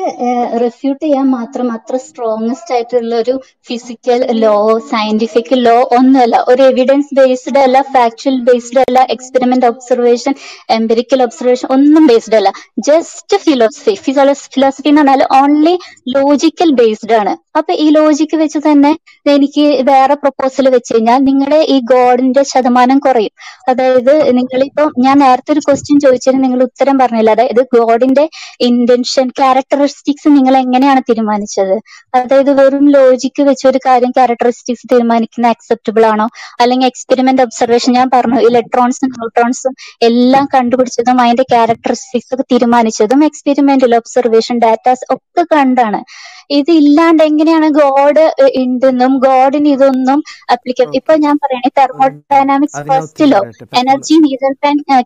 [0.63, 3.33] റെഫ്യൂട്ട് ചെയ്യാൻ മാത്രം അത്ര സ്ട്രോങ്സ്റ്റ് ആയിട്ടുള്ള ഒരു
[3.67, 4.53] ഫിസിക്കൽ ലോ
[4.91, 6.35] സയന്റിഫിക് ലോ ഒന്നുമല്ല.
[6.51, 10.33] ഒരു എവിഡൻസ് ബേസ്ഡ് അല്ല ഫാക്ച്വൽ ബേസ്ഡ് അല്ല എക്സ്പെരിമെന്റ് ഒബ്സർവേഷൻ
[10.77, 12.51] എംപെരിക്കൽ ഒബ്സർവേഷൻ ഒന്നും ബേസ്ഡ് അല്ല.
[12.89, 15.75] ജസ്റ്റ് ഫിലോസഫി ഫിലോസഫി എന്ന് പറഞ്ഞാൽ ഓൺലി
[16.15, 17.33] ലോജിക്കൽ ബേസ്ഡ് ആണ്.
[17.59, 18.91] അപ്പൊ ഈ ലോജിക്ക് വെച്ച് തന്നെ
[19.33, 23.33] എനിക്ക് വേറെ പ്രപ്പോസൽ വെച്ച് കഴിഞ്ഞാൽ നിങ്ങളുടെ ഈ ഗോഡിന്റെ ശതമാനം കുറയും.
[23.71, 27.31] അതായത് നിങ്ങളിപ്പോ ഞാൻ നേരത്തെ ഒരു ക്വസ്റ്റ്യൻ ചോദിച്ചതിന് നിങ്ങൾ ഉത്തരം പറഞ്ഞില്ല.
[27.31, 28.25] അതായത് ഗോഡിന്റെ
[28.69, 31.73] ഇന്റൻഷൻ ക്യാരക്ടറിസ്റ്റിക്സ് നിങ്ങൾ എങ്ങനെയാണ് തീരുമാനിച്ചത്?
[32.13, 36.27] അതായത് വെറും ലോജിക്ക് വെച്ച് ഒരു കാര്യം ക്യാരക്ടറിസ്റ്റിക്സ് തീരുമാനിക്കുന്ന അക്സെപ്റ്റബിൾ ആണോ?
[36.61, 44.57] അല്ലെങ്കിൽ എക്സ്പെരിമെന്റ് ഒബ്സർവേഷൻ ഞാൻ പറഞ്ഞു ഇലക്ട്രോൺസും ന്യൂട്രോൺസും എല്ലാം കണ്ടുപിടിച്ചതും അതിന്റെ ക്യാരക്ടറിസ്റ്റിക്സ് ഒക്കെ തീരുമാനിച്ചതും എക്സ്പെരിമെന്റൽ ഒബ്സർവേഷൻ
[44.57, 46.01] ഡാറ്റാസ് ഒക്കെ കണ്ടാണ്.
[46.49, 48.23] ഇത് ഇല്ലാണ്ട് എങ്ങനെയാണ് ഗോഡ്
[48.63, 50.19] ഉണ്ടെന്നും ഗോഡിന് ഇതൊന്നും
[50.53, 53.39] അപ്ലിക്ക ഓക്കെ ഇപ്പൊ ഞാൻ പറയണേ thermodynamics first law
[53.81, 54.53] energy neither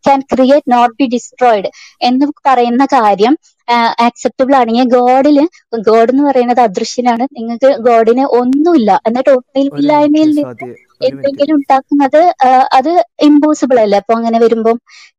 [0.06, 1.70] can create not be destroyed
[2.02, 3.36] എന്ന് പറയുന്ന കാര്യം
[4.08, 5.38] ആക്സെപ്റ്റബിൾ ആണെങ്കിൽ ഗോഡിൽ
[5.88, 7.26] ഗോഡ് എന്ന് പറയുന്നത് അദൃശ്യനാണ്.
[7.38, 8.92] നിങ്ങൾക്ക് ഗോഡിന് ഒന്നുമില്ല.
[9.10, 10.70] എന്നിട്ട് ഒന്നില്ലായ്മയിൽ നിന്ന്
[11.08, 12.22] എന്തെങ്കിലും ഉണ്ടാക്കുന്നത്
[12.78, 12.92] അത്
[13.28, 13.98] ഇമ്പോസിബിൾ അല്ലേ?
[14.02, 14.78] അപ്പൊ അങ്ങനെ വരുമ്പം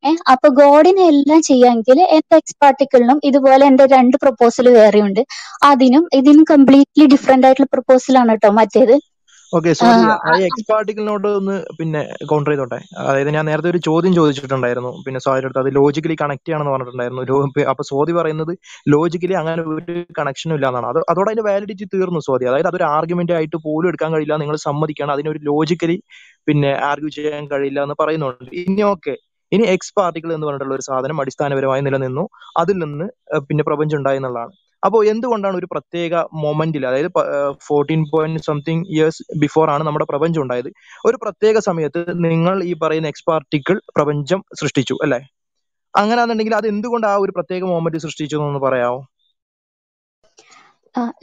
[0.08, 5.22] ഏഹ് അപ്പൊ ഗോഡിനെ എല്ലാം ചെയ്യാമെങ്കിൽ എന്റെ എക്സ് പാർട്ടിക്കിളിനും ഇതുപോലെ എന്റെ രണ്ട് പ്രപ്പോസൽ വേറെയുണ്ട്.
[5.70, 8.94] അതിനും ഇതിനും കംപ്ലീറ്റ്ലി ഡിഫറെന്റ് ആയിട്ടുള്ള പ്രപ്പോസൽ ആണ് കേട്ടോ മറ്റേത്.
[9.52, 10.32] ഓക്കെ സോറി ആ.
[10.46, 12.00] എക്സ് പാർട്ടിക്കിളിനോട് ഒന്ന് പിന്നെ
[12.30, 12.78] കൗണ്ടർ ചെയ്തോട്ടെ.
[13.02, 14.90] അതായത് ഞാൻ നേരത്തെ ഒരു ചോദ്യം ചോദിച്ചിട്ടുണ്ടായിരുന്നു.
[15.04, 17.22] പിന്നെ സ്വാതിയുടെ അടുത്ത് അത് ലോജിക്കലി കണക്ട് ചെയ്യണമെന്ന് പറഞ്ഞിട്ടുണ്ടായിരുന്നു.
[17.72, 18.52] അപ്പൊ സോദി പറയുന്നത്
[18.94, 20.88] ലോജിക്കലി അങ്ങനെ ഒരു കണക്ഷനും ഇല്ല എന്നാണ്.
[20.92, 24.36] അത് അതോടെ അതിന്റെ വാലിഡിറ്റി തീർന്നു സോദി അതായത് അതൊരു ആർഗ്യുമെന്റ് ആയിട്ട് പോലും എടുക്കാൻ കഴിയില്ല.
[24.44, 25.14] നിങ്ങൾ സമ്മതിക്കണം.
[25.16, 25.98] അതിനൊരു ലോജിക്കലി
[26.48, 28.52] പിന്നെ ആർഗ്യൂ ചെയ്യാൻ കഴിയില്ല എന്ന് പറയുന്നുണ്ട്.
[28.64, 29.14] ഇനി ഓക്കെ
[29.52, 32.24] ഇനി എക്സ് പാർട്ടിക്കിൾ എന്ന് പറഞ്ഞിട്ടുള്ള ഒരു സാധനം അടിസ്ഥാനപരമായി നിലനിന്നു.
[32.62, 33.06] അതിൽ നിന്ന്
[33.48, 34.52] പിന്നെ പ്രപഞ്ചം ഉണ്ടായി എന്നുള്ളതാണ്.
[34.82, 37.10] അപ്പോൾ എന്തുകൊണ്ടാണ് ഒരു പ്രത്യേക മൊമെന്റിൽ അതായത്
[37.66, 40.70] fourteen point something years before ആണ് നമ്മുടെ പ്രപഞ്ചം ഉണ്ടായത്.
[41.08, 45.20] ഒരു പ്രത്യേക സമയത്ത് നിങ്ങൾ ഈ പറയുന്ന എക്സ് പാർട്ടിക്കിൾ പ്രപഞ്ചം സൃഷ്ടിച്ചു അല്ലേ?
[45.94, 48.98] അങ്ങനെയാണെന്നുണ്ടെങ്കിൽ അത് എന്തുകൊണ്ട് ആ ഒരു പ്രത്യേക മൊമെന്റ് സൃഷ്ടിച്ചു എന്നൊന്ന് പറയാമോ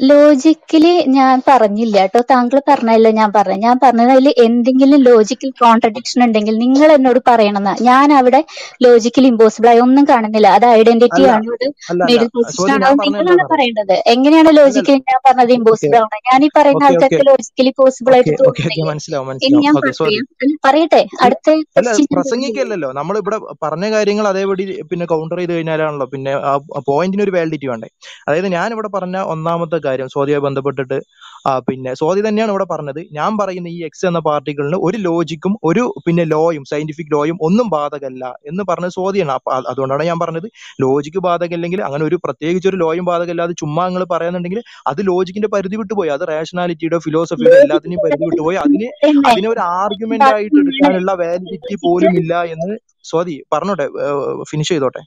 [0.09, 3.59] ലോജിക്കലി ഞാൻ പറഞ്ഞില്ല കേട്ടോ താങ്കൾ പറഞ്ഞല്ലോ ഞാൻ പറഞ്ഞു.
[3.67, 7.73] ഞാൻ പറഞ്ഞത് അതിൽ എന്തെങ്കിലും ലോജിക്കൽ കോൺട്രഡിക്ഷൻ ഉണ്ടെങ്കിൽ നിങ്ങൾ എന്നോട് പറയണമെന്നാ.
[7.89, 8.41] ഞാൻ അവിടെ
[8.85, 10.49] ലോജിക്കൽ ഇമ്പോസിബിൾ ആയി ഒന്നും കാണുന്നില്ല.
[10.57, 11.45] അത് ഐഡന്റിറ്റി ആണ്
[12.09, 13.95] മിഡിൽ പൊസിഷൻ നിങ്ങളാണ് പറയേണ്ടത്.
[14.15, 16.19] എങ്ങനെയാണ് ലോജിക്കലി ഞാൻ പറഞ്ഞത് ഇമ്പോസിബിൾ ആണ്?
[16.29, 18.35] ഞാൻ ഈ പറയുന്ന ആൾക്കാർക്ക് ലോജിക്കലി പോസിബിൾ ആയിട്ട്
[18.71, 19.31] ഇനി മനസ്സിലാവും.
[19.67, 20.25] ഞാൻ പറയാം
[20.67, 21.03] പറയട്ടെ?
[21.27, 21.57] അടുത്ത
[22.15, 26.05] പ്രസംഗിക്കല്ലോ നമ്മൾ ഇവിടെ നമ്മളിവിടെ പറഞ്ഞ കാര്യങ്ങൾ അതേപടി പിന്നെ കൗണ്ടർ ചെയ്ത് കഴിഞ്ഞാലാണല്ലോ.
[26.13, 26.53] പിന്നെ ആ
[26.89, 27.87] പോയിന്റിന് ഒരു വാലിഡിറ്റി വേണ്ടേ.
[28.27, 29.17] അതായത് ഞാൻ ഇവിടെ പറഞ്ഞ
[29.55, 30.97] ഒന്നാമത്തെ കാര്യം സ്വാതിയെ ബന്ധപ്പെട്ടിട്ട്.
[31.49, 32.99] ആ പിന്നെ സ്വാതി തന്നെയാണ് ഇവിടെ പറഞ്ഞത്.
[33.17, 38.23] ഞാൻ പറയുന്ന ഈ എക്സ് എന്ന പാർട്ടിക്കിളിന് ഒരു ലോജിക്കും ഒരു പിന്നെ ലോയും സയന്റിഫിക് ലോയും ഒന്നും ബാധകല്ല
[38.49, 39.33] എന്ന് പറഞ്ഞത് സ്വാതിയാണ്.
[39.71, 40.47] അതുകൊണ്ടാണ് ഞാൻ പറഞ്ഞത്.
[40.85, 44.61] ലോജിക്ക് ബാധകല്ലെങ്കിൽ അങ്ങനെ ഒരു പ്രത്യേകിച്ച് ഒരു ലോയും ബാധകല്ലാതെ ചുമ്മാ നിങ്ങൾ പറയുന്നുണ്ടെങ്കിൽ
[44.93, 46.11] അത് ലോജിക്കിന്റെ പരിധി വിട്ടുപോയി.
[46.17, 48.59] അത് റേഷനാലിറ്റിയുടെ ഫിലോസഫിയുടെ എല്ലാത്തിനെയും പരിധി വിട്ടുപോയി.
[48.65, 48.89] അതിന്
[49.31, 52.73] അതിനെ ഒരു ആർഗ്യുമെന്റ് ആയിട്ട് എടുക്കാനുള്ള വാലിഡിറ്റി പോലും ഇല്ല എന്ന്
[53.11, 53.85] സ്വാതി പറഞ്ഞോട്ടെ
[54.51, 55.01] ഫിനിഷ് ചെയ്തോട്ടെ.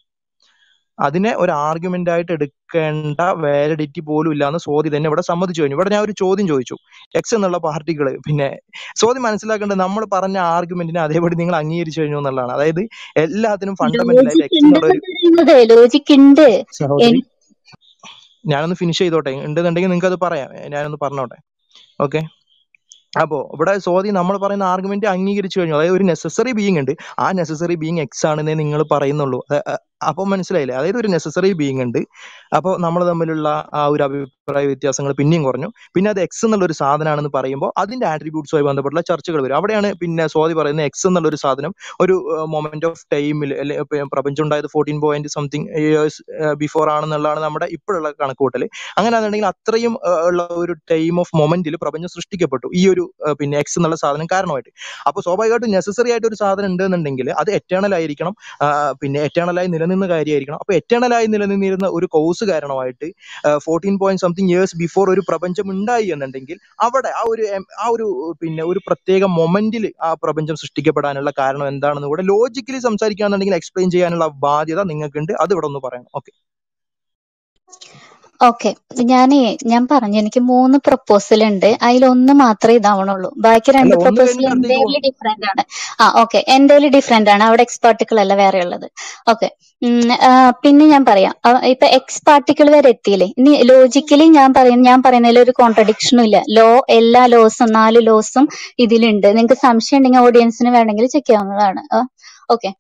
[1.00, 5.76] അതിനെ ഒരു ആർഗ്യുമെന്റ് ആയിട്ട് എടുക്കേണ്ട വാലിഡിറ്റി പോലും ഇല്ലാന്ന് സോദി തന്നെ ഇവിടെ സമ്മതിച്ചു കഴിഞ്ഞു.
[5.76, 6.76] ഇവിടെ ഞാൻ ഒരു ചോദ്യം ചോദിച്ചു.
[7.14, 8.58] എക്സ് എന്നുള്ള പാർട്ടികൾ പിന്നെ
[8.96, 12.52] സോദി മനസ്സിലാക്കേണ്ടത് നമ്മൾ പറഞ്ഞ ആർഗ്യുമെന്റിനെ അതേപടി നിങ്ങൾ അംഗീകരിച്ചു കഴിഞ്ഞു എന്നുള്ളതാണ്.
[12.52, 14.86] അതായത് എല്ലാത്തിനും ഫണ്ടമെന്റൽ ആയിട്ട് എക്സ് എന്നുള്ള
[18.46, 19.30] ഞാനൊന്ന് ഫിനിഷ് ചെയ്തോട്ടെ.
[19.30, 20.50] ഉണ്ടെന്നുണ്ടെങ്കിൽ നിങ്ങൾക്ക് അത് പറയാം.
[20.68, 21.34] ഞാനൊന്ന് പറഞ്ഞോട്ടെ.
[22.00, 22.20] ഓക്കെ
[23.20, 25.76] അപ്പോ ഇവിടെ സോദി നമ്മൾ പറയുന്ന ആർഗ്യുമെന്റ് അംഗീകരിച്ചു കഴിഞ്ഞു.
[25.76, 26.90] അതായത് ഒരു നെസസറി ബീയിങ് ഉണ്ട്.
[27.18, 29.46] ആ നെസസറി ബീയിങ് എക്സ് ആണെന്നേ നിങ്ങൾ പറയുന്നുള്ളൂ.
[30.00, 30.74] അപ്പൊ മനസ്സിലായില്ലേ?
[30.80, 32.00] അതായത് ഒരു നെസസറി ബീങ് ഉണ്ട്.
[32.56, 33.48] അപ്പോൾ നമ്മൾ തമ്മിലുള്ള
[33.78, 35.68] ആ ഒരു അഭിപ്രായ വ്യത്യാസങ്ങൾ പിന്നെയും കുറഞ്ഞു.
[35.94, 39.56] പിന്നെ അത് എക്സ് എന്നുള്ള ഒരു സാധനമാണെന്ന് പറയുമ്പോൾ അതിന്റെ ആട്രിബ്യൂട്ട്സുമായി ബന്ധപ്പെട്ടുള്ള ചർച്ചകൾ വരും.
[39.60, 41.72] അവിടെയാണ് പിന്നെ സ്വാതി പറയുന്നത് എക്സ് എന്നുള്ള ഒരു സാധനം
[42.04, 42.14] ഒരു
[42.54, 46.20] മൊമെന്റ് ഓഫ് ടൈമിൽ അല്ലെ ഇപ്പൊ പ്രപഞ്ചം ഉണ്ടായത് fourteen point something years
[46.62, 48.64] before ആണെന്നുള്ളതാണ് നമ്മുടെ ഇപ്പോഴുള്ള കണക്കുകൂട്ടൽ.
[48.98, 49.94] അങ്ങനെയാണെന്നുണ്ടെങ്കിൽ അത്രയും
[50.28, 52.66] ഉള്ള ഒരു ടൈം ഓഫ് മൊമെന്റിൽ പ്രപഞ്ചം സൃഷ്ടിക്കപ്പെട്ടു.
[52.80, 53.04] ഈ ഒരു
[53.40, 54.70] പിന്നെ എക്സ് എന്നുള്ള സാധനം കാരണമായിട്ട്.
[55.08, 58.34] അപ്പോൾ സ്വാഭാവികമായിട്ടും നെസസറി ആയിട്ട് ഒരു സാധനം ഉണ്ടെന്നുണ്ടെങ്കിൽ അത് എറ്റേണൽ ആയിരിക്കണം.
[59.02, 63.09] പിന്നെ എറ്റേണലായി നിലനിന്ന കാര്യമായിരിക്കണം അപ്പോൾ എറ്റേണലായി നിലനിന്നിരുന്ന ഒരു കോഴ്സ് കാരണമായിട്ട്
[63.66, 66.56] fourteen point something years before ഒരു പ്രപഞ്ചം ഉണ്ടായി എന്നുണ്ടെങ്കിൽ
[66.86, 67.44] അവിടെ ആ ഒരു
[67.78, 68.06] ആ ഒരു
[68.43, 74.82] പിന്നെ ഒരു പ്രത്യേക മൊമെന്റിൽ ആ പ്രപഞ്ചം സൃഷ്ടിക്കപ്പെടാനുള്ള കാരണം എന്താണെന്ന് കൂടെ ലോജിക്കലി സംസാരിക്കുകയാണെന്നുണ്ടെങ്കിൽ എക്സ്പ്ലെയിൻ ചെയ്യാനുള്ള ബാധ്യത
[74.93, 75.32] നിങ്ങൾക്കുണ്ട്.
[75.43, 76.32] അത് ഇവിടെ ഒന്ന് പറയണം ഓക്കെ
[78.40, 78.70] ഓക്കെ
[79.10, 79.39] ഞാനേ
[79.70, 80.16] ഞാൻ പറഞ്ഞു.
[80.23, 81.70] എനിക്ക് മൂന്ന് പ്രപ്പോസൽ ഉണ്ട്.
[81.86, 83.31] അതിലൊന്ന് മാത്രമേ ഇതാവണുള്ളൂ.
[83.47, 85.62] ബാക്കി രണ്ട് പ്രൊപ്പോസൽ പോകും ഡിഫറെന്റ് ആണ്.
[86.01, 87.43] ആ ഓക്കെ എന്തെങ്കിലും ഡിഫറെന്റ് ആണ്.
[87.48, 88.86] അവിടെ എക്സ് പാർട്ടിക്കിൾ അല്ല വേറെ ഉള്ളത്.
[89.32, 89.48] ഓക്കെ
[90.62, 91.35] പിന്നെ ഞാൻ പറയാം.
[91.73, 93.28] ഇപ്പൊ എക്സ് പാർട്ടിക്കിൾ വരെ എത്തിയില്ലേ?
[93.40, 96.39] ഇനി ലോജിക്കലി ഞാൻ പറയുന്ന ഞാൻ പറയുന്നതിൽ ഒരു കോൺട്രഡിക്ഷനും ഇല്ല.
[96.59, 98.47] ലോ എല്ലാ ലോസും നാല് ലോസും
[98.85, 99.28] ഇതിലുണ്ട്.
[99.36, 101.82] നിങ്ങൾക്ക് സംശയം ഉണ്ടെങ്കിൽ ഓഡിയൻസിന് വേണമെങ്കിൽ ചെക്ക് ചെയ്യാവുന്നതാണ്.
[102.48, 102.70] ഓക്കെ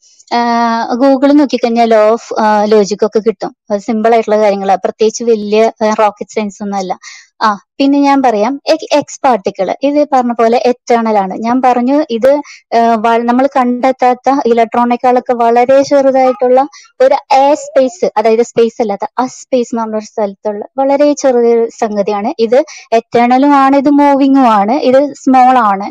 [1.00, 2.28] ഗൂഗിൾ നോക്കിക്കഴിഞ്ഞാൽ ലോ ഓഫ്
[2.72, 3.52] ലോജിക് ഒക്കെ കിട്ടും.
[3.86, 5.62] സിമ്പിൾ ആയിട്ടുള്ള കാര്യങ്ങളാണ് പ്രത്യേകിച്ച് വലിയ
[6.02, 6.92] റോക്കറ്റ് സയൻസ് ഒന്നും അല്ല.
[7.40, 7.48] ആ
[7.78, 8.54] പിന്നെ ഞാൻ പറയാം
[8.98, 11.34] എക്സ് പാർട്ടിക്കിൾ ഇത് പറഞ്ഞ പോലെ എറ്റേണൽ ആണ്.
[11.38, 12.30] ഞാൻ പറഞ്ഞു ഇത്
[13.28, 16.60] നമ്മൾ കണ്ടെത്താത്ത ഇലക്ട്രോണിക്കുകളൊക്കെ വളരെ ചെറുതായിട്ടുള്ള
[17.00, 22.30] ഒരു എ സ്പേസ് അതായത് സ്പേസ് അല്ലാത്ത അ സ്പേസ് എന്ന് പറഞ്ഞ ഒരു സ്ഥലത്തുള്ള വളരെ ചെറിയൊരു സംഗതിയാണ്.
[22.38, 22.58] ഇത്
[22.98, 25.88] എറ്റേണലും ആണ് ഇത് മൂവിങ്ങും ആണ് ഇത് സ്മോൾ ആണ്.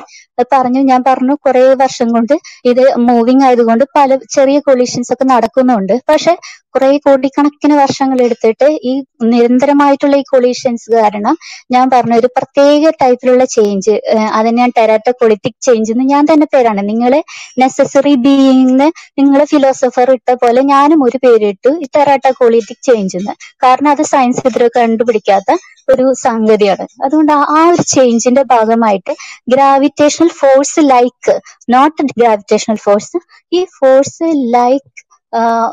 [0.51, 2.34] പറഞ്ഞു ഞാൻ പറഞ്ഞു കുറെ വർഷം കൊണ്ട്
[2.65, 5.93] ഇത് മൂവിങ് ആയതുകൊണ്ട് പല ചെറിയ കൊളീഷൻസ് ഒക്കെ നടക്കുന്നുണ്ട്.
[6.09, 6.34] പക്ഷെ
[6.73, 8.93] കുറെ കോടിക്കണക്കിന് വർഷങ്ങൾ എടുത്തിട്ട് ഈ
[9.31, 11.35] നിരന്തരമായിട്ടുള്ള ഈ കൊളീഷൻസ് കാരണം
[11.77, 13.93] ഞാൻ പറഞ്ഞ ഒരു പ്രത്യേക ടൈപ്പിലുള്ള ചേഞ്ച്
[14.37, 17.21] അതിന് ഞാൻ ടെരാറ്റ പൊളിറ്റിക് ചേഞ്ച് എന്ന് ഞാൻ തന്നെ പേരാണ് നിങ്ങളെ
[17.61, 18.87] നെസസറി ബീയിങ്
[19.19, 23.33] നിങ്ങളെ ഫിലോസഫർ ഇട്ട പോലെ ഞാനും ഒരു പേരിട്ടു ഈ ടെറാറ്റ പൊളിറ്റിക് ചേഞ്ച് എന്ന്
[23.63, 25.49] കാരണം അത് സയൻസ് ഇതുവരെ കണ്ടുപിടിക്കാത്ത
[25.87, 26.85] ഒരു സംഗതിയാണ്.
[27.05, 29.13] അതുകൊണ്ട് ആ ആ ഒരു ചേഞ്ചിന്റെ ഭാഗമായിട്ട്
[29.53, 31.35] gravitational force like
[31.73, 33.19] not gravitational force
[33.51, 34.91] ഈ ഫോഴ്സ് ലൈക്ക്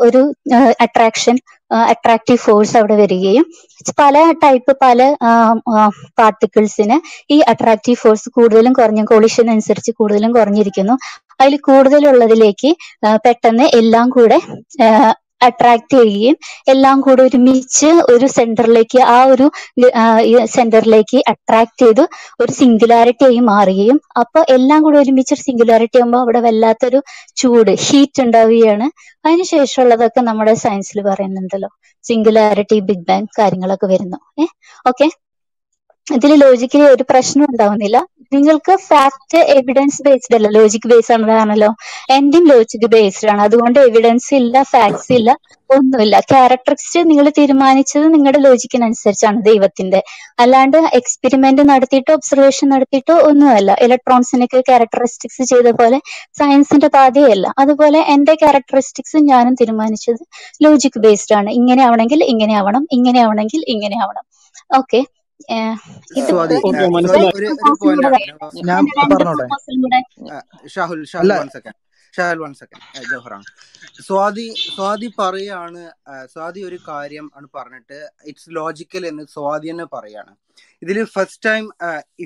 [0.07, 0.21] ഒരു
[0.85, 1.37] അട്രാക്ഷൻ
[1.71, 3.45] അട്രാക്റ്റീവ് ഫോഴ്സ് അവിടെ വരികയും
[3.99, 5.01] പല ടൈപ്പ് പല
[6.19, 6.97] പാർട്ടിക്കിൾസിന്
[7.31, 10.97] ഈ അട്രാക്റ്റീവ് ഫോഴ്സ് കൂടുതലും കുറഞ്ഞ കൊളിഷൻ അനുസരിച്ച് കൂടുതലും കുറഞ്ഞിരിക്കുന്നു.
[11.41, 12.71] അതിൽ കൂടുതലുള്ളതിലേക്ക്
[13.25, 14.39] പെട്ടെന്ന് എല്ലാം കൂടെ
[15.45, 16.37] അട്രാക്ട് ചെയ്യുകയും
[16.69, 19.47] എല്ലാം കൂടെ ഒരുമിച്ച് ഒരു സെന്ററിലേക്ക് ആ ഒരു
[20.55, 22.03] സെന്ററിലേക്ക് അട്രാക്ട് ചെയ്ത്
[22.43, 27.01] ഒരു സിംഗുലാരിറ്റി ആയി മാറുകയും അപ്പൊ എല്ലാം കൂടെ ഒരുമിച്ച് ഒരു സിംഗുലാരിറ്റി ആകുമ്പോൾ അവിടെ വല്ലാത്തൊരു
[27.37, 28.87] ചൂട് ഹീറ്റ് ഉണ്ടാവുകയാണ്.
[29.25, 31.71] അതിനുശേഷമുള്ളതൊക്കെ നമ്മുടെ സയൻസിൽ പറയുന്നുണ്ടല്ലോ.
[32.05, 34.19] സിംഗുലാരിറ്റി ബിഗ് ബാങ് കാര്യങ്ങളൊക്കെ വരുന്നു.
[34.43, 34.53] ഏഹ്
[34.87, 35.07] ഓക്കെ
[36.07, 37.99] ഇതിൽ ലോജിക്കലി ഒരു പ്രശ്നം ഉണ്ടാവുന്നില്ല.
[38.33, 41.71] നിങ്ങൾക്ക് ഫാക്ട് എവിഡൻസ് ബേസ്ഡ് അല്ല ലോജിക് ബേസ്ഡ് ആണല്ലോ
[42.11, 43.43] എൻഡിങ് ലോജിക് ബേസ്ഡ് ആണ്.
[43.43, 45.31] അതുകൊണ്ട് എവിഡൻസ് ഇല്ല ഫാക്ട്സ് ഇല്ല
[45.71, 46.17] ഒന്നുമില്ല.
[46.31, 50.01] ക്യാരക്ടറിസ്റ്റ് നിങ്ങൾ തീരുമാനിച്ചത് നിങ്ങളുടെ ലോജിക്കിനനുസരിച്ചാണ് ദൈവത്തിന്റെ
[50.39, 53.71] അല്ലാണ്ട് എക്സ്പെരിമെന്റ് നടത്തിയിട്ടോ ഒബ്സർവേഷൻ നടത്തിയിട്ടോ ഒന്നുമല്ല.
[53.87, 55.99] ഇലക്ട്രോൺസിനൊക്കെ ക്യാരക്ടറിസ്റ്റിക്സ് ചെയ്ത പോലെ
[56.41, 57.47] സയൻസിന്റെ പാതയല്ല.
[57.63, 60.23] അതുപോലെ എന്റെ ക്യാരക്ടറിസ്റ്റിക്സ് ഞാനും തീരുമാനിച്ചത്
[60.61, 61.51] ലോജിക് ബേസ്ഡ് ആണ്.
[61.61, 64.25] ഇങ്ങനെ ആവണമെങ്കിൽ ഇങ്ങനെ ആവണം ഇങ്ങനെ ആവണമെങ്കിൽ ഇങ്ങനെ ആവണം.
[64.79, 65.01] Okay
[70.75, 71.79] Shahul Shahul one second
[72.15, 73.47] Shahul one second ജോഹറാണ്.
[74.07, 74.47] Swathi
[74.77, 75.83] Swathi പറയാണ്
[76.35, 77.99] സ്വാതി ഒരു കാര്യം ആണ് പറഞ്ഞിട്ട്
[78.31, 80.33] ഇറ്റ്സ് ലോജിക്കൽ എന്ന് സ്വാതി തന്നെ പറയാണ്.
[80.85, 81.65] ഇതിൽ first time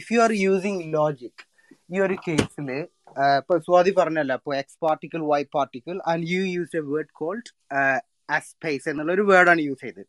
[0.01, 1.43] if you are using logic
[1.95, 2.69] ഈ ഒരു കേസിൽ
[3.41, 7.49] ഇപ്പൊ സ്വാതി പറഞ്ഞല്ല ഇപ്പൊ X particle Y particle and you use a word called
[8.37, 10.09] ആസ്പേസ് എന്നുള്ള ഒരു വേർഡാണ് യൂസ് ചെയ്തത്.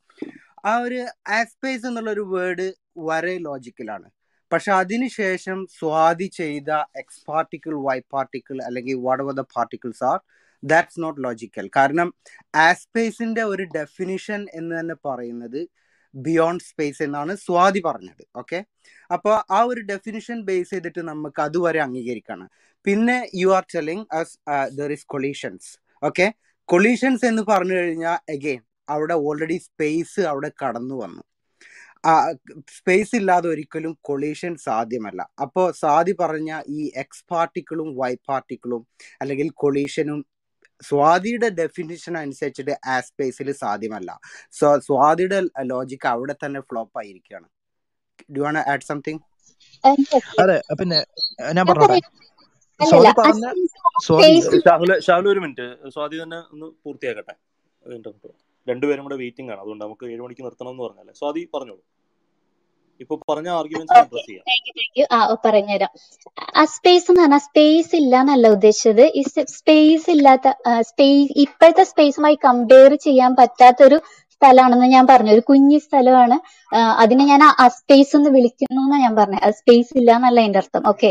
[0.64, 1.00] ആ ഒരു
[1.40, 2.68] ആസ്പേസ് എന്നുള്ള ഒരു വേർഡ്
[3.10, 4.08] വരെ ലോജിക്കലാണ്
[4.52, 10.18] പക്ഷെ അതിനുശേഷം സ്വാതി ചെയ്ത എക്സ് പാർട്ടിക്കിൾ വൈ പാർട്ടിക്കിൾ അല്ലെങ്കിൽ whatever the particles are
[10.64, 12.08] that's not logical കാരണം
[12.68, 15.60] ആസ്പേസിന്റെ ഒരു ഡെഫിനിഷൻ എന്ന് തന്നെ പറയുന്നത്
[16.14, 18.24] ബിയോണ്ട് സ്പേസ് എന്നാണ് സ്വാതി പറഞ്ഞത്.
[18.36, 18.60] ഓക്കെ
[19.10, 22.48] അപ്പോൾ ആ ഒരു ഡെഫിനിഷൻ ബേസ് ചെയ്തിട്ട് നമുക്ക് അതുവരെ അംഗീകരിക്കണം.
[22.86, 24.36] പിന്നെ you are telling us
[24.80, 25.70] there is collisions
[26.04, 26.26] okay
[26.70, 28.62] collisions എന്ന് പറഞ്ഞു കഴിഞ്ഞാൽ അഗെയിൻ
[28.96, 31.24] അവിടെ ഓൾറെഡി സ്പേസ് അവിടെ കടന്നു വന്നു.
[32.78, 35.22] സ്പേസ് ഇല്ലാതെ ഒരിക്കലും കൊളീഷൻ സാധ്യമല്ല.
[35.46, 38.84] അപ്പോൾ സാദി പറഞ്ഞ ഈ എക്സ് പാർട്ടിക്കിളും വൈ പാർട്ടിക്കിളും
[39.22, 40.20] അല്ലെങ്കിൽ കൊളീഷനും
[40.90, 44.10] സ്വാതിയുടെ ഡെഫിനിഷൻ അനുസരിച്ചിട്ട് ആ സ്പേസിൽ സാധ്യമല്ല.
[44.60, 45.40] സോ സ്വാതിയുടെ
[45.72, 47.48] ലോജിക്ക് അവിടെ തന്നെ ഫ്ലോപ്പ് ആയിരിക്കുകയാണ്.
[48.36, 49.22] ഡു വാണ്ട് ആഡ് സംതിങ്
[50.44, 51.00] അതെ പിന്നെ
[51.58, 52.00] ഞാൻ പറഞ്ഞോട്ടെ?
[52.80, 53.46] സ്വാതി പറഞ്ഞ
[55.08, 57.36] സ്വാതി ഒരു മിനിറ്റ് സ്വാതി തന്നെ ഒന്ന് പൂർത്തിയാക്കട്ടെ.
[57.84, 58.40] അത് കഴിഞ്ഞിട്ട് നമുക്ക് പോകാം.
[58.72, 59.62] രണ്ടുപേരും കൂടെ വെയിറ്റിംഗ് ആണ്.
[59.62, 61.14] അതുകൊണ്ട് നമുക്ക് ഏഴ് മണിക്ക് നിർത്തണം എന്ന് പറഞ്ഞല്ലേ?
[61.30, 61.84] അതി പറഞ്ഞോളൂ.
[63.02, 64.00] ഇപ്പൊ പറഞ്ഞ ആർഗ്യുമെന്റ്സ്
[65.46, 65.92] പറഞ്ഞുതരാം.
[66.58, 69.04] ആ സ്പേസ് എന്ന് പറഞ്ഞാൽ സ്പേസ് ഇല്ല എന്നല്ല ഉദ്ദേശിച്ചത്.
[69.20, 69.22] ഈ
[69.58, 70.48] സ്പേസ് ഇല്ലാത്ത
[70.82, 74.00] സ്പേസ് ഇപ്പോഴത്തെ സ്പേസുമായി കമ്പയർ ചെയ്യാൻ പറ്റാത്തൊരു
[74.40, 75.32] സ്ഥലമാണെന്ന് ഞാൻ പറഞ്ഞു.
[75.36, 76.36] ഒരു കുഞ്ഞി സ്ഥലമാണ്.
[77.04, 80.84] അതിനെ ഞാൻ ആ സ്പേസ് എന്ന് വിളിക്കുന്നു എന്നാ ഞാൻ പറഞ്ഞത് അത് സ്പേസ് ഇല്ല എന്നല്ല അതിന്റെ അർത്ഥം.
[80.92, 81.10] ഓക്കെ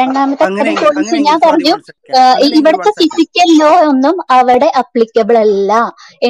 [0.00, 0.44] രണ്ടാമത്തെ
[0.82, 1.16] ചോദിച്ചു.
[1.28, 1.74] ഞാൻ പറഞ്ഞു
[2.18, 2.20] ആ,
[2.58, 5.72] ഇവിടുത്തെ ഫിസിക്കൽ ലോ ഒന്നും അവിടെ അപ്ലിക്കബിൾ അല്ല.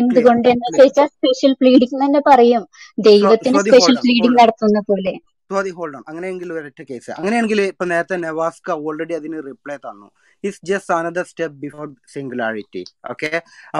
[0.01, 2.65] എന്തുകൊണ്ട് എന്ന് ചോദിച്ചാൽ സ്പെഷ്യൽ പ്ലീഡിംഗ് തന്നെ പറയും.
[3.09, 5.15] ദൈവത്തിന് സ്പെഷ്യൽ പ്ലീഡിംഗ് നടത്തുന്ന പോലെ.
[5.53, 10.09] സ്വാതി ഹോൾഡ് ഓൺ അങ്ങനെയെങ്കിൽ ഒരൊറ്റ കേസ് അങ്ങനെയാണെങ്കിൽ ഇപ്പൊ നേരത്തെ നെവാസ്ക ഓൾറെഡി അതിന് റിപ്ലൈ തന്നു.
[10.45, 13.31] It's just another step before singularity okay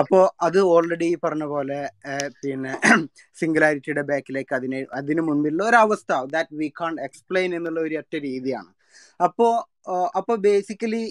[0.01, 1.79] അപ്പോ അത് ഓൾറെഡി പറഞ്ഞ പോലെ
[2.43, 2.73] പിന്നെ
[3.41, 5.23] സിംഗുലാരിറ്റിയുടെ ബാക്കിലേക്ക് അതിന് അതിന്
[5.69, 8.71] ഒരു അവസ്ഥ ദാറ്റ് വി കാൺ എക്സ്പ്ലെയിൻ എന്നുള്ള ഒരു ഒറ്റ രീതിയാണ്.
[9.19, 9.47] അപ്പോ
[10.19, 11.03] അപ്പൊ ബേസിക്കലി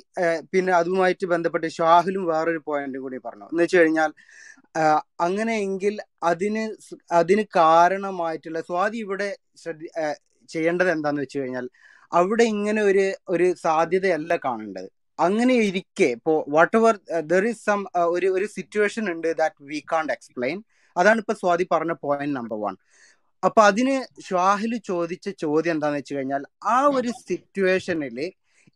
[0.52, 3.46] പിന്നെ അതുമായിട്ട് ബന്ധപ്പെട്ട് ഷാഹുലും വേറൊരു പോയിന്റ് കൂടി പറഞ്ഞു.
[3.52, 4.10] എന്ന് വെച്ച് കഴിഞ്ഞാൽ
[5.26, 5.94] അങ്ങനെയെങ്കിൽ
[6.30, 6.62] അതിന്
[7.20, 9.28] അതിന് കാരണമായിട്ടുള്ള സ്വാതി ഇവിടെ
[9.62, 9.88] ശ്രദ്ധി
[10.54, 11.66] ചെയ്യേണ്ടത് എന്താന്ന് വെച്ച് കഴിഞ്ഞാൽ
[12.12, 13.04] അവിടെ ഇങ്ങനെ ഒരു
[13.34, 14.88] ഒരു സാധ്യതയല്ല കാണേണ്ടത്.
[15.18, 16.94] അങ്ങനെ ഇരിക്കെ ഇപ്പോ whatever
[17.30, 17.80] there is some
[18.14, 20.58] ഒരു ഒരു സിറ്റുവേഷൻ ഉണ്ട് ദാറ്റ് വി കാണ്ട് എക്സ്പ്ലെയിൻ
[20.96, 22.74] അതാണ് ഇപ്പൊ സ്വാതി പറഞ്ഞ പോയിന്റ് നമ്പർ വൺ
[23.42, 23.94] അപ്പൊ അതിന്
[24.28, 26.42] ഷാഹിൽ ചോദിച്ച ചോദ്യം എന്താന്ന് വെച്ച് കഴിഞ്ഞാൽ
[26.74, 28.18] ആ ഒരു സിറ്റുവേഷനിൽ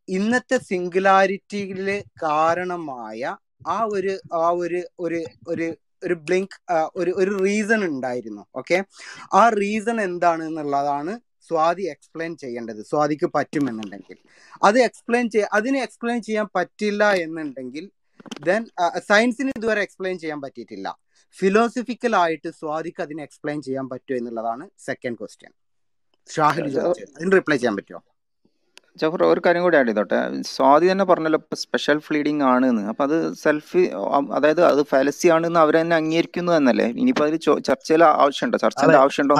[0.08, 1.88] ഇന്നത്തെ സിംഗുലാരിറ്റിയിൽ
[2.24, 3.20] കാരണമായ
[3.66, 5.20] ആ ഒരു ആ ഒരു ഒരു
[5.52, 5.66] ഒരു
[6.04, 6.56] ഒരു ബ്ലിങ്ക്
[7.00, 8.42] ഒരു ഒരു റീസൺ ഉണ്ടായിരുന്നു.
[8.60, 8.78] ഓക്കെ
[9.34, 11.12] ആ റീസൺ എന്താണ് എന്നുള്ളതാണ്
[11.48, 14.18] സ്വാതി എക്സ്പ്ലെയിൻ ചെയ്യേണ്ടത് സ്വാതിക്ക് പറ്റുമെന്നുണ്ടെങ്കിൽ.
[14.68, 17.84] അത് എക്സ്പ്ലെയിൻ ചെയ്യ അതിന് എക്സ്പ്ലെയിൻ ചെയ്യാൻ പറ്റില്ല എന്നുണ്ടെങ്കിൽ
[18.48, 18.62] ദെൻ
[19.10, 20.88] സയൻസിന് ഇതുവരെ എക്സ്പ്ലെയിൻ ചെയ്യാൻ പറ്റിയിട്ടില്ല.
[21.36, 25.52] ഫിലോസഫിക്കൽ ആയിട്ട് സ്വാതിക്ക് അതിനെ എക്സ്പ്ലെയിൻ ചെയ്യാൻ പറ്റുമോ എന്നുള്ളതാണ് സെക്കൻഡ് ക്വസ്റ്റ്യൻ
[26.28, 26.68] ഷാഹിൽ
[27.16, 28.00] അതിന് റിപ്ലൈ ചെയ്യാൻ പറ്റുമോ?
[29.00, 30.18] ജഫർ ഒരു കാര്യം കൂടി ആഡ് ചെയ്തോട്ടെ.
[30.52, 33.82] സ്വാതി തന്നെ പറഞ്ഞല്ലോ ഇപ്പൊ സ്പെഷ്യൽ ഫ്ലീഡിങ് ആണ് എന്ന് അപ്പൊ അത് സെൽഫ്
[34.36, 36.86] അതായത് അത് ഫാലസി ആണെന്ന് അവർ തന്നെ അംഗീകരിക്കുന്നു എന്നല്ലേ?
[37.00, 38.58] ഇനിയിപ്പോ അതിൽ ചർച്ചയിൽ ആവശ്യമുണ്ടോ?
[38.84, 38.96] അതെ.
[39.02, 39.36] ആവശ്യമുണ്ടോ?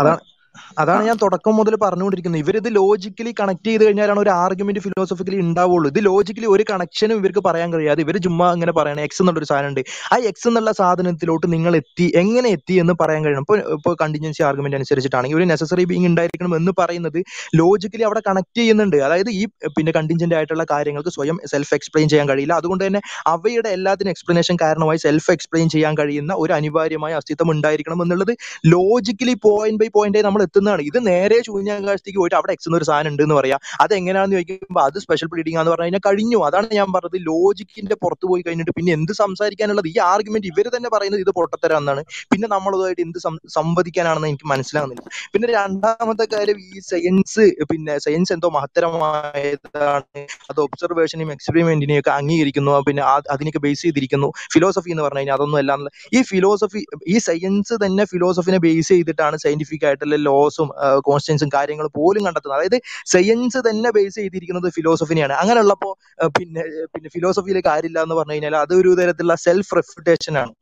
[0.82, 2.42] അതാണ് ഞാൻ തുടക്കം മുതൽ പറഞ്ഞുകൊണ്ടിരിക്കുന്നത്.
[2.44, 5.86] ഇവരിത് ലോജിക്കലി കണക്ട് ചെയ്ത് കഴിഞ്ഞാലാണ് ഒരു ആർഗ്യുമെന്റ് ഫിലോസഫിക്കലി ഉണ്ടാവുള്ളൂ.
[5.92, 9.82] ഇത് ലോജിക്കലി ഒരു കണക്ഷനും ഇവർക്ക് പറയാൻ കഴിയാതെ ഇവർ ചുമ്മാ അങ്ങനെ പറയണം എക്സ് എന്നുള്ളൊരു സാധനം ഉണ്ട്.
[10.14, 13.44] ആ എക്സ് എന്നുള്ള സാധനത്തിലോട്ട് നിങ്ങൾ എത്തി എങ്ങനെ എത്തി എന്ന് പറയാൻ കഴിയണം.
[13.46, 17.20] ഇപ്പോൾ ഇപ്പോൾ കണ്ടിൻജൻസി ആർഗ്യുമെന്റ് അനുസരിച്ചിട്ടാണെങ്കിൽ ഒരു നെസസറി ബീങ് ഉണ്ടായിരിക്കണം എന്ന് പറയുന്നത്
[17.60, 18.96] ലോജിക്കലി അവിടെ കണക്ട് ചെയ്യുന്നുണ്ട്.
[19.08, 19.42] അതായത് ഈ
[19.76, 22.54] പിന്നെ കണ്ടിൻജന്റ് ആയിട്ടുള്ള കാര്യങ്ങൾക്ക് സ്വയം സെൽഫ് എക്സ്പ്ലെയിൻ ചെയ്യാൻ കഴിയില്ല.
[22.60, 23.00] അതുകൊണ്ട് തന്നെ
[23.34, 28.32] അവയുടെ എല്ലാത്തിനും എക്സ്പ്ലനേഷൻ കാരണമായി സെൽഫ് എക്സ്പ്ലെയിൻ ചെയ്യാൻ കഴിയുന്ന ഒരു അനിവാര്യമായ അസ്തിത്വം ഉണ്ടായിരിക്കണം എന്നുള്ളത്
[28.74, 30.82] ലോജിക്കലി പോയിന്റ് ബൈ പോയിന്റ് നമ്മൾ എത്തുന്നതാണ്.
[30.90, 33.60] ഇത് നേരെ ശൂന്യാകാശത്തേക്ക് പോയിട്ട് അവിടെ എക്സ് എന്നൊരു സാധനം ഉണ്ട് എന്ന് പറയാം.
[33.84, 36.38] അത് എങ്ങനെയാണെന്ന് ചോദിക്കുമ്പോൾ അത് സ്പെഷ്യൽ ബ്ലീഡിംഗ് എന്ന് പറഞ്ഞു കഴിഞ്ഞാൽ കഴിഞ്ഞു.
[36.48, 39.88] അതാണ് ഞാൻ പറഞ്ഞത് ലോജിക്കിന്റെ പുറത്ത് പോയി കഴിഞ്ഞിട്ട് പിന്നെ എന്ത് സംസാരിക്കാനുള്ളത്?
[39.94, 42.02] ഈ ആർഗ്യുമെന്റ് ഇവർ തന്നെ പറയുന്നത് ഇത് പൊട്ടത്തരാന്നാണ്.
[42.32, 43.18] പിന്നെ നമ്മളതുമായിട്ട് എന്ത്
[43.58, 45.04] സംവദിക്കാനാണെന്ന് എനിക്ക് മനസ്സിലാകുന്നില്ല
[45.34, 50.22] പിന്നെ രണ്ടാമത്തെ കാര്യം ഈ സയൻസ് പിന്നെ സയൻസ് എന്തോ മഹത്തരമായതാണ്.
[50.50, 52.72] അത് ഒബ്സർവേഷനെയും എക്സ്പെരിമെന്റിനെയും ഒക്കെ അംഗീകരിക്കുന്നു.
[52.88, 53.02] പിന്നെ
[53.34, 54.28] അതിനൊക്കെ ബേസ് ചെയ്തിരിക്കുന്നു.
[54.54, 55.72] ഫിലോസഫി എന്ന് പറഞ്ഞു കഴിഞ്ഞാൽ അതൊന്നും അല്ല
[56.16, 56.80] ഈ ഫിലോസഫി
[57.14, 60.68] ഈ സയൻസ് തന്നെ ഫിലോസഫിനെ ബേസ് ചെയ്തിട്ടാണ് സയന്റിഫിക് ആയിട്ടുള്ള ലോസും
[61.08, 62.58] കോൺസ്റ്റൻസും കാര്യങ്ങളും പോലും കണ്ടെത്തുന്നത്.
[62.60, 62.78] അതായത്
[63.14, 65.90] സയൻസ് തന്നെ ബേസ് ചെയ്തിരിക്കുന്നത് ഫിലോസഫിനെയാണ് അങ്ങനെയുള്ളപ്പോ
[66.22, 66.62] ആ, പിന്നെ
[66.94, 70.52] പിന്നെ ഫിലോസഫിയിൽ കാര്യമില്ല എന്ന് പറഞ്ഞു കഴിഞ്ഞാൽ അതൊരു തരത്തിലുള്ള സെൽഫ് റെഫ്യൂട്ടേഷൻ ആണ്.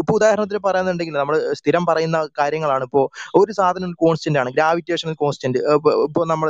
[0.00, 2.84] ഇപ്പൊ ഉദാഹരണത്തിന് പറയുന്നുണ്ടെങ്കിൽ നമ്മൾ സ്ഥിരം പറയുന്ന കാര്യങ്ങളാണ്.
[2.88, 3.02] ഇപ്പോ
[3.40, 4.50] ഒരു സാധനം കോൺസ്റ്റന്റ് ആണ്.
[4.56, 5.60] ഗ്രാവിറ്റേഷണൽ കോൺസ്റ്റന്റ്
[6.08, 6.48] ഇപ്പൊ നമ്മൾ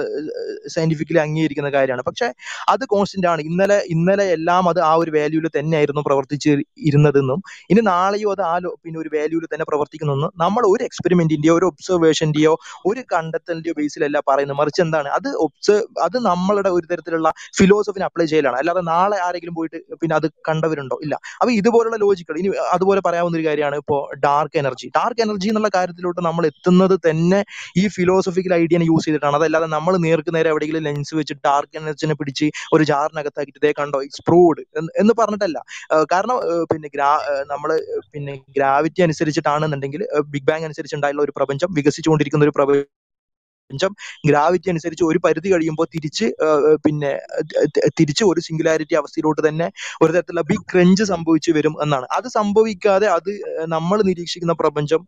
[0.77, 2.05] സയന്റിഫിക്കലി അംഗീകരിക്കുന്ന കാര്യമാണ്.
[2.11, 2.29] പക്ഷെ
[2.75, 3.41] അത് കോൺസ്റ്റന്റ് ആണ്.
[3.51, 6.51] ഇന്നലെ ഇന്നലെ എല്ലാം അത് ആ ഒരു വാല്യൂവിൽ തന്നെയായിരുന്നു പ്രവർത്തിച്ച്
[6.89, 7.41] ഇരുന്നതെന്നും
[7.73, 8.55] ഇനി നാളെയോ അത് ആ
[8.85, 12.53] പിന്നെ ഒരു വാല്യൂവിൽ തന്നെ പ്രവർത്തിക്കുന്നെന്നും നമ്മൾ ഒരു എക്സ്പെരിമെന്റിന്റെയോ ഒരു ഒബ്സർവേഷന്റെയോ
[12.91, 14.59] ഒരു കണ്ടെത്തലിന്റെയോ ബേസിലല്ല പറയുന്നത്.
[14.61, 15.09] മറിച്ച് എന്താണ്?
[15.19, 17.29] അത് ഒബ്സർവ് അത് നമ്മളുടെ ഒരു തരത്തിലുള്ള
[17.59, 18.57] ഫിലോസഫിനെ അപ്ലൈ ചെയ്യലാണ്.
[18.63, 20.97] അല്ലാതെ നാളെ ആരെങ്കിലും പോയിട്ട് പിന്നെ അത് കണ്ടവരുണ്ടോ?
[21.05, 21.15] ഇല്ല.
[21.41, 23.97] അപ്പൊ ഇതുപോലുള്ള ലോജിക്കൽ ഇനി അതുപോലെ പറയാവുന്ന ഒരു കാര്യമാണ് ഇപ്പോ
[24.27, 27.41] ഡാർക്ക് എനർജി ഡാർക്ക് എനർജി എന്നുള്ള കാര്യത്തിലോട്ട് നമ്മൾ എത്തുന്നത് തന്നെ
[27.83, 29.37] ഈ ഫിലോസഫിക്കൽ ഐഡിയനെ യൂസ് ചെയ്തിട്ടാണ്.
[29.41, 34.25] അതല്ലാതെ നമ്മൾ നേർക്ക് നേരെ എവിടെയെങ്കിലും ലെൻസ് വെച്ച് ഡാർക്ക് എനർജിനെ പിടിച്ച് ഒരു ജാറിനകത്താക്കിയിട്ട് ഇതേ കണ്ടോ ഇറ്റ്സ്
[34.29, 34.65] പ്രൂവ്ഡ്
[35.03, 35.59] എന്ന് പറഞ്ഞിട്ടല്ല.
[36.15, 36.37] കാരണം
[36.73, 37.11] പിന്നെ ഗ്രാ
[37.53, 37.71] നമ്മൾ
[38.15, 40.03] പിന്നെ ഗ്രാവിറ്റി അനുസരിച്ചിട്ടാണെന്നുണ്ടെങ്കിൽ
[40.35, 42.89] ബിഗ് ബാങ് അനുസരിച്ച് ഉണ്ടായുള്ള ഒരു പ്രപഞ്ചം വികസിച്ചുകൊണ്ടിരിക്കുന്ന ഒരു പ്രപഞ്ചം
[43.71, 43.93] പ്രപഞ്ചം
[44.29, 46.27] ഗ്രാവിറ്റി അനുസരിച്ച് ഒരു പരിധി കഴിയുമ്പോൾ തിരിച്ച്
[46.85, 47.11] പിന്നെ
[47.99, 49.67] തിരിച്ച് ഒരു സിംഗുലാരിറ്റി അവസ്ഥയിലോട്ട് തന്നെ
[50.03, 52.07] ഒരു തരത്തിലുള്ള ബിഗ് ക്രഞ്ച് സംഭവിച്ചു വരും എന്നാണ്.
[52.19, 53.31] അത് സംഭവിക്കാതെ അത്
[53.75, 55.03] നമ്മൾ നിരീക്ഷിക്കുന്ന പ്രപഞ്ചം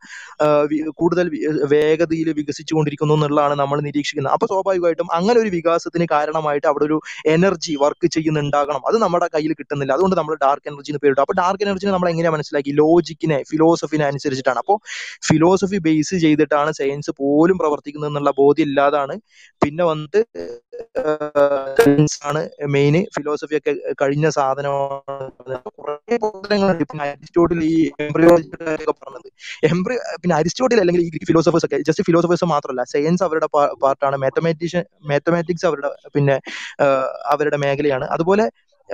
[1.01, 1.27] കൂടുതൽ
[1.75, 4.33] വേഗതയിൽ വികസിച്ചു കൊണ്ടിരിക്കുന്നു എന്നുള്ളതാണ് നമ്മൾ നിരീക്ഷിക്കുന്നത്.
[4.37, 6.99] അപ്പൊ സ്വാഭാവികമായിട്ടും അങ്ങനെ ഒരു വികാസത്തിന് കാരണമായിട്ട് അവിടെ ഒരു
[7.35, 8.83] എനർജി വർക്ക് ചെയ്യുന്നുണ്ടാകണം.
[8.91, 9.93] അത് നമ്മുടെ കയ്യിൽ കിട്ടുന്നില്ല.
[9.97, 12.73] അതുകൊണ്ട് നമ്മൾ ഡാർക്ക് എനർജി എന്ന് പേരിട്ടു അപ്പൊ ഡാർക്ക് എനർജിനെ നമ്മൾ എങ്ങനെയാ മനസ്സിലാക്കി?
[12.83, 14.61] ലോജിക്കിനെ ഫിലോസഫിനെ അനുസരിച്ചിട്ടാണ്.
[14.65, 14.79] അപ്പോൾ
[15.29, 19.17] ഫിലോസഫി ബേസ് ചെയ്തിട്ടാണ് സയൻസ് പോലും പ്രവർത്തിക്കുന്നത് എന്നുള്ള ബോധ്യം ബോധ്യം ഇല്ലാതാണ്
[19.63, 20.21] പിന്നെ വന്നിട്ട്
[22.29, 22.41] ആണ്
[22.75, 23.73] മെയിൻ ഫിലോസഫി ഒക്കെ
[24.03, 25.27] കഴിഞ്ഞ സാധനമാണ്.
[26.83, 29.29] പിന്നെ അരിസ്റ്റോട്ടിൽ ഈ കാര്യമൊക്കെ പറഞ്ഞത്.
[29.71, 33.49] എംബ്രി പിന്നെ അരിസ്റ്റോട്ടിൽ അല്ലെങ്കിൽ ഈ ഗ്രീക്ക് ഫിലോസഫേഴ്സ് ഒക്കെ ജസ്റ്റ് ഫിലോസഫേഴ്സ് മാത്രമല്ല സയൻസ് അവരുടെ
[33.85, 36.37] പാർട്ടാണ് മാത്തമാറ്റീഷ്യൻ മാത്തമാറ്റിക്സ് അവരുടെ പിന്നെ
[37.35, 38.07] അവരുടെ മേഖലയാണ്.
[38.17, 38.47] അതുപോലെ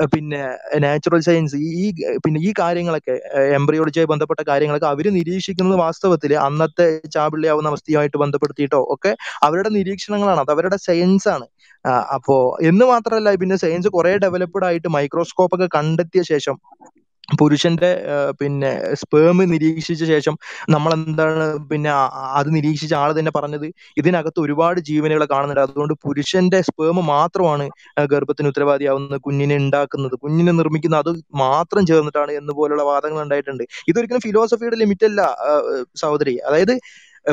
[0.07, 0.41] പിന്നെ
[0.79, 1.85] നാച്ചുറൽ സയൻസ് ഈ
[2.25, 3.15] പിന്നെ ഈ കാര്യങ്ങളൊക്കെ
[3.55, 9.12] എംബ്രിയോളജിയായി ബന്ധപ്പെട്ട കാര്യങ്ങളൊക്കെ അവർ നിരീക്ഷിക്കുന്നത് വാസ്തവത്തിൽ അന്നത്തെ ചാപിള്ളിയാവുന്ന അവസ്ഥയുമായിട്ട് ബന്ധപ്പെടുത്തിയിട്ടോ ഒക്കെ
[9.43, 10.41] അവരുടെ നിരീക്ഷണങ്ങളാണ്.
[10.41, 11.47] അത് അവരുടെ സയൻസ് ആണ്.
[12.15, 16.57] അപ്പോ എന്ന് മാത്രമല്ല പിന്നെ സയൻസ് കുറെ ഡെവലപ്ഡ് ആയിട്ട് മൈക്രോസ്കോപ്പ് ഒക്കെ കണ്ടെത്തിയ ശേഷം
[17.29, 17.89] പുരുഷന്റെ
[18.41, 20.35] പിന്നെ സ്പേം നിരീക്ഷിച്ച ശേഷം
[20.75, 21.91] നമ്മൾ എന്താണ് പിന്നെ
[22.39, 23.67] അത് നിരീക്ഷിച്ച ആൾ തന്നെ പറഞ്ഞത്
[24.01, 25.63] ഇതിനകത്ത് ഒരുപാട് ജീവനുകളെ കാണുന്നുണ്ട്.
[25.67, 27.67] അതുകൊണ്ട് പുരുഷന്റെ സ്പേം മാത്രമാണ്
[28.13, 30.15] ഗർഭത്തിന് ഉത്തരവാദിയാവുന്നത് കുഞ്ഞിനെ ഉണ്ടാക്കുന്നത്.
[30.25, 31.13] കുഞ്ഞിനെ നിർമ്മിക്കുന്ന അത്
[31.45, 33.65] മാത്രം ചേർന്നിട്ടാണ് എന്ന് പോലുള്ള വാദങ്ങൾ ഉണ്ടായിട്ടുണ്ട്.
[33.93, 35.21] ഇതൊരിക്കലും ഫിലോസഫിയുടെ ലിമിറ്റ് അല്ല
[36.05, 36.37] സഹോദരി.
[36.49, 36.75] അതായത്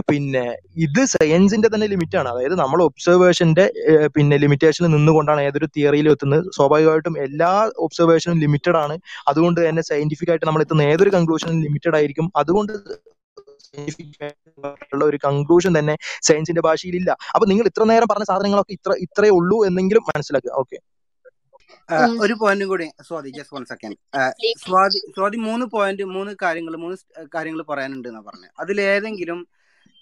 [0.10, 0.44] പിന്നെ
[0.86, 3.66] ഇത് സയൻസിന്റെ തന്നെ ലിമിറ്റ് ആണ് അതായത് നമ്മൾ ഒബ്സർവേഷന്റെ
[4.16, 6.46] പിന്നെ ലിമിറ്റേഷനിൽ നിന്നുകൊണ്ടാണ് ഏതൊരു തിയറിയിലും എത്തുന്നത്.
[6.58, 7.52] സ്വാഭാവികമായിട്ടും എല്ലാ
[7.86, 8.98] ഒബ്സർവേഷനും ലിമിറ്റഡ് ആണ്.
[9.32, 12.28] അതുകൊണ്ട് തന്നെ സയന്റിഫിക് ആയിട്ട് നമ്മൾ എത്തുന്ന ഏതൊരു കൺക്ലൂഷനും ലിമിറ്റഡ് ആയിരിക്കും.
[12.42, 12.74] അതുകൊണ്ട്
[13.68, 15.96] scientific ആയിട്ടുള്ള ഒരു കൺക്ലൂഷൻ തന്നെ
[16.28, 20.54] സയൻസിന്റെ ഭാഷയിൽ ഇല്ല അപ്പൊ നിങ്ങൾ ഇത്ര നേരം പറഞ്ഞ സാധനങ്ങളൊക്കെ ഇത്ര ഇത്രേ ഉള്ളൂ എന്നെങ്കിലും മനസ്സിലാക്കുക.
[20.62, 20.78] ഓക്കെ
[22.26, 23.98] ഒരു പോയിന്റും കൂടി Swathi just one second
[24.64, 26.98] Swathi Swathi മൂന്ന് പോയിന്റ് മൂന്ന് കാര്യങ്ങൾ മൂന്ന്
[27.36, 29.40] കാര്യങ്ങൾ പറയാനുണ്ട് എന്നാ പറഞ്ഞത് അതിലേതെങ്കിലും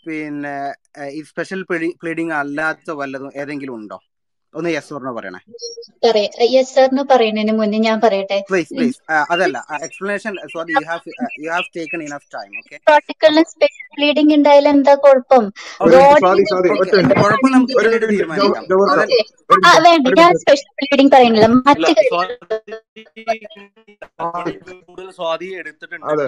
[0.05, 0.53] പിന്നെ
[1.11, 1.61] ഈ സ്പെഷ്യൽ
[2.01, 3.99] പ്ലീഡിങ് അല്ലാത്ത വല്ലതും ഏതെങ്കിലും ഉണ്ടോ?
[4.59, 5.39] ഒന്ന് യെസ് പറഞ്ഞോ പറയണേ.
[6.55, 8.37] യെസ് സാറിന് പറയുന്നതിന് മുന്നേ ഞാൻ പറയട്ടെ?
[8.49, 8.97] പ്ലീസ് പ്ലീസ്
[9.33, 9.57] അതല്ല
[9.87, 11.13] explanation sorry you have
[11.43, 15.45] you have taken enough time okay പാർട്ടിക്കിളിന് special pleading ഉണ്ടായാലും എന്താ കുഴപ്പം?
[16.25, 16.69] സോറി സോറി
[17.21, 18.03] കുഴപ്പം നമുക്ക് വേണ്ട.
[20.21, 21.47] ഞാൻ സ്പെഷ്യൽ ബ്ലീഡിംഗ് പറയുന്നില്ല.
[21.67, 21.91] മറ്റു
[24.87, 26.23] കൂടുതൽ സ്വാതി എടുത്തിട്ടുണ്ട്.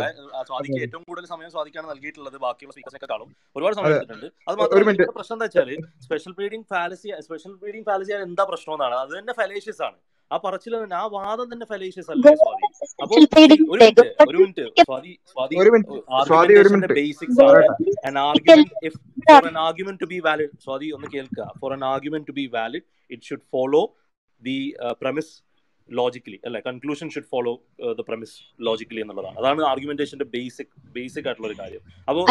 [0.50, 2.38] സ്വാതിക്ക് ഏറ്റവും കൂടുതൽ സമയം സ്വാതിക്കാണ് നൽകിയിട്ടുള്ളത്.
[2.46, 4.28] ബാക്കിയുള്ള സ്പീക്കേഴ്സിനെക്കാളും ഒരുപാട് സമയം എടുത്തിട്ടുണ്ട്.
[4.48, 5.08] അത് ഒരു മാത്രമല്ല മിനിറ്റ്.
[5.18, 5.70] പ്രശ്നം എന്താ വെച്ചാൽ
[6.08, 9.98] special pleading fallacy special pleading fallacy എന്താ പ്രശ്നം എന്നാണ് അത് തന്നെ ഫലേഷ്യസ് ആണ്.
[10.34, 12.68] ആ പറച്ചിൽ തന്നെ ആ വാദം തന്നെ ഫലേഷ്യസ് അല്ലേ സ്വാതി?
[13.04, 14.66] അപ്പോ ഒരു മിനിറ്റ് ഒരു മിനിറ്റ്.
[14.90, 15.56] സ്വാതി സ്വാതി
[17.00, 17.62] ബേസിക്സ് ആണ്.
[18.10, 21.48] an argument to be valid Swathi ഒന്ന് കേൾക്കുക.
[21.62, 22.84] For an argument to be valid
[23.16, 23.84] it should follow
[24.42, 25.32] the uh, premise
[25.90, 26.60] logically അല്ലെ?
[26.68, 27.52] Conclusion should follow
[27.98, 28.38] the premise
[28.68, 29.38] logically എന്നുള്ളതാണ്.
[29.42, 31.82] അതാണ് ആർഗ്യുമെന്റേഷന്റെ ബേസിക് ബേസിക് ആയിട്ടുള്ള ഒരു കാര്യം.
[32.08, 32.24] അപ്പോൾ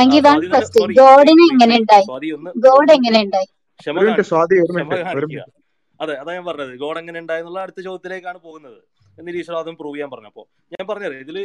[2.08, 2.48] സ്വാതി ഒന്ന്
[3.80, 5.44] ക്ഷമ ഒരു മിനിറ്റ് കാണിക്കുക.
[6.00, 6.72] അതെ അതാ ഞാൻ പറഞ്ഞത്.
[6.82, 8.78] ഗോഡ് എങ്ങനെ ഉണ്ടായെന്നുള്ള അടുത്ത ചോദ്യത്തിലേക്കാണ് പോകുന്നത്
[9.26, 10.30] നിരീശ്വരവാദം പ്രൂവ് ചെയ്യാൻ പറഞ്ഞു.
[10.32, 11.36] അപ്പോൾ ഞാൻ പറഞ്ഞത് ഇതിൽ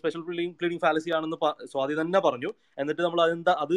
[0.00, 1.38] സ്പെഷ്യൽ ക്ലീനിങ് ക്ലീനിങ് ഫാലസി ആണെന്ന്
[1.72, 2.50] സ്വാതി തന്നെ പറഞ്ഞു.
[2.82, 3.76] എന്നിട്ട് നമ്മൾ അതെന്താ അത്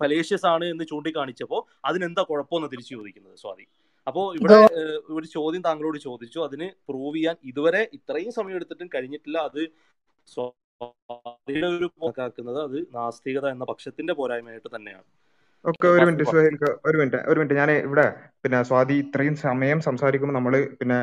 [0.00, 3.66] ഫലേഷ്യസ് ആണ് എന്ന് ചൂണ്ടിക്കാണിച്ചപ്പോൾ അതിനെന്താ കുഴപ്പമെന്ന് തിരിച്ചു ചോദിക്കുന്നത് സ്വാതി?
[4.06, 4.58] അപ്പോൾ ഇവിടെ
[5.16, 6.38] ഒരു ചോദ്യം താങ്കളോട് ചോദിച്ചു.
[6.48, 9.38] അതിന് പ്രൂവ് ചെയ്യാൻ ഇതുവരെ ഇത്രയും സമയം എടുത്തിട്ടും കഴിഞ്ഞിട്ടില്ല.
[9.48, 9.62] അത്
[10.34, 15.06] സ്വാതിയുടെ ഒരു പോക്കാക്കുന്നത് അത് നാസ്തികത എന്ന പക്ഷത്തിന്റെ പോരായ്മയായിട്ട് തന്നെയാണ്.
[15.66, 17.54] ഒക്കെ ഒരു മിനിറ്റ് സുഹേൽക്ക് ഒരു മിനിറ്റ് ഒരു മിനിറ്റ്.
[17.54, 18.04] ഞാൻ ഇവിടെ
[18.44, 20.98] പിന്നെ സ്വാതി ഇത്രയും സമയം സംസാരിക്കുമ്പോൾ നമ്മൾ പിന്നെ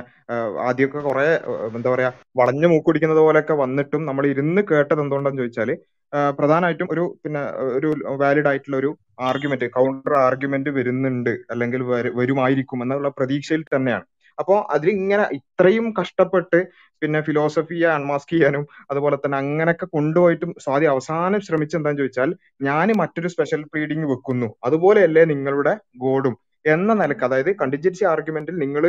[0.64, 1.26] ആദ്യമൊക്കെ കുറെ
[1.72, 5.72] എന്താ പറയാ വളഞ്ഞു മൂക്കുടിക്കുന്നത് പോലെയൊക്കെ വന്നിട്ടും നമ്മൾ ഇരുന്ന് കേട്ടത് എന്തുകൊണ്ടെന്ന് ചോദിച്ചാൽ
[6.14, 7.41] ആ, പ്രധാനമായിട്ടും ഒരു പിന്നെ
[7.77, 8.90] ഒരു വാലിഡ് ആയിട്ടുള്ള ഒരു
[9.22, 14.06] ആർഗ്യുമെന്റ് കൗണ്ടർ ആർഗ്യുമെന്റ് വരുന്നുണ്ട് അല്ലെങ്കിൽ വരു- വരുമായിരിക്കും എന്നുള്ള പ്രതീക്ഷയിൽ തന്നെയാണ്.
[14.38, 16.60] അപ്പോ അതിലിങ്ങനെ ഇത്രയും കഷ്ടപ്പെട്ട്
[17.01, 22.30] പിന്നെ ഫിലോസഫിയെ അൺമാസ്ക് ചെയ്യാനും അതുപോലെ തന്നെ അങ്ങനെയൊക്കെ കൊണ്ടുപോയിട്ടും സ്വാതി അവസാനം ശ്രമിച്ചത് എന്താന്ന് ചോദിച്ചാൽ
[22.61, 24.49] ഞാൻ മറ്റൊരു സ്പെഷ്യൽ ബ്രീഡിംഗ് വെക്കുന്നു.
[24.64, 26.35] അതുപോലെയല്ലേ നിങ്ങളുടെ ഗോഡും
[26.65, 28.84] എന്ന നിലയ്ക്ക് അതായത് കണ്ടിജൻസി ആർഗ്യുമെന്റിൽ നിങ്ങൾ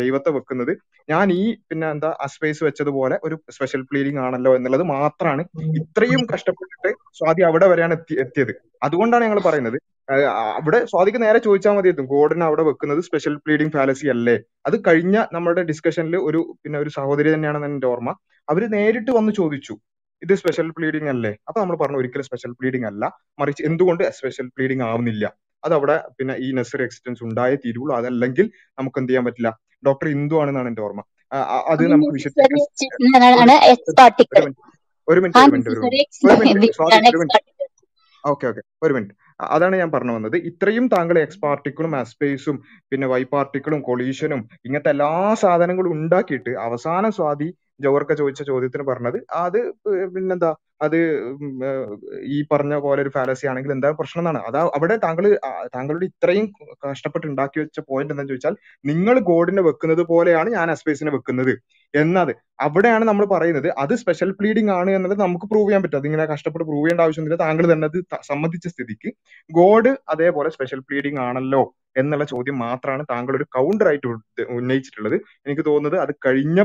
[0.00, 0.72] ദൈവത്തെ വെക്കുന്നത്
[1.08, 5.42] ഞാൻ ഈ പിന്നെ എന്താ അസ്പേസ് വെച്ചതുപോലെ ഒരു സ്പെഷ്യൽ പ്ലീഡിംഗ് ആണല്ലോ എന്നുള്ളത് മാത്രമാണ്
[5.80, 6.90] ഇത്രയും കഷ്ടപ്പെട്ടിട്ട്
[7.20, 8.52] സ്വാതി അവിടെ വരെയാണ് എത്തി എത്തിയത്.
[8.88, 9.78] അതുകൊണ്ടാണ് ഞങ്ങൾ പറയുന്നത്
[10.58, 14.36] അവിടെ സ്വാതിക്ക് നേരെ ചോദിച്ചാൽ മതിയായിരുന്നു ഗോഡിനെ അവിടെ വെക്കുന്നത് സ്പെഷ്യൽ പ്ലീഡിംഗ് ഫാലസി അല്ലേ?
[14.68, 18.10] അത് കഴിഞ്ഞ നമ്മുടെ ഡിസ്കഷനിൽ ഒരു പിന്നെ ഒരു സഹോദരി തന്നെയാണെന്ന് എന്റെ ഓർമ്മ.
[18.48, 19.74] അവർ നേരിട്ട് വന്ന് ചോദിച്ചു
[20.22, 21.32] ഇത് സ്പെഷ്യൽ പ്ലീഡിംഗ് അല്ലേ?
[21.48, 23.04] അപ്പൊ നമ്മൾ പറഞ്ഞു ഒരിക്കലും സ്പെഷ്യൽ പ്ലീഡിംഗ് അല്ല.
[23.40, 25.24] മറിച്ച് എന്തുകൊണ്ട് സ്പെഷ്യൽ പ്ലീഡിംഗ് ആവുന്നില്ല?
[25.66, 27.92] അത് അവിടെ പിന്നെ ഈ നെസറി എക്സിസ്റ്റൻസ് ഉണ്ടായേ തീരുള്ളൂ.
[28.00, 28.46] അതല്ലെങ്കിൽ
[28.78, 29.50] നമുക്ക് എന്ത് ചെയ്യാൻ പറ്റില്ല.
[29.88, 31.02] ഡോക്ടർ ഇന്ദു ആണെന്നാണ് എന്റെ ഓർമ്മ.
[31.72, 32.98] അത് നമുക്ക് വിശദീകരിക്കാൻ
[35.08, 35.70] ഒരു മിനിറ്റ് ഒരു മിനിറ്റ്
[37.12, 37.40] ഒരു മിനിറ്റ്
[38.24, 39.14] ഓക്കെ ഓക്കെ ഒരു മിനിറ്റ്.
[39.56, 40.36] അതാണ് ഞാൻ പറഞ്ഞു വന്നത്.
[40.50, 42.56] ഇത്രയും താങ്കൾ എക്സ് പാർട്ടിക്കിളും അസ്പേസും
[42.90, 45.10] പിന്നെ വൈ പാർട്ടിക്കിളും കൊളീഷനും ഇങ്ങനത്തെ എല്ലാ
[45.42, 47.48] സാധനങ്ങളും ഉണ്ടാക്കിയിട്ട് അവസാന സ്വാതി
[47.80, 49.18] ജവഹർക്ക ചോദിച്ച ചോദ്യത്തിന് പറഞ്ഞത്.
[49.44, 49.58] അത്
[50.14, 50.50] പിന്നെന്താ?
[50.84, 50.96] അത്
[52.34, 55.24] ഈ പറഞ്ഞ പോലെ ഒരു ഫാലസി ആണെങ്കിൽ എന്താ പ്രശ്നം എന്നാണ് അതാ അവിടെ താങ്കൾ
[55.76, 56.46] താങ്കളുടെ ഇത്രയും
[56.86, 61.52] കഷ്ടപ്പെട്ട് ഉണ്ടാക്കി വെച്ച പോയിന്റ് എന്താന്ന് ചോദിച്ചാൽ നിങ്ങൾ ഗോഡിനെ വെക്കുന്നത് പോലെയാണ് ഞാൻ അസ്പേസിനെ വെക്കുന്നത്.
[62.02, 62.32] എന്നത്.
[62.60, 65.98] അവിടെയാണ് നമ്മൾ പറയുന്നത് അത് സ്പെഷ്യൽ പ്ലീഡിംഗ് ആണ് എന്നുള്ളത് നമുക്ക് പ്രൂവ് ചെയ്യാൻ പറ്റും.
[66.00, 67.42] അതിങ്ങനെ കഷ്ടപ്പെട്ട് പ്രൂവ് ചെയ്യേണ്ട ആവശ്യമൊന്നുമില്ല.
[67.46, 69.10] താങ്കൾ തന്നെ അത് സംബന്ധിച്ച സമ്മതിച്ച സ്ഥിതിക്ക്
[69.50, 71.62] ഗോഡ് അതേപോലെ സ്പെഷ്യൽ പ്ലീഡിംഗ് ആണല്ലോ
[71.96, 74.06] എന്നുള്ള ചോദ്യം മാത്രമാണ് താങ്കൾ ഒരു കൗണ്ടർ ആയിട്ട്
[74.58, 75.16] ഉന്നയിച്ചിട്ടുള്ളത്.
[75.46, 76.60] എനിക്ക് തോന്നുന്നത് അത് കഴിഞ്ഞ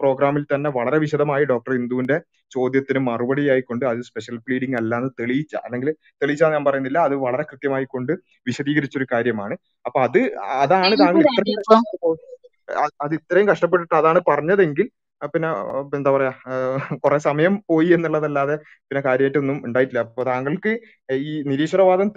[0.00, 2.16] പ്രോഗ്രാമിൽ തന്നെ വളരെ വിശദമായി ഡോക്ടർ ഇന്ദുവിന്റെ
[2.50, 5.90] ചോദ്യത്തിന് മറുപടി ആയിക്കൊണ്ട് അത് സ്പെഷ്യൽ പ്ലീഡിംഗ് അല്ലാന്ന് തെളിയിച്ച അല്ലെങ്കിൽ
[6.22, 6.98] തെളിയിച്ച ഞാൻ പറയുന്നില്ല.
[7.08, 8.12] അത് വളരെ കൃത്യമായി കൊണ്ട്
[8.46, 9.56] വിശദീകരിച്ച ഒരു കാര്യമാണ്.
[9.86, 10.20] അപ്പൊ അത്
[10.64, 11.24] അതാണ് താങ്കൾ
[13.04, 14.86] അത് ഇത്രയും കഷ്ടപ്പെട്ടിട്ട് അതാണ് പറഞ്ഞതെങ്കിൽ
[15.34, 15.48] പിന്നെ
[15.98, 16.32] എന്താ പറയാ
[17.04, 18.54] കുറെ സമയം പോയി എന്നുള്ളതല്ലാതെ
[18.88, 20.02] പിന്നെ കാര്യമായിട്ടൊന്നും ഉണ്ടായിട്ടില്ല.
[20.06, 20.72] അപ്പൊ താങ്കൾക്ക്
[21.26, 22.08] ഈ നിരീശ്വരവാദം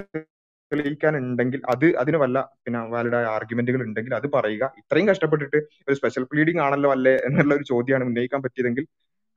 [0.71, 4.65] തെളിയിക്കാനുണ്ടെങ്കിൽ അത് അതിന് വല്ല പിന്നെ വാലിഡായ ആർഗ്യുമെന്റുകൾ ഉണ്ടെങ്കിൽ അത് പറയുക.
[4.81, 5.57] ഇത്രയും കഷ്ടപ്പെട്ടിട്ട്
[5.87, 8.85] ഒരു സ്പെഷ്യൽ പ്ലീഡിംഗ് ആണല്ലോ അല്ലേ എന്നുള്ള ഒരു ചോദ്യമാണ് ഉന്നയിക്കാൻ പറ്റിയതെങ്കിൽ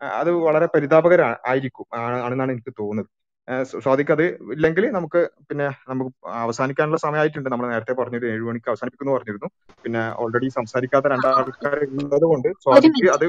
[0.01, 1.87] അത് വളരെ പരിതാപകര ആയിരിക്കും
[2.25, 3.11] ആണെന്നാണ് എനിക്ക് തോന്നുന്നത്.
[3.49, 4.23] ആ, സ്വ- സ്വാദിഖ് അത്
[4.55, 6.11] ഇല്ലെങ്കിൽ നമുക്ക് പിന്നെ നമുക്ക്
[6.41, 7.49] അവസാനിക്കാനുള്ള സമയമായിട്ടുണ്ട്.
[7.49, 9.49] നമ്മൾ നേരത്തെ പറഞ്ഞത് ഏഴു മണിക്ക് അവസാനിപ്പിക്കുന്നു പറഞ്ഞിരുന്നു.
[9.85, 13.27] പിന്നെ ഓൾറെഡി സംസാരിക്കാത്ത രണ്ടാൾക്കാർ ഉള്ളത് കൊണ്ട് സ്വാദിക്ക് അത്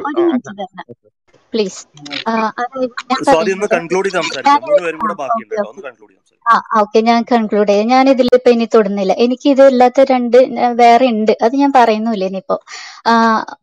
[1.54, 1.82] പ്ലീസ്
[5.30, 7.88] ഓക്കെ ഒന്ന് കൺക്ലൂഡ് ചെയ്ത് സംസാരിക്കാം ആ ഓക്കെ ഞാൻ കൺക്ലൂഡ് ചെയ്യാം.
[7.88, 9.14] ഞാൻ ഇതിലിപ്പോ ഇനി തൊടുന്നില്ല.
[9.26, 10.38] എനിക്ക് ഇത് ഇല്ലാത്ത രണ്ട്
[10.80, 11.34] വേറെ ഉണ്ട്.
[11.46, 12.58] അത് ഞാൻ പറയുന്നില്ല ഇനിയിപ്പോ.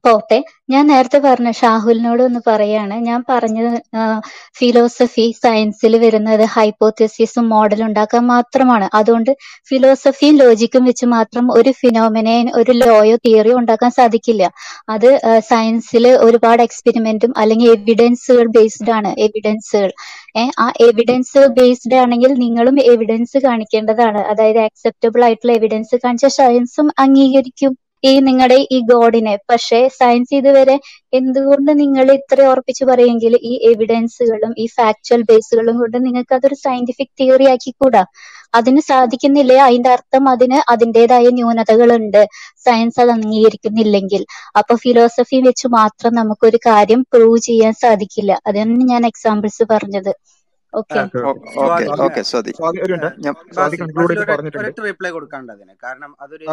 [0.05, 0.39] പോട്ടെ.
[0.69, 2.95] ഞാൻ നേരത്തെ പറഞ്ഞ ഷാഹുലിനോട് ഒന്ന് പറയാണ്.
[3.09, 3.59] ഞാൻ പറഞ്ഞ
[4.59, 8.87] ഫിലോസഫി സയൻസിൽ വരുന്നത് ഹൈപ്പോത്തസിസും മോഡൽ ഉണ്ടാക്കാൻ മാത്രമാണ്.
[8.99, 9.31] അതുകൊണ്ട്
[9.71, 14.43] ഫിലോസഫിയും ലോജിക്കും വെച്ച് മാത്രം ഒരു ഫിനോമിനെ ഒരു ലോയോ തിയറിയോ ഉണ്ടാക്കാൻ സാധിക്കില്ല.
[14.95, 15.09] അത്
[15.51, 19.13] സയൻസിൽ ഒരുപാട് എക്സ്പെരിമെന്റും അല്ലെങ്കിൽ എവിഡൻസുകൾ ബേസ്ഡ് ആണ്.
[19.27, 19.91] എവിഡൻസുകൾ
[20.65, 24.23] ആ എവിഡൻസ് ബേസ്ഡ് ആണെങ്കിൽ നിങ്ങളും എവിഡൻസ് കാണിക്കേണ്ടതാണ്.
[24.33, 27.73] അതായത് അക്സെപ്റ്റബിൾ ആയിട്ടുള്ള എവിഡൻസ് കാണിച്ച സയൻസും അംഗീകരിക്കും.
[28.05, 29.37] ഈ നിങ്ങളുടെ ഈ ഗോഡിനെ.
[29.51, 30.77] പക്ഷേ സയൻസ് ഇതുവരെ
[31.13, 37.45] എന്തുകൊണ്ട് നിങ്ങൾ ഇത്ര ഉറപ്പിച്ച് പറയുമെങ്കിൽ ഈ എവിഡൻസുകളും ഈ ഫാക്ച്വൽ ബേസുകളും കൊണ്ട് നിങ്ങൾക്ക് അതൊരു സയന്റിഫിക് തിയറി
[37.45, 38.03] ആക്കിക്കൂടാ?
[38.55, 39.57] അതിന് സാധിക്കുന്നില്ലേ.
[39.57, 42.21] അതിന്റെ അർത്ഥം അതിന് അതിന്റെതായ ന്യൂനതകളുണ്ട്.
[42.59, 44.23] സയൻസ് അത് അംഗീകരിക്കുന്നില്ലെങ്കിൽ.
[44.59, 48.33] അപ്പൊ ഫിലോസഫി വെച്ച് മാത്രം നമുക്കൊരു കാര്യം പ്രൂവ് ചെയ്യാൻ സാധിക്കില്ല.
[48.47, 50.13] അതാണ് ഞാൻ എക്സാമ്പിൾസ് പറഞ്ഞത്.
[54.87, 55.75] റിപ്ലൈ കൊടുക്കാണ്ട് അതിന്.
[55.85, 56.45] കാരണം അതൊരു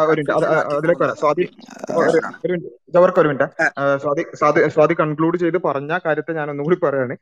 [0.74, 1.16] അതിലേക്ക് വരാം.
[1.22, 1.44] സ്വാതി
[2.44, 3.48] ഒരു മിനിറ്റ് ജവർക്ക് ഒരു മിനിറ്റ്.
[4.02, 7.16] സ്വാതി സ്വാതി സ്വാതി കൺക്ലൂഡ് ചെയ്ത് പറഞ്ഞ കാര്യത്തെ ഞാൻ ഒന്നുകൂടി പറയാണ്.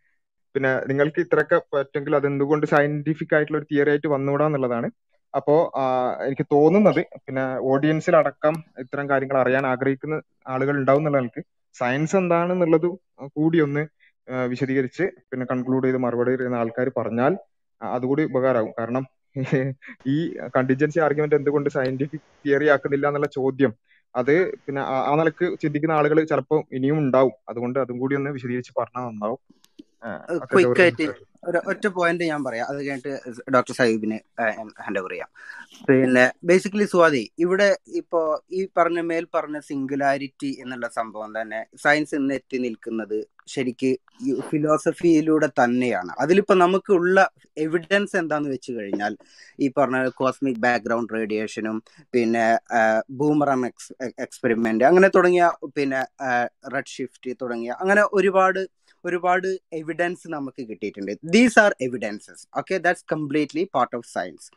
[0.54, 4.88] പിന്നെ നിങ്ങൾക്ക് ഇത്രയൊക്കെ പറ്റുമെങ്കിൽ അത് എന്തുകൊണ്ട് സയന്റിഫിക് ആയിട്ടുള്ള ഒരു തിയറി ആയിട്ട് വന്നുകൂടാ എന്നുള്ളതാണ്.
[5.34, 5.54] അപ്പോ
[6.26, 10.16] എനിക്ക് തോന്നുന്നത് പിന്നെ ഓഡിയൻസിൽ അടക്കം ഇത്തരം കാര്യങ്ങൾ അറിയാൻ ആഗ്രഹിക്കുന്ന
[10.46, 11.42] ആളുകൾ ഉണ്ടാവും എന്നുള്ള
[11.76, 12.88] സയൻസ് എന്താണെന്നുള്ളത്
[13.36, 13.82] കൂടി ഒന്ന്
[14.50, 17.32] വിശദീകരിച്ച് പിന്നെ കൺക്ലൂഡ് ചെയ്ത് മറുപടി പറയുന്ന ആൾക്കാർ പറഞ്ഞാൽ
[17.80, 19.04] അതുകൂടി ഉപകാരമാകും കാരണം
[20.06, 20.16] ഈ
[20.54, 23.72] കണ്ടിജൻസി ആർഗ്യുമെന്റ് എന്തുകൊണ്ട് സയന്റിഫിക് തിയറി ആക്കുന്നില്ല എന്നുള്ള ചോദ്യം
[24.14, 24.32] അത്
[24.64, 27.34] പിന്നെ ആ ആ നിലയ്ക്ക് ചിന്തിക്കുന്ന ആളുകൾ ചിലപ്പോൾ ഇനിയും ഉണ്ടാവും.
[27.50, 29.40] അതുകൊണ്ട് അതും കൂടി ഒന്ന് വിശദീകരിച്ച് പറഞ്ഞാൽ നന്നാവും.
[30.52, 31.04] ക്വിക്ക് ആയിട്ട്
[31.48, 32.66] ഒരു ഒറ്റ പോയിന്റ് ഞാൻ പറയാം.
[32.70, 33.12] അത് കഴിഞ്ഞിട്ട്
[33.54, 34.18] ഡോക്ടർ സാഹിബിന്
[34.84, 35.30] ഹാൻഡ് ഓവർ ചെയ്യാം.
[36.02, 37.68] പിന്നെ ബേസിക്കലി സ്വാതി ഇവിടെ
[38.00, 38.20] ഇപ്പോ
[38.58, 43.90] ഈ പറഞ്ഞ മേൽ പറഞ്ഞ സിംഗുലാരിറ്റി എന്നുള്ള സംഭവം തന്നെ സയൻസ് ഇന്ന് എത്തി നിൽക്കുന്നത് ശരിക്ക്
[44.50, 46.12] ഫിലോസഫിയിലൂടെ തന്നെയാണ്.
[46.18, 47.18] അതിലിപ്പോ നമുക്കുള്ള
[47.56, 49.12] എവിഡൻസ് എന്താന്ന് വെച്ച് കഴിഞ്ഞാൽ
[49.58, 51.76] ഈ പറഞ്ഞ കോസ്മിക് ബാക്ക്ഗ്രൗണ്ട് റേഡിയേഷനും
[52.14, 52.44] പിന്നെ
[53.12, 55.46] ബൂമറം എക്സ് എക്സ്പെരിമെന്റ് അങ്ങനെ തുടങ്ങിയ
[55.76, 56.02] പിന്നെ
[56.74, 58.60] റെഡ് ഷിഫ്റ്റ് തുടങ്ങിയ അങ്ങനെ ഒരുപാട്
[59.04, 59.48] ഒരുപാട്
[59.80, 61.12] എവിഡൻസ് നമുക്ക് കിട്ടിയിട്ടുണ്ട്.
[61.34, 64.48] These are evidences okay that's completely part of science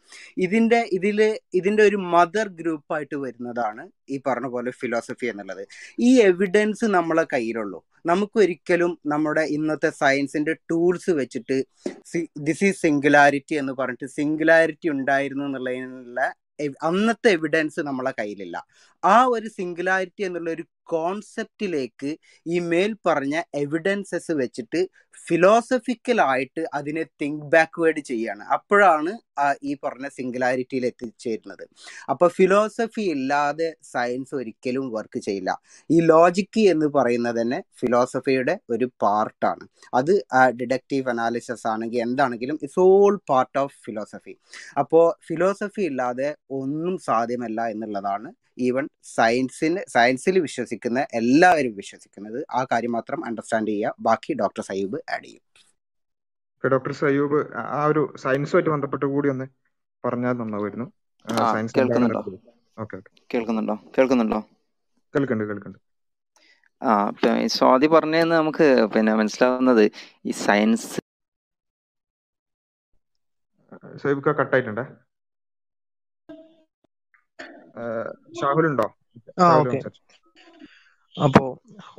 [0.45, 1.19] ഇതിന്റെ ഇതിൽ
[1.59, 5.63] ഇതിന്റെ ഒരു മദർ ഗ്രൂപ്പായിട്ട് വരുന്നതാണ് ഈ പറഞ്ഞ പോലെ ഫിലോസഫി എന്നുള്ളത്.
[5.99, 7.81] ഈ എവിഡൻസ് നമ്മളെ കയ്യിലുള്ളൂ.
[8.05, 11.57] നമുക്ക് ഒരിക്കലും നമ്മുടെ ഇന്നത്തെ സയൻസിന്റെ ടൂൾസ് വെച്ചിട്ട്
[12.47, 16.19] ദിസ് ഈസ് സിംഗുലാരിറ്റി എന്ന് പറഞ്ഞിട്ട് സിംഗുലാരിറ്റി ഉണ്ടായിരുന്നു എന്നുള്ളതിനുള്ള
[16.87, 18.57] അന്നത്തെ എവിഡൻസ് നമ്മളെ കയ്യിലില്ല.
[19.03, 22.11] ആ ഒരു സിംഗുലാരിറ്റി എന്നുള്ള ഒരു കോൺസെപ്റ്റിലേക്ക്
[22.45, 24.81] ഈ മേൽ പറഞ്ഞ എവിഡൻസസ് വെച്ചിട്ട്
[25.27, 28.43] ഫിലോസഫിക്കൽ ആയിട്ട് അതിനെ തിങ്ക് ബാക്ക്വേഡ് ചെയ്യാണ്.
[28.47, 29.11] അപ്പോഴാണ്
[29.63, 31.63] ഈ പറഞ്ഞ സിംഗുലാരിറ്റിയിൽ എത്തിച്ചേരുന്നത്
[32.09, 35.51] അപ്പൊ ഫിലോസഫി ഇല്ലാതെ സയൻസ് ഒരിക്കലും വർക്ക് ചെയ്യില്ല.
[35.89, 40.13] ഈ ലോജിക്ക് എന്ന് പറയുന്നത് തന്നെ ഫിലോസഫിയുടെ ഒരു പാർട്ടാണ് അത്
[40.61, 44.35] ഡിഡക്റ്റീവ് അനാലിസിസ് ആണെങ്കിൽ എന്താണെങ്കിലും it's all part of philosophy
[44.77, 46.29] അപ്പോൾ ഫിലോസഫി ഇല്ലാതെ
[46.59, 53.95] ഒന്നും സാധ്യമല്ല എന്നുള്ളതാണ് ഈവൻ സയൻസിന് സയൻസിൽ വിശ്വസിക്കുന്ന എല്ലാവരും വിശ്വസിക്കുന്നത് ആ കാര്യം മാത്രം അണ്ടർസ്റ്റാൻഡ് ചെയ്യുക.
[53.99, 55.41] ബാക്കി ഡോക്ടർ സയ്യൂബ് ആഡ് ചെയ്യും.
[56.63, 59.45] ഡോക്ടർ സയ്യൂബ് ആ ഒരു സയൻസുമായിട്ട് ബന്ധപ്പെട്ട് കൂടി ഒന്ന്
[60.05, 60.85] പറഞ്ഞാൽ നന്നാവുമായിരുന്നു.
[61.53, 62.19] സയൻസ് കേൾക്കുന്നുണ്ടോ?
[62.19, 63.11] എന്താണെന്നുള്ളത് ഓക്കെ ഓക്കെ.
[63.33, 63.75] കേൾക്കുന്നുണ്ടോ?
[63.97, 64.39] കേൾക്കുന്നുണ്ടോ?
[65.13, 65.79] കേൾക്കുന്നുണ്ട് കേൾക്കുന്നുണ്ട്.
[66.81, 67.11] ആ
[67.47, 69.91] സ്വാതി പറഞ്ഞതെന്ന് നമുക്ക് പിന്നെ മനസ്സിലാവുന്നത്
[70.25, 70.99] ഈ സയൻസ്
[74.39, 74.83] കട്ടായിട്ടുണ്ടേ?
[79.39, 79.79] ആ ഓക്കെ.
[81.15, 81.41] അപ്പോ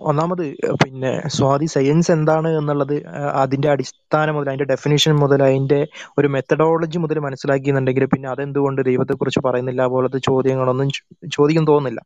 [0.07, 0.43] ഒന്നാമത്
[0.82, 2.94] പിന്നെ സ്വാതി സയൻസ് എന്താണ് എന്നുള്ളത്
[3.43, 5.78] അതിന്റെ അടിസ്ഥാനം മുതൽ അതിന്റെ ഡെഫിനേഷൻ മുതൽ അതിന്റെ
[6.19, 11.05] ഒരു മെത്തഡോളജി മുതൽ മനസ്സിലാക്കിയെന്നുണ്ടെങ്കിൽ പിന്നെ അതെന്തുകൊണ്ട് ദൈവത്തെക്കുറിച്ച് പറയുന്നില്ല പോലത്തെ ചോദ്യങ്ങളൊന്നും ചോദിക്കാൻ
[11.36, 12.01] ചോദിക്കും തോന്നുന്നില്ല.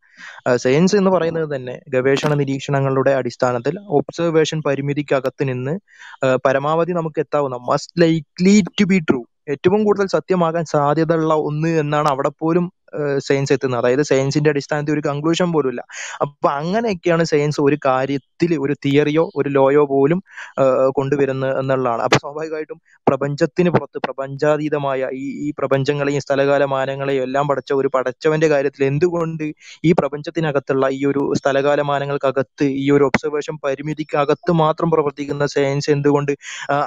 [0.64, 5.74] സയൻസ് എന്ന് പറയുന്നത് തന്നെ ഗവേഷണ നിരീക്ഷണങ്ങളുടെ അടിസ്ഥാനത്തിൽ ഒബ്സർവേഷൻ പരിമിതിക്കകത്ത് നിന്ന്
[6.46, 9.20] പരമാവധി നമുക്ക് എത്താവുന്ന most likely to be true
[9.52, 12.64] ഏറ്റവും കൂടുതൽ സത്യമാകാൻ സാധ്യതയുള്ള ഒന്ന് എന്നാണ് അവിടെ പോലും
[13.26, 13.80] സയൻസ് എത്തുന്നത്.
[13.82, 15.82] അതായത് സയൻസിന്റെ അടിസ്ഥാനത്തിൽ ഒരു കൺക്ലൂഷൻ പോലും ഇല്ല
[16.24, 18.28] അപ്പൊ അങ്ങനെയൊക്കെയാണ് സയൻസ് ഒരു കാര്യത്തിൽ
[18.64, 20.20] ഒരു തിയറിയോ ഒരു ലോയോ പോലും
[20.98, 22.02] കൊണ്ടുവരുന്നത് എന്നുള്ളതാണ്.
[22.06, 28.82] അപ്പൊ സ്വാഭാവികമായിട്ടും പ്രപഞ്ചത്തിന് പുറത്ത് പ്രപഞ്ചാതീതമായ ഈ ഈ പ്രപഞ്ചങ്ങളെയും സ്ഥലകാല മാനങ്ങളെയും എല്ലാം പഠിച്ച ഒരു പഠിച്ചവന്റെ കാര്യത്തിൽ
[28.90, 29.46] എന്തുകൊണ്ട്
[29.84, 36.32] ഈ പ്രപഞ്ചത്തിനകത്തുള്ള ഈ ഒരു സ്ഥലകാല മാനങ്ങൾക്കകത്ത് ഈ ഒരു ഒബ്സർവേഷൻ പരിമിതിക്കകത്ത് മാത്രം പ്രവർത്തിക്കുന്ന സയൻസ് എന്തുകൊണ്ട്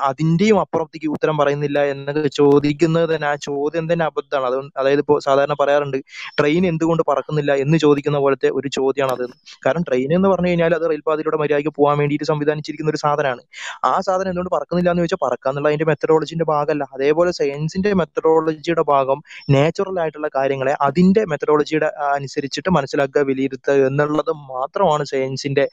[0.09, 4.47] അതിന്റെയും അപ്പുറത്തേക്ക് ഉത്തരം പറയുന്നില്ല എന്നൊക്കെ ചോദിക്കുന്നത് തന്നെ ആ ചോദ്യം തന്നെ അബദ്ധമാണ്.
[4.51, 5.92] അത് അതായത് ഇപ്പോൾ സാധാരണ പറയാറുണ്ട്
[6.39, 9.25] ട്രെയിൻ എന്തുകൊണ്ട് പറക്കുന്നില്ല എന്ന് ചോദിക്കുന്ന പോലത്തെ ഒരു ചോദ്യമാണ് അത്
[9.65, 13.43] കാരണം ട്രെയിൻ എന്ന് പറഞ്ഞു കഴിഞ്ഞാൽ അത് റെയിൽപാതയിലൂടെ മര്യാദയ്ക്ക് പോകാൻ വേണ്ടിയിട്ട് സംവിധാനിച്ചിരിക്കുന്ന ഒരു സാധനമാണ്.
[13.85, 16.83] ആ സാധനം എന്തുകൊണ്ട് പറക്കുന്നില്ല എന്ന് ചോദിച്ചാൽ പറക്കാന്നുള്ള അതിന്റെ മെത്തഡോളജിന്റെ ഭാഗമല്ല.
[16.95, 19.19] അതേപോലെ സയൻസിന്റെ മെത്തഡോളജിയുടെ ഭാഗം
[19.55, 25.65] നാച്ചുറൽ ആയിട്ടുള്ള കാര്യങ്ങളെ അതിന്റെ മെത്തഡോളജിയുടെ അനുസരിച്ചിട്ട് മനസ്സിലാക്കുക വിലയിരുത്തുക എന്നുള്ളത് മാത്രമാണ് സയൻസിന്റെ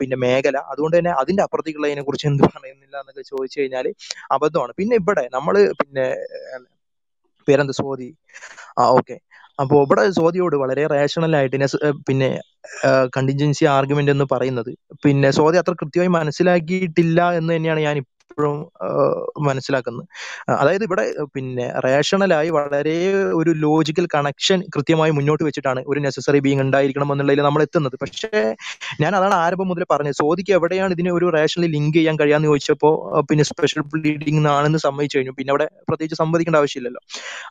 [0.00, 0.56] പിന്നെ മേഖല.
[0.72, 3.86] അതുകൊണ്ട് തന്നെ അതിന്റെ അപ്പുറത്തേക്കുള്ളതിനെ കുറിച്ച് എന്ത് പറയുന്നില്ല എന്നൊക്കെ ചോദിച്ചു കഴിഞ്ഞാൽ
[4.36, 4.72] അബദ്ധമാണ്.
[4.80, 6.06] പിന്നെ ഇവിടെ നമ്മൾ പിന്നെ
[7.48, 7.74] പേരെന്താ?
[7.78, 8.08] സ്വാതി
[8.78, 9.16] ആ ഓക്കെ.
[9.58, 11.66] അപ്പോ ഇവിടെ സോദിയോട് വളരെ റേഷണൽ ആയിട്ട്
[12.08, 12.28] പിന്നെ
[13.16, 14.70] കണ്ടിൻജൻസി ആർഗ്യുമെന്റ് എന്ന് പറയുന്നത്.
[15.04, 17.96] പിന്നെ സോദി അത്ര കൃത്യമായി മനസ്സിലാക്കിയിട്ടില്ല എന്ന് തന്നെയാണ് ഞാൻ
[18.30, 18.56] ഇപ്പോഴും
[19.48, 20.04] മനസ്സിലാക്കുന്നത്.
[20.60, 22.96] അതായത് ഇവിടെ പിന്നെ റേഷണലായി വളരെ
[23.40, 27.96] ഒരു ലോജിക്കൽ കണക്ഷൻ കൃത്യമായി മുന്നോട്ട് വെച്ചിട്ടാണ് ഒരു നെസസറി ബീങ് ഉണ്ടായിരിക്കണം എന്നുള്ളതിൽ നമ്മൾ എത്തുന്നത്.
[28.02, 28.30] പക്ഷേ
[29.02, 30.18] ഞാൻ അതാണ് ആരംഭം മുതൽ പറഞ്ഞത്.
[30.22, 32.94] സോദിക്ക് എവിടെയാണ് ഇതിനെ ഒരു റേഷണലി ലിങ്ക് ചെയ്യാൻ കഴിയാന്ന് ചോദിച്ചപ്പോൾ
[33.30, 35.34] പിന്നെ സ്പെഷ്യൽ ബ്ലീഡിംഗ് ആണെന്ന് സമ്മതിച്ചു കഴിഞ്ഞു.
[35.38, 37.02] പിന്നെ അവിടെ പ്രത്യേകിച്ച് സംവദിക്കേണ്ട ആവശ്യമില്ലല്ലോ.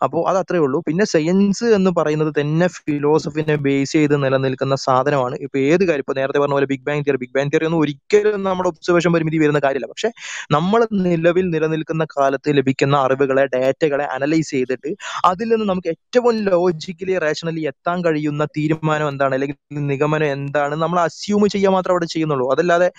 [0.07, 0.79] അപ്പോൾ അത് അത്രേ ഉള്ളൂ.
[0.87, 5.35] പിന്നെ സയൻസ് എന്ന് പറയുന്നത് തന്നെ ഫിലോസഫിനെ ബേസ് ചെയ്ത് നിലനിൽക്കുന്ന സാധനമാണ്.
[5.47, 6.03] ഇപ്പൊ ഏത് കാര്യം?
[6.05, 9.37] ഇപ്പൊ നേരത്തെ പറഞ്ഞ പോലെ big bang theory big bang theory ഒന്നും ഒരിക്കലും നമ്മുടെ ഒബ്സർവേഷൻ പരിമിതി
[9.43, 9.89] വരുന്ന കാര്യമില്ല.
[9.93, 10.09] പക്ഷെ
[10.67, 14.89] നമ്മൾ നിലവിൽ നിലനിൽക്കുന്ന കാലത്ത് ലഭിക്കുന്ന അറിവുകളെ ഡാറ്റകളെ അനലൈസ് ചെയ്തിട്ട്
[15.29, 19.35] അതിൽ നിന്ന് നമുക്ക് ഏറ്റവും ലോജിക്കലി റേഷണലി എത്താൻ കഴിയുന്ന തീരുമാനം എന്താണ്?
[19.37, 19.57] അല്ലെങ്കിൽ
[19.91, 20.75] നിഗമനം എന്താണ്?
[20.83, 22.47] നമ്മൾ അസ്യൂം ചെയ്യുക മാത്രം അവിടെ ചെയ്യുന്നുള്ളൂ.
[22.55, 22.89] അതല്ലാതെ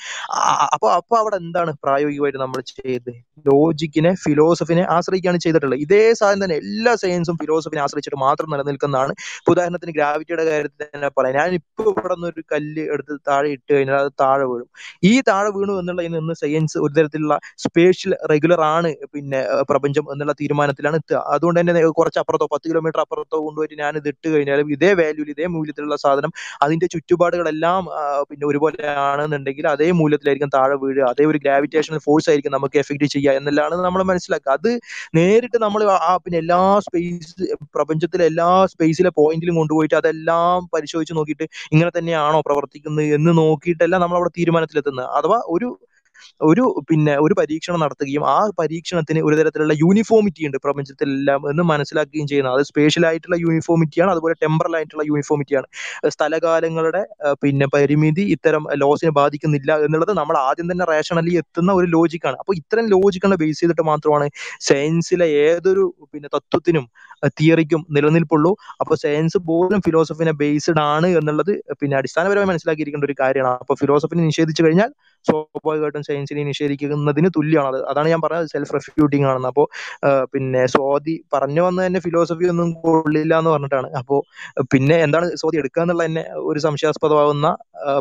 [0.77, 3.12] അപ്പോൾ അപ്പൊ അപ്പൊ അവിടെ എന്താണ് പ്രായോഗികമായിട്ട് നമ്മൾ ചെയ്തത്?
[3.51, 5.81] ലോജിക്കിനെ ഫിലോസഫിനെ ആശ്രയിക്കുകയാണ് ചെയ്തിട്ടുള്ളത്.
[5.86, 9.12] ഇതേ സാധനം തന്നെ എല്ലാ സയൻസും ഫിലോസഫിനെ ആശ്രയിച്ചിട്ട് മാത്രം നിലനിൽക്കുന്നതാണ്.
[9.53, 11.36] ഉദാഹരണത്തിന് ഗ്രാവിറ്റിയുടെ കാര്യത്തിൽ തന്നെ പറയാം.
[11.40, 14.69] ഞാൻ ഇപ്പൊ ഇവിടെ നിന്ന് ഒരു കല്ല് എടുത്ത് താഴെ ഇട്ട് കഴിഞ്ഞാൽ അത് താഴെ വീഴും.
[15.11, 19.40] ഈ താഴെ വീണു എന്നുള്ളതിൽ നിന്ന് സയൻസ് ഒരു തരത്തിലുള്ള സ്പേഷ്യൽ റെഗുലർ ആണ് പിന്നെ
[19.70, 21.20] പ്രപഞ്ചം എന്നുള്ള തീരുമാനത്തിലാണ് എത്തുക.
[21.35, 25.47] അതുകൊണ്ട് തന്നെ കുറച്ച് അപ്പുറത്തോ പത്ത് കിലോമീറ്റർ അപ്പുറത്തോ കൊണ്ടുപോയിട്ട് ഞാൻ ഇത് ഇട്ട് കഴിഞ്ഞാലും ഇതേ വാല്യൂവിൽ ഇതേ
[25.56, 26.32] മൂല്യത്തിലുള്ള സാധനം
[26.66, 27.82] അതിന്റെ ചുറ്റുപാടുകളെല്ലാം
[28.30, 28.78] പിന്നെ ഒരുപോലെ
[29.09, 31.05] ആണെന്നുണ്ടെങ്കിൽ അതേ മൂല്യത്തിലായിരിക്കും താഴെ വീഴുക.
[31.12, 34.52] അതേ ഒരു ഗ്രാവിറ്റേഷണൽ ഫോഴ്സ് ആയിരിക്കും നമുക്ക് എഫക്ട് ചെയ്യുക എന്നെല്ലാം നമ്മൾ മനസ്സിലാക്കുക.
[34.59, 34.70] അത്
[35.18, 35.80] നേരിട്ട് നമ്മൾ
[36.10, 37.35] ആ പിന്നെ എല്ലാ സ്പേസ്
[37.76, 44.32] പ്രപഞ്ചത്തിലെ എല്ലാ സ്പേസിലെ പോയിന്റിലും കൊണ്ടുപോയിട്ട് അതെല്ലാം പരിശോധിച്ച് നോക്കിയിട്ട് ഇങ്ങനെ തന്നെയാണോ പ്രവർത്തിക്കുന്നത് എന്ന് നോക്കിയിട്ടല്ല നമ്മൾ അവിടെ
[44.39, 45.09] തീരുമാനത്തിലെത്തുന്നത്.
[45.18, 45.68] അഥവാ ഒരു
[46.51, 52.55] ഒരു പിന്നെ ഒരു പരീക്ഷണം നടത്തുകയും ആ പരീക്ഷണത്തിന് ഒരു തരത്തിലുള്ള യൂണിഫോമിറ്റി ഉണ്ട് പ്രപഞ്ചത്തിലെല്ലാം എന്ന് മനസ്സിലാക്കുകയും ചെയ്യുന്നത്.
[52.59, 55.66] അത് സ്പേഷ്യൽ ആയിട്ടുള്ള യൂണിഫോമിറ്റിയാണ് അതുപോലെ ടെമ്പറൽ ആയിട്ടുള്ള യൂണിഫോമിറ്റിയാണ്
[56.16, 57.03] സ്ഥലകാലങ്ങളുടെ
[57.43, 62.86] പിന്നെ പരിമിതി ഇത്തരം ലോസിനെ ബാധിക്കുന്നില്ല എന്നുള്ളത് നമ്മൾ ആദ്യം തന്നെ റേഷണലി എത്തുന്ന ഒരു ലോജിക്കാണ് അപ്പോൾ ഇത്തരം
[62.95, 64.27] ലോജിക്കുകളെ ബേസ് ചെയ്തിട്ട് മാത്രമാണ്
[64.69, 66.85] സയൻസിലെ ഏതൊരു പിന്നെ തത്വത്തിനും
[67.39, 68.51] തിയറിക്കും നിലനിൽപ്പുള്ളൂ.
[68.81, 73.59] അപ്പോൾ സയൻസ് പോലും ഫിലോസഫിനെ ബേസ്ഡ് ആണ് എന്നുള്ളത് പിന്നെ അടിസ്ഥാനപരമായി മനസ്സിലാക്കിയിരിക്കേണ്ട ഒരു കാര്യമാണ്.
[73.62, 74.90] അപ്പോൾ ഫിലോസഫിനെ നിഷേധിച്ചു കഴിഞ്ഞാൽ
[75.28, 77.80] സ്വാഭാവികമായിട്ടും സയൻസിനെ നിഷേധിക്കുന്നതിന് തുല്യമാണ് അത്.
[77.90, 79.66] അതാണ് ഞാൻ പറഞ്ഞത് സെൽഫ് റെഫ്യൂട്ടിങ് ആണെന്ന് അപ്പോൾ
[80.34, 83.90] പിന്നെ സ്വാതി പറഞ്ഞു വന്ന തന്നെ ഫിലോസഫി ഒന്നും കൊള്ളില്ല എന്ന് പറഞ്ഞിട്ടാണ്.
[84.00, 84.20] അപ്പോൾ
[84.74, 87.48] പിന്നെ എന്താണ് സ്വാതി എടുക്കുക എന്നുള്ള തന്നെ ഒരു സംശയാസ്പദമാകുന്ന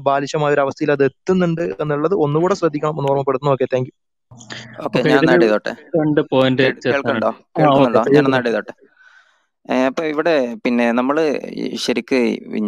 [0.10, 3.56] ബാലിശമായ ഒരു അവസ്ഥയിൽ അത് എത്തുന്നുണ്ട് എന്നുള്ളത് ഒന്നുകൂടെ ശ്രദ്ധിക്കണം എന്ന് ഓർമ്മപ്പെടുത്തുന്നു.
[3.58, 3.96] ഓക്കെ താങ്ക് യു
[5.12, 7.32] ഞാൻ ആഡ് ചെയ്തോട്ടെ രണ്ട് പോയിന്റ് ചേർക്കാനുണ്ട് ആ
[9.68, 10.34] അപ്പൊ ഇവിടെ
[10.64, 11.18] പിന്നെ നമ്മൾ
[11.86, 12.20] ശരിക്ക്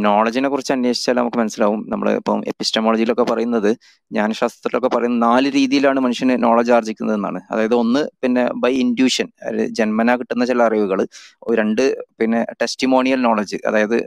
[0.06, 1.80] നോളജിനെ കുറിച്ച് അന്വേഷിച്ചാൽ നമുക്ക് മനസ്സിലാവും.
[1.92, 3.70] നമ്മൾ ഇപ്പം എപ്പിസ്റ്റമോളജിയിലൊക്കെ പറയുന്നത്
[4.12, 7.40] ജ്ഞാനശാസ്ത്രത്തിലൊക്കെ പറയുന്ന നാല് രീതിയിലാണ് മനുഷ്യന് നോളജ് ആർജിക്കുന്നത് എന്നാണ്.
[7.52, 9.28] അതായത് ഒന്ന് പിന്നെ ബൈ ഇൻഡ്യൂഷൻ
[9.80, 11.02] ജന്മന കിട്ടുന്ന ചില അറിവുകൾ
[11.62, 11.84] രണ്ട്
[12.20, 13.98] പിന്നെ ടെസ്റ്റിമോണിയൽ നോളജ് അതായത്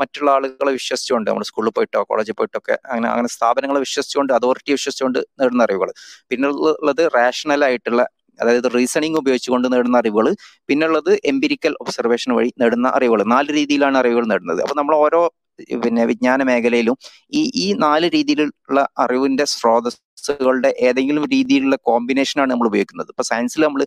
[0.00, 5.20] മറ്റുള്ള ആളുകളെ വിശ്വസിച്ചുകൊണ്ട് നമ്മൾ സ്കൂളിൽ പോയിട്ടോ കോളേജിൽ പോയിട്ടോ ഒക്കെ അങ്ങനെ അങ്ങനെ സ്ഥാപനങ്ങളെ വിശ്വസിച്ചുകൊണ്ട് അതോറിറ്റി വിശ്വസിച്ചുകൊണ്ട്
[5.40, 5.90] നേടുന്ന അറിവുകൾ
[6.30, 6.48] പിന്നെ
[6.78, 8.02] ഉള്ളത് റാഷണൽ ആയിട്ടുള്ള
[8.40, 10.26] അതായത് റീസണിങ് ഉപയോഗിച്ചുകൊണ്ട് നേടുന്ന അറിവുകൾ
[10.68, 13.22] പിന്നുള്ളത് എംപിരിക്കൽ ഒബ്സർവേഷൻ വഴി നേടുന്ന അറിവുകൾ.
[13.34, 14.62] നാല് രീതിയിലാണ് അറിവുകൾ നേടുന്നത്.
[14.62, 15.22] അപ്പൊ നമ്മൾ ഓരോ
[15.84, 16.96] പിന്നെ വിജ്ഞാന മേഖലയിലും
[17.32, 23.10] ഈ ഈ നാല് രീതിയിലുള്ള അറിവിന്റെ സ്രോതസ്സുകളുടെ ഏതെങ്കിലും രീതിയിലുള്ള കോമ്പിനേഷനാണ് നമ്മൾ ഉപയോഗിക്കുന്നത്.
[23.14, 23.82] ഇപ്പൊ സയൻസിൽ നമ്മൾ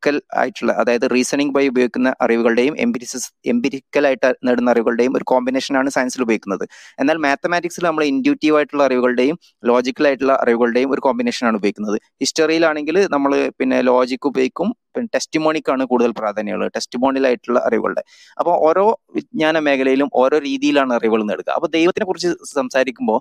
[0.00, 6.22] ലോജിക്കൽ ആയിട്ടുള്ള അതായത് റീസണിംഗ് ബൈ ഉപയോഗിക്കുന്ന അറിവുകളുടെയും എംപിരിസിസ് എംപിരിക്കൽ ആയിട്ട് നേടുന്ന അറിവുകളുടെയും ഒരു കോമ്പിനേഷനാണ് സയൻസിൽ
[6.26, 6.64] ഉപയോഗിക്കുന്നത്.
[7.02, 9.36] എന്നാൽ മാത്തമാറ്റിക്സിൽ നമ്മൾ ഇൻഡ്യൂട്ടീവ് ആയിട്ടുള്ള അറിവുകളുടെയും
[9.70, 11.98] ലോജിക്കൽ ആയിട്ടുള്ള അറിവുകളുടെയും ഒരു കോമ്പിനേഷനാണ് ഉപയോഗിക്കുന്നത്.
[12.24, 16.72] ഹിസ്റ്ററിയിലാണെങ്കിൽ നമ്മൾ പിന്നെ ലോജിക് ഉപയോഗിക്കും പിന്നെ ടെസ്റ്റിമോണിക്കാണ് കൂടുതൽ പ്രാധാന്യമുള്ളത്.
[16.78, 18.04] ടെസ്റ്റിമോണിയലായിട്ടുള്ള അറിവുകളുടെ.
[18.40, 18.84] അപ്പോൾ ഓരോ
[19.18, 21.48] വിജ്ഞാന മേഖലയിലും ഓരോ രീതിയിലാണ് അറിവുകൾ നേടുക.
[21.58, 23.20] അപ്പോൾ ദൈവത്തിനെ കുറിച്ച് സംസാരിക്കുമ്പോൾ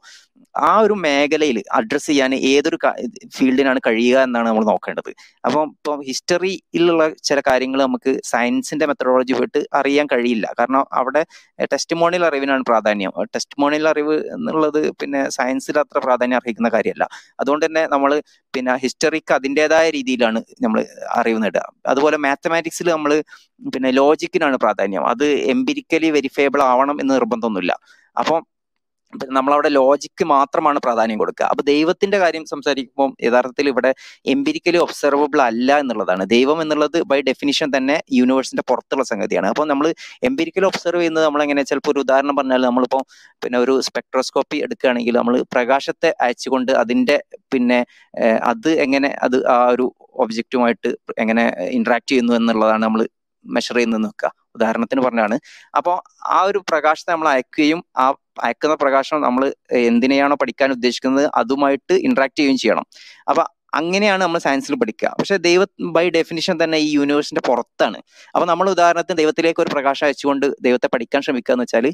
[0.55, 2.77] ആ ഒരു മേഖലയിൽ അഡ്രസ്സ് ചെയ്യാൻ ഏതൊരു
[3.35, 5.11] ഫീൽഡിനാണ് കഴിയുക എന്നാണ് നമ്മൾ നോക്കേണ്ടത്.
[5.47, 10.47] അപ്പം ഇപ്പം ഹിസ്റ്ററിയിലുള്ള ചില കാര്യങ്ങൾ നമുക്ക് സയൻസിന്റെ മെത്തഡോളജി പോയിട്ട് അറിയാൻ കഴിയില്ല.
[10.59, 11.21] കാരണം അവിടെ
[11.73, 13.13] ടെസ്റ്റിമോണിയൽ അറിവിനാണ് പ്രാധാന്യം.
[13.35, 17.07] ടെസ്റ്റിമോണിയൽ അറിവ് എന്നുള്ളത് പിന്നെ സയൻസിൽ അത്ര പ്രാധാന്യം അർഹിക്കുന്ന കാര്യമല്ല.
[17.41, 18.11] അതുകൊണ്ട് തന്നെ നമ്മൾ
[18.53, 20.79] പിന്നെ ഹിസ്റ്ററിക്ക് അതിന്റെതായ രീതിയിലാണ് നമ്മൾ
[21.19, 21.58] അറിവ് നേടുക.
[21.91, 23.13] അതുപോലെ മാത്തമാറ്റിക്സിൽ നമ്മൾ
[23.73, 25.05] പിന്നെ ലോജിക്കിനാണ് പ്രാധാന്യം.
[25.13, 27.75] അത് എംപിരിക്കലി വെരിഫയബിൾ ആവണം എന്ന് നിർബന്ധമൊന്നുമില്ല.
[28.15, 28.39] അപ്പം
[29.29, 31.45] നമ്മളവിടെ ലോജിക്ക് മാത്രമാണ് പ്രാധാന്യം കൊടുക്കുക.
[31.51, 33.91] അപ്പൊ ദൈവത്തിന്റെ കാര്യം സംസാരിക്കുമ്പോൾ യഥാർത്ഥത്തിൽ ഇവിടെ
[34.33, 36.23] എംപിരിക്കലി ഒബ്സർവബിൾ അല്ല എന്നുള്ളതാണ്.
[36.35, 39.47] ദൈവം എന്നുള്ളത് ബൈ ഡെഫിനിഷൻ തന്നെ യൂണിവേഴ്സിന്റെ പുറത്തുള്ള സംഗതിയാണ്.
[39.47, 39.87] അപ്പോൾ നമ്മൾ
[40.29, 43.03] എംപിരിക്കലി ഒബ്സർവ് ചെയ്യുന്നത് നമ്മളെങ്ങനെ ചിലപ്പോൾ ഒരു ഉദാഹരണം പറഞ്ഞാൽ നമ്മളിപ്പോൾ
[43.43, 47.17] പിന്നെ ഒരു സ്പെക്ട്രോസ്കോപ്പി എടുക്കുകയാണെങ്കിൽ നമ്മൾ പ്രകാശത്തെ അയച്ചുകൊണ്ട് അതിന്റെ
[47.53, 47.79] പിന്നെ
[48.43, 49.87] അത് എങ്ങനെ അത് ആ ഒരു
[50.23, 51.43] ഒബ്ജക്റ്റുമായിട്ട് എങ്ങനെ
[51.79, 53.01] ഇന്ററാക്ട് ചെയ്യുന്നു എന്നുള്ളതാണ് നമ്മൾ
[53.45, 55.35] മെഷർ ചെയ്യുന്നത് നോക്കുക ഉദാഹരണത്തിന് പറഞ്ഞാണ്
[55.77, 55.95] അപ്പോൾ
[56.37, 58.05] ആ ഒരു പ്രകാശത്തെ നമ്മൾ അയക്കുകയും ആ
[58.47, 59.43] അയക്കുന്ന പ്രകാശം നമ്മൾ
[59.89, 62.85] എന്തിനെയാണോ പഠിക്കാൻ ഉദ്ദേശിക്കുന്നത് അതുമായിട്ട് ഇന്ററാക്ട് ചെയ്യുകയും ചെയ്യണം.
[63.29, 63.43] അപ്പൊ
[63.79, 65.09] അങ്ങനെയാണ് നമ്മൾ സയൻസിൽ പഠിക്കുക.
[65.19, 65.61] പക്ഷെ ദൈവ
[65.95, 67.99] ബൈ ഡെഫിനിഷൻ തന്നെ ഈ യൂണിവേഴ്സിന്റെ പുറത്താണ്.
[68.35, 71.87] അപ്പൊ നമ്മൾ ഉദാഹരണത്തിന് ദൈവത്തിലേക്ക് ഒരു പ്രകാശം അയച്ചുകൊണ്ട് ദൈവത്തെ പഠിക്കാൻ ശ്രമിക്കുക എന്ന് വെച്ചാൽ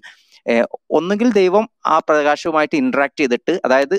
[1.00, 3.98] ഒന്നുകിൽ ദൈവം ആ പ്രകാശവുമായിട്ട് ഇന്ററാക്ട് ചെയ്തിട്ട് അതായത്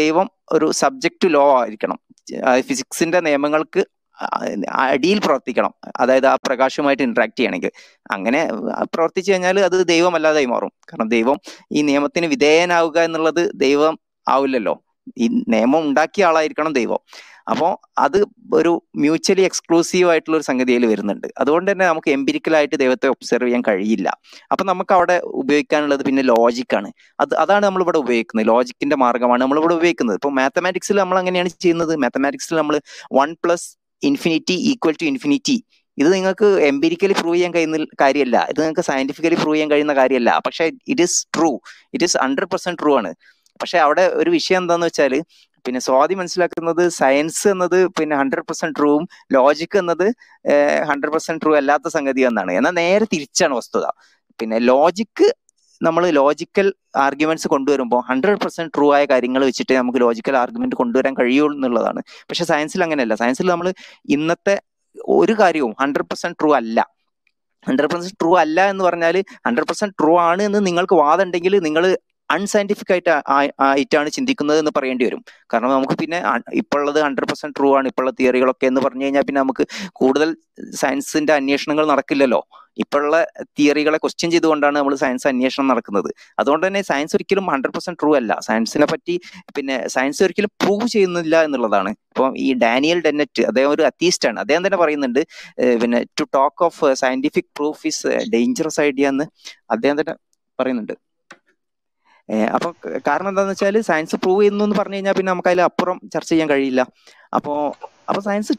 [0.00, 1.98] ദൈവം ഒരു സബ്ജക്റ്റ് ലോ ആയിരിക്കണം.
[2.60, 3.84] ഫിസിക്സിന്റെ നിയമങ്ങൾക്ക്
[4.70, 5.74] അടിയിൽ പ്രവർത്തിക്കണം.
[5.96, 7.70] അതായത് ആ പ്രകാശവുമായിട്ട് ഇന്ററാക്ട് ചെയ്യണമെങ്കിൽ.
[8.10, 8.48] അങ്ങനെ
[8.94, 10.68] പ്രവർത്തിച്ചു കഴിഞ്ഞാൽ അത് ദൈവമല്ലാതായി മാറും.
[10.68, 11.40] കാരണം ദൈവം
[11.72, 13.98] ഈ നിയമത്തിന് വിധേയനാവുക എന്നുള്ളത് ദൈവം
[14.28, 14.84] ആവില്ലല്ലോ.
[15.18, 16.98] ഈ നിയമം ഉണ്ടാക്കിയ ആളായിരിക്കണം ദൈവം.
[17.46, 18.18] അപ്പോൾ അത്
[18.52, 21.28] ഒരു മ്യൂച്വലി എക്സ്ക്ലൂസീവ് ആയിട്ടുള്ള ഒരു സംഗതിയിൽ വരുന്നുണ്ട്.
[21.38, 24.08] അതുകൊണ്ട് തന്നെ നമുക്ക് എംപിരിക്കലായിട്ട് ദൈവത്തെ ഒബ്സർവ് ചെയ്യാൻ കഴിയില്ല.
[24.52, 26.90] അപ്പം നമുക്ക് അവിടെ ഉപയോഗിക്കാനുള്ളത് പിന്നെ ലോജിക്കാണ്
[27.20, 28.48] അത് അതാണ് നമ്മളിവിടെ ഉപയോഗിക്കുന്നത്.
[28.48, 30.16] ലോജിക്കിന്റെ മാർഗമാണ് നമ്മളിവിടെ ഉപയോഗിക്കുന്നത്.
[30.16, 31.96] ഇപ്പോൾ മാത്തമാറ്റിക്സിൽ നമ്മൾ അങ്ങനെയാണ് ചെയ്യുന്നത്?
[31.96, 32.80] മാത്തമാറ്റിക്സിൽ നമ്മൾ
[33.20, 33.68] one plus
[34.02, 35.64] infinity equal to infinity
[35.98, 38.46] ഇത് നിങ്ങൾക്ക് എംപിരിക്കലി പ്രൂവ് ചെയ്യാൻ കഴിയുന്ന കാര്യമല്ല.
[38.50, 40.30] ഇത് നിങ്ങൾക്ക് സയന്റിഫിക്കലി പ്രൂവ് ചെയ്യാൻ കഴിയുന്ന കാര്യമല്ല.
[40.46, 41.50] പക്ഷേ it is true
[41.94, 43.14] it is hundred percent true ആണ്.
[43.60, 45.22] പക്ഷെ അവിടെ ഒരു വിഷയം എന്താന്ന് വെച്ചാൽ
[45.64, 49.04] പിന്നെ സ്വാതി മനസ്സിലാക്കുന്നത് സയൻസ് എന്നത് പിന്നെ ഹൺഡ്രഡ് പെർസെന്റ് ട്രൂവും
[49.36, 50.06] ലോജിക് എന്നത്
[50.90, 53.86] ഹൺഡ്രഡ് പെർസെന്റ് ട്രൂ അല്ലാത്ത സംഗതി എന്നാണ് എന്നാൽ നേരെ തിരിച്ചാണ് വസ്തുത.
[54.40, 55.28] പിന്നെ ലോജിക്ക്
[55.80, 56.66] നമ്മൾ ലോജിക്കൽ
[57.06, 62.00] ആർഗ്യുമെന്റ്സ് കൊണ്ടുവരുമ്പോൾ ഹൺഡ്രഡ് പെർസെന്റ് ട്രൂ ആയ കാര്യങ്ങൾ വെച്ചിട്ട് നമുക്ക് ലോജിക്കൽ ആർഗ്യുമെന്റ് കൊണ്ടുവരാൻ കഴിയുള്ളൂ എന്നുള്ളതാണ്.
[62.30, 63.14] പക്ഷെ സയൻസിൽ അങ്ങനെയല്ല.
[63.22, 63.68] സയൻസിൽ നമ്മൾ
[64.16, 64.54] ഇന്നത്തെ
[65.16, 66.78] ഒരു കാര്യവും ഹൺഡ്രഡ് പെർസെന്റ് ട്രൂ അല്ല.
[67.66, 69.16] ഹൺഡ്രഡ് പെർസെന്റ് ട്രൂ അല്ല എന്ന് പറഞ്ഞാൽ
[69.46, 71.84] ഹൺഡ്രഡ് പെർസെന്റ് ട്രൂ ആണ് എന്ന് നിങ്ങൾക്ക് വാദമുണ്ടെങ്കിൽ നിങ്ങൾ
[72.30, 73.14] അൺസയന്റിഫിക് ആയിട്ട്
[73.68, 75.22] ആയിട്ടാണ് ചിന്തിക്കുന്നത് എന്ന് പറയേണ്ടി വരും.
[75.52, 76.18] കാരണം നമുക്ക് പിന്നെ
[76.62, 77.86] ഇപ്പോഴുള്ളത് ഹൺഡ്രഡ് പെർസെന്റ് ട്രൂ ആണ്.
[77.92, 79.66] ഇപ്പോഴുള്ള തിയറികളൊക്കെ എന്ന് പറഞ്ഞു കഴിഞ്ഞാൽ പിന്നെ നമുക്ക്
[80.00, 80.30] കൂടുതൽ
[80.82, 82.42] സയൻസിന്റെ അന്വേഷണങ്ങൾ നടക്കില്ലല്ലോ.
[82.82, 83.16] ഇപ്പോഴുള്ള
[83.58, 86.08] തിയറികളെ ക്വസ്റ്റ്യൻ ചെയ്തുകൊണ്ടാണ് നമ്മൾ സയൻസ് അന്വേഷണം നടക്കുന്നത്.
[86.40, 88.32] അതുകൊണ്ട് തന്നെ സയൻസ് ഒരിക്കലും ഹൺഡ്രഡ് പെർസെന്റ് ട്രൂ അല്ല.
[88.46, 89.14] സയൻസിനെ പറ്റി
[89.56, 91.90] പിന്നെ സയൻസ് ഒരിക്കലും പ്രൂവ് ചെയ്യുന്നില്ല എന്നുള്ളതാണ്.
[92.10, 94.38] ഇപ്പം ഈ ഡാനിയൽ ഡെന്നറ്റ് അദ്ദേഹം ഒരു അത്തീസ്റ്റ് ആണ്.
[94.44, 95.22] അദ്ദേഹം തന്നെ പറയുന്നുണ്ട്
[95.82, 99.26] പിന്നെ to talk of scientific proof is dangerous idea എന്ന്
[99.76, 100.16] അദ്ദേഹം തന്നെ
[100.58, 100.94] പറയുന്നുണ്ട്.
[102.28, 102.68] അപ്പൊ
[103.08, 106.48] കാരണം എന്താന്ന് വെച്ചാൽ സയൻസ് പ്രൂവ് ചെയ്യുന്നു എന്ന് പറഞ്ഞു കഴിഞ്ഞാൽ പിന്നെ നമുക്ക് അതിൽ അപ്പുറം ചർച്ച ചെയ്യാൻ
[106.50, 106.82] കഴിയില്ല.
[107.34, 107.74] അപ്പോ
[108.08, 108.52] അപ്പൊ സയൻസ്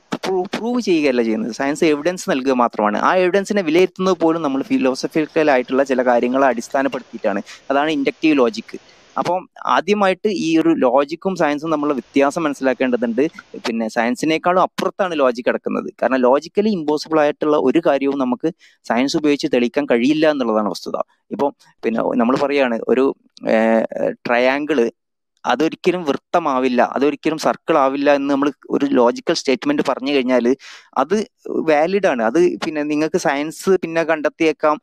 [0.57, 1.53] പ്രൂവ് ചെയ്യുകയല്ല ചെയ്യുന്നത്.
[1.53, 2.97] സയൻസ് എവിഡൻസ് നൽകുക മാത്രമാണ്.
[2.97, 7.41] ആ എവിഡൻസിനെ വിലയിരുത്തുന്നത് പോലും നമ്മൾ ഫിലോസഫിക്കൽ ആയിട്ടുള്ള ചില കാര്യങ്ങളെ അടിസ്ഥാനപ്പെടുത്തിയിട്ടാണ്.
[7.71, 8.77] അതാണ് ഇൻഡക്റ്റീവ് ലോജിക്ക്
[9.19, 9.41] അപ്പം
[9.75, 13.23] ആദ്യമായിട്ട് ഈ ഒരു ലോജിക്കും സയൻസും തമ്മിലുള്ള വ്യത്യാസം മനസ്സിലാക്കേണ്ടതുണ്ട്.
[13.67, 15.89] പിന്നെ സയൻസിനേക്കാളും അപ്പുറത്താണ് ലോജിക് കിടക്കുന്നത്.
[16.01, 18.49] കാരണം ലോജിക്കലി ഇമ്പോസിബിൾ ആയിട്ടുള്ള ഒരു കാര്യവും നമുക്ക്
[18.91, 20.97] സയൻസ് ഉപയോഗിച്ച് തെളിയിക്കാൻ കഴിയില്ല എന്നുള്ളതാണ് വസ്തുത.
[21.35, 21.51] ഇപ്പം
[21.85, 23.05] പിന്നെ നമ്മൾ പറയാണ് ഒരു
[24.27, 24.79] ട്രയാങ്കിൾ
[25.45, 30.45] അതൊരിക്കലും വൃത്തമാവില്ല അതൊരിക്കലും സർക്കിൾ ആവില്ല എന്ന് നമ്മൾ ഒരു ലോജിക്കൽ സ്റ്റേറ്റ്മെന്റ് പറഞ്ഞു കഴിഞ്ഞാൽ
[31.01, 31.15] അത്
[31.69, 32.21] വാലിഡ് ആണ്.
[32.29, 34.77] അത് പിന്നെ നിങ്ങൾക്ക് സയൻസ് പിന്നെ കണ്ടെത്തിയേക്കാം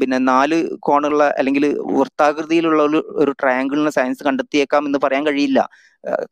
[0.00, 1.64] പിന്നെ നാല് കോണുള്ള അല്ലെങ്കിൽ
[1.98, 5.60] വൃത്താകൃതിയിലുള്ള ഒരു ഒരു ട്രയാങ്കിളിന് സയൻസ് കണ്ടെത്തിയേക്കാം എന്ന് പറയാൻ കഴിയില്ല.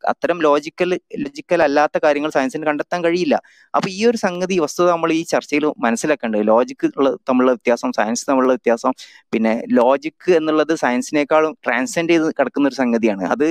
[0.07, 0.89] അത്തരം ലോജിക്കൽ
[1.23, 3.35] ലോജിക്കൽ അല്ലാത്ത കാര്യങ്ങൾ സയൻസിന് കണ്ടെത്താൻ കഴിയില്ല.
[3.73, 6.41] അപ്പൊ ഈ ഒരു സംഗതി വസ്തുത നമ്മൾ ഈ ചർച്ചയിൽ മനസ്സിലാക്കേണ്ടത്.
[6.41, 8.93] ലോജിക്ക് ഉള്ള തമ്മിലുള്ള വ്യത്യാസം സയൻസ് തമ്മിലുള്ള വ്യത്യാസം
[9.33, 13.23] പിന്നെ ലോജിക്ക് എന്നുള്ളത് സയൻസിനേക്കാളും ട്രാൻസെൻഡ് ചെയ്ത് കിടക്കുന്ന ഒരു സംഗതിയാണ്.
[13.33, 13.45] അത്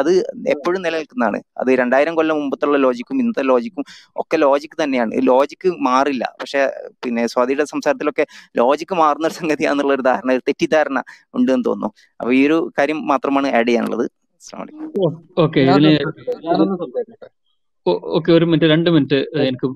[0.00, 0.10] അത്
[0.48, 1.40] എപ്പോഴും നിലനിൽക്കുന്നതാണ്.
[1.58, 3.84] അത് രണ്ടായിരം കൊല്ലം മുമ്പത്തുള്ള ലോജിക്കും ഇന്നത്തെ ലോജിക്കും
[4.16, 5.12] ഒക്കെ ലോജിക്ക് തന്നെയാണ്.
[5.32, 6.24] ലോജിക്ക് മാറില്ല.
[6.40, 6.62] പക്ഷെ
[7.04, 8.26] പിന്നെ സ്വാതിയുടെ സംസാരത്തിലൊക്കെ
[8.56, 10.98] ലോജിക്ക് മാറുന്ന ഒരു സംഗതിയാന്നുള്ള ഒരു ധാരണ ഒരു തെറ്റിദ്ധാരണ
[11.34, 11.90] ഉണ്ട് എന്ന് തോന്നുന്നു.
[12.20, 14.06] അപ്പൊ ഈ ഒരു കാര്യം മാത്രമാണ് ആഡ് ചെയ്യാനുള്ളത്.
[18.16, 19.68] ഓക്കെ ഒരു മിനിറ്റ് രണ്ട് മിനിറ്റ് എനിക്ക്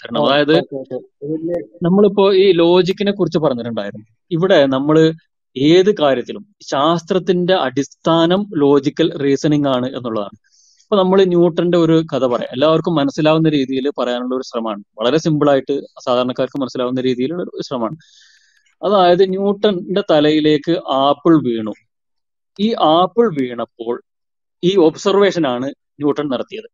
[0.00, 0.20] തരണം.
[0.24, 0.56] അതായത്
[1.86, 4.06] നമ്മളിപ്പോ ഈ ലോജിക്കിനെ കുറിച്ച് പറഞ്ഞിട്ടുണ്ടായിരുന്നു.
[4.30, 4.98] ഇവിടെ നമ്മൾ
[5.56, 10.36] ഏത് കാര്യത്തിലും ശാസ്ത്രത്തിന്റെ അടിസ്ഥാനം ലോജിക്കൽ റീസണിങ് ആണ് എന്നുള്ളതാണ്.
[10.82, 12.50] ഇപ്പൊ നമ്മൾ ന്യൂട്ടന്റെ ഒരു കഥ പറയാം.
[12.52, 14.82] എല്ലാവർക്കും മനസ്സിലാവുന്ന രീതിയിൽ പറയാനുള്ള ഒരു ശ്രമമാണ്.
[14.98, 15.74] വളരെ സിമ്പിൾ ആയിട്ട്
[16.06, 17.96] സാധാരണക്കാർക്ക് മനസ്സിലാവുന്ന രീതിയിലുള്ള ഒരു ശ്രമമാണ്.
[18.82, 20.74] അതായത് ന്യൂട്ടന്റെ തലയിലേക്ക്
[21.04, 21.74] ആപ്പിൾ വീണു.
[22.58, 23.94] ഈ ആപ്പിൾ വീണപ്പോൾ
[24.62, 25.68] ഈ ഒബ്സർവേഷൻ ആണ്
[26.00, 26.68] ന്യൂട്ടൺ നടത്തിയത്.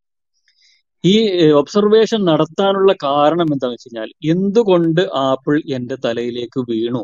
[1.05, 1.17] ഈ
[1.61, 7.03] ഒബ്സർവേഷൻ നടത്താനുള്ള കാരണം എന്താണെന്ന് വെച്ച് കഴിഞ്ഞാൽ എന്തുകൊണ്ട് ആപ്പിൾ എന്റെ തലയിലേക്ക് വീണു?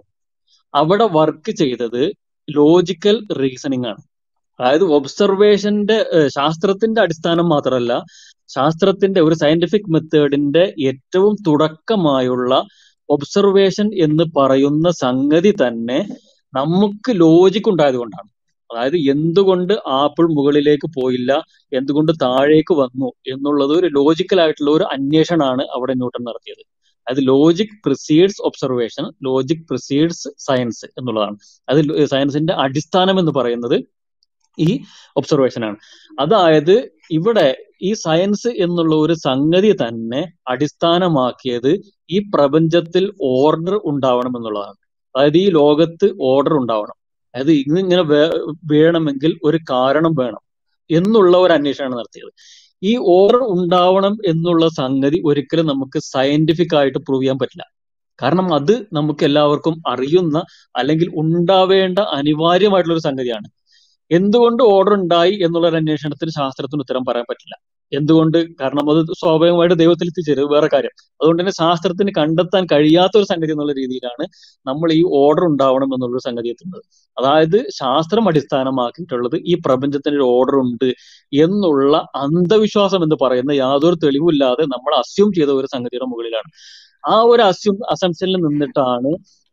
[0.74, 2.02] അവിടെ വർക്ക് ചെയ്തത്
[2.48, 4.02] ലോജിക്കൽ റീസണിങ് ആണ്.
[4.59, 5.97] അതായത് ഒബ്സർവേഷന്റെ
[6.36, 7.93] ശാസ്ത്രത്തിന്റെ അടിസ്ഥാനം മാത്രമല്ല
[8.51, 12.55] ശാസ്ത്രത്തിന്റെ ഒരു സയന്റിഫിക് മെത്തേഡിന്റെ ഏറ്റവും തുടക്കമായുള്ള
[13.11, 15.99] ഒബ്സർവേഷൻ എന്ന് പറയുന്ന സംഗതി തന്നെ
[16.53, 18.28] നമുക്ക് ലോജിക് ഉണ്ടായത് കൊണ്ടാണ്
[18.70, 21.32] അതായത് എന്തുകൊണ്ട് ആപ്പിൾ മുകളിലേക്ക് പോയില്ല
[21.73, 26.62] എന്തുകൊണ്ട് താഴേക്ക് വന്നു എന്നുള്ളത് ഒരു ലോജിക്കൽ ആയിട്ടുള്ള ഒരു അന്വേഷണമാണ് അവിടെ ന്യൂട്ടൺ നടത്തിയത്.
[27.07, 31.37] അതായത് logic precedes observation logic precedes science എന്നുള്ളതാണ്.
[31.69, 31.81] അത്
[32.12, 33.77] സയൻസിന്റെ അടിസ്ഥാനം എന്ന് പറയുന്നത്
[34.59, 34.81] ഈ
[35.16, 35.77] ഒബ്സർവേഷൻ ആണ്.
[36.20, 41.72] അതായത് ഇവിടെ ഈ സയൻസ് എന്നുള്ള ഒരു സംഗതി തന്നെ അടിസ്ഥാനമാക്കിയത്
[42.10, 44.78] ഈ പ്രപഞ്ചത്തിൽ ഓർഡർ ഉണ്ടാവണം എന്നുള്ളതാണ്.
[45.16, 46.97] അതായത് ഈ ലോകത്ത് ഓർഡർ ഉണ്ടാവണം.
[47.35, 48.02] അതായത് ഇന്നിങ്ങനെ
[48.72, 50.43] വേണമെങ്കിൽ ഒരു കാരണം വേണം
[50.90, 52.32] എന്നുള്ള ഒരു അന്വേഷണമാണ് നടത്തിയത്.
[52.82, 57.64] ഈ ഓർഡർ ഉണ്ടാവണം എന്നുള്ള സംഗതി ഒരിക്കലും നമുക്ക് സയന്റിഫിക് ആയിട്ട് പ്രൂവ് ചെയ്യാൻ പറ്റില്ല.
[58.22, 60.39] കാരണം അത് നമുക്ക് എല്ലാവർക്കും അറിയുന്ന
[60.77, 63.48] അല്ലെങ്കിൽ ഉണ്ടാവേണ്ട അനിവാര്യമായിട്ടുള്ള ഒരു സംഗതിയാണ്.
[64.11, 67.55] എന്തുകൊണ്ട് ഓർഡർ ഉണ്ടായി എന്നുള്ള ഒരു അന്വേഷണത്തിന് ശാസ്ത്രത്തിന് ഉത്തരം പറയാൻ പറ്റില്ല.
[67.93, 68.39] എന്തുകൊണ്ട്?
[68.61, 70.91] കാരണം അത് സ്വാഭാവികമായിട്ട് ദൈവത്തിൽ എത്തിച്ചേരും വേറെ കാര്യം.
[71.20, 74.24] അതുകൊണ്ട് തന്നെ ശാസ്ത്രത്തിന് കണ്ടെത്താൻ കഴിയാത്ത ഒരു സംഗതി എന്നുള്ള രീതിയിലാണ്
[74.66, 76.82] നമ്മൾ ഈ ഓർഡർ ഉണ്ടാവണം എന്നുള്ളൊരു സംഗതി എത്തുന്നത്.
[77.16, 80.89] അതായത് ശാസ്ത്രം അടിസ്ഥാനമാക്കിയിട്ടുള്ളത് ഈ പ്രപഞ്ചത്തിന് ഒരു ഓർഡർ ഉണ്ട്
[81.45, 86.51] എന്നുള്ള അന്ധവിശ്വാസം എന്ന് പറയുന്ന യാതൊരു തെളിവില്ലാതെ നമ്മൾ അസ്യൂം ചെയ്ത ഒരു സംഗതിയുടെ മുകളിലാണ്.
[87.09, 89.11] ആ ഒരു അസ്യൂം അസംഷനിൽ നിന്നിട്ടാണ്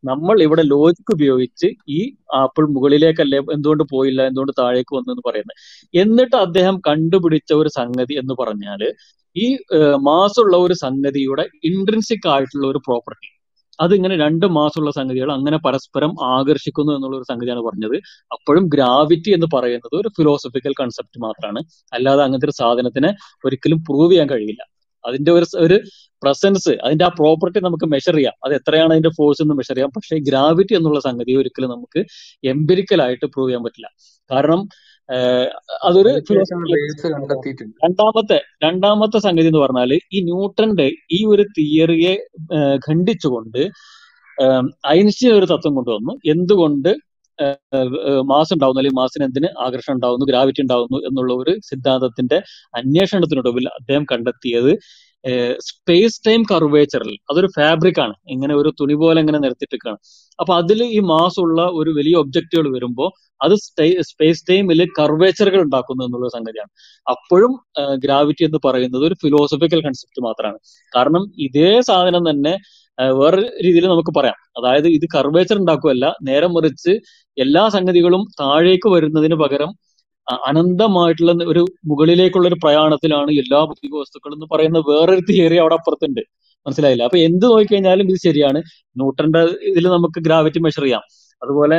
[0.09, 1.67] നമ്മൾ ഇവിടെ ലോജിക് ഉപയോഗിച്ച്
[1.97, 1.99] ഈ
[2.41, 5.57] ആപ്പിൾ മുകളിലേക്കല്ലേ എന്തുകൊണ്ട് പോയില്ല എന്തുകൊണ്ട് താഴേക്ക് വന്നു എന്ന് പറയുന്നത്.
[6.03, 8.83] എന്നിട്ട് അദ്ദേഹം കണ്ടുപിടിച്ച ഒരു സംഗതി എന്ന് പറഞ്ഞാൽ
[9.35, 9.47] ഈ
[10.09, 13.29] മാസമുള്ള ഒരു സംഗതിയുടെ ഇൻട്രൻസിക് ആയിട്ടുള്ള ഒരു പ്രോപ്പർട്ടി
[13.79, 17.95] അതിങ്ങനെ രണ്ട് മാസമുള്ള സംഗതികൾ അങ്ങനെ പരസ്പരം ആകർഷിക്കുന്നു എന്നുള്ള ഒരു സംഗതിയാണ് പറഞ്ഞത്.
[18.35, 21.61] അപ്പോഴും ഗ്രാവിറ്റി എന്ന് പറയുന്നത് ഒരു ഫിലോസഫിക്കൽ കൺസെപ്റ്റ് മാത്രമാണ്
[21.97, 23.09] അല്ലാതെ അങ്ങനത്തെ ഒരു സാധനത്തിന്
[23.47, 24.61] ഒരിക്കലും പ്രൂവ് ചെയ്യാൻ കഴിയില്ല.
[25.05, 25.77] അതിന്റെ ഒരു ഒരു
[26.23, 28.33] പ്രസൻസ് അതിന്റെ ആ പ്രോപ്പർട്ടി നമുക്ക് മെഷർ ചെയ്യാം.
[28.45, 29.91] അത് എത്രയാണ് അതിന്റെ ഫോഴ്സ് എന്ന് മെഷർ ചെയ്യാം.
[29.95, 32.05] പക്ഷേ ഗ്രാവിറ്റി എന്നുള്ള സംഗതി ഒരിക്കലും നമുക്ക്
[32.47, 33.89] എംപിരിക്കൽ ആയിട്ട് പ്രൂവ് ചെയ്യാൻ പറ്റില്ല.
[34.31, 34.61] കാരണം
[35.83, 36.09] അതൊരു
[37.85, 42.13] രണ്ടാമത്തെ രണ്ടാമത്തെ സംഗതി എന്ന് പറഞ്ഞാൽ ഈ ന്യൂട്ടന്റെ ഈ ഒരു തിയറിയെ
[42.89, 43.61] ഖണ്ഡിച്ചുകൊണ്ട്
[44.87, 46.13] ഐൻസ്റ്റീൻ ഒരു തത്വം കൊണ്ടുവന്നു.
[46.31, 46.89] എന്തുകൊണ്ട്
[48.31, 52.37] മാസ് ഉണ്ടാവുന്നു അല്ലെങ്കിൽ മാസിന് എന്തിന് ആകർഷണം ഉണ്ടാവുന്നു ഗ്രാവിറ്റി ഉണ്ടാവുന്നു എന്നുള്ള ഒരു സിദ്ധാന്തത്തിന്റെ
[52.73, 54.71] അന്വേഷണത്തിനൊടുവിൽ അദ്ദേഹം കണ്ടെത്തിയത്
[55.67, 58.13] സ്പേസ് ടൈം കർവേച്ചറിൽ അതൊരു ഫാബ്രിക് ആണ്.
[58.33, 59.99] ഇങ്ങനെ ഒരു തുണി പോലെ ഇങ്ങനെ നിരത്തിട്ടിരിക്കുകയാണ്
[60.39, 63.09] അപ്പൊ അതിൽ ഈ മാസ് ഉള്ള ഒരു വലിയ ഒബ്ജക്റ്റുകൾ വരുമ്പോൾ
[63.41, 63.55] അത്
[64.09, 66.71] സ്പേസ് ടൈമിൽ കർവേച്ചറുകൾ ഉണ്ടാക്കുന്നു എന്നുള്ള സംഗതിയാണ്.
[67.07, 67.53] അപ്പോഴും
[68.05, 70.59] ഗ്രാവിറ്റി എന്ന് പറയുന്നത് ഒരു ഫിലോസഫിക്കൽ കൺസെപ്റ്റ് മാത്രമാണ്
[70.93, 72.53] കാരണം ഇതേ സാധനം തന്നെ
[72.99, 74.35] ആ, വേറെ രീതിയിൽ നമുക്ക് പറയാം.
[74.57, 76.93] അതായത് ഇത് കർവേച്ചർ ഉണ്ടാക്കുകയല്ല നേരെ മറിച്ച്
[77.37, 79.71] എല്ലാ സംഗതികളും താഴേക്ക് വരുന്നതിന് പകരം
[80.47, 86.21] അനന്തമായിട്ടുള്ള ഒരു മുകളിലേക്കുള്ള ഒരു പ്രയാണത്തിലാണ് എല്ലാ ഭൗതിക വസ്തുക്കളും എന്ന് പറയുന്ന വേറൊരു തിയറി അവിടെ അപ്പുറത്തുണ്ട്.
[86.65, 87.03] മനസ്സിലായില്ല?
[87.03, 88.59] അപ്പൊ എന്ത് നോക്കിക്കഴിഞ്ഞാലും ഇത് ശരിയാണ്.
[88.95, 89.41] ന്യൂട്ടന്റെ
[89.71, 91.03] ഇതിൽ നമുക്ക് ഗ്രാവിറ്റി മെഷർ ചെയ്യാം.
[91.41, 91.77] അതുപോലെ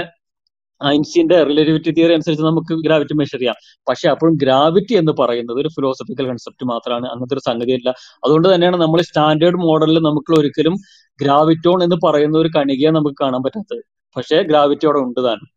[0.84, 3.54] ഐൻസ്റ്റീന്റെ റിലേറ്റിവിറ്റി തിയറി അനുസരിച്ച് നമുക്ക് ഗ്രാവിറ്റി മെഷർ ചെയ്യാം.
[3.88, 7.06] പക്ഷെ അപ്പോഴും ഗ്രാവിറ്റി എന്ന് പറയുന്നത് ഒരു ഫിലോസഫിക്കൽ കൺസെപ്റ്റ് മാത്രമാണ്.
[7.06, 7.88] അങ്ങനത്തെ ഒരു സംഗതിയല്ല.
[8.24, 10.74] അതുകൊണ്ട് തന്നെയാണ് നമ്മൾ സ്റ്റാൻഡേർഡ് മോഡലിൽ നമുക്ക് ഒരിക്കലും
[11.20, 13.82] ഗ്രാവിറ്റോൺ എന്ന് പറയുന്ന ഒരു കണികയെ നമുക്ക് കാണാൻ പറ്റാത്തത്.
[14.16, 15.48] പക്ഷേ ഗ്രാവിറ്റി അവിടെ ഉണ്ട് താനും.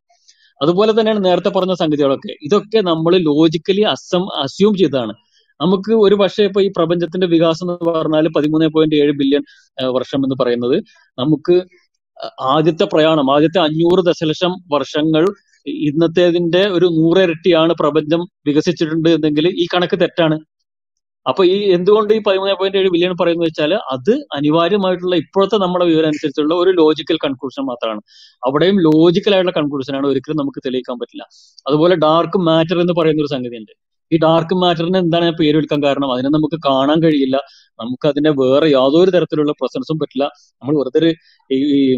[0.61, 2.35] അതുപോലെ തന്നെയാണ് നേരത്തെ പറഞ്ഞ സംഗതികളൊക്കെ.
[2.41, 5.13] ഇതൊക്കെ നമ്മൾ ലോജിക്കലി അസം അസ്യൂം ചെയ്തതാണ്.
[5.61, 9.43] നമുക്ക് ഒരു പക്ഷേ ഇപ്പൊ ഈ പ്രപഞ്ചത്തിന്റെ വികാസം എന്ന് പറഞ്ഞാൽ പതിമൂന്ന് പോയിന്റ് ഏഴ് ബില്യൺ
[9.83, 10.83] വർഷം എന്ന് പറയുന്നത്
[11.19, 11.61] നമുക്ക്
[12.55, 15.23] ആദ്യത്തെ പ്രയാണം ആദ്യത്തെ അഞ്ഞൂറ് ദശലക്ഷം വർഷങ്ങൾ
[15.87, 20.37] ഇന്നത്തേതിന്റെ ഒരു നൂറിരട്ടിയാണ് പ്രപഞ്ചം വികസിച്ചിട്ടുണ്ട് എന്നെങ്കിൽ ഈ കണക്ക് തെറ്റാണ്.
[21.25, 26.09] അപ്പൊ ഈ എന്തുകൊണ്ട് ഈ പതിമൂന്ന് പോയിന്റ് ഏഴ് ബില്യൺ പറയുന്നത് വെച്ചാൽ അത് അനിവാര്യമായിട്ടുള്ള ഇപ്പോഴത്തെ നമ്മുടെ വിവരം
[26.11, 28.01] അനുസരിച്ചുള്ള ഒരു ലോജിക്കൽ കൺക്ലൂഷൻ മാത്രമാണ്.
[28.43, 31.25] അവിടെയും ലോജിക്കൽ ആയിട്ടുള്ള കൺക്ലൂഷൻ ആണ് ഒരിക്കലും നമുക്ക് തെളിയിക്കാൻ പറ്റില്ല.
[31.67, 33.73] അതുപോലെ ഡാർക്ക് മാറ്റർ എന്ന് പറയുന്ന ഒരു സംഗതി ഉണ്ട്
[34.13, 36.13] ഈ ഡാർക്ക് മാറ്ററിന് എന്താണ് ഞാൻ പേര് വിളിക്കാൻ കാരണം?
[36.13, 37.37] അതിനെ നമുക്ക് കാണാൻ കഴിയില്ല.
[37.79, 40.25] നമുക്ക് അതിന്റെ വേറെ യാതൊരു തരത്തിലുള്ള പ്രസൻസും പറ്റില്ല.
[40.63, 41.13] നമ്മൾ വെറുതെ ഒരു
[41.53, 41.95] ഈ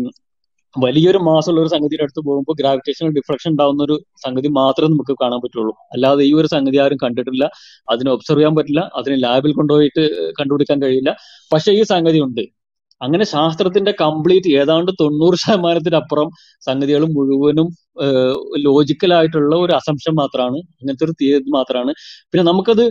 [0.76, 3.96] വലിയൊരു മാസമുള്ള ഒരു സംഗതിയുടെ അടുത്ത് പോകുമ്പോൾ ഗ്രാവിറ്റേഷണൽ ഡിഫ്ലക്ഷൻ ഉണ്ടാവുന്ന ഒരു
[4.26, 5.74] സംഗതി മാത്രമേ നമുക്ക് കാണാൻ പറ്റുള്ളൂ.
[5.94, 7.50] അല്ലാതെ ഈ ഒരു സംഗതി ആരും കണ്ടിട്ടില്ല.
[7.92, 8.92] അതിനെ ഒബ്സർവ് ചെയ്യാൻ പറ്റില്ല.
[8.96, 11.16] അതിനെ ലാബിൽ കൊണ്ടുപോയിട്ട് കണ്ടുപിടിക്കാൻ കഴിയില്ല.
[11.54, 12.63] പക്ഷെ ഈ സംഗതി ഉണ്ട്.
[13.06, 16.30] അങ്ങനെ ശാസ്ത്രത്തിന്റെ കംപ്ലീറ്റ് ഏതാണ്ട് തൊണ്ണൂറ് ശതമാനത്തിനപ്പുറം
[16.68, 17.68] സംഗതികൾ മുഴുവനും
[18.68, 21.94] ലോജിക്കൽ ആയിട്ടുള്ള ഒരു അസംഷൻ മാത്രമാണ് അങ്ങനത്തെ ഒരു തിയറി മാത്രമാണ്
[22.30, 22.86] പിന്നെ നമുക്കത്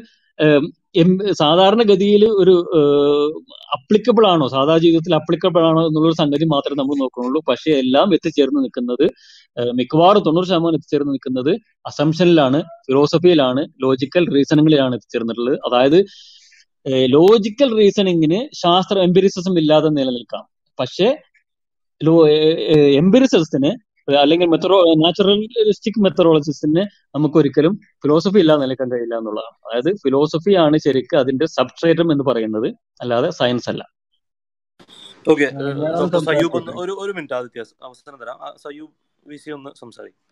[1.41, 2.55] സാധാരണഗതിയിൽ ഒരു
[3.77, 4.47] അപ്ലിക്കബിൾ ആണോ?
[4.55, 7.41] സാധാരണ ജീവിതത്തിൽ അപ്ലിക്കബിൾ ആണോ എന്നുള്ളൊരു സംഗതി മാത്രമേ നമ്മൾ നോക്കുന്നുള്ളൂ.
[7.51, 9.05] പക്ഷെ എല്ലാം എത്തിച്ചേർന്ന് നിൽക്കുന്നത്
[9.79, 11.53] മിക്കവാറും തൊണ്ണൂറ് ശതമാനം എത്തിച്ചേർന്ന് നിൽക്കുന്നത്
[11.91, 15.57] അസംഷനിലാണ് ഫിലോസഫിയിലാണ് ലോജിക്കൽ റീസണിങ്ങിലാണ് എത്തിച്ചേർന്നിട്ടുള്ളത്.
[15.69, 15.99] അതായത്
[16.87, 20.45] ലോജിക്കൽ റീസണിങ്ങിന് ശാസ്ത്ര എംപിരിസിസം ഇല്ലാതെ നിലനിൽക്കാം.
[20.79, 21.09] പക്ഷേ
[23.01, 23.71] എംപിരിസിസത്തിന്
[24.21, 26.83] അല്ലെങ്കിൽ മെത്തറോ നാച്ചുറലിസ്റ്റിക് മെത്തറോളജിസ്റ്റിന്
[27.15, 29.57] നമുക്ക് ഒരിക്കലും ഫിലോസഫി ഇല്ലാതെ നിലനിൽക്കാൻ കഴിയില്ല എന്നുള്ളതാണ്.
[29.67, 32.69] അതായത് ഫിലോസഫി ആണ് ശരിക്കും അതിന്റെ സബ്സ്ട്രേറ്റം എന്ന് പറയുന്നത്.
[33.01, 33.83] അല്ലാതെ സയൻസ് അല്ല.
[35.31, 35.47] ഓക്കെ
[36.29, 38.39] സയ്യൂബ് ഒന്ന് ഒരു ഒരു മിനിറ്റ് ആദിത്യ അവസരം തരാം.
[38.65, 38.93] സയ്യൂബ്
[39.27, 40.23] വി സി ഒന്ന് സംസാരിക്കും.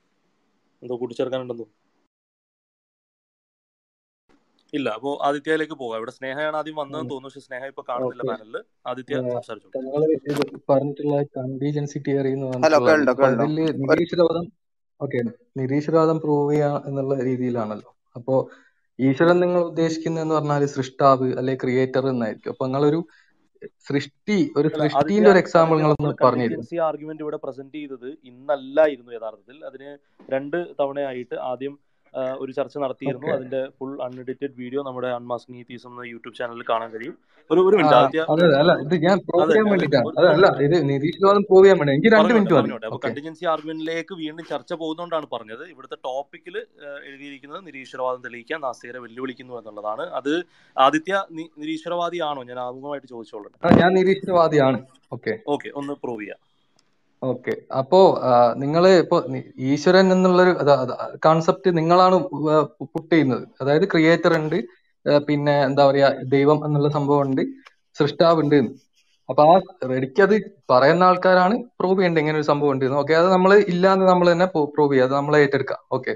[0.82, 1.66] എന്തോ കൂട്ടിച്ചേർക്കാനുണ്ടെന്നോ
[4.72, 5.96] ഇല്ല അപ്പോ ആദിത്യയിലേക്ക് പോകാം.
[6.00, 8.56] ഇവിടെ സ്നേഹയാണ് ആദ്യം വന്നതെന്ന് തോന്നുന്നു പക്ഷെ സ്നേഹ ഇപ്പൊ കാണുന്നില്ല പാനലിൽ.
[8.90, 9.68] ആദിത്യ സംസാരിച്ചു
[10.70, 12.32] പറഞ്ഞിട്ടുള്ള കണ്ടീജൻസി തിയറി
[13.84, 14.46] നിരീശ്വരവാദം
[15.00, 15.18] ഓക്കെ
[15.60, 17.90] നിരീശ്വരവാദം പ്രൂവ് ചെയ്യാ എന്നുള്ള രീതിയിലാണല്ലോ.
[18.16, 18.34] അപ്പോ
[18.98, 22.52] ഈശ്വരൻ നിങ്ങൾ ഉദ്ദേശിക്കുന്നതെന്ന് പറഞ്ഞാൽ സൃഷ്ടാവ് അല്ലെ ക്രിയേറ്റർ എന്നായിരിക്കും.
[22.54, 23.00] അപ്പൊ നിങ്ങളൊരു
[23.86, 29.12] സൃഷ്ടി ഒരു സൃഷ്ടിന്റെ ഒരു എക്സാമ്പിൾ നിങ്ങൾ പറഞ്ഞിരുന്നു നമ്മൾ പറഞ്ഞു തരുമോ ആർഗ്യുമെന്റ് ഇവിടെ പ്രസന്റ് ചെയ്തത് ഇന്നല്ലായിരുന്നു
[29.16, 29.56] യഥാർത്ഥത്തിൽ.
[29.68, 29.90] അതിന്
[30.34, 31.74] രണ്ട് തവണയായിട്ട് ആദ്യം
[32.42, 33.28] ഒരു ചർച്ച നടത്തിയിരുന്നു.
[33.36, 37.14] അതിന്റെ ഫുൾ അൺഎഡിറ്റഡ് വീഡിയോ നമ്മുടെ അൺമാസ്കിംഗ് എന്ന യൂട്യൂബ് ചാനലിൽ കാണാൻ കഴിയും.
[37.50, 38.18] ഒരു ഒരു മിനിറ്റ്
[38.86, 39.66] ഇത് ഞാൻ പ്രൂവ് ചെയ്യാൻ
[41.94, 45.64] എനിക്ക് രണ്ട് മിനിറ്റ് അപ്പൊ കണ്ടിജൻസി ആർഗ്യുമെന്റിലേക്ക് വീണ്ടും ചർച്ച പോകുന്നതുകൊണ്ടാണ് പറഞ്ഞത്.
[45.72, 46.56] ഇവിടുത്തെ ടോപ്പിക്കിൽ
[47.08, 50.06] എഴുതിയിരിക്കുന്നത് നിരീശ്വരവാദം തെളിയിക്കാൻ നാസ്തികരെ വെല്ലുവിളിക്കുന്നു എന്നുള്ളതാണ്.
[50.20, 50.32] അത്
[50.76, 51.24] ആദിത്യ
[51.62, 53.48] നിരീശ്വരവാദിയാണോ ഞാൻ ആമുഖമായിട്ട് ചോദിച്ചോളൂ
[53.82, 54.78] ഞാൻ നിരീശ്വരവാദിയാണ്
[55.16, 55.32] ഓക്കെ.
[55.54, 56.40] ഓക്കെ ഒന്ന് പ്രൂവ് ചെയ്യാം.
[57.22, 57.54] ഓക്കെ.
[57.80, 57.98] അപ്പോ
[58.62, 59.16] നിങ്ങൾ ഇപ്പോ
[59.70, 60.52] ഈശ്വരൻ എന്നുള്ളൊരു
[61.26, 62.16] കോൺസെപ്റ്റ് നിങ്ങളാണ്
[62.92, 63.44] പുട്ട് ചെയ്യുന്നത്.
[63.62, 64.58] അതായത് ക്രിയേറ്റർ ഉണ്ട്
[65.28, 67.42] പിന്നെ എന്താ പറയാ ദൈവം എന്നുള്ള സംഭവം ഉണ്ട്
[67.98, 68.58] സൃഷ്ടാവ് ഉണ്ട്.
[69.28, 69.54] അപ്പൊ ആ
[69.92, 70.34] റെഡിക്കത്
[70.72, 74.90] പറയുന്ന ആൾക്കാരാണ് പ്രൂവ് ചെയ്യേണ്ടത് ഇങ്ങനെ ഒരു സംഭവം ഉണ്ട് ഓക്കെ അത് നമ്മൾ ഇല്ലാന്ന് നമ്മൾ തന്നെ പ്രൂവ്
[74.92, 75.80] ചെയ്യുക അത് നമ്മൾ ഏറ്റെടുക്കാം.
[75.96, 76.12] ഓക്കെ.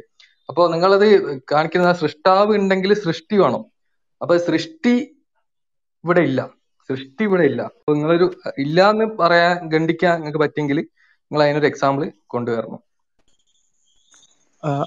[0.48, 1.06] അപ്പൊ നിങ്ങളത്
[1.52, 3.62] കാണിക്കുന്ന സൃഷ്ടാവ് ഉണ്ടെങ്കിൽ സൃഷ്ടി വേണം.
[4.20, 4.94] അപ്പൊ സൃഷ്ടി
[6.04, 6.40] ഇവിടെ ഇല്ല.
[6.88, 8.26] സൃഷ്ടി ഇവിടെ ഇല്ല അപ്പൊ നിങ്ങളൊരു
[8.58, 12.80] ഇല്ലാന്ന് പറയാൻ ഖണ്ഡിക്കാൻ നിങ്ങൾക്ക് പറ്റിയെങ്കിൽ നിങ്ങൾ അതിനൊരു എക്സാമ്പിൾ കൊണ്ടുവരണം.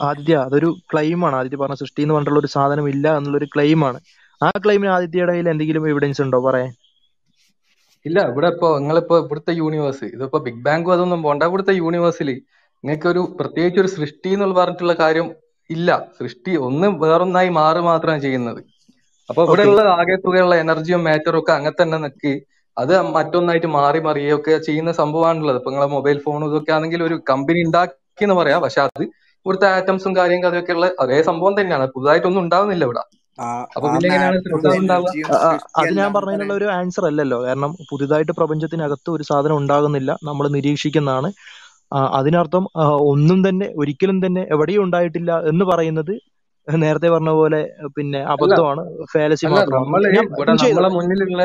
[0.10, 1.36] ആദിത്യ അതൊരു ക്ലെയിം ആണ്.
[1.36, 4.00] ആദിത്യ പറഞ്ഞ സൃഷ്ടി എന്ന് പറഞ്ഞിട്ടുള്ള ഒരു സാധനം ഇല്ല എന്നുള്ളൊരു ക്ലെയിം ആണ്.
[4.42, 6.40] ആ ക്ലെയിമിന് ആദിത്യയുടെ കയ്യിൽ എന്തെങ്കിലും എവിഡൻസ് ഉണ്ടോ?
[6.48, 6.72] പറയാൻ.
[8.06, 11.44] ഇല്ല ഇവിടെ ഇപ്പൊ നിങ്ങളിപ്പോ ഇവിടുത്തെ യൂണിവേഴ്സ് ഇതിപ്പോ ബിഗ് ബാങ്കും അതൊന്നും പോണ്ട.
[11.44, 12.30] ഇവിടുത്തെ യൂണിവേഴ്സിൽ
[12.84, 15.28] നിങ്ങൾക്ക് ഒരു പ്രത്യേകിച്ച് ഒരു സൃഷ്ടി എന്നുള്ള പറഞ്ഞിട്ടുള്ള കാര്യം
[15.70, 15.90] ഇല്ല.
[16.20, 18.62] സൃഷ്ടി ഒന്ന് വേറൊന്നായി മാറി മാത്രമാണ് ചെയ്യുന്നത്.
[19.30, 22.34] അപ്പൊ ഇവിടെ ഉള്ള ആകെ തുകയുള്ള എനർജിയും മാറ്ററും ഒക്കെ അങ്ങനെ തന്നെ നിൽക്കി
[22.78, 25.58] അത് മറ്റൊന്നായിട്ട് മാറി മറിയൊക്കെ ചെയ്യുന്ന സംഭവമാണുള്ളത്.
[25.60, 28.60] ഇപ്പൊ നിങ്ങളെ മൊബൈൽ ഫോൺ ഇതൊക്കെ ആണെങ്കിൽ ഒരു കമ്പനി ഉണ്ടാക്കി എന്ന് പറയാം.
[28.66, 29.04] പക്ഷെ അത്
[29.46, 31.86] ഇവിടുത്തെ ആറ്റംസും കാര്യം അതൊക്കെ ഉള്ള അതേ സംഭവം തന്നെയാണ്.
[31.96, 33.04] പുതുതായിട്ടൊന്നും ഉണ്ടാവുന്നില്ല ഇവിടെ.
[35.80, 37.38] അത് ഞാൻ പറഞ്ഞതിനുള്ള ഒരു ആൻസർ അല്ലല്ലോ.
[37.48, 40.12] കാരണം പുതുതായിട്ട് പ്രപഞ്ചത്തിനകത്ത് ഒരു സാധനം ഉണ്ടാകുന്നില്ല.
[40.30, 41.30] നമ്മൾ നിരീക്ഷിക്കുന്നതാണ്.
[42.20, 42.64] അതിനർത്ഥം
[43.12, 46.14] ഒന്നും തന്നെ ഒരിക്കലും തന്നെ എവിടെയും ഉണ്ടായിട്ടില്ല എന്ന് പറയുന്നത്
[46.68, 47.60] നേരത്തെ പറഞ്ഞ പോലെ
[47.98, 48.82] പിന്നെ അബദ്ധമാണ്.
[49.12, 51.44] ഫാലസി നമ്മൾ മുന്നിലുള്ള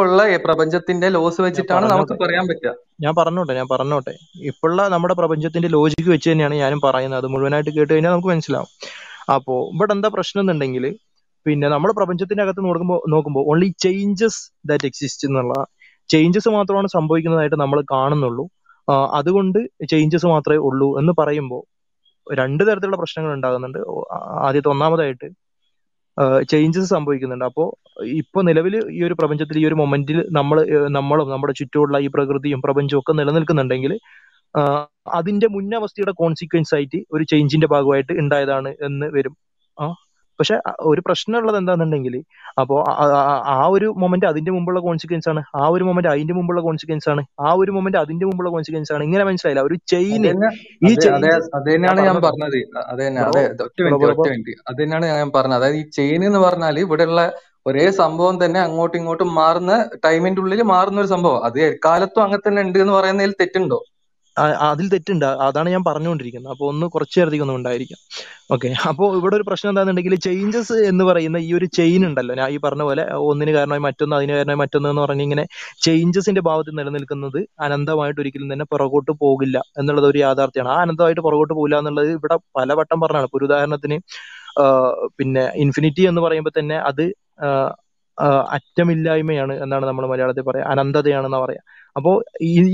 [0.00, 2.72] ഉള്ള പ്രപഞ്ചത്തിന്റെ ലോസ് വെച്ചിട്ടാണ് നമുക്ക് പറയാൻ പറ്റുക.
[3.04, 4.14] ഞാൻ പറഞ്ഞോട്ടെ ഞാൻ പറഞ്ഞോട്ടെ.
[4.50, 7.20] ഇപ്പോഴുള്ള നമ്മുടെ പ്രപഞ്ചത്തിന്റെ ലോജിക്ക് വെച്ച് തന്നെയാണ് ഞാനും പറയുന്നത്.
[7.22, 8.70] അത് മുഴുവനായിട്ട് കേട്ട് കഴിഞ്ഞാൽ നമുക്ക് മനസ്സിലാവും.
[9.34, 10.84] അപ്പോ ഇവിടെ എന്താ പ്രശ്നം എന്നുണ്ടെങ്കിൽ
[11.46, 14.40] പിന്നെ നമ്മൾ പ്രപഞ്ചത്തിന്റെ അകത്ത് നോക്കുമ്പോൾ നോക്കുമ്പോൾ ഓൺലി ചേഞ്ചസ്
[14.70, 15.54] ദാറ്റ് എക്സിസ്റ്റ് എന്നുള്ള
[16.10, 18.44] ചേഞ്ചസ് മാത്രമാണ് സംഭവിക്കുന്നതായിട്ട് നമ്മൾ കാണുന്നുള്ളൂ.
[19.18, 19.58] അതുകൊണ്ട്
[19.92, 21.62] ചേഞ്ചസ് മാത്രമേ ഉള്ളൂ എന്ന് പറയുമ്പോൾ
[22.40, 23.80] രണ്ട് തരത്തിലുള്ള പ്രശ്നങ്ങൾ ഉണ്ടാകുന്നുണ്ട്.
[24.48, 25.28] ആദ്യത്തെ ഒന്നാമതായിട്ട്
[26.50, 27.46] ചേഞ്ചസ് സംഭവിക്കുന്നുണ്ട്.
[27.50, 27.66] അപ്പോൾ
[28.20, 30.58] ഇപ്പൊ നിലവിൽ ഈ ഒരു പ്രപഞ്ചത്തിൽ ഈ ഒരു മൊമെന്റിൽ നമ്മൾ
[30.98, 33.92] നമ്മളും നമ്മുടെ ചുറ്റുമുള്ള ഈ പ്രകൃതിയും പ്രപഞ്ചവും ഒക്കെ നിലനിൽക്കുന്നുണ്ടെങ്കിൽ
[35.18, 39.34] അതിന്റെ മുന്നവസ്ഥയുടെ കോൺസിക്വൻസ് ആയിട്ട് ഒരു ചേഞ്ചിന്റെ ഭാഗമായിട്ട് ഉണ്ടായതാണ് എന്ന് വരും.
[39.78, 39.86] ആ
[40.38, 40.56] പക്ഷെ
[40.90, 42.14] ഒരു പ്രശ്നമുള്ളത് എന്താണെന്നുണ്ടെങ്കിൽ
[42.60, 42.76] അപ്പോ
[43.54, 47.52] ആ ഒരു മൊമെന്റ് അതിന്റെ മുമ്പുള്ള കോൺസിക്വൻസ് ആണ് ആ ഒരു മൊമെന്റ് അതിന്റെ മുമ്പുള്ള കോൺസിക്വൻസ് ആണ് ആ
[47.62, 49.04] ഒരു മൊമെന്റ് അതിന്റെ മുമ്പുള്ള കോൺസിക്വൻസ് ആണ്.
[49.04, 49.64] ഇങ്ങനെ മനസ്സിലായില്ല?
[49.68, 50.48] ഒരു ചെയിൻ ഈ അതെ
[50.86, 52.58] അതെ ചേഞ്ചസ് അത് ഞാൻ തന്നെയാണ് ഞാൻ പറഞ്ഞോട്ടെ പറഞ്ഞത്.
[52.92, 54.54] അത് തന്നെ ബ്രോ അതെ ഒറ്റ മിനിറ്റ് ഒറ്റ മിനിറ്റ്.
[54.68, 55.58] അത് തന്നെയാണ് ഞാൻ പറഞ്ഞത്.
[55.60, 57.20] അതായത് ഈ ചെയിൻ എന്ന് പറഞ്ഞാൽ ഇവിടെയുള്ള
[57.66, 59.72] ഒരേ സംഭവം തന്നെ അങ്ങോട്ടും ഇങ്ങോട്ടും മാറുന്ന
[60.04, 61.40] ടൈമിന്റെ ഉള്ളിൽ മാറുന്ന ഒരു സംഭവം.
[61.44, 63.78] അത് എക്കാലത്തും അങ്ങനെ തന്നെ ഉണ്ട് എന്ന് പറയുന്നതിൽ തെറ്റുണ്ടോ?
[64.68, 65.26] അതിൽ തെറ്റുണ്ട്.
[65.46, 66.52] അതാണ് ഞാൻ പറഞ്ഞുകൊണ്ടിരിക്കുന്നത്.
[66.54, 68.00] അപ്പോൾ ഒന്ന് കുറച്ച് ഒന്ന് ഉണ്ടായിരിക്കാം.
[68.54, 68.68] ഓക്കെ.
[68.90, 72.34] അപ്പോൾ ഇവിടെ ഒരു പ്രശ്നം എന്താണെന്നുണ്ടെങ്കിൽ ചേഞ്ചസ് എന്ന് പറയുന്ന ഈ ഒരു ചെയിൻ ഉണ്ടല്ലോ.
[72.40, 75.44] ഞാൻ ഈ പറഞ്ഞ പോലെ ഒന്നിന് കാരണമായി മറ്റൊന്ന് അതിന് കാരണമായി മറ്റൊന്ന് എന്ന് പറഞ്ഞ് ഇങ്ങനെ
[75.86, 80.72] ചേഞ്ചസിന്റെ ഭാവത്തിൽ നിലനിൽക്കുന്നത് അനന്തമായിട്ട് ഒരിക്കലും തന്നെ പുറകോട്ട് പോകില്ല എന്നുള്ളത് ഒരു യാഥാർത്ഥ്യമാണ്.
[80.76, 83.28] ആ അനന്തമായിട്ട് പുറകോട്ട് പോകില്ല എന്നുള്ളത് ഇവിടെ പലവട്ടം പറഞ്ഞാണ്.
[83.30, 83.98] ഇപ്പൊ ഒരു ഉദാഹരണത്തിന്
[85.18, 87.04] പിന്നെ ഇൻഫിനിറ്റി എന്ന് പറയുമ്പോൾ തന്നെ അത്
[88.56, 90.66] അറ്റമില്ലായ്മയാണ് എന്നാണ് നമ്മൾ മലയാളത്തിൽ പറയാം.
[90.72, 91.62] അനന്തതയാണെന്നാണ് പറയാ.
[91.96, 92.16] അപ്പോൾ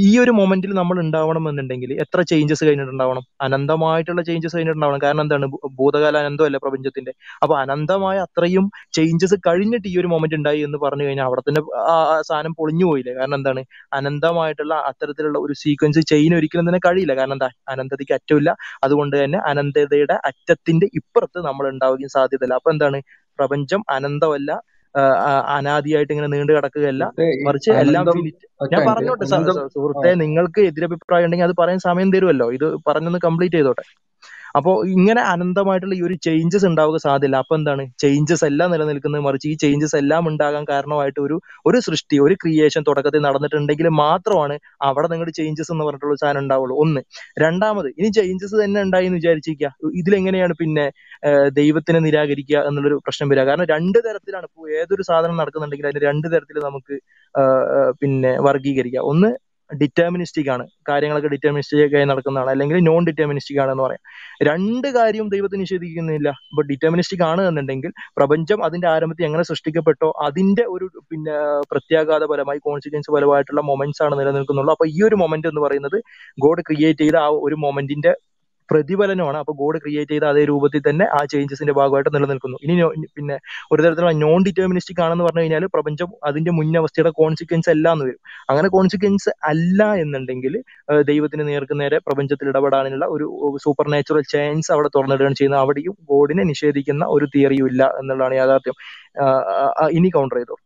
[0.05, 3.25] ഈ ഒരു മൊമെന്റിൽ നമ്മൾ ഉണ്ടാവണം എന്നുണ്ടെങ്കിൽ എത്ര ചേഞ്ചസ് കഴിഞ്ഞിട്ടുണ്ടാവണം?
[3.47, 5.01] അനന്തമായിട്ടുള്ള ചേഞ്ചസ് കഴിഞ്ഞിട്ടുണ്ടാവണം.
[5.05, 5.47] കാരണം എന്താണ്?
[5.81, 7.13] ഭൂതകാല അനന്തമല്ല പ്രപഞ്ചത്തിന്റെ?
[7.43, 8.65] അപ്പൊ അനന്തമായ അത്രയും
[8.99, 11.63] ചേഞ്ചസ് കഴിഞ്ഞിട്ട് ഈ ഒരു മൊമെന്റ് ഉണ്ടായി എന്ന് പറഞ്ഞു കഴിഞ്ഞാൽ അവിടെ തന്നെ
[12.31, 13.15] സാധനം പൊളിഞ്ഞു പോയില്ലേ?
[13.21, 13.63] കാരണം എന്താണ്?
[13.99, 17.15] അനന്തമായിട്ടുള്ള അത്തരത്തിലുള്ള ഒരു സീക്വൻസ് ചെയിൻ ഒരിക്കലും തന്നെ കഴിയില്ല.
[17.21, 17.51] കാരണം എന്താ?
[17.75, 18.51] അനന്തതയ്ക്ക് അറ്റമില്ല.
[18.87, 22.57] അതുകൊണ്ട് തന്നെ അനന്തതയുടെ അറ്റത്തിന്റെ ഇപ്പുറത്ത് നമ്മൾ ഉണ്ടാവുകയും സാധ്യതയില്ല.
[22.61, 23.01] അപ്പൊ എന്താണ്?
[23.39, 24.51] പ്രപഞ്ചം അനന്തമല്ല.
[25.57, 27.05] അനാദിയായിട്ട് ഇങ്ങനെ നീണ്ടു കിടക്കുകയല്ല.
[27.47, 28.07] മറിച്ച് എല്ലാം
[28.73, 29.27] ഞാൻ പറഞ്ഞോട്ടെ
[29.75, 32.53] സുഹൃത്തെ നിങ്ങൾക്ക് എതിരഭിപ്രായം ഉണ്ടെങ്കിൽ അത് പറയാൻ സമയം തരുമല്ലോ.
[32.53, 33.85] ഇത് പറഞ്ഞൊന്ന് കംപ്ലീറ്റ് ചെയ്തോട്ടെ.
[34.55, 37.37] അപ്പോൾ ഇങ്ങനെ അനന്തമായിട്ടുള്ള ഈ ഒരു ചേഞ്ചസ് ഉണ്ടാവുക സാധ്യല്ല.
[37.43, 37.85] അപ്പൊ എന്താണ്?
[38.03, 41.37] ചേഞ്ചസ് എല്ലാം നിലനിൽക്കുന്നത് മറിച്ച് ഈ ചേഞ്ചസ് എല്ലാം ഉണ്ടാകാൻ കാരണമായിട്ട് ഒരു
[41.69, 44.57] ഒരു സൃഷ്ടി ഒരു ക്രിയേഷൻ തുടക്കത്തിൽ നടന്നിട്ടുണ്ടെങ്കിൽ മാത്രമാണ്
[44.89, 46.75] അവിടെ നിങ്ങളുടെ ചേഞ്ചസ് എന്ന് പറഞ്ഞിട്ടുള്ള സാധനം ഉണ്ടാവുള്ളൂ.
[46.85, 47.03] ഒന്ന്.
[47.45, 49.71] രണ്ടാമത് ഇനി ചേഞ്ചസ് തന്നെ ഉണ്ടായി എന്ന് വിചാരിച്ചിരിക്കുക.
[50.03, 50.87] ഇതിലെങ്ങനെയാണ് പിന്നെ
[51.61, 53.45] ദൈവത്തിനെ നിരാകരിക്കുക എന്നുള്ളൊരു പ്രശ്നം വരിക.
[53.51, 56.95] കാരണം രണ്ട് തരത്തിലാണ് ഇപ്പോൾ ഏതൊരു സാധനം നടക്കുന്നുണ്ടെങ്കിൽ അതിന് രണ്ട് തരത്തിൽ നമുക്ക്
[58.03, 59.31] പിന്നെ വർഗീകരിക്കുക ഒന്ന്
[59.81, 60.65] ഡിറ്റർമിനിസ്റ്റിക് ആണ്.
[60.89, 62.51] കാര്യങ്ങളൊക്കെ ഡിറ്റർമിനിസ്റ്റിക് ആയി നടക്കുന്നതാണ്.
[62.51, 64.03] അല്ലെങ്കിൽ നോൺ ഡിറ്റർമിനിസ്റ്റിക് ആണെന്ന് പറയാം.
[64.43, 66.29] രണ്ട് കാര്യവും ദൈവത്തെ നിഷേധിക്കുന്നില്ല.
[66.51, 71.37] ഇപ്പൊ ഡിറ്റർമിനിസ്റ്റിക് ആണ് എന്നുണ്ടെങ്കിൽ പ്രപഞ്ചം അതിന്റെ ആരംഭത്തിൽ എങ്ങനെ സൃഷ്ടിക്കപ്പെട്ടോ അതിന്റെ ഒരു പിന്നെ
[71.71, 74.73] പ്രത്യാഘാത ഫലമായി കോൺസിക്വൻസ് ഫലമായിട്ടുള്ള മൊമെന്റ്സ് ആണ് നിലനിൽക്കുന്നുള്ളൂ.
[74.73, 75.99] അപ്പൊ ഈ ഒരു മൊമെന്റ് എന്ന് പറയുന്നത്
[76.39, 78.13] ഗോഡ് ക്രിയേറ്റ് ചെയ്ത ആ ഒരു മൊമെന്റിന്റെ
[78.73, 79.39] പ്രതിഫലനമാണ്.
[79.43, 82.59] അപ്പൊ ഗോഡ് ക്രിയേറ്റ് ചെയ്ത അതേ രൂപത്തിൽ തന്നെ ആ ചേഞ്ചസിന്റെ ഭാഗമായിട്ട് നിലനിൽക്കുന്നു.
[82.67, 82.75] ഇനി
[83.19, 83.37] പിന്നെ
[83.73, 88.21] ഒരു തരത്തിലുള്ള നോൺ ഡിറ്റർമിനിസ്റ്റിക് ആണെന്ന് പറഞ്ഞു കഴിഞ്ഞാൽ പ്രപഞ്ചം അതിന്റെ മുന്നവസ്ഥയുടെ കോൺസിക്വൻസ് അല്ല എന്ന് വരും.
[88.53, 90.55] അങ്ങനെ കോൺസിക്വൻസ് അല്ല എന്നുണ്ടെങ്കിൽ
[91.11, 93.27] ദൈവത്തിന് നേർക്ക് നേരെ പ്രപഞ്ചത്തിൽ ഇടപെടാനുള്ള ഒരു
[93.65, 95.63] സൂപ്പർ നാച്ചുറൽ ചാൻസ് അവിടെ തുറന്നിടുകയാണ് ചെയ്യുന്നത്.
[95.67, 98.77] അവിടെയും ഗോഡിനെ നിഷേധിക്കുന്ന ഒരു തിയറിയും ഇല്ല എന്നുള്ളതാണ് യാഥാർത്ഥ്യം.
[99.99, 100.57] ഇനി കൗണ്ടർ ചെയ്തോ?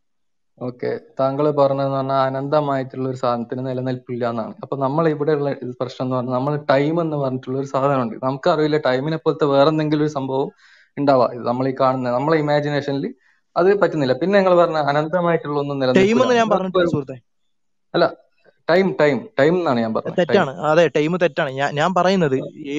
[0.60, 0.90] ഓക്കെ.
[1.20, 5.50] താങ്കൾ പറഞ്ഞതെന്ന് പറഞ്ഞാൽ അനന്തമായിട്ടുള്ള ഒരു സാധനത്തിന് നിലനിൽപ്പില്ല എന്നാണ് അപ്പൊ നമ്മൾ ഇവിടെയുള്ള
[5.80, 8.16] പ്രശ്നം എന്ന് പറഞ്ഞാൽ നമ്മൾ ടൈം എന്ന് പറഞ്ഞിട്ടുള്ള ഒരു സാധനമുണ്ട്.
[8.26, 10.48] നമുക്കറിയില്ല ടൈമിനെ പോലത്തെ വേറെ എന്തെങ്കിലും ഒരു സംഭവം
[10.96, 11.30] ഉണ്ടാവാം.
[11.36, 13.06] ഇത് നമ്മൾ ഈ കാണുന്ന നമ്മളെ ഇമാജിനേഷനിൽ
[13.56, 14.14] അത് പറ്റുന്നില്ല.
[14.22, 16.02] പിന്നെ നിങ്ങൾ പറഞ്ഞ അനന്തമായിട്ടുള്ള ഒന്നും നിലനിൽപ്പില്ല
[17.94, 18.06] അല്ല
[18.68, 20.16] ടൈം ടൈം ടൈം എന്നാണ് ഞാൻ പറഞ്ഞത്.
[20.20, 20.52] തെറ്റാണ്.
[20.70, 21.50] അതെ ടൈം തെറ്റാണ്.
[21.60, 22.34] ഞാൻ ഞാൻ പറയുന്നത്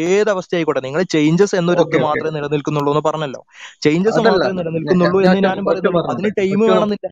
[0.08, 3.41] ഏത് അവസ്ഥ ആയിക്കോട്ടെ നിങ്ങൾ ചേഞ്ചസ് എന്നൊരു മാത്രമേ നിലനിൽക്കുന്നുള്ളൂ എന്ന് പറഞ്ഞല്ലോ.
[3.86, 7.08] ചേഞ്ചസ് മാത്രമേ നിലനിൽക്കുന്നുള്ളൂ എന്ന് ഞാനും പറയുന്നുള്ളൂ അതിന് ടൈം വേണമെന്നില്ല.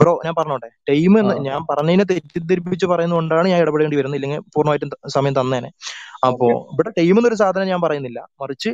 [0.00, 0.68] ബ്രോ ഞാൻ പറഞ്ഞോട്ടെ.
[0.90, 4.18] ടൈം എന്ന് ഞാൻ പറഞ്ഞതിനെ തെറ്റിദ്ധരിപ്പിച്ച് പറയുന്നതുകൊണ്ടാണ് ഞാൻ ഇടപെടേണ്ടി വരുന്നത്.
[4.20, 5.70] ഇല്ലെങ്കിൽ പൂർണമായിട്ടും സമയം തന്നേനെ.
[6.28, 8.20] അപ്പോ ഇവിടെ ടൈം എന്നൊരു സാധനം ഞാൻ പറയുന്നില്ല.
[8.42, 8.72] മറിച്ച്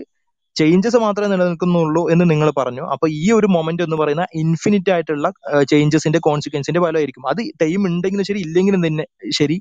[0.57, 2.85] ചേഞ്ചസ് മാത്രമേ നിലനിൽക്കുന്നുള്ളൂ എന്ന് നിങ്ങൾ പറഞ്ഞു.
[2.95, 5.27] അപ്പൊ ഈ ഒരു മൊമെന്റ് എന്ന് പറയുന്ന ഇൻഫിനിറ്റ് ആയിട്ടുള്ള
[5.73, 7.25] ചേഞ്ചസിന്റെ കോൺസിക്വൻസിന്റെ ഫലമായിരിക്കും.
[7.33, 9.05] അത് ടൈം ഉണ്ടെങ്കിലും ശരി ഇല്ലെങ്കിലും തന്നെ
[9.39, 9.57] ശരി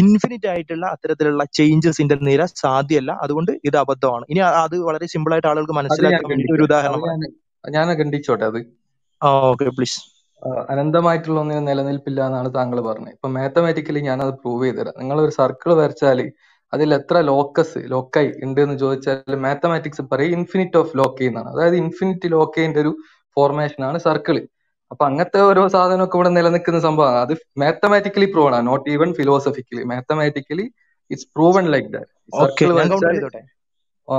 [0.00, 3.10] ഇൻഫിനിറ്റ് ആയിട്ടുള്ള അത്തരത്തിലുള്ള ചേഞ്ചസിന്റെ നിര സാധ്യമല്ല.
[3.24, 4.24] അതുകൊണ്ട് ഇത് അബദ്ധമാണ്.
[4.32, 7.02] ഇനി അത് വളരെ സിമ്പിൾ ആയിട്ട് ആളുകൾക്ക് മനസ്സിലാക്കാൻ വേണ്ടി ഒരു ഉദാഹരണം
[7.76, 8.60] ഞാൻ ഖണ്ഡിച്ചോട്ടെ അത്.
[9.22, 9.98] ഓക്കെ പ്ലീസ്
[10.68, 13.12] അനന്തമായിട്ടുള്ള ഒന്നിനും നിലനിൽപ്പില്ല എന്നാണ് താങ്കൾ പറഞ്ഞത്.
[13.12, 14.94] ഇപ്പൊ മാത്തമാറ്റിക്കലി ഞാൻ അത് പ്രൂവ് ചെയ്തുതരാം.
[14.98, 16.18] നിങ്ങൾ ഒരു സർക്കിൾ വരച്ചാൽ
[16.72, 21.48] അതിൽ എത്ര ലോക്കസ് ലോക്കൈ ഉണ്ട് എന്ന് ചോദിച്ചാൽ മാത്തമാറ്റിക്സ് പറയും ഇൻഫിനിറ്റ് ഓഫ് ലോക്കൈ എന്നാണ്.
[21.48, 22.92] അതായത് ഇൻഫിനിറ്റ് ലോക്കൈന്റെ ഒരു
[23.36, 24.36] ഫോർമേഷൻ ആണ് സർക്കിൾ
[24.90, 27.16] അപ്പൊ അങ്ങനത്തെ ഓരോ സാധനമൊക്കെ ഇവിടെ നിലനിൽക്കുന്ന സംഭവമാണ്.
[27.16, 30.66] അത് മാത്തമാറ്റിക്കലി പ്രൂവൺ ആണ് not even philosophically mathematically
[31.10, 32.10] it's proven like that
[32.40, 32.68] circle
[34.08, 34.18] ആ.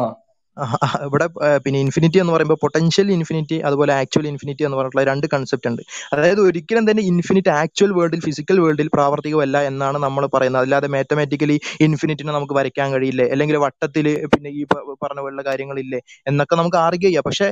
[1.07, 1.25] ഇവിടെ
[1.65, 5.81] പിന്നെ ഇൻഫിനിറ്റി എന്ന് പറയുമ്പോൾ പൊട്ടൻഷ്യൽ ഇൻഫിനിറ്റി അതുപോലെ ആക്ച്വൽ ഇൻഫിനിറ്റി എന്ന് പറഞ്ഞിട്ടുള്ള രണ്ട് കൺസെപ്റ്റ് ഉണ്ട്.
[6.13, 10.63] അതായത് ഒരിക്കലും തന്നെ ഇൻഫിനിറ്റ് ആക്ച്വൽ വേൾഡിൽ ഫിസിക്കൽ വേൾഡിൽ പ്രാവർത്തികമല്ല എന്നാണ് നമ്മൾ പറയുന്നത്.
[10.65, 11.57] അല്ലാതെ മാത്തമാറ്റിക്കലി
[11.87, 13.27] ഇൻഫിനിറ്റിനെ നമുക്ക് വരയ്ക്കാൻ കഴിയില്ലേ?
[13.35, 14.63] അല്ലെങ്കിൽ വട്ടത്തിൽ പിന്നെ ഈ
[15.03, 15.99] പറഞ്ഞ പോലുള്ള കാര്യങ്ങളില്ലേ?
[16.31, 17.25] എന്നൊക്കെ നമുക്ക് ആർഗ്യ ചെയ്യാം.
[17.29, 17.49] പക്ഷെ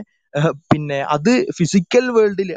[0.71, 2.49] പിന്നെ അത് ഫിസിക്കൽ വേൾഡിൽ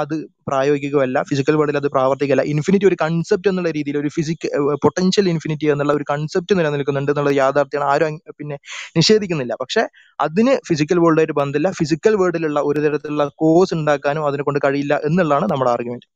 [0.00, 0.14] അത്
[0.48, 1.16] പ്രായോഗികമല്ല.
[1.30, 2.42] ഫിസിക്കൽ വേൾഡിൽ അത് പ്രാവർത്തികമല്ല.
[2.52, 4.46] ഇൻഫിനിറ്റി ഒരു കൺസെപ്റ്റ് എന്നുള്ള രീതിയിൽ ഒരു ഫിസിക്
[4.84, 8.58] പൊട്ടൻഷ്യൽ ഇൻഫിനിറ്റി എന്നുള്ള ഒരു കൺസെപ്റ്റ് നിലനിൽക്കുന്നുണ്ട് എന്നുള്ള യാഥാർത്ഥ്യമാണ് ആരും പിന്നെ
[8.98, 9.54] നിഷേധിക്കുന്നില്ല.
[9.62, 9.84] പക്ഷെ
[10.18, 11.70] അതിന് ഫിസിക്കൽ വേൾഡായിട്ട് ബന്ധമില്ല.
[11.80, 16.08] ഫിസിക്കൽ വേൾഡിലുള്ള ഒരു തരത്തിലുള്ള കോഴ്സ് ഉണ്ടാക്കാനും അതിനെ കൊണ്ട് കഴിയില്ല എന്നുള്ളതാണ് നമ്മുടെ ആർഗ്യുമെന്റ്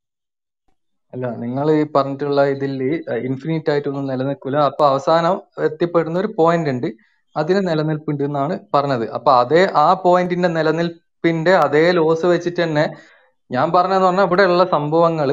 [1.13, 2.73] അല്ല നിങ്ങൾ ഈ പറഞ്ഞിട്ടുള്ള ഇതിൽ
[3.29, 5.37] ഇൻഫിനിറ്റ് ആയിട്ടൊന്നും നിലനിൽക്കില്ല അപ്പൊ അവസാനം
[5.69, 6.89] എത്തിപ്പെടുന്ന ഒരു പോയിന്റ് ഉണ്ട്.
[7.37, 9.05] അതിന് നിലനിൽപ്പുണ്ട് എന്നാണ് പറഞ്ഞത്.
[9.17, 10.51] അപ്പൊ അതേ ആ പോയിന്റിന്റെ
[11.25, 12.85] നിലനിൽപ്പിന്റെ അതേ ലോസ് വെച്ചിട്ട് തന്നെ
[13.51, 15.29] ഞാൻ പറഞ്ഞതെന്ന് പറഞ്ഞാൽ ഇവിടെ ഉള്ള സംഭവങ്ങൾ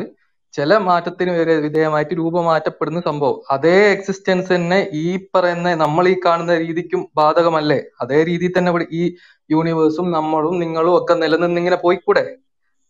[0.54, 3.38] ചില മാറ്റത്തിന് വരെ വിധേയമായിട്ട് രൂപമാറ്റപ്പെടുന്ന സംഭവം.
[3.52, 5.06] അതേ എക്സിസ്റ്റൻസ് തന്നെ ഈ
[5.36, 7.80] പറയുന്ന നമ്മൾ ഈ കാണുന്ന രീതിക്കും ബാധകമല്ലേ?
[8.02, 9.04] അതേ രീതിയിൽ തന്നെ ഇവിടെ ഈ
[9.52, 12.24] യൂണിവേഴ്സും നമ്മളും നിങ്ങളും ഒക്കെ നിലനിന്നിങ്ങനെ പോയിക്കൂടെ?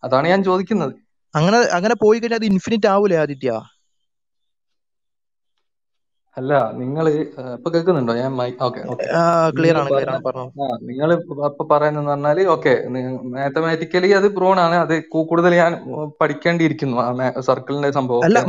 [0.04, 0.94] അതാണ് ഞാൻ ചോദിക്കുന്നത്.
[1.36, 3.52] അങ്ങനെ അങ്ങനെ പോയി കഴിഞ്ഞാൽ അത് ഇൻഫിനിറ്റ് ആവൂലേ ആദിത്യ?
[6.40, 8.14] അല്ല നിങ്ങൾ ഇപ്പൊ കേൾക്കുന്നുണ്ടോ?
[8.22, 8.32] ഞാൻ
[8.66, 9.06] ഓക്കെ ഓക്കെ
[9.58, 10.66] ക്ലിയർ ആണ് ക്ലിയർ ആണ് പറഞ്ഞു.
[10.90, 12.74] നിങ്ങൾ ഇപ്പൊ പറയുന്നതെന്ന് പറഞ്ഞാൽ ഓക്കെ
[13.36, 14.76] മാത്തമാറ്റിക്കലി അത് പ്രൂൺ ആണ്.
[14.84, 15.74] അത് കൂടുതൽ ഞാൻ
[16.22, 17.08] പഠിക്കേണ്ടിയിരിക്കുന്നു ആ
[17.48, 18.24] സർക്കിളിന്റെ സംഭവം.
[18.28, 18.44] അല്ല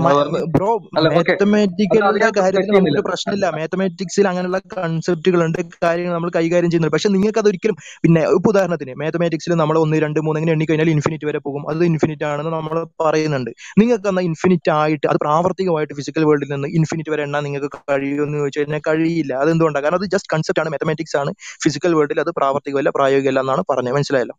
[0.57, 3.47] ബ്രോ മാത്തമാറ്റിക്കലിന്റെ കാര്യത്തിൽ പ്രശ്നമില്ല.
[3.59, 6.97] മാത്തമാറ്റിക്സിൽ അങ്ങനെയുള്ള കൺസെപ്റ്റുകൾ ഉണ്ട് കാര്യങ്ങൾ നമ്മൾ കൈകാര്യം ചെയ്യുന്നുണ്ട്.
[6.97, 11.29] പക്ഷെ നിങ്ങൾക്ക് അതൊരിക്കലും പിന്നെ ഇപ്പൊ ഉദാഹരണത്തിന് മാത്തമാറ്റിക്സിൽ നമ്മൾ ഒന്ന് രണ്ട് മൂന്ന് എങ്ങനെ എണ്ണി കഴിഞ്ഞാൽ ഇൻഫിനിറ്റ്
[11.31, 11.65] വരെ പോകും.
[11.71, 12.77] അത് ഇൻഫിനിറ്റ് ആണെന്ന് നമ്മൾ
[13.07, 13.51] പറയുന്നുണ്ട്.
[13.83, 18.59] നിങ്ങൾക്ക് എന്നാൽ ഇൻഫിനിറ്റ് ആയിട്ട് അത് പ്രാവർത്തികമായിട്ട് ഫിസിക്കൽ വേൾഡിൽ നിന്ന് ഇൻഫിനിറ്റ് വരെ എണ്ണാൻ നിങ്ങൾക്ക് കഴിയുമെന്ന് ചോദിച്ചു
[18.59, 19.33] കഴിഞ്ഞാൽ കഴിയില്ല.
[19.35, 20.71] അതെന്തുകൊണ്ടാണ് കാരണം അത് ജസ്റ്റ് കൺസെപ്റ്റ് ആണ്.
[20.71, 21.33] മാത്തമാറ്റിക്സ് ആണ്.
[21.65, 23.95] ഫിസിക്കൽ വേൾഡിൽ അത് പ്രാവർത്തികമല്ല പ്രായോഗികമല്ല എന്നാണ് പറഞ്ഞത്.
[23.95, 24.37] മനസ്സിലായല്ലോ?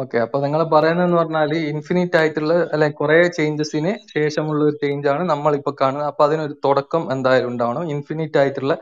[0.00, 5.52] ഓക്കെ അപ്പൊ നിങ്ങൾ പറയുന്നതെന്ന് പറഞ്ഞാൽ ഇൻഫിനിറ്റ് ആയിട്ടുള്ള അല്ലെ കുറെ ചേഞ്ചസിന് ശേഷമുള്ള ഒരു ചേഞ്ച് ആണ് നമ്മൾ
[5.58, 6.08] ഇപ്പൊ കാണുന്നത്.
[6.10, 7.84] അപ്പൊ അതിനൊരു തുടക്കം എന്തായാലും ഉണ്ടാവണം.
[7.94, 8.74] ഇൻഫിനിറ്റ് ആയിട്ടുള്ള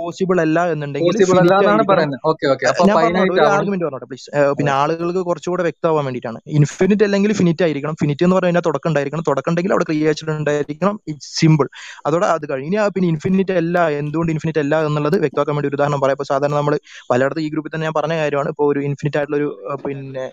[0.00, 2.20] പോസിബിൾ അല്ല എന്നുണ്ടെങ്കിൽ പറയുന്നത്.
[2.30, 6.40] ഓക്കെ ഓക്കെ ആർഗ്യുമെന്റ് പറഞ്ഞോട്ടെ പ്ലീസ് പിന്നെ ആളുകൾക്ക് കുറച്ചുകൂടെ വ്യക്തമാവാൻ വേണ്ടിയിട്ടാണ്.
[6.58, 7.96] ഇൻഫിനിറ്റ് അല്ലെങ്കിൽ ഫിനിറ്റ് ആയിരിക്കണം.
[8.02, 9.24] ഫിനിറ്റ് എന്ന് പറഞ്ഞാൽ തുടക്കം ഉണ്ടായിരിക്കണം.
[9.30, 10.96] തുടക്കം ഉണ്ടെങ്കിൽ അവിടെ ക്രിയേഷൻ ഉണ്ടായിരിക്കണം.
[11.38, 11.68] സിമ്പിൾ
[12.08, 12.88] അതോടെ അത് കഴിഞ്ഞ.
[12.96, 16.18] പിന്നെ ഇൻഫിനിറ്റ് അല്ല എന്തുകൊണ്ട് ഇൻഫിനിറ്റ് അല്ല എന്നുള്ളത് വ്യക്തമാക്കാൻ വേണ്ടി ഒരു ഉദാഹരണം പറയാം.
[16.18, 16.76] ഇപ്പൊ സാധാരണ നമ്മൾ
[17.12, 18.48] പലയിടത്തും ഈ ഗ്രൂപ്പിൽ തന്നെ ഞാൻ പറഞ്ഞ കാര്യമാണ്.
[18.54, 19.48] ഇപ്പോൾ ഒരു ഇൻഫിനിറ്റ് ആയിട്ടുള്ള ഒരു
[19.84, 20.24] പിന്നെ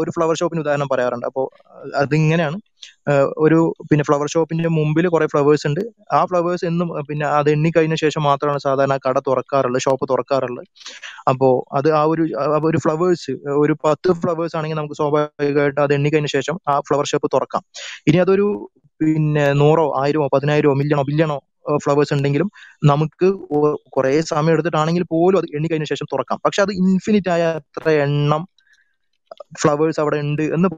[0.00, 1.26] ഒരു ഫ്ലവർ ഷോപ്പിന് ഉദാഹരണം പറയാറുണ്ട്.
[1.30, 1.46] അപ്പോൾ
[2.02, 2.58] അതിങ്ങനെയാണ്.
[3.44, 3.58] ഒരു
[3.90, 5.82] പിന്നെ ഫ്ലവർ ഷോപ്പിന്റെ മുമ്പിൽ കുറെ ഫ്ലവേഴ്സ് ഉണ്ട്.
[6.12, 10.66] ആ ഫ്ലവേഴ്സ് എന്നും പിന്നെ അത് എണ്ണി കഴിഞ്ഞ ശേഷം മാത്രമാണ് സാധാരണ കട തുറക്കാറുള്ളത് ഷോപ്പ് തുറക്കാറുള്ളത്.
[11.32, 12.24] അപ്പോൾ അത് ആ ഒരു
[12.70, 13.32] ഒരു ഫ്ലവേഴ്സ്
[13.64, 17.62] ഒരു പത്ത് ഫ്ലവേഴ്സ് ആണെങ്കിൽ നമുക്ക് സ്വാഭാവികമായിട്ട് അത് എണ്ണി കഴിഞ്ഞ ശേഷം ആ ഫ്ലവർ ഷോപ്പ് തുറക്കാം.
[18.08, 18.46] ഇനി അതൊരു
[19.00, 21.38] പിന്നെ നൂറോ ആയിരമോ പതിനായിരമോ മില്യണോ ബില്യണോ
[21.76, 22.50] ഫ്ലവേഴ്സ് ഉണ്ടെങ്കിലും
[22.84, 23.32] നമുക്ക്
[23.96, 26.40] കുറെ സമയം എടുത്തിട്ടാണെങ്കിൽ പോലും അത് എണ്ണി കഴിഞ്ഞ ശേഷം തുറക്കാം.
[26.44, 28.48] പക്ഷെ അത് ഇൻഫിനിറ്റ് ആയ അത്ര എണ്ണം
[29.62, 30.68] ഫ്ലവേഴ്സ് അവിടെ ഉണ്ട് എന്ന്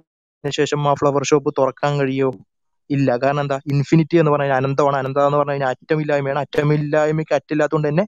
[0.51, 2.33] ശേഷം ആ ഫ്ലവർ ഷോപ്പ് തുറക്കാൻ കഴിയോ?
[2.91, 3.17] ഇല്ല.
[3.17, 3.60] കാരണം എന്താ?
[3.67, 4.97] ഇൻഫിനിറ്റി എന്ന് പറഞ്ഞാൽ അനന്തമാണ്.
[4.97, 6.39] അനന്ത എന്ന് പറഞ്ഞു കഴിഞ്ഞാൽ അറ്റമില്ലായ്മയാണ്.
[6.39, 8.07] അറ്റമില്ലായ്മയ്ക്ക് അറ്റില്ലാത്തതുകൊണ്ട് തന്നെ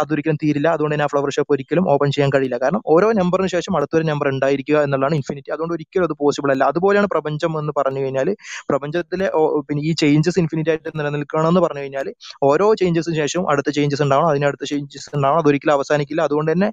[0.00, 0.68] അതൊരിക്കലും തീരില്ല.
[0.76, 2.56] അതുകൊണ്ട് തന്നെ ആ ഫ്ലവർ ഷോപ്പ് ഒരിക്കലും ഓപ്പൺ ചെയ്യാൻ കഴിയില്ല.
[2.64, 6.64] കാരണം ഓരോ നമ്പറിന് ശേഷം അടുത്തൊരു നമ്പർ ഉണ്ടായിരിക്കുക എന്നുള്ളതാണ് ഇൻഫിനിറ്റി അതുകൊണ്ട് ഒരിക്കലും അത് പോസിബിൾ അല്ല.
[6.72, 8.30] അതുപോലെയാണ് പ്രപഞ്ചം എന്ന് പറഞ്ഞു കഴിഞ്ഞാൽ
[8.70, 9.28] പ്രപഞ്ചത്തിലെ
[9.68, 12.08] പിന്നെ ഈ ചേഞ്ചസ് ഇൻഫിനിറ്റി ആയിട്ട് നിലനിൽക്കണം എന്ന് പറഞ്ഞു കഴിഞ്ഞാൽ
[12.50, 15.40] ഓരോ ചേഞ്ചസിന് ശേഷം അടുത്ത ചേഞ്ചസ് ഉണ്ടാവണം അതിനടുത്ത ചേഞ്ചസ് ഉണ്ടാവണം.
[15.44, 16.22] അതൊരിക്കലും അവസാനിക്കില്ല.
[16.28, 16.68] അതുകൊണ്ട് തന്നെ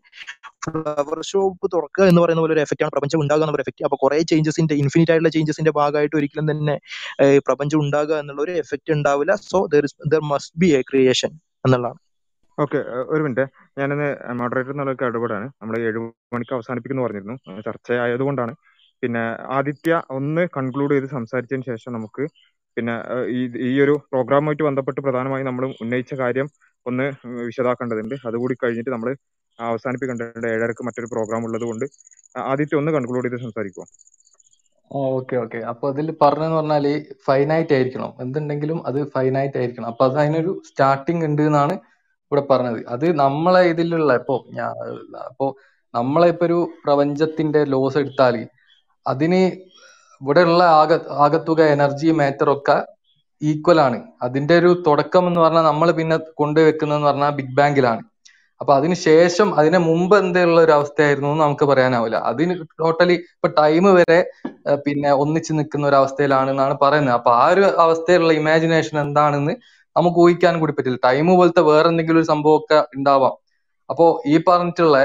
[0.65, 4.19] ഫ്ലവർ ഷോപ്പ് തുറക്കുക എന്ന് പറയുന്ന പോലെ ഒരു എഫക്റ്റ് ആണ് പ്രപഞ്ചം ഉണ്ടാകുക എന്നൊരു എഫക്റ്റ് അപ്പൊ കുറെ
[4.31, 6.75] ചേഞ്ചസിന്റെ ഇൻഫിനിറ്റ് ആയിട്ടുള്ള ചേഞ്ചസിന്റെ ഭാഗമായിട്ട് ഒരിക്കലും തന്നെ
[7.47, 9.35] പ്രപഞ്ചം ഉണ്ടാകുക എന്നുള്ള ഒരു എഫക്റ്റ് ഉണ്ടാവില്ല.
[9.51, 11.31] So there is there must be a creation
[11.65, 11.99] എന്നുള്ളതാണ്.
[12.57, 12.80] ഓക്കെ
[13.14, 13.45] ഒരു മിനിറ്റ്.
[13.80, 14.07] ഞാനൊന്ന്
[14.40, 15.48] മോഡറേറ്റർ എന്നുള്ളതൊക്കെ ഇടപെടാണ്.
[15.61, 15.99] നമ്മൾ ഏഴ്
[16.35, 17.35] മണിക്ക് അവസാനിപ്പിക്കുന്നു പറഞ്ഞിരുന്നു.
[17.48, 18.53] ചർച്ച ചർച്ചയായതുകൊണ്ടാണ്
[19.03, 19.23] പിന്നെ
[19.57, 22.23] ആദിത്യ ഒന്ന് കൺക്ലൂഡ് ചെയ്ത് സംസാരിച്ചതിന് ശേഷം നമുക്ക്
[22.77, 22.93] പിന്നെ
[23.69, 26.48] ഈ ഒരു പ്രോഗ്രാമുമായിട്ട് ബന്ധപ്പെട്ട് പ്രധാനമായും നമ്മൾ ഉന്നയിച്ച കാര്യം
[26.85, 27.06] ഒന്ന്
[27.48, 28.15] വിശദാക്കേണ്ടതുണ്ട്.
[28.30, 29.09] അതുകൂടി കഴിഞ്ഞിട്ട് നമ്മൾ
[29.59, 31.85] അവസാനിപ്പിക്കേണ്ടതുണ്ട് ഏഴരക്ക് മറ്റൊരു പ്രോഗ്രാം ഉള്ളത് കൊണ്ട്
[32.45, 33.88] ആദിത്യ ഒന്ന് കൺക്ലൂഡ് ചെയ്ത് സംസാരിക്കുമോ
[34.91, 35.59] ഓക്കെ ഓക്കെ.
[35.72, 36.85] അപ്പൊ അതിൽ പറഞ്ഞെന്ന് പറഞ്ഞാൽ
[37.27, 38.11] ഫൈനൈറ്റ് ആയിരിക്കണം.
[38.23, 39.88] എന്തുണ്ടെങ്കിലും അത് ഫൈനൈറ്റ് ആയിരിക്കണം.
[39.91, 41.75] അപ്പൊ അത് അതിനൊരു സ്റ്റാർട്ടിങ് ഉണ്ട് എന്നാണ്
[42.33, 42.79] ഇവിടെ പറഞ്ഞത്.
[42.93, 44.35] അത് നമ്മളെ ഇതിലുള്ള ഇപ്പോ
[45.29, 45.47] അപ്പോ
[45.93, 48.35] നമ്മളെ ഇപ്പൊ ഒരു പ്രപഞ്ചത്തിന്റെ ലോസ് എടുത്താൽ
[49.05, 49.41] അതിന്
[50.21, 52.77] ഇവിടെയുള്ള ആകെ ആകത്തുക എനർജി മാറ്റർ ഒക്കെ
[53.41, 53.97] ഈക്വൽ ആണ്.
[54.25, 58.03] അതിന്റെ ഒരു തുടക്കം എന്ന് പറഞ്ഞാൽ നമ്മൾ പിന്നെ കൊണ്ടുവെക്കുന്നതെന്ന് പറഞ്ഞാൽ ബിഗ് ബാങ്കിലാണ്
[58.61, 62.17] അപ്പൊ അതിന് ശേഷം അതിന് മുമ്പ് എന്തുള്ള ഒരു അവസ്ഥയായിരുന്നു എന്ന് നമുക്ക് പറയാനാവില്ല.
[62.29, 64.19] അതിന് ടോട്ടലി ഇപ്പൊ ടൈം വരെ
[64.85, 67.15] പിന്നെ ഒന്നിച്ചു നിൽക്കുന്ന ഒരു അവസ്ഥയിലാണ് എന്നാണ് പറയുന്നത്.
[67.19, 69.55] അപ്പൊ ആ ഒരു അവസ്ഥയിലുള്ള ഇമാജിനേഷൻ എന്താണെന്ന്
[69.95, 70.99] നമുക്ക് ഊഹിക്കാൻ കൂടി പറ്റില്ല.
[71.07, 73.35] ടൈം പോലത്തെ വേറെ എന്തെങ്കിലും ഒരു സംഭവമൊക്കെ ഉണ്ടാവാം.
[73.89, 74.97] അപ്പോ ഈ പറഞ്ഞിട്ടുള്ള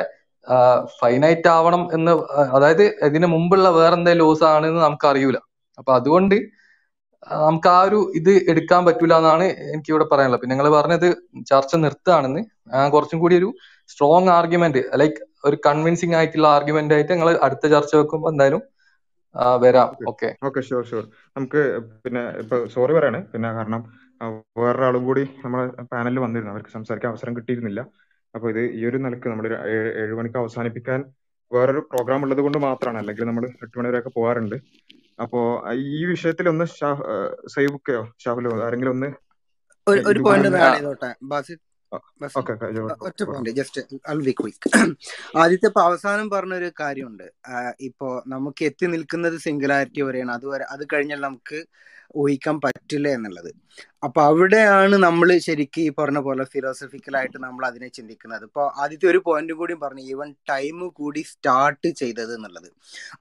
[1.01, 2.13] ഫൈനൈറ്റ് ആവണം എന്ന്
[2.57, 5.39] അതായത് ഇതിന് മുമ്പുള്ള വേറെ എന്തെങ്കിലും ലോസ് ആണെന്ന് നമുക്ക് അറിയൂല.
[5.81, 6.37] അപ്പൊ അതുകൊണ്ട്
[7.47, 10.41] നമുക്ക് ആ ഒരു ഇത് എടുക്കാൻ പറ്റൂല എന്നാണ് എനിക്ക് ഇവിടെ പറയാനുള്ളത്.
[10.43, 11.07] പിന്നെ നിങ്ങൾ പറഞ്ഞത്
[11.51, 12.43] ചർച്ച നിർത്തുകയാണെന്ന്.
[12.95, 13.49] കുറച്ചും കൂടി ഒരു
[13.93, 18.63] സ്ട്രോങ് ആർഗ്യുമെന്റ് ലൈക്ക് ഒരു കൺവിൻസിങ് ആയിട്ടുള്ള ആർഗ്യുമെന്റ് ആയിട്ട് നിങ്ങൾ അടുത്ത ചർച്ച വെക്കുമ്പോൾ എന്തായാലും
[19.65, 19.89] വരാം.
[20.11, 21.05] ഓക്കെ ഓക്കെ ഷുവർ ഷുവർ
[21.37, 21.63] നമുക്ക്
[22.05, 23.21] പിന്നെ ഇപ്പൊ സോറി പറയാണ്.
[23.33, 23.83] പിന്നെ കാരണം
[24.59, 26.53] വേറൊരാളും കൂടി നമ്മളെ പാനലിൽ വന്നിരുന്നു.
[26.55, 27.81] അവർക്ക് സംസാരിക്കാൻ അവസരം കിട്ടിയിരുന്നില്ല.
[28.35, 29.47] അപ്പൊ ഇത് ഈ ഒരു നിലയ്ക്ക് നമ്മൾ
[30.03, 31.01] ഏഴ് മണിക്ക് അവസാനിപ്പിക്കാൻ
[31.51, 34.57] വേറൊരു പ്രോഗ്രാം ഉള്ളത് കൊണ്ട് മാത്രമാണ് അല്ലെങ്കിൽ നമ്മൾ എട്ട് മണി വരെയൊക്കെ പോകാറുണ്ട്
[35.23, 35.41] അപ്പോ
[35.95, 36.65] ഈ വിഷയത്തിൽ ഒന്ന്
[37.55, 39.09] സൈബുക്കയോ ഷാഹുലോ ആരെങ്കിലും ഒന്ന്
[40.07, 40.49] ഒരു പോയിന്റ്
[43.09, 43.81] ഒറ്റ പോയിന്റ് ജസ്റ്റ്
[44.13, 44.71] അൽ ക്വിക്ക്
[45.43, 47.27] ആദ്യത്തെ ഇപ്പൊ അവസാനം പറഞ്ഞൊരു കാര്യമുണ്ട്.
[47.89, 50.33] ഇപ്പോ നമുക്ക് എത്തി നിൽക്കുന്നത് സിംഗുലാരിറ്റി വരെയാണ്.
[50.39, 51.59] അതുവരെ അത് കഴിഞ്ഞാൽ നമുക്ക്
[52.17, 53.51] ഊഹിക്കാൻ പറ്റില്ല എന്നുള്ളത്.
[54.05, 58.45] അപ്പൊ അവിടെയാണ് നമ്മൾ ശരിക്കും ഈ പറഞ്ഞ പോലെ ഫിലോസഫിക്കലായിട്ട് നമ്മൾ അതിനെ ചിന്തിക്കുന്നത്.
[58.45, 62.73] ഇപ്പൊ ആദ്യത്തെ ഒരു പോയിന്റ് കൂടി പറഞ്ഞു ഈവൻ ടൈം കൂടി സ്റ്റാർട്ട് ചെയ്തത് എന്നുള്ളത്.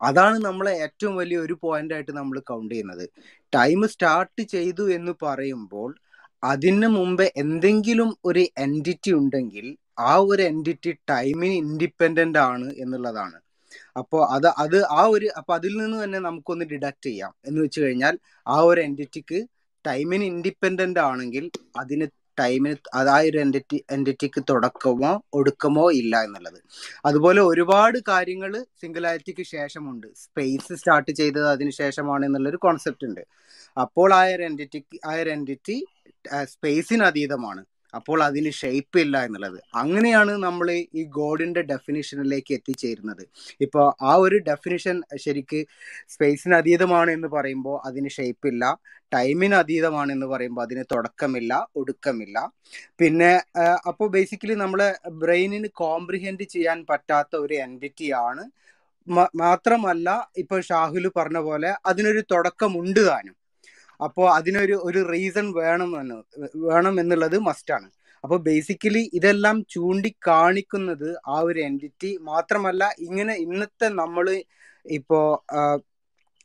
[0.02, 3.10] അതാണ് നമ്മളെ ഏറ്റവും വലിയ ഒരു പോയിന്റ് ആയിട്ട് നമ്മൾ കൗണ്ട് ചെയ്യുന്നത്.
[3.56, 5.96] ടൈം സ്റ്റാർട്ട് ചെയ്തു എന്ന് പറയുമ്പോൾ
[6.44, 13.47] അതിന് മുമ്പ് എന്തെങ്കിലും ഒരു എന്റിറ്റി ഉണ്ടെങ്കിൽ ആ ഒരു എന്റിറ്റി ടൈമിന് ഇൻഡിപെൻഡന്റ് ആണ് എന്നുള്ളതാണ്.
[13.98, 17.34] അപ്പോൾ അത് അത് ആ ഒരു അപ്പൊ അതിൽ നിന്ന് തന്നെ നമുക്കൊന്ന് ഡിഡക്ട് ചെയ്യാം.
[17.46, 18.16] എന്ന് വെച്ച് കഴിഞ്ഞാൽ
[18.48, 19.40] ആ ഒരു എന്റിറ്റിക്ക്
[19.86, 21.46] ടൈമിന് ഇൻഡിപെൻഡന്റ് ആണെങ്കിൽ
[21.80, 22.06] അതിന്
[22.40, 26.60] ടൈമിന് അത് ആ ഒരു എന്റിറ്റി എന്റിറ്റിക്ക് തുടക്കമോ ഒടുക്കമോ ഇല്ല എന്നുള്ളത്.
[27.06, 28.52] അതുപോലെ ഒരുപാട് കാര്യങ്ങൾ
[28.82, 30.08] സിംഗുലാരിറ്റിക്ക് ശേഷമുണ്ട്.
[30.24, 33.24] സ്പേസ് സ്റ്റാർട്ട് ചെയ്തത് അതിന് ശേഷമാണ് എന്നുള്ളൊരു കോൺസെപ്റ്റ് ഉണ്ട്.
[33.78, 35.78] അപ്പോൾ ആ ഒരു എന്റിറ്റിക്ക് ആ ഒരു എന്റിറ്റി
[36.54, 37.62] സ്പേസിന് അതീതമാണ്.
[37.94, 39.58] അപ്പോൾ അതിന് ഷേപ്പ് ഇല്ല എന്നുള്ളത്.
[39.82, 40.68] അങ്ങനെയാണ് നമ്മൾ
[41.00, 43.24] ഈ ഗോഡിന്റെ ഡെഫിനിഷനിലേക്ക് എത്തിച്ചേരുന്നത്.
[43.66, 45.60] ഇപ്പോൾ ആ ഒരു ഡെഫിനിഷൻ ശരിക്ക്
[46.14, 48.64] സ്പേസിന് അതീതമാണ് എന്ന് പറയുമ്പോൾ അതിന് ഷേപ്പ് ഇല്ല.
[49.12, 52.38] ടൈമിന് അതീതമാണ് എന്ന് പറയുമ്പോൾ അതിന് തുടക്കമില്ല ഒടുക്കമില്ല.
[53.02, 53.32] പിന്നെ
[53.92, 54.90] അപ്പോൾ ബേസിക്കലി നമ്മളെ
[55.24, 58.46] ബ്രെയിനിന് കോംപ്രിഹെൻഡ് ചെയ്യാൻ പറ്റാത്ത ഒരു എന്റിറ്റിയാണ്
[59.42, 60.08] മാത്രമല്ല
[60.42, 63.37] ഇപ്പോൾ ഷാഹുൽ പറഞ്ഞ പോലെ അതിനൊരു തുടക്കമുണ്ട് താനും.
[64.00, 65.92] അപ്പോൾ അതിനൊരു ഒരു റീസൺ വേണം
[66.68, 67.88] വേണം എന്നുള്ളത് മസ്റ്റാണ്
[68.24, 74.28] അപ്പോൾ ബേസിക്കലി ഇതെല്ലാം ചൂണ്ടിക്കാണിക്കുന്നത് ആ ഒരു എന്റിറ്റി മാത്രമല്ല ഇങ്ങനെ ഇന്നത്തെ നമ്മൾ
[74.86, 75.26] ഇപ്പോൾ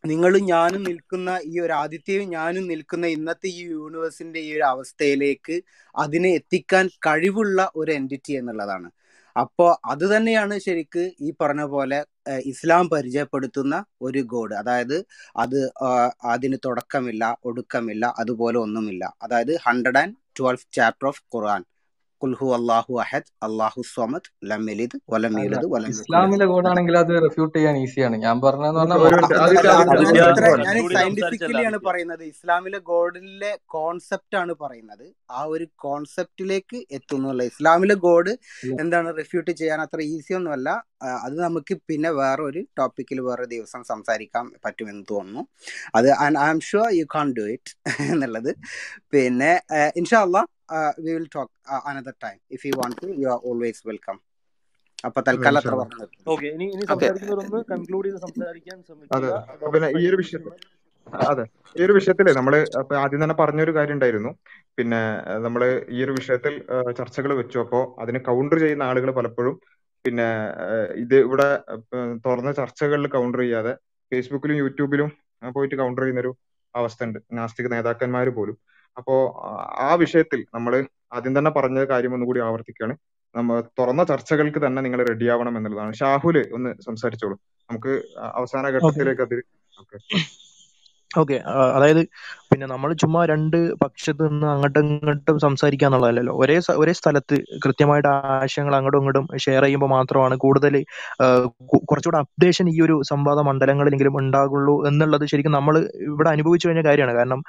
[0.05, 5.57] നിങ്ങളും ഞാനും നിൽക്കുന്ന ഈ ഒരു ആദിത്യവും ഞാനും നിൽക്കുന്ന ഇന്നത്തെ ഈ യൂണിവേഴ്സിന്റെ ഈ ഒരു അവസ്ഥയിലേക്ക്
[5.95, 8.89] അതിനെ എത്തിക്കാൻ കഴിവുള്ള ഒരു എന്റിറ്റി എന്നുള്ളതാണ്.
[9.37, 11.99] അപ്പോൾ അത് തന്നെയാണ് ശരിക്ക് ഈ പറഞ്ഞ പോലെ
[12.31, 14.55] ഇസ്ലാം പരിചയപ്പെടുത്തുന്ന ഒരു ഗോഡ്.
[14.55, 15.73] അതായത് അത്
[16.25, 19.15] അതിന് തുടക്കമില്ല ഒടുക്കമില്ല അതുപോലെ ഒന്നുമില്ല.
[19.23, 21.65] അതായത് hundred and twelve chapter of Quran
[22.23, 27.55] കുൽഹു അള്ളാഹു അഹദ് അള്ളാഹു സ്വമദ് ലം യലിദ് വലം യൂലദ് വലം യകുൽ ഇസ്ലാമിലെ കോഡാണെങ്കിൽ അത് റെഫ്യൂട്ട്
[27.59, 28.79] ചെയ്യാൻ ഈസിയാണ് ഞാൻ പറഞ്ഞത്
[30.97, 32.23] സയന്റിഫിക്കലി ആണ് പറയുന്നത്.
[32.25, 35.07] ഇസ്ലാമിലെ ഗോഡിലെ കോൺസെപ്റ്റ് ആണ് പറയുന്നത്.
[35.31, 37.43] ആ ഒരു കോൺസെപ്റ്റിലേക്ക് എത്തുന്നുള്ള.
[37.43, 38.33] ഇസ്ലാമിലെ ഗോഡ്
[38.83, 40.69] എന്താണ് റിഫ്യൂട്ട് ചെയ്യാൻ അത്ര ഈസി ഒന്നുമല്ല.
[41.27, 45.43] അത് നമുക്ക് പിന്നെ വേറെ ഒരു ടോപ്പിക്കിൽ വേറെ ദിവസം സംസാരിക്കാൻ പറ്റുമെന്ന് തോന്നുന്നു.
[45.95, 47.73] അത് I am sure you can do it
[48.13, 48.51] എന്നുള്ളത്.
[49.15, 49.53] പിന്നെ
[51.05, 51.53] we will talk
[51.91, 54.19] another time if you want to you are always welcome
[55.05, 59.17] അപ്പൊ തൽക്കാലം അത്ര പറഞ്ഞു നിർത്തുന്നു ഓക്കെ ഇനി ഇനി ഓക്കെ സംസാരിക്കുന്നവരൊന്ന് കൺക്ലൂഡ് ചെയ്ത് സംസാരിക്കാൻ അതെ ശ്രമിക്കുക.
[59.17, 60.53] അതെ ഡോക്ടർ പിന്നെ ഈ ഒരു വിഷയത്തിൽ
[61.31, 61.45] അതെ.
[61.77, 64.31] ഈ ഒരു വിഷയത്തിൽ നമ്മൾ അപ്പൊ ആദ്യം തന്നെ പറഞ്ഞൊരു കാര്യം ഉണ്ടായിരുന്നു.
[64.79, 65.01] പിന്നെ
[65.47, 65.63] നമ്മൾ
[65.97, 66.55] ഈ ഒരു വിഷയത്തിൽ
[66.99, 67.59] ചർച്ചകൾ വെച്ചു.
[67.65, 69.57] അപ്പോ അതിന് കൗണ്ടർ ചെയ്യുന്ന ആളുകൾ പലപ്പോഴും
[70.05, 70.29] പിന്നെ
[71.03, 71.49] ഇത് ഇവിടെ
[72.25, 73.73] തുറന്ന ചർച്ചകളിൽ കൗണ്ടർ ചെയ്യാതെ
[74.13, 75.11] ഫേസ്ബുക്കിലും യൂട്യൂബിലും
[75.55, 76.33] പോയിട്ട് കൗണ്ടർ ചെയ്യുന്ന ഒരു
[76.75, 77.19] അവസ്ഥ ഉണ്ട്.
[77.39, 78.57] നാസ്തിക നേതാക്കന്മാർ പോലും.
[78.97, 79.29] അപ്പോ
[79.79, 82.97] ആ- വിഷയത്തിൽ നമ്മൾ ആദ്യം തന്നെ പറഞ്ഞ കാര്യം ഒന്നുകൂടി ആവർത്തിക്കുകയാണ്.
[83.37, 85.95] നമ്മൾ തുറന്ന ചർച്ചകൾക്ക് തന്നെ നിങ്ങൾ റെഡിയാവണം ആവണം എന്നുള്ളതാണ്.
[85.95, 87.39] ഷാഹുൽ ഒന്ന് സംസാരിച്ചോളൂ.
[87.71, 89.45] നമുക്ക് അവസാന ഘട്ടത്തിലേക്ക് അത്
[89.81, 89.99] ഓക്കെ.
[91.13, 91.37] ഓക്കെ.
[91.77, 92.01] അതായത്
[92.51, 98.75] പിന്നെ നമ്മൾ ചുമ്മാ രണ്ട് പക്ഷത്ത് നിന്ന് അങ്ങോട്ടും ഇങ്ങോട്ടും സംസാരിക്കുക എന്നുള്ളതല്ലല്ലോ ഒരേ ഒരേ സ്ഥലത്ത് കൃത്യമായിട്ട് ആശയങ്ങൾ
[98.79, 100.75] അങ്ങോട്ടും ഇങ്ങോട്ടും ഷെയർ ചെയ്യുമ്പോൾ മാത്രമാണ് കൂടുതൽ
[101.91, 105.77] കുറച്ചുകൂടെ അപ്ഡേഷൻ ഈ ഒരു സംവാദ മണ്ഡലങ്ങളിലെങ്കിലും ഉണ്ടാകുള്ളൂ എന്നുള്ളത് ശരിക്കും നമ്മൾ
[106.11, 107.15] ഇവിടെ അനുഭവിച്ചു കഴിഞ്ഞ കാര്യമാണ്.
[107.21, 107.43] കാരണം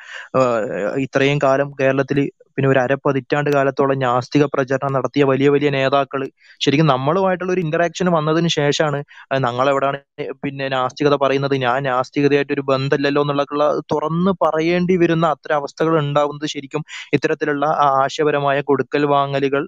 [1.05, 2.19] ഇത്രയും കാലം കേരളത്തിൽ
[2.55, 6.21] പിന്നെ ഒരു അരപ്പതിറ്റാണ്ട് കാലത്തോളം നാസ്തിക പ്രചരണം നടത്തിയ വലിയ വലിയ നേതാക്കൾ
[6.61, 8.99] ശരിക്കും നമ്മളുമായിട്ടുള്ള ഒരു ഇന്ററാക്ഷൻ വന്നതിന് ശേഷമാണ്
[9.45, 9.99] ഞങ്ങളെവിടാണ്
[10.43, 11.55] പിന്നെ നാസ്തികത പറയുന്നത്.
[11.65, 13.23] ഞാൻ നാസ്തികതയായിട്ട് ഒരു ബന്ധമില്ലല്ലോ
[13.53, 16.81] എന്നുള്ളതൊക്കെയുള്ള തുറന്ന് പറയേണ്ടി വരുന്ന അത്തരം അവസ്ഥകൾ ഉണ്ടാവുന്നത് ശരിക്കും
[17.15, 17.65] ഇത്തരത്തിലുള്ള
[18.01, 19.63] ആശയപരമായ കൊടുക്കൽ വാങ്ങലുകൾ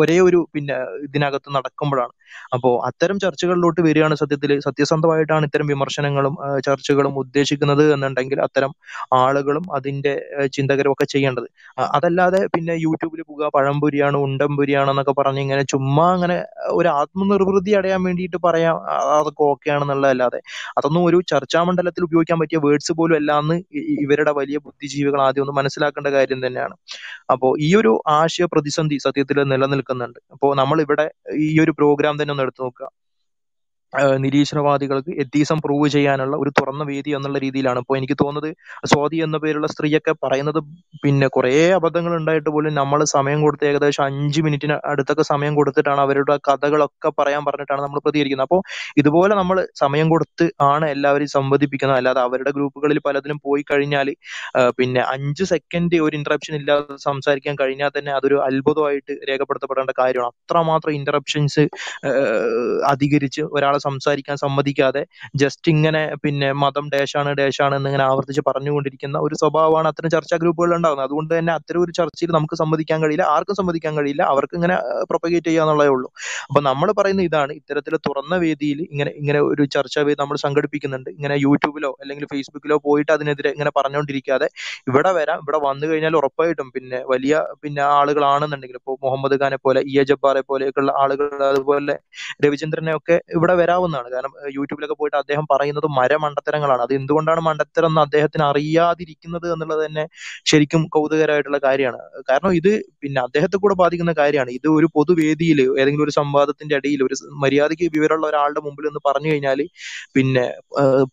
[0.00, 2.14] ഒരേ ഒരു പിന്നെ ഇതിനകത്ത് നടക്കുമ്പോഴാണ്.
[2.54, 4.50] അപ്പോ അത്തരം ചർച്ചകളിലോട്ട് വരികയാണ് സത്യത്തിൽ.
[4.66, 6.34] സത്യസന്ധമായിട്ടാണ് ഇത്തരം വിമർശനങ്ങളും
[6.66, 8.72] ചർച്ചകളും ഉദ്ദേശിക്കുന്നത് എന്നുണ്ടെങ്കിൽ അത്തരം
[9.20, 10.14] ആളുകളും അതിന്റെ
[10.56, 11.48] ചിന്തകരും ഒക്കെ ചെയ്യേണ്ടത്.
[11.96, 16.38] അതല്ലാതെ പിന്നെ യൂട്യൂബിൽ പോകുക പഴംപൊരിയാണ് ഉണ്ടംപൊരിയാണ് എന്നൊക്കെ പറഞ്ഞ് ഇങ്ങനെ ചുമ്മാ അങ്ങനെ
[16.74, 18.76] ഒരു ആത്മനിർവൃതി അടയാൻ വേണ്ടിയിട്ട് പറയാം
[19.14, 20.40] അതൊക്കെ ഓക്കെ ആണെന്നുള്ളതല്ലാതെ
[20.78, 23.56] അതൊന്നും ഒരു ചർച്ചാ മണ്ഡലത്തിൽ ഉപയോഗിക്കാൻ പറ്റിയ വേർഡ്സ് പോലും അല്ല എന്ന്
[24.04, 26.74] ഇവരുടെ വലിയ ബുദ്ധിജീവികൾ ആദ്യം ഒന്ന് മനസ്സിലാക്കേണ്ട കാര്യം തന്നെയാണ്.
[27.32, 30.20] അപ്പോൾ ഈ ഒരു ആശയ പ്രതിസന്ധി സത്യത്തിൽ നിലനിൽക്കുന്നുണ്ട്.
[30.34, 31.06] അപ്പോൾ നമ്മൾ ഇവിടെ
[31.48, 32.88] ഈ ഒരു പ്രോഗ്രാം തന്നെ ഒന്ന് എടുത്തു നോക്കുക.
[34.24, 37.78] നിരീശ്വരവാദികൾക്ക് എത്തീസം പ്രൂവ് ചെയ്യാനുള്ള ഒരു തുറന്ന വേദി എന്നുള്ള രീതിയിലാണ്.
[37.84, 38.50] ഇപ്പോൾ എനിക്ക് തോന്നുന്നത്
[38.92, 40.60] സ്വാതി എന്ന പേരുള്ള സ്ത്രീയൊക്കെ പറയുന്നത്
[41.04, 46.36] പിന്നെ കുറേ അബദ്ധങ്ങൾ ഉണ്ടായിട്ട് പോലും നമ്മൾ സമയം കൊടുത്ത് ഏകദേശം അഞ്ച് മിനിറ്റിന് അടുത്തൊക്കെ സമയം കൊടുത്തിട്ടാണ് അവരുടെ
[46.48, 48.48] കഥകളൊക്കെ പറയാൻ പറഞ്ഞിട്ടാണ് നമ്മൾ പ്രതികരിക്കുന്നത്.
[48.48, 48.62] അപ്പോൾ
[49.02, 51.98] ഇതുപോലെ നമ്മൾ സമയം കൊടുത്ത് ആണ് എല്ലാവരും സംവദിപ്പിക്കുന്നത്.
[52.00, 54.10] അല്ലാതെ അവരുടെ ഗ്രൂപ്പുകളിൽ പലതിലും പോയി കഴിഞ്ഞാൽ
[54.78, 60.32] പിന്നെ അഞ്ച് സെക്കൻഡ് ഒരു ഇന്ററപ്ഷൻ ഇല്ലാതെ സംസാരിക്കാൻ കഴിഞ്ഞാൽ തന്നെ അതൊരു അത്ഭുതമായിട്ട് രേഖപ്പെടുത്തപ്പെടേണ്ട കാര്യമാണ്.
[60.44, 61.64] അത്രമാത്രം ഇന്ററപ്ഷൻസ്
[62.92, 65.02] അധികരിച്ച് ഒരാളെ സംസാരിക്കാൻ സമ്മതിക്കാതെ
[65.42, 70.74] ജസ്റ്റ് ഇങ്ങനെ പിന്നെ മതം ഡേഷാണ് ഡേഷാണ് എന്ന് ഇങ്ങനെ ആവർത്തിച്ച് പറഞ്ഞുകൊണ്ടിരിക്കുന്ന ഒരു സ്വഭാവമാണ് അത്തരം ചർച്ചാ ഗ്രൂപ്പുകളിൽ
[70.78, 74.76] ഉണ്ടാകുന്നത് അതുകൊണ്ട് തന്നെ അത്തരം ഒരു ചർച്ചയിൽ നമുക്ക് സമ്മതിക്കാൻ കഴിയില്ല ആർക്കും സമ്മതിക്കാൻ കഴിയില്ല അവർക്ക് ഇങ്ങനെ
[75.10, 76.08] പ്രൊപ്പഗേറ്റ് ചെയ്യാന്നുള്ളതേ ഉള്ളൂ.
[76.48, 81.10] അപ്പൊ നമ്മൾ പറയുന്ന ഇതാണ് ഇത്തരത്തിൽ തുറന്ന വേദിയിൽ ഇങ്ങനെ ഇങ്ങനെ ഒരു ചർച്ചാ വേദി നമ്മൾ സംഘടിപ്പിക്കുന്നുണ്ട്.
[81.16, 84.48] ഇങ്ങനെ യൂട്യൂബിലോ അല്ലെങ്കിൽ ഫേസ്ബുക്കിലോ പോയിട്ട് അതിനെതിരെ ഇങ്ങനെ പറഞ്ഞുകൊണ്ടിരിക്കാതെ
[84.90, 89.94] ഇവിടെ വരാം ഇവിടെ വന്നു കഴിഞ്ഞാൽ ഉറപ്പായിട്ടും പിന്നെ വലിയ പിന്നെ ആളുകളാണെന്നുണ്ടെങ്കിൽ ഇപ്പോൾ മുഹമ്മദ് ഖാനെ പോലെ ഇ
[90.00, 91.94] എ ജബ്ബാറെ പോലെയൊക്കെയുള്ള ആളുകൾ അതുപോലെ
[92.44, 96.82] രവിചന്ദ്രനെ ഒക്കെ ഇവിടെ വരാവുന്നതാണ് കാരണം യൂട്യൂബിലൊക്കെ പോയിട്ട് അദ്ദേഹം പറയുന്നത് മരമണ്ടത്തരങ്ങളാണ്.
[96.86, 100.04] അത് എന്തുകൊണ്ടാണ് മണ്ടത്തരം എന്ന് അദ്ദേഹത്തിന് അറിയാതിരിക്കുന്നത് എന്നുള്ളത് തന്നെ
[100.50, 101.98] ശരിക്കും കൗതുകരമായിട്ടുള്ള കാര്യമാണ്.
[102.30, 102.70] കാരണം ഇത്
[103.02, 104.50] പിന്നെ അദ്ദേഹത്തെ കൂടെ ബാധിക്കുന്ന കാര്യമാണ്.
[104.58, 109.60] ഇത് ഒരു പൊതുവേദിയിൽ ഏതെങ്കിലും ഒരു സംവാദത്തിന്റെ അടിയിൽ ഒരു മര്യാദയ്ക്ക് വിവരമുള്ള ഒരാളുടെ മുമ്പിൽ ഒന്ന് പറഞ്ഞു കഴിഞ്ഞാൽ
[110.16, 110.44] പിന്നെ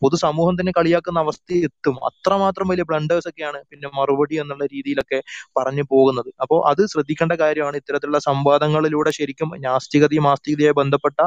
[0.02, 1.96] പൊതുസമൂഹം തന്നെ കളിയാക്കുന്ന അവസ്ഥ എത്തും.
[2.10, 5.20] അത്രമാത്രം വലിയ ബ്ലണ്ടേഴ്സ് ഒക്കെയാണ് പിന്നെ മറുപടി എന്നുള്ള രീതിയിലൊക്കെ
[5.60, 6.30] പറഞ്ഞു പോകുന്നത്.
[6.44, 11.20] അപ്പോൾ അത് ശ്രദ്ധിക്കേണ്ട കാര്യമാണ് ഇത്തരത്തിലുള്ള സംവാദങ്ങളിലൂടെ ശരിക്കും നാസ്തികതയും ആസ്തികതയുമായി ബന്ധപ്പെട്ട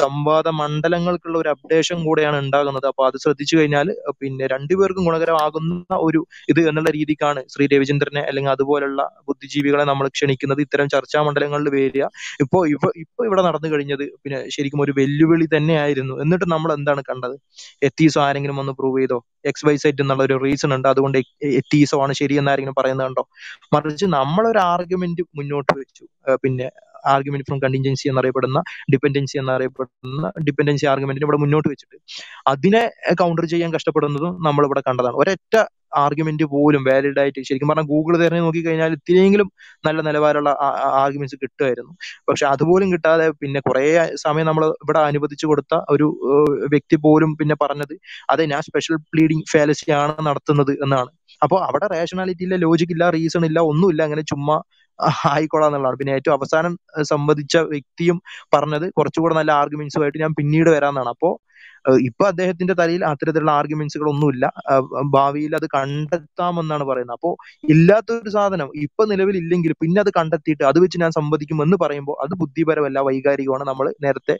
[0.00, 2.86] സംവാദ മണ്ഡലങ്ങൾക്കുള്ള ഒരു അപ്ഡേഷൻ കൂടെയാണ് ഉണ്ടാകുന്നത്.
[2.90, 3.88] അപ്പൊ അത് ശ്രദ്ധിച്ചു കഴിഞ്ഞാൽ
[4.22, 5.70] പിന്നെ രണ്ടുപേർക്കും ഗുണകരമാകുന്ന
[6.06, 6.20] ഒരു
[6.52, 9.00] ഇത് എന്നുള്ള രീതിക്കാണ് ശ്രീ രവിചന്ദ്രനെ അല്ലെങ്കിൽ അതുപോലുള്ള
[9.30, 10.60] ബുദ്ധിജീവികളെ നമ്മൾ ക്ഷണിക്കുന്നത്.
[10.66, 12.04] ഇത്തരം ചർച്ചാ മണ്ഡലങ്ങളിൽ വരിക.
[12.44, 16.14] ഇപ്പോ ഇവ ഇപ്പൊ ഇവിടെ നടന്നു കഴിഞ്ഞത് പിന്നെ ശരിക്കും ഒരു വെല്ലുവിളി തന്നെയായിരുന്നു.
[16.24, 17.36] എന്നിട്ട് നമ്മൾ എന്താണ് കണ്ടത്?
[17.88, 19.18] എത്തീസോ ആരെങ്കിലും ഒന്ന് പ്രൂവ് ചെയ്തോ?
[19.50, 20.88] എക്സ് വൈ സെറ്റ് എന്നുള്ള ഒരു റീസൺ ഉണ്ട്.
[20.92, 21.18] അതുകൊണ്ട്
[21.60, 23.24] എത്തീസോ ആണ് ശരി എന്ന് ആരെങ്കിലും പറയുന്നുണ്ടോ
[23.74, 26.04] മറിച്ച് നമ്മളൊരു ആർഗ്യുമെന്റ് മുന്നോട്ട് വെച്ചു.
[26.44, 26.68] പിന്നെ
[27.12, 28.58] ആർഗ്യുമെന്റ് ഫ്രം കണ്ടിൻജൻസി എന്നറിയപ്പെടുന്ന
[28.94, 31.96] ഡിപെൻഡൻസി എന്നറിയപ്പെടുന്ന ഡിപെൻഡൻസി ആർഗ്യുമെന്റിനെ ഇവിടെ മുന്നോട്ട് വെച്ചിട്ട്.
[32.54, 32.82] അതിനെ
[33.22, 35.16] കൗണ്ടർ ചെയ്യാൻ കഷ്ടപ്പെടുന്നതും നമ്മൾ ഇവിടെ കണ്ടതാണ്.
[35.22, 35.56] ഒരൊറ്റ
[36.02, 38.14] ആർഗ്യുമെന്റ് പോലും വാലിഡ് ആയിട്ട് ശരിക്കും പറഞ്ഞാൽ ഗൂഗിൾ
[38.44, 39.48] നോക്കി കഴിഞ്ഞാൽ ഇത്തിരിയെങ്കിലും
[39.86, 40.50] നല്ല നിലവാരമുള്ള
[41.02, 41.92] ആർഗ്യുമെന്റ്സ് കിട്ടുമായിരുന്നു.
[42.28, 43.84] പക്ഷെ അതുപോലും കിട്ടാതെ പിന്നെ കുറെ
[44.24, 46.06] സമയം നമ്മൾ ഇവിടെ അനുവദിച്ചു കൊടുത്ത ഒരു
[46.74, 47.94] വ്യക്തി പോലും പിന്നെ പറഞ്ഞത്
[48.34, 51.10] അതെ ഞാൻ സ്പെഷ്യൽ പ്ലീഡിംഗ് ഫാലസി ആണ് നടത്തുന്നത് എന്നാണ്.
[51.44, 54.02] അപ്പോൾ അവിടെ റേഷണാലിറ്റി ഇല്ല ലോജിക് ഇല്ല റീസൺ ഇല്ല ഒന്നുമില്ല.
[54.08, 54.56] അങ്ങനെ ചുമ്മാ
[55.30, 56.72] ആയിക്കോളാം എന്നുള്ളതാണ് പിന്നെ ഏറ്റവും അവസാനം
[57.10, 58.18] സംവദിച്ച വ്യക്തിയും
[58.54, 61.12] പറഞ്ഞത് കുറച്ചുകൂടെ നല്ല ആർഗ്യുമെന്റ്സുമായിട്ട് ഞാൻ പിന്നീട് വരാമെന്നാണ്.
[61.14, 61.30] അപ്പോ
[61.84, 63.52] ഏഹ് ഇപ്പൊ അദ്ദേഹത്തിന്റെ തലയിൽ അത്തരത്തിലുള്ള
[64.72, 67.16] ഏഹ് ഭാവിയിൽ അത് കണ്ടെത്താമെന്നാണ് പറയുന്നത്.
[67.16, 67.30] അപ്പോ
[67.68, 72.34] ഇല്ലാത്തൊരു സാധനം ഇപ്പൊ നിലവിൽ ഇല്ലെങ്കിൽ പിന്നെ അത് കണ്ടെത്തിയിട്ട് അത് വെച്ച് ഞാൻ സംവദിക്കും എന്ന് പറയുമ്പോൾ അത്
[72.42, 73.64] ബുദ്ധിപരമല്ല വൈകാരികമാണ്.
[73.70, 74.36] നമ്മൾ നേരത്തെ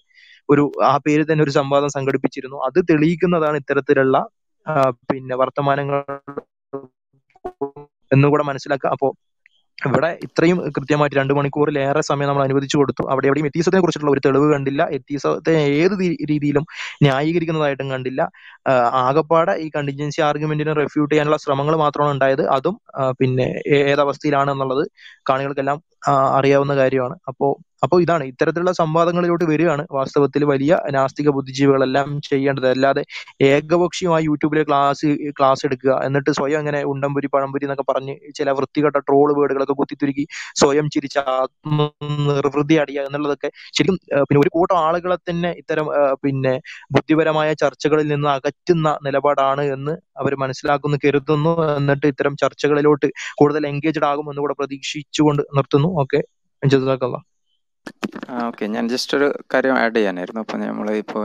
[0.48, 2.58] ഒരു ആ പേര് തന്നെ ഒരു സംവാദം സംഘടിപ്പിച്ചിരുന്നു.
[2.68, 4.16] അത് തെളിയിക്കുന്നതാണ് ഇത്തരത്തിലുള്ള
[5.10, 6.00] പിന്നെ വർത്തമാനങ്ങൾ
[8.10, 8.90] എന്നുകൂടെ മനസ്സിലാക്കുക.
[8.94, 9.08] അപ്പോ
[9.78, 13.02] ഇവിടെ ഇത്രയും കൃത്യമായിട്ട് രണ്ട് മണിക്കൂറിലേറെ സമയം നമ്മൾ അനുവദിച്ചു കൊടുത്തു.
[13.12, 14.82] അവിടെ എവിടെയും എത്തീസത്തിനെ കുറിച്ചിട്ടുള്ള ഒരു തെളിവ് കണ്ടില്ല.
[14.98, 15.94] എത്തീസത്തെ ഏത്
[16.32, 16.64] രീതിയിലും
[17.02, 18.20] ന്യായീകരിക്കുന്നതായിട്ടും കണ്ടില്ല.
[19.04, 22.44] ആകപ്പാടെ ഈ കണ്ടിജൻസി ആർഗ്യുമെന്റിനെ റെഫ്യൂട്ട് ചെയ്യാനുള്ള ശ്രമങ്ങൾ മാത്രമാണ് ഉണ്ടായത്.
[22.56, 22.76] അതും
[23.20, 23.46] പിന്നെ
[23.92, 24.84] ഏതവസ്ഥയിലാണ് എന്നുള്ളത്
[25.30, 25.78] കാണികൾക്കെല്ലാം
[26.38, 27.16] അറിയാവുന്ന കാര്യമാണ്.
[27.30, 27.48] അപ്പോ
[27.82, 29.84] അപ്പോൾ ഇതാണ് ഇത്തരത്തിലുള്ള സംവാദങ്ങളിലോട്ട് വരികയാണ്.
[29.96, 32.66] വാസ്തവത്തിൽ വലിയ നാസ്തിക ബുദ്ധിജീവികളെല്ലാം ചെയ്യേണ്ടത്.
[32.74, 33.02] അല്ലാതെ
[33.50, 39.28] ഏകപക്ഷീയമായി യൂട്യൂബിലെ ക്ലാസ് ക്ലാസ് എടുക്കുക എന്നിട്ട് സ്വയം അങ്ങനെ ഉണ്ടംപുരി പഴംപുരി എന്നൊക്കെ പറഞ്ഞ് ചില വൃത്തികെട്ട ട്രോൾ
[39.38, 40.24] വേർഡുകളൊക്കെ കുത്തിത്തുരുക്കി
[40.62, 41.16] സ്വയം ചിരിച്ച
[42.30, 45.86] നിർവൃതി അടിയുക എന്നുള്ളതൊക്കെ ശരിക്കും പിന്നെ ഒരു കൂട്ടം ആളുകളെ തന്നെ ഇത്തരം
[46.24, 46.54] പിന്നെ
[46.96, 53.08] ബുദ്ധിപരമായ ചർച്ചകളിൽ നിന്ന് അകറ്റുന്ന നിലപാടാണ് എന്ന് അവർ മനസ്സിലാക്കുന്നു കരുതുന്നു എന്നിട്ട് ഇത്തരം ചർച്ചകളിലോട്ട്
[53.40, 55.90] കൂടുതൽ എൻഗേജ്ഡ് ആകും എന്ന് കൂടെ പ്രതീക്ഷിച്ചുകൊണ്ട് നിർത്തുന്നു.
[56.02, 56.20] ഓക്കെ.
[56.62, 57.20] ജസാക്കല്ലാ
[58.46, 60.40] ഓക്കെ ഞാൻ ജസ്റ്റ് ഒരു കാര്യം ആഡ് ചെയ്യാനായിരുന്നു.
[60.44, 61.22] അപ്പോൾ നമ്മൾ ഇപ്പോൾ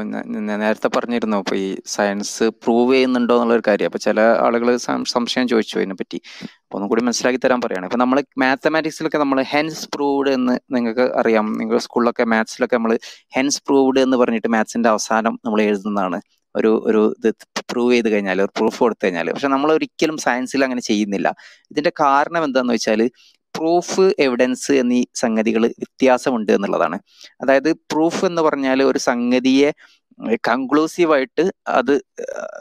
[0.64, 3.90] നേരത്തെ പറഞ്ഞിരുന്നു അപ്പോൾ ഈ സയൻസ് പ്രൂവ് ചെയ്യുന്നുണ്ടോ എന്നുള്ള ഒരു കാര്യം.
[3.92, 4.70] അപ്പോൾ ചില ആളുകൾ
[5.16, 6.20] സംശയം ചോദിച്ചു അതിനെപ്പറ്റി.
[6.66, 11.48] അപ്പോൾ ഒന്നും കൂടി മനസ്സിലാക്കി തരാൻ പറയുകയാണ് ഇപ്പോൾ നമ്മൾ മാത്തമാറ്റിക്സിലൊക്കെ നമ്മൾ ഹെൻസ് പ്രൂവ്ഡ് എന്ന് നിങ്ങൾക്ക് അറിയാം.
[11.62, 12.94] നിങ്ങൾ സ്കൂളിലൊക്കെ മാത്സിലൊക്കെ നമ്മൾ
[13.38, 16.20] ഹെൻസ് പ്രൂവ്ഡ് എന്ന് പറഞ്ഞിട്ട് മാത്സിന്റെ അവസാനം നമ്മൾ എഴുതുന്നതാണ്.
[16.56, 17.30] ഒരു ഒരു ഇത്
[17.72, 21.28] പ്രൂവ് ചെയ്ത് കഴിഞ്ഞാൽ ഒരു പ്രൂഫ് കൊടുത്തു കഴിഞ്ഞാൽ പക്ഷെ നമ്മൾ ഒരിക്കലും സയൻസിൽ അങ്ങനെ ചെയ്യുന്നില്ല.
[21.72, 23.02] ഇതിന്റെ കാരണം എന്താണെന്ന് വെച്ചാൽ
[23.58, 26.98] പ്രൂഫ് എവിഡൻസ് എന്നീ സംഗതികൾ വ്യത്യാസമുണ്ട് എന്നുള്ളതാണ്.
[27.42, 29.72] അതായത് പ്രൂഫ് എന്ന് പറഞ്ഞാൽ ഒരു സംഗതിയെ
[30.50, 31.92] കൺക്ലൂസീവായിട്ട് അത്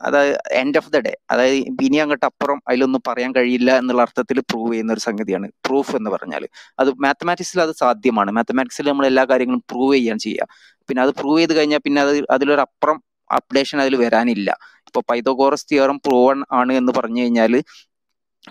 [0.04, 4.72] അതായത് എൻഡ് ഓഫ് ദ ഡേ അതായത് ഇനി അങ്ങോട്ട് അപ്പുറം അതിലൊന്നും പറയാൻ കഴിയില്ല എന്നുള്ള അർത്ഥത്തിൽ പ്രൂവ്
[4.72, 6.44] ചെയ്യുന്ന ഒരു സംഗതിയാണ് പ്രൂഫ് എന്ന് പറഞ്ഞാൽ
[6.80, 8.30] അത് മാത്തമാറ്റിക്സിൽ അത് സാധ്യമാണ്.
[8.30, 10.46] മാത്തമാറ്റിക്സിൽ നമ്മൾ എല്ലാ കാര്യങ്ങളും പ്രൂവ് ചെയ്യാൻ ചെയ്യുക.
[10.88, 12.98] പിന്നെ അത് പ്രൂവ് ചെയ്ത് കഴിഞ്ഞാൽ പിന്നെ അത് അതിലൊരു അപ്പുറം
[13.30, 14.50] അപ്ഡേഷൻ അതിൽ വരാനില്ല.
[14.88, 17.54] ഇപ്പൊ പൈതോഗോറസ് തിയറം പ്രൂവൺ ആണ് എന്ന് പറഞ്ഞു കഴിഞ്ഞാൽ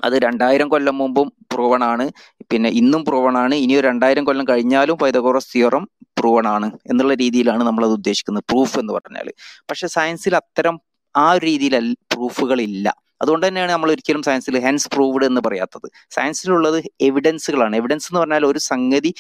[0.04, 2.12] അത് രണ്ടായിരം കൊല്ലം മുമ്പും പ്രൂവൺ ആണ്.
[2.52, 3.56] പിന്നെ ഇന്നും പ്രൂവൺ ആണ്.
[3.56, 5.88] ഇനി ഒരു രണ്ടായിരം കൊല്ലം കഴിഞ്ഞാലും പൈതഗോറസ് തിയറം
[6.20, 8.44] പ്രൂവൺ ആണ് എന്നുള്ള രീതിയിലാണ് നമ്മൾ അത് ഉദ്ദേശിക്കുന്നത്.
[8.50, 9.34] പ്രൂഫ് എന്ന് പറഞ്ഞാൽ
[9.70, 10.80] പക്ഷെ സയൻസിൽ അത്തരം
[11.18, 13.06] ആ ഒരു രീതിയിൽ പ്രൂഫുകൾ ഇല്ല.
[13.22, 15.88] അതുകൊണ്ട് തന്നെയാണ് നമ്മൾ ഒരിക്കലും സയൻസിൽ ഹെൻസ് പ്രൂവ്ഡ് എന്ന് പറയാത്തത്.
[16.10, 19.14] സയൻസിലുള്ളത് എവിഡൻസുകളാണ് എവിഡൻസ് എന്ന് പറഞ്ഞാൽ ഒരു സംഗതി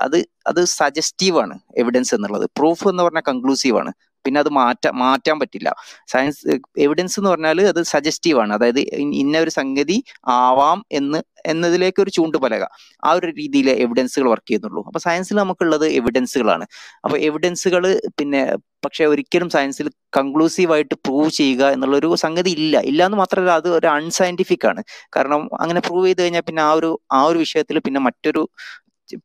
[0.00, 1.58] അത് അത് സജസ്റ്റീവ് ആണ്.
[1.76, 2.50] എവിഡൻസ് എന്നുള്ളത്.
[2.56, 3.92] പ്രൂഫ് എന്ന് പറഞ്ഞാൽ കൺക്ലൂസീവ് ആണ്.
[4.26, 5.68] പിന്നെ അത് മാറ്റാ മാറ്റാൻ പറ്റില്ല.
[6.12, 6.40] സയൻസ്
[6.78, 8.52] എവിഡൻസ് എന്ന് പറഞ്ഞാൽ അത് സജസ്റ്റീവ് ആണ്.
[8.52, 8.80] അതായത്
[9.22, 9.98] ഇന്ന ഒരു സംഗതി
[10.38, 12.64] ആവാം എന്ന് എന്നതിലേക്ക് ഒരു ചൂണ്ടുപലക.
[13.04, 14.82] ആ ഒരു രീതിയിൽ എവിഡൻസുകൾ വർക്ക് ചെയ്യുന്നുള്ളൂ.
[14.86, 16.64] അപ്പൊ സയൻസിൽ നമുക്കുള്ളത് എവിഡൻസുകളാണ്
[17.04, 17.84] അപ്പൊ എവിഡൻസുകൾ
[18.20, 18.40] പിന്നെ
[18.84, 22.76] പക്ഷെ ഒരിക്കലും സയൻസിൽ കൺക്ലൂസീവ് ആയിട്ട് പ്രൂവ് ചെയ്യുക എന്നുള്ളൊരു സംഗതി ഇല്ല.
[22.90, 24.82] ഇല്ല എന്ന് മാത്രമല്ല അത് ഒരു അൺസയന്റിഫിക് ആണ്.
[25.16, 28.42] കാരണം അങ്ങനെ പ്രൂവ് ചെയ്ത് കഴിഞ്ഞാൽ പിന്നെ ആ ഒരു ആ ഒരു വിഷയത്തിൽ പിന്നെ മറ്റൊരു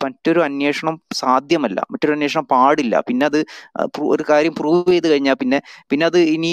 [0.05, 2.95] മറ്റൊരു അന്വേഷണം സാധ്യമല്ല മറ്റൊരു അന്വേഷണം പാടില്ല.
[3.07, 3.39] പിന്നെ അത്
[4.13, 5.59] ഒരു കാര്യം പ്രൂവ് ചെയ്ത് കഴിഞ്ഞാൽ പിന്നെ
[5.91, 6.51] പിന്നെ അത് ഇനി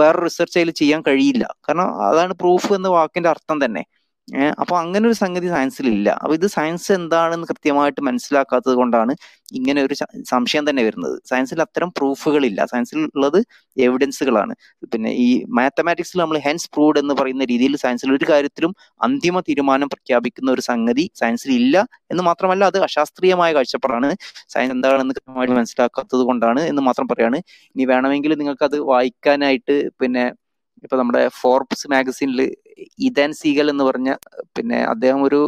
[0.00, 1.44] വേറെ റിസർച്ച് അതിൽ ചെയ്യാൻ കഴിയില്ല.
[1.68, 3.82] കാരണം അതാണ് പ്രൂഫ് എന്ന വാക്കിന്റെ അർത്ഥം തന്നെ.
[4.62, 9.12] അപ്പൊ അങ്ങനെ ഒരു സംഗതി സയൻസിൽ ഇല്ല അപ്പൊ ഇത് സയൻസ് എന്താണെന്ന് കൃത്യമായിട്ട് മനസ്സിലാക്കാത്തത് കൊണ്ടാണ്
[9.58, 9.94] ഇങ്ങനെ ഒരു
[10.30, 11.16] സംശയം തന്നെ വരുന്നത്.
[11.30, 12.60] സയൻസിൽ അത്തരം പ്രൂഫുകളില്ല.
[12.72, 13.38] സയൻസിൽ ഉള്ളത്
[13.76, 14.54] എവിഡൻസുകളാണ്.
[14.92, 20.50] പിന്നെ ഈ മാത്തമാറ്റിക്സിൽ നമ്മൾ ഹെൻസ് പ്രൂവ്ഡ് എന്ന് പറയുന്ന രീതിയിൽ സയൻസിൽ ഒരു കാര്യത്തിലും അന്തിമ തീരുമാനം പ്രഖ്യാപിക്കുന്ന
[20.56, 21.76] ഒരു സംഗതി സയൻസിൽ ഇല്ല
[22.12, 24.10] എന്ന് മാത്രമല്ല അത് അശാസ്ത്രീയമായ കാഴ്ചപ്പാടാണ്.
[24.54, 27.40] സയൻസ് എന്താണെന്ന് കൃത്യമായിട്ട് മനസ്സിലാക്കാത്തത് കൊണ്ടാണ് എന്ന് മാത്രം പറയാണ്.
[27.76, 30.24] ഇനി വേണമെങ്കിൽ നിങ്ങൾക്ക് അത് വായിക്കാനായിട്ട് പിന്നെ
[30.84, 32.40] ഇപ്പൊ നമ്മുടെ ഫോർബ്സ് മാഗസീനിൽ
[33.08, 34.10] ഇതാൻ സീഗൽ എന്ന് പറഞ്ഞ
[34.56, 35.40] പിന്നെ അദ്ദേഹം ഒരു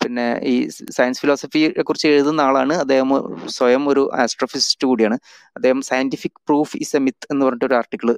[0.00, 0.54] പിന്നെ ഈ
[0.96, 2.74] സയൻസ് ഫിലോസഫിയെ കുറിച്ച് എഴുതുന്ന ആളാണ്.
[2.74, 3.10] അദ്ദേഹം
[3.56, 5.16] സ്വയം ഒരു ആസ്ട്രോഫിസിസ്റ്റ് കൂടിയാണ്.
[5.56, 8.10] അദ്ദേഹം scientific proof is a myth എന്ന് പറഞ്ഞിട്ട് ഒരു ആർട്ടിക്കിൾ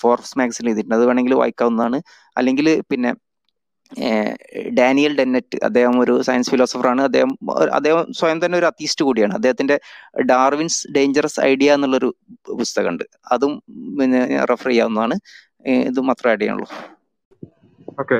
[0.00, 0.96] ഫോർബ്സ് മാഗസീനിൽ എഴുതിയിട്ടുണ്ട്.
[0.98, 2.00] അത് വേണമെങ്കിൽ വായിക്കാവുന്നതാണ്.
[2.36, 3.12] അല്ലെങ്കിൽ പിന്നെ
[4.78, 7.32] ഡാനിയൽ ഡെന്നറ്റ് അദ്ദേഹം ഒരു സയൻസ് ഫിലോസഫറാണ് അദ്ദേഹം
[7.78, 9.34] അദ്ദേഹം സ്വയം തന്നെ ഒരു അതീസ്റ്റ് കൂടിയാണ്.
[9.34, 9.76] അദ്ദേഹത്തിന്റെ
[10.32, 12.10] ഡാർവിൻസ് ഡേഞ്ചറസ് ഐഡിയ എന്നുള്ളൊരു
[12.60, 13.04] പുസ്തകമുണ്ട്.
[13.34, 13.54] അതും
[14.00, 14.20] പിന്നെ
[14.52, 15.16] റെഫർ ചെയ്യാവുന്നതാണ്.
[15.90, 16.68] ഇത് മാത്രമേ ആഡ് ചെയ്യാനുള്ളൂ.
[18.02, 18.18] ഓക്കെ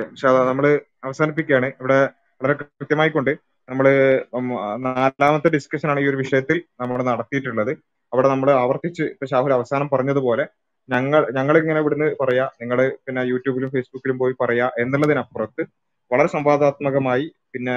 [0.50, 0.66] നമ്മൾ
[1.06, 1.68] അവസാനിപ്പിക്കുകയാണ്.
[1.80, 1.98] ഇവിടെ
[2.40, 3.32] വളരെ കൃത്യമായിക്കൊണ്ട്
[3.68, 3.86] നമ്മൾ
[4.38, 4.46] ഉം
[4.86, 7.72] നാലാമത്തെ ഡിസ്കഷൻ ആണ് ഈ ഒരു വിഷയത്തിൽ നമ്മൾ നടത്തിയിട്ടുള്ളത്.
[8.12, 10.44] അവിടെ നമ്മൾ ആവർത്തിച്ച് ഇപ്പൊ ഷാഹുൽ അവസാനം പറഞ്ഞതുപോലെ
[10.88, 15.62] ഞങ്ങൾ ഞങ്ങൾ ഇങ്ങനെ ഇവിടുന്ന് പറയാ നിങ്ങൾ പിന്നെ യൂട്യൂബിലും ഫേസ്ബുക്കിലും പോയി പറയാ എന്നുള്ളതിനപ്പുറത്ത്
[16.10, 17.76] വളരെ സംവാദാത്മകമായി പിന്നെ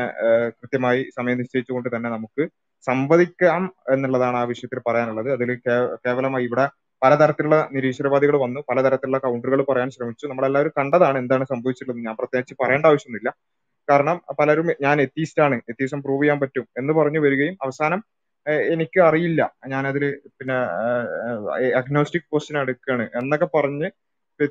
[0.58, 2.44] കൃത്യമായി സമയം നിശ്ചയിച്ചുകൊണ്ട് തന്നെ നമുക്ക്
[2.88, 3.62] സംവദിക്കാം
[3.94, 5.30] എന്നുള്ളതാണ് ആ വിഷയത്തിൽ പറയാനുള്ളത്.
[5.36, 5.52] അതിൽ
[6.06, 6.66] കേവലമായി ഇവിടെ
[7.04, 10.26] പലതരത്തിലുള്ള നിരീശ്വരവാദികൾ വന്നു പലതരത്തിലുള്ള കൗണ്ടറുകൾ പറയാൻ ശ്രമിച്ചു.
[10.28, 12.06] നമ്മളെല്ലാവരും കണ്ടതാണ് എന്താണ് സംഭവിച്ചിട്ടുള്ളത്.
[12.08, 13.32] ഞാൻ പ്രത്യേകിച്ച് പറയേണ്ട ആവശ്യമൊന്നുമില്ല.
[13.90, 18.00] കാരണം പലരും ഞാൻ എത്തീസ്റ്റ് ആണ് എത്തീസം പ്രൂവ് ചെയ്യാൻ പറ്റും എന്ന് പറഞ്ഞു വരികയും അവസാനം
[18.74, 19.42] എനിക്ക് അറിയില്ല.
[19.68, 20.04] ഞാനതിൽ
[20.38, 20.56] പിന്നെ
[21.80, 23.88] അഗ്നോസ്റ്റിക് പൊസിഷൻ എടുക്കുകയാണ് എന്നൊക്കെ പറഞ്ഞ്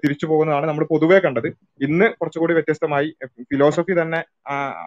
[0.04, 1.48] തിരിച്ചു പോകുന്നതാണ് നമ്മൾ പൊതുവേ കണ്ടത്.
[1.86, 3.08] ഇന്ന് കുറച്ചുകൂടി വ്യത്യസ്തമായി
[3.50, 4.20] ഫിലോസഫി തന്നെ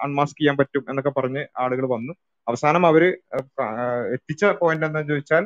[0.06, 2.14] അൺമാസ്ക് ചെയ്യാൻ പറ്റും എന്നൊക്കെ പറഞ്ഞ് ആളുകൾ വന്നു.
[2.48, 3.04] അവസാനം അവർ
[4.16, 5.44] എത്തിച്ച പോയിന്റ് എന്താണെന്ന് ചോദിച്ചാൽ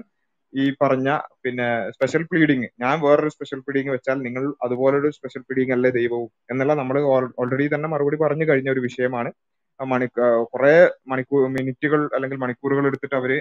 [0.53, 1.09] ഈ പറഞ്ഞ
[1.43, 6.73] പിന്നെ സ്പെഷ്യൽ പ്ലീഡിങ് ഞാൻ വേറൊരു സ്പെഷ്യൽ പ്ലീഡിങ് വെച്ചാൽ നിങ്ങൾ അതുപോലൊരു സ്പെഷ്യൽ പ്ലീഡിങ് അല്ലേ ദൈവവും എന്നുള്ള
[6.81, 6.97] നമ്മൾ
[7.41, 9.31] ഓൾറെഡി തന്നെ മറുപടി പറഞ്ഞു കഴിഞ്ഞ ഒരു വിഷയമാണ്.
[9.79, 10.07] ആ മണി
[10.53, 10.73] കുറെ
[11.11, 13.31] മണിക്കൂർ മിനിറ്റുകൾ അല്ലെങ്കിൽ മണിക്കൂറുകൾ എടുത്തിട്ട് അവർ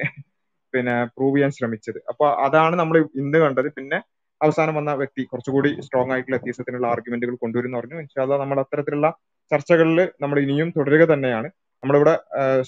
[0.74, 1.98] പിന്നെ പ്രൂവ് ചെയ്യാൻ ശ്രമിച്ചത്.
[2.10, 3.68] അപ്പൊ അതാണ് നമ്മൾ ഇന്ന് കണ്ടത്.
[3.78, 3.98] പിന്നെ
[4.40, 7.96] അവസാനം വന്ന വ്യക്തി കുറച്ചുകൂടി സ്ട്രോങ് ആയിട്ടുള്ള എത്തീസത്തിനുള്ള ആർഗ്യുമെന്റുകൾ കൊണ്ടുവരുന്നു പറഞ്ഞു.
[8.04, 9.08] ഇൻഷാല്ല നമ്മൾ അത്തരത്തിലുള്ള
[9.50, 11.48] ചർച്ചകളിൽ നമ്മൾ ഇനിയും തുടരുക തന്നെയാണ്.
[11.82, 12.14] നമ്മളിവിടെ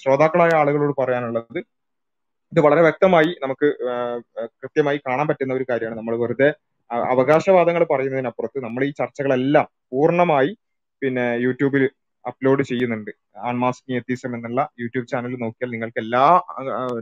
[0.01, 1.61] ശ്രോതാക്കളായ ആളുകളോട് പറയാനുള്ളത്
[2.53, 3.69] ഇത് വളരെ വ്യക്തമായി നമുക്ക്
[4.63, 5.99] കൃത്യമായി കാണാൻ പറ്റുന്ന ഒരു കാര്യമാണ്.
[5.99, 6.49] നമ്മൾ വെറുതെ
[7.11, 10.51] അവകാശവാദങ്ങൾ പറയുന്നതിനപ്പുറത്ത് നമ്മൾ ഈ ചർച്ചകളെല്ലാം പൂർണമായി
[11.03, 11.85] പിന്നെ യൂട്യൂബിൽ
[12.31, 13.11] അപ്ലോഡ് ചെയ്യുന്നുണ്ട്.
[13.49, 16.25] ആൺമാസ്കിങ് എത്തിസം എന്നുള്ള യൂട്യൂബ് ചാനൽ നോക്കിയാൽ നിങ്ങൾക്ക് എല്ലാ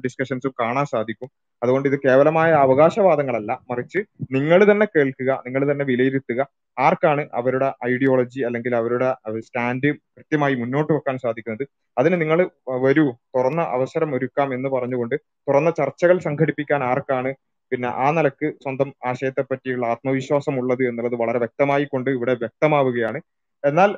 [0.04, 1.28] ഡിസ്കഷൻസും കാണാൻ സാധിക്കും.
[1.62, 3.52] അതുകൊണ്ട് ഇത് കേവലമായ അവകാശവാദങ്ങളല്ല.
[3.70, 4.00] മറിച്ച്
[4.36, 6.40] നിങ്ങൾ തന്നെ കേൾക്കുക നിങ്ങൾ തന്നെ വിലയിരുത്തുക
[6.76, 9.08] ആർക്കാണ് അവരുടെ ഐഡിയോളജി അല്ലെങ്കിൽ അവരുടെ
[9.46, 11.64] സ്റ്റാൻഡ് കൃത്യമായി മുന്നോട്ട് വെക്കാൻ സാധിക്കുന്നത്.
[11.96, 12.40] അതിന് നിങ്ങൾ
[12.84, 15.16] വരൂ തുറന്ന അവസരം ഒരുക്കാം എന്ന് പറഞ്ഞുകൊണ്ട്
[15.48, 17.32] തുറന്ന ചർച്ചകൾ സംഘടിപ്പിക്കാൻ ആർക്കാണ്
[17.72, 23.18] പിന്നെ ആ നിലയ്ക്ക് സ്വന്തം ആശയത്തെ പറ്റിയുള്ള ആത്മവിശ്വാസം ഉള്ളത് എന്നുള്ളത് വളരെ വ്യക്തമായി കൊണ്ട് ഇവിടെ വ്യക്തമാവുകയാണ്.
[23.64, 23.90] എന്നാൽ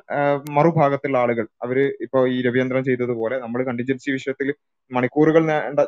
[0.57, 4.49] മറുഭാഗത്തുള്ള ആളുകൾ അവർ ഇപ്പൊ ഈ രവീന്ദ്രൻ ചെയ്തതുപോലെ നമ്മൾ കണ്ടിജൻസി വിഷയത്തിൽ
[4.91, 5.42] മണിക്കൂറുകൾ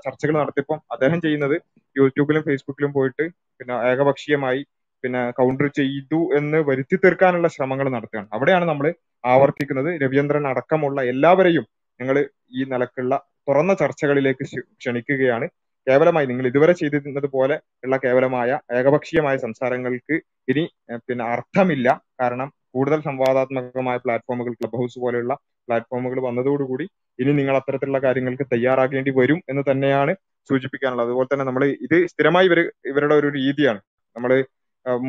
[0.06, 1.56] ചർച്ചകൾ നടത്തിയപ്പോൾ അദ്ദേഹം ചെയ്യുന്നത്
[1.96, 3.24] യൂട്യൂബിലും ഫേസ്ബുക്കിലും പോയിട്ട്
[3.60, 4.62] പിന്നെ ഏകപക്ഷീയമായി
[5.04, 8.28] പിന്നെ കൗണ്ടർ ചെയ്തു എന്ന് വരുത്തി തീർക്കാനുള്ള ശ്രമങ്ങൾ നടത്തുകയാണ്.
[8.36, 8.86] അവിടെയാണ് നമ്മൾ
[9.24, 9.90] ആവർത്തിക്കുന്നത്.
[10.02, 11.64] രവീന്ദ്രൻ അടക്കമുള്ള എല്ലാവരെയും
[12.00, 12.16] ഞങ്ങൾ
[12.58, 13.14] ഈ നിലക്കുള്ള
[13.48, 14.44] തുറന്ന ചർച്ചകളിലേക്ക്
[14.80, 15.46] ക്ഷണിക്കുകയാണ്.
[15.86, 20.16] കേവലമായി നിങ്ങൾ ഇതുവരെ ചെയ്തിരുന്നത് പോലെ ഉള്ള കേവലമായ ഏകപക്ഷീയമായ സംസാരങ്ങൾക്ക്
[20.52, 20.64] ഇനി
[21.08, 21.88] പിന്നെ അർത്ഥമില്ല.
[22.22, 25.34] കാരണം കൂടുതൽ സംവാദാത്മകമായ പ്ലാറ്റ്ഫോമുകൾ ക്ലബ് ഹൗസ് പോലെയുള്ള
[25.68, 26.86] പ്ലാറ്റ്ഫോമുകൾ വന്നതോടുകൂടി
[27.18, 30.12] ഇനി നിങ്ങൾ അത്തരത്തിലുള്ള കാര്യങ്ങൾക്ക് തയ്യാറാകേണ്ടി വരും എന്ന് തന്നെയാണ്
[30.50, 31.06] സൂചിപ്പിക്കാനുള്ളത്.
[31.08, 32.58] അതുപോലെ തന്നെ നമ്മൾ ഇത് സ്ഥിരമായി ഇവർ
[32.90, 33.80] ഇവരുടെ ഒരു രീതിയാണ്.
[34.16, 34.32] നമ്മൾ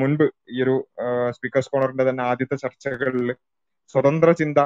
[0.02, 0.76] മുൻപ് ഈ ഒരു
[1.38, 3.28] സ്പീക്കേഴ്സ് കോർണറിന്റെ തന്നെ ആദ്യത്തെ ചർച്ചകളിൽ
[3.96, 4.60] സ്വതന്ത്ര ചിന്ത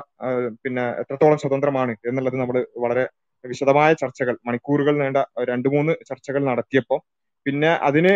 [0.63, 3.05] പിന്നെ എത്രത്തോളം സ്വതന്ത്രമാണ് എന്നുള്ളത് നമ്മൾ വളരെ
[3.43, 5.19] വിശദമായ ചർച്ചകൾ മണിക്കൂറുകൾ നീണ്ട
[5.51, 6.99] രണ്ട് മൂന്ന് ചർച്ചകൾ നടത്തിയപ്പോൾ
[7.45, 8.11] പിന്നെ അതിന്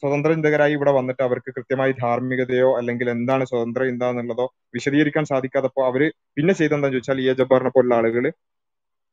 [0.00, 6.02] സ്വതന്ത്ര ചിന്തകരായി ഇവിടെ വന്നിട്ട് അവർക്ക് കൃത്യമായി ധാർമ്മികതയോ അല്ലെങ്കിൽ എന്താണ് സ്വതന്ത്ര ചിന്ത എന്നുള്ളതോ വിശദീകരിക്കാൻ സാധിക്കാത്തപ്പോൾ അവർ
[6.36, 8.26] പിന്നെ ചെയ്തെന്താന്ന് ചോദിച്ചാൽ ഇ എ ജബ്ബാറിനെ പോലുള്ള ആളുകൾ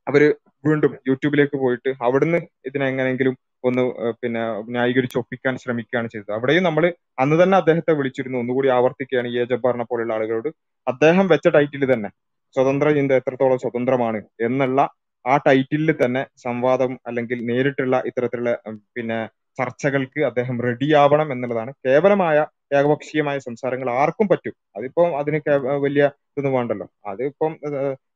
[0.08, 0.22] അവർ
[0.64, 3.84] വീണ്ടും യൂട്യൂബിലേക്ക് പോയിട്ട് അവിടുന്ന് ഇതിനെങ്ങനെങ്കിലും ഒന്ന്
[4.22, 4.42] പിന്നെ
[4.74, 6.32] ന്യായീകരിച്ച് ഒപ്പിക്കാൻ ശ്രമിക്കുകയാണ് ചെയ്തത്.
[6.38, 6.84] അവിടെയും നമ്മൾ
[7.24, 8.38] അന്ന് തന്നെ അദ്ദേഹത്തെ വിളിച്ചിരുന്നു.
[8.44, 10.50] ഒന്നുകൂടി ആവർത്തിക്കുകയാണ് ഈ ജബ്ബാറിനെ പോലുള്ള ആളുകളോട്.
[10.88, 12.10] അദ്ദേഹം വെച്ച ടൈറ്റിൽ തന്നെ
[12.56, 14.80] സ്വതന്ത്ര ചിന്ത എത്രത്തോളം സ്വതന്ത്രമാണ് എന്നുള്ള
[15.26, 18.52] ആ ടൈറ്റിലിൽ തന്നെ സംവാദം അല്ലെങ്കിൽ നേരിട്ടുള്ള ഇത്തരത്തിലുള്ള
[18.96, 19.20] പിന്നെ
[19.58, 22.38] ചർച്ചകൾക്ക് അദ്ദേഹം റെഡിയാവണം എന്നുള്ളതാണ് കേവലമായ
[22.74, 24.56] ഏകപക്ഷീയമായ സംസാരങ്ങൾ ആർക്കും പറ്റും.
[24.78, 25.40] അതിപ്പം അതിന്
[25.86, 26.88] വലിയ ഇതൊന്നും വേണ്ടല്ലോ.
[27.12, 27.54] അതിപ്പം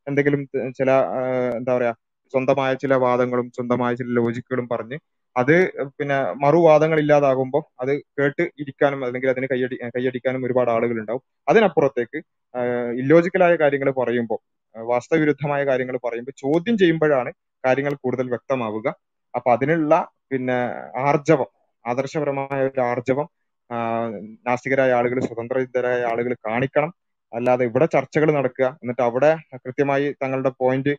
[0.07, 0.41] എന്തെങ്കിലും
[0.79, 0.89] ചില
[1.59, 1.93] എന്താ പറയാ
[2.33, 4.97] സ്വന്തമായ ചില വാദങ്ങളും സ്വന്തമായ ചില ലോജിക്കുകളും പറഞ്ഞ്
[5.35, 5.55] അത്
[5.97, 12.19] പിന്നെ മറുവാദങ്ങൾ ഇല്ലാതാകുമ്പോൾ അത് കേട്ട് ഇരിക്കാനും അല്ലെങ്കിൽ അതിന് കൈയടി കൈയടിക്കാനും ഒരുപാട് ആളുകൾ ഉണ്ടാവും അതിനപ്പുറത്തേക്ക്
[13.01, 14.39] ഇല്ലോജിക്കലായ കാര്യങ്ങൾ പറയുമ്പോൾ
[14.75, 17.31] വാസ്തവവിരുദ്ധമായ കാര്യങ്ങൾ പറയുമ്പോൾ ചോദ്യം ചെയ്യുമ്പോഴാണ്
[17.63, 18.87] കാര്യങ്ങൾ കൂടുതൽ വ്യക്തമാവുക.
[19.33, 19.93] അപ്പൊ അതിനുള്ള
[20.31, 20.57] പിന്നെ
[21.07, 21.49] ആർജവം
[21.85, 23.27] ആദർശപരമായ ഒരു ആർജവം
[24.47, 26.91] നാസ്തികരായ ആളുകൾ സ്വതന്ത്രരായ ആളുകൾ കാണിക്കണം.
[27.31, 29.31] അല്ലാതെ ഇവിടെ ചർച്ചകൾ നടക്കുക എന്നിട്ട് അവിടെ
[29.63, 30.93] കൃത്യമായി തങ്ങളുടെ പോയിന്റ്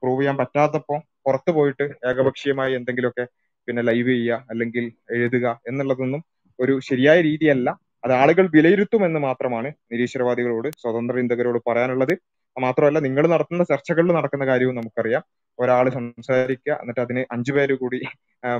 [0.00, 0.96] പ്രൂവ് ചെയ്യാൻ പറ്റാത്തപ്പോ
[1.26, 3.24] പുറത്തു പോയിട്ട് ഏകപക്ഷീയമായി എന്തെങ്കിലുമൊക്കെ
[3.68, 4.84] പിന്നെ ലൈവ് ചെയ്യുക അല്ലെങ്കിൽ
[5.16, 6.22] എഴുതുക എന്നുള്ളതൊന്നും
[6.58, 7.68] ഒരു ശരിയായ രീതിയല്ല.
[8.04, 12.14] അത് ആളുകൾ വിലയിരുത്തുമെന്ന് മാത്രമാണ് നിരീശ്വരവാദികളോട് സ്വതന്ത്ര ചിന്തകരോട് പറയാനുള്ളത്.
[12.58, 15.22] മാത്രമല്ല നിങ്ങൾ നടത്തുന്ന ചർച്ചകളിൽ നടക്കുന്ന കാര്യവും നമുക്കറിയാം.
[15.58, 17.98] ഒരാൾ സംസാരിക്കുക എന്നിട്ട് അതിന് അഞ്ചു പേര് കൂടി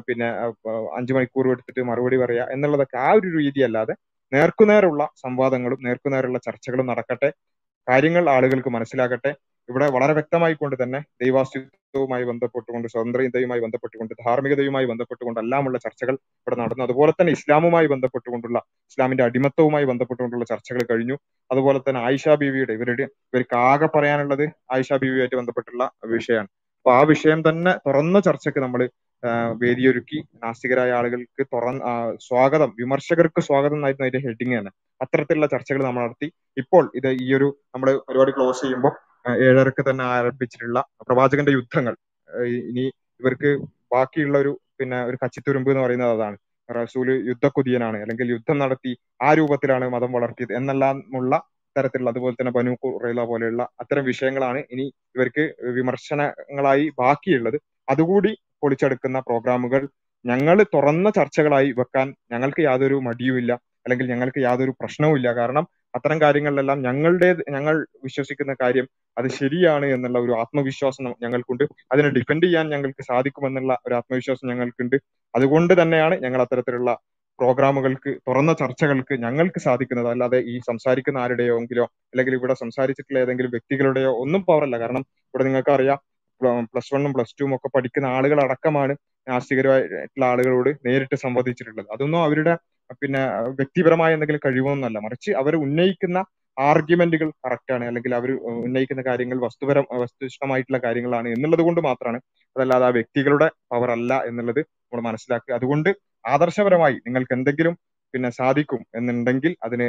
[0.07, 0.29] പിന്നെ
[0.99, 3.95] അഞ്ചു മണിക്കൂർ എടുത്തിട്ട് മറുപടി പറയുക എന്നുള്ളതൊക്കെ ആ ഒരു രീതിയല്ലാതെ
[4.33, 7.29] നേർക്കുനേരുള്ള സംവാദങ്ങളും നേർക്കുനേരുള്ള ചർച്ചകളും നടക്കട്ടെ.
[7.87, 9.31] കാര്യങ്ങൾ ആളുകൾക്ക് മനസ്സിലാകട്ടെ.
[9.71, 16.85] ഇവിടെ വളരെ വ്യക്തമായി കൊണ്ട് തന്നെ ദൈവാസ്തിത്വവുമായി ബന്ധപ്പെട്ടുകൊണ്ട് സ്വതന്ത്രതയുമായി ബന്ധപ്പെട്ടുകൊണ്ട് ധാർമ്മികതയുമായി ബന്ധപ്പെട്ടുകൊണ്ട് എല്ലാമുള്ള ചർച്ചകൾ ഇവിടെ നടന്നു.
[16.85, 18.59] അതുപോലെ തന്നെ ഇസ്ലാമുമായി ബന്ധപ്പെട്ടുകൊണ്ടുള്ള
[18.91, 21.17] ഇസ്ലാമിന്റെ അടിമത്തവുമായി ബന്ധപ്പെട്ടുകൊണ്ടുള്ള ചർച്ചകൾ കഴിഞ്ഞു.
[21.53, 26.49] അതുപോലെ തന്നെ ആയിഷ ബീവിയുടെ ഇവരുടെ ഇവർക്ക് ആകെ പറയാനുള്ളത് ആയിഷ ബീവിയുമായിട്ട് ബന്ധപ്പെട്ടുള്ള വിഷയമാണ്.
[26.81, 28.83] അപ്പൊ ആ വിഷയം തന്നെ തുറന്ന ചർച്ചയ്ക്ക് നമ്മൾ
[29.63, 31.85] വേദിയൊരുക്കി നാസ്തികരായ ആളുകൾക്ക് തുറന്ന
[32.27, 34.73] സ്വാഗതം വിമർശകർക്ക് സ്വാഗതം എന്നായിരുന്നു അതിന്റെ ഹെഡിങ് തന്നെ.
[35.03, 36.29] അത്തരത്തിലുള്ള ചർച്ചകൾ നമ്മൾ നടത്തി.
[36.57, 39.08] ഇപ്പോൾ ഇത് ഈ ഒരു നമ്മൾ പരിപാടി ക്ലോസ് ചെയ്യുമ്പോൾ
[39.47, 41.95] ഏഴരക്ക് തന്നെ ആരംഭിച്ചിട്ടുള്ള പ്രവാചകന്റെ യുദ്ധങ്ങൾ.
[42.71, 42.85] ഇനി
[43.21, 43.51] ഇവർക്ക്
[43.93, 46.37] ബാക്കിയുള്ള ഒരു പിന്നെ ഒരു കച്ചിത്തുരുമ്പ് എന്ന് പറയുന്നത് അതാണ്.
[46.69, 47.99] റസൂൽ യുദ്ധക്കുതിയനാണ്.
[48.03, 48.93] അല്ലെങ്കിൽ യുദ്ധം നടത്തി
[49.23, 51.35] ആ രൂപത്തിലാണ് മതം വളർത്തിയത് എന്നെല്ലാമുള്ള
[51.77, 55.45] തരത്തിലുള്ള അതുപോലെ തന്നെ ബനു കുറയില പോലെയുള്ള അത്തരം വിഷയങ്ങളാണ് ഇനി ഇവർക്ക്
[55.79, 57.59] വിമർശനങ്ങളായി ബാക്കിയുള്ളത്.
[57.89, 58.33] അതുകൂടി
[58.63, 59.83] പൊളിച്ചെടുക്കുന്ന പ്രോഗ്രാമുകൾ
[60.25, 63.53] ഞങ്ങൾ തുറന്ന ചർച്ചകളായി വെക്കാൻ ഞങ്ങൾക്ക് യാതൊരു മടിയുമില്ല.
[63.85, 65.29] അല്ലെങ്കിൽ ഞങ്ങൾക്ക് യാതൊരു പ്രശ്നവുമില്ല.
[65.33, 65.65] കാരണം
[65.99, 67.75] അത്തരം കാര്യങ്ങളിലെല്ലാം ഞങ്ങളുടെ ഞങ്ങൾ
[68.07, 68.87] വിശ്വസിക്കുന്ന കാര്യം
[69.17, 71.65] അത് ശരിയാണ് എന്നുള്ള ഒരു ആത്മവിശ്വാസം ഞങ്ങൾക്കുണ്ട്.
[71.93, 74.97] അതിനെ ഡിഫെൻഡ് ചെയ്യാൻ ഞങ്ങൾക്ക് സാധിക്കുമെന്നുള്ള ഒരു ആത്മവിശ്വാസം ഞങ്ങൾക്കുണ്ട്.
[75.35, 76.91] അതുകൊണ്ട് തന്നെയാണ് ഞങ്ങൾ അത്തരത്തിലുള്ള
[77.39, 80.09] പ്രോഗ്രാമുകൾക്ക് തുറന്ന ചർച്ചകൾക്ക് ഞങ്ങൾക്ക് സാധിക്കുന്നത്.
[80.15, 85.73] അല്ലാതെ ഈ സംസാരിക്കുന്ന ആരുടെയോ എങ്കിലോ അല്ലെങ്കിൽ ഇവിടെ സംസാരിച്ചിട്ടുള്ള ഏതെങ്കിലും വ്യക്തികളുടെയോ ഒന്നും പവറല്ല കാരണം ഇവിടെ നിങ്ങൾക്ക്
[85.77, 85.99] അറിയാം
[86.73, 88.93] പ്ലസ് വണ്ണും പ്ലസ് ടുവും ഒക്കെ പഠിക്കുന്ന ആളുകൾ അടക്കമാണ്
[89.27, 91.89] നാസ്തികരായിട്ടുള്ള ആളുകളോട് നേരിട്ട് സംവദിച്ചിട്ടുള്ളത്.
[91.95, 92.55] അതൊന്നും അവരുടെ
[93.03, 93.23] പിന്നെ
[93.59, 96.19] വ്യക്തിപരമായ എന്തെങ്കിലും കഴിവൊന്നുമല്ല മറിച്ച് അവർ ഉന്നയിക്കുന്ന
[96.57, 97.85] ആർഗ്യുമെന്റുകൾ കറക്റ്റ് ആണ്.
[97.87, 98.31] അല്ലെങ്കിൽ അവർ
[98.65, 102.19] ഉന്നയിക്കുന്ന കാര്യങ്ങൾ വസ്തുപരം വസ്തുനിഷ്ഠമായിട്ടുള്ള കാര്യങ്ങളാണ് എന്നുള്ളത് കൊണ്ട് മാത്രമാണ്.
[102.57, 105.53] അതല്ലാതെ ആ വ്യക്തികളുടെ പവർ അല്ല എന്നുള്ളത് നമ്മൾ മനസ്സിലാക്കുക.
[105.59, 105.91] അതുകൊണ്ട്
[106.25, 107.75] ആദർശപരമായി നിങ്ങൾക്ക് എന്തെങ്കിലും
[108.15, 109.87] പിന്നെ സാധിക്കും എന്നുണ്ടെങ്കിൽ അതിന്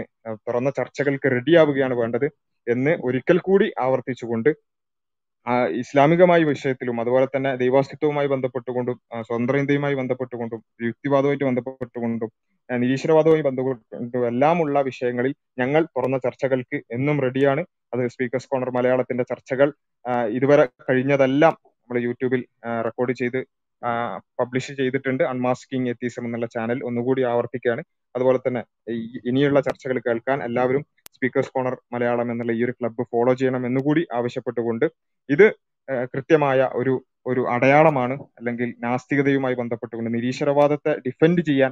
[0.48, 2.26] തുറന്ന ചർച്ചകൾക്ക് റെഡിയാവുകയാണ് വേണ്ടത്
[2.68, 4.50] എന്ന് ഒരിക്കൽ കൂടി ആവർത്തിച്ചുകൊണ്ട്
[5.82, 8.98] ഇസ്ലാമികമായ വിഷയത്തിലും അതുപോലെ തന്നെ ദൈവാസ്തിത്വവുമായി ബന്ധപ്പെട്ടുകൊണ്ടും
[9.28, 12.30] സ്വതന്ത്ര ഇന്ത്യയുമായി ബന്ധപ്പെട്ടുകൊണ്ടും യുക്തിവാദവുമായിട്ട് ബന്ധപ്പെട്ടുകൊണ്ടും
[12.70, 17.62] നിരീശ്വരവാദവുമായി ബന്ധപ്പെട്ടുകൊണ്ടും എല്ലാമുള്ള വിഷയങ്ങളിൽ ഞങ്ങൾ തുറന്ന ചർച്ചകൾക്ക് എന്നും റെഡിയാണ്.
[17.94, 19.70] അത് സ്പീക്കേഴ്സ് കോർണർ മലയാളത്തിന്റെ ചർച്ചകൾ
[20.38, 22.42] ഇതുവരെ കഴിഞ്ഞതെല്ലാം നമ്മൾ യൂട്യൂബിൽ
[22.88, 23.40] റെക്കോർഡ് ചെയ്ത്
[24.40, 25.24] പബ്ലിഷ് ചെയ്തിട്ടുണ്ട്.
[25.24, 27.82] അൺമാസ്കിംഗ് എത്തീസം എന്നുള്ള ചാനൽ ഒന്നുകൂടി ആവർത്തിക്കുകയാണ്.
[28.16, 28.62] അതുപോലെ തന്നെ
[29.32, 30.84] ഇനിയുള്ള ചർച്ചകൾ കേൾക്കാൻ എല്ലാവരും
[31.16, 34.86] സ്പീക്കേഴ്സ് കോണർ മലയാളം എന്നുള്ള ഈ ഒരു ക്ലബ്ബ് ഫോളോ ചെയ്യണം എന്നുകൂടി ആവശ്യപ്പെട്ടുകൊണ്ട്
[35.30, 35.46] ഇത്
[36.14, 36.94] കൃത്യമായ ഒരു
[37.26, 41.72] ഒരു അടയാളമാണ് അല്ലെങ്കിൽ നാസ്തികതയുമായി ബന്ധപ്പെട്ടുകൊണ്ട് നിരീശ്വരവാദത്തെ ഡിഫെൻഡ് ചെയ്യാൻ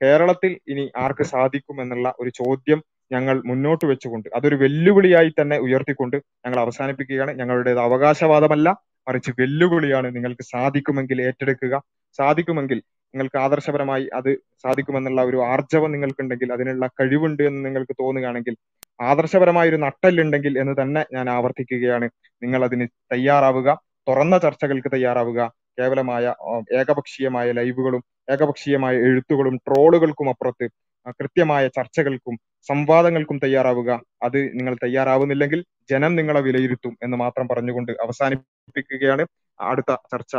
[0.00, 2.80] കേരളത്തിൽ ഇനി ആർക്ക് സാധിക്കും എന്നുള്ള ഒരു ചോദ്യം
[3.10, 7.32] ഞങ്ങൾ മുന്നോട്ട് വെച്ചുകൊണ്ട് അതൊരു വെല്ലുവിളിയായി തന്നെ ഉയർത്തിക്കൊണ്ട് ഞങ്ങൾ അവസാനിപ്പിക്കുകയാണ്.
[7.40, 8.68] ഞങ്ങളുടേത് അവകാശവാദമല്ല
[9.06, 11.74] മറിച്ച് വെല്ലുവിളിയാണ് നിങ്ങൾക്ക് സാധിക്കുമെങ്കിൽ ഏറ്റെടുക്കുക.
[12.18, 12.78] സാധിക്കുമെങ്കിൽ
[13.14, 18.56] നിങ്ങൾക്ക് ആദർശപരമായി അത് സാധിക്കുമെന്നുള്ള ഒരു ആർജവം നിങ്ങൾക്കുണ്ടെങ്കിൽ അതിനുള്ള കഴിവുണ്ട് എന്ന് നിങ്ങൾക്ക് തോന്നുകയാണെങ്കിൽ
[19.00, 22.10] ആദർശപരമായ ഒരു നട്ടല്ലുണ്ടെങ്കിൽ എന്ന് തന്നെ ഞാൻ ആവർത്തിക്കുകയാണ്.
[22.42, 25.52] നിങ്ങൾ അതിന് തയ്യാറാവുക തുറന്ന ചർച്ചകൾക്ക് തയ്യാറാവുക.
[25.78, 26.34] കേവലമായ
[26.78, 30.68] ഏകപക്ഷീയമായ ലൈവുകളും ഏകപക്ഷീയമായ എഴുത്തുകളും ട്രോളുകൾക്കും അപ്പുറത്ത്
[31.10, 34.00] കൃത്യമായ ചർച്ചകൾക്കും സംവാദങ്ങൾക്കും തയ്യാറാവുക.
[34.22, 39.26] അത് നിങ്ങൾ തയ്യാറാവുന്നില്ലെങ്കിൽ ജനം നിങ്ങളെ വിലയിരുത്തും എന്ന് മാത്രം പറഞ്ഞുകൊണ്ട് അവസാനിപ്പിക്കുകയാണ്.
[39.60, 40.36] അടുത്ത ചർച്ച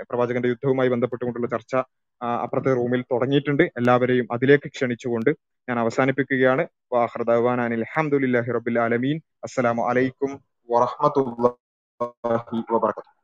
[0.00, 1.74] പ്രവാചകന്റെ യുദ്ധവുമായി ബന്ധപ്പെട്ടുകൊണ്ടുള്ള ചർച്ച
[2.20, 3.62] അപ്പുറത്തെ റൂമിൽ തുടങ്ങിയിട്ടുണ്ട്.
[3.62, 5.30] എല്ലാവരെയും അതിലേക്ക് ക്ഷണിച്ചുകൊണ്ട്
[5.68, 6.66] ഞാൻ അവസാനിപ്പിക്കുകയാണ്.
[6.92, 9.20] വാഹർദാൻ അലഹമുല്ലാഹി റബുൽ ആലമീൻ.
[9.44, 10.32] അസ്സലാമു അലൈക്കും
[10.70, 13.19] വറഹമത്തുള്ളാഹി വബർക്കാത്തു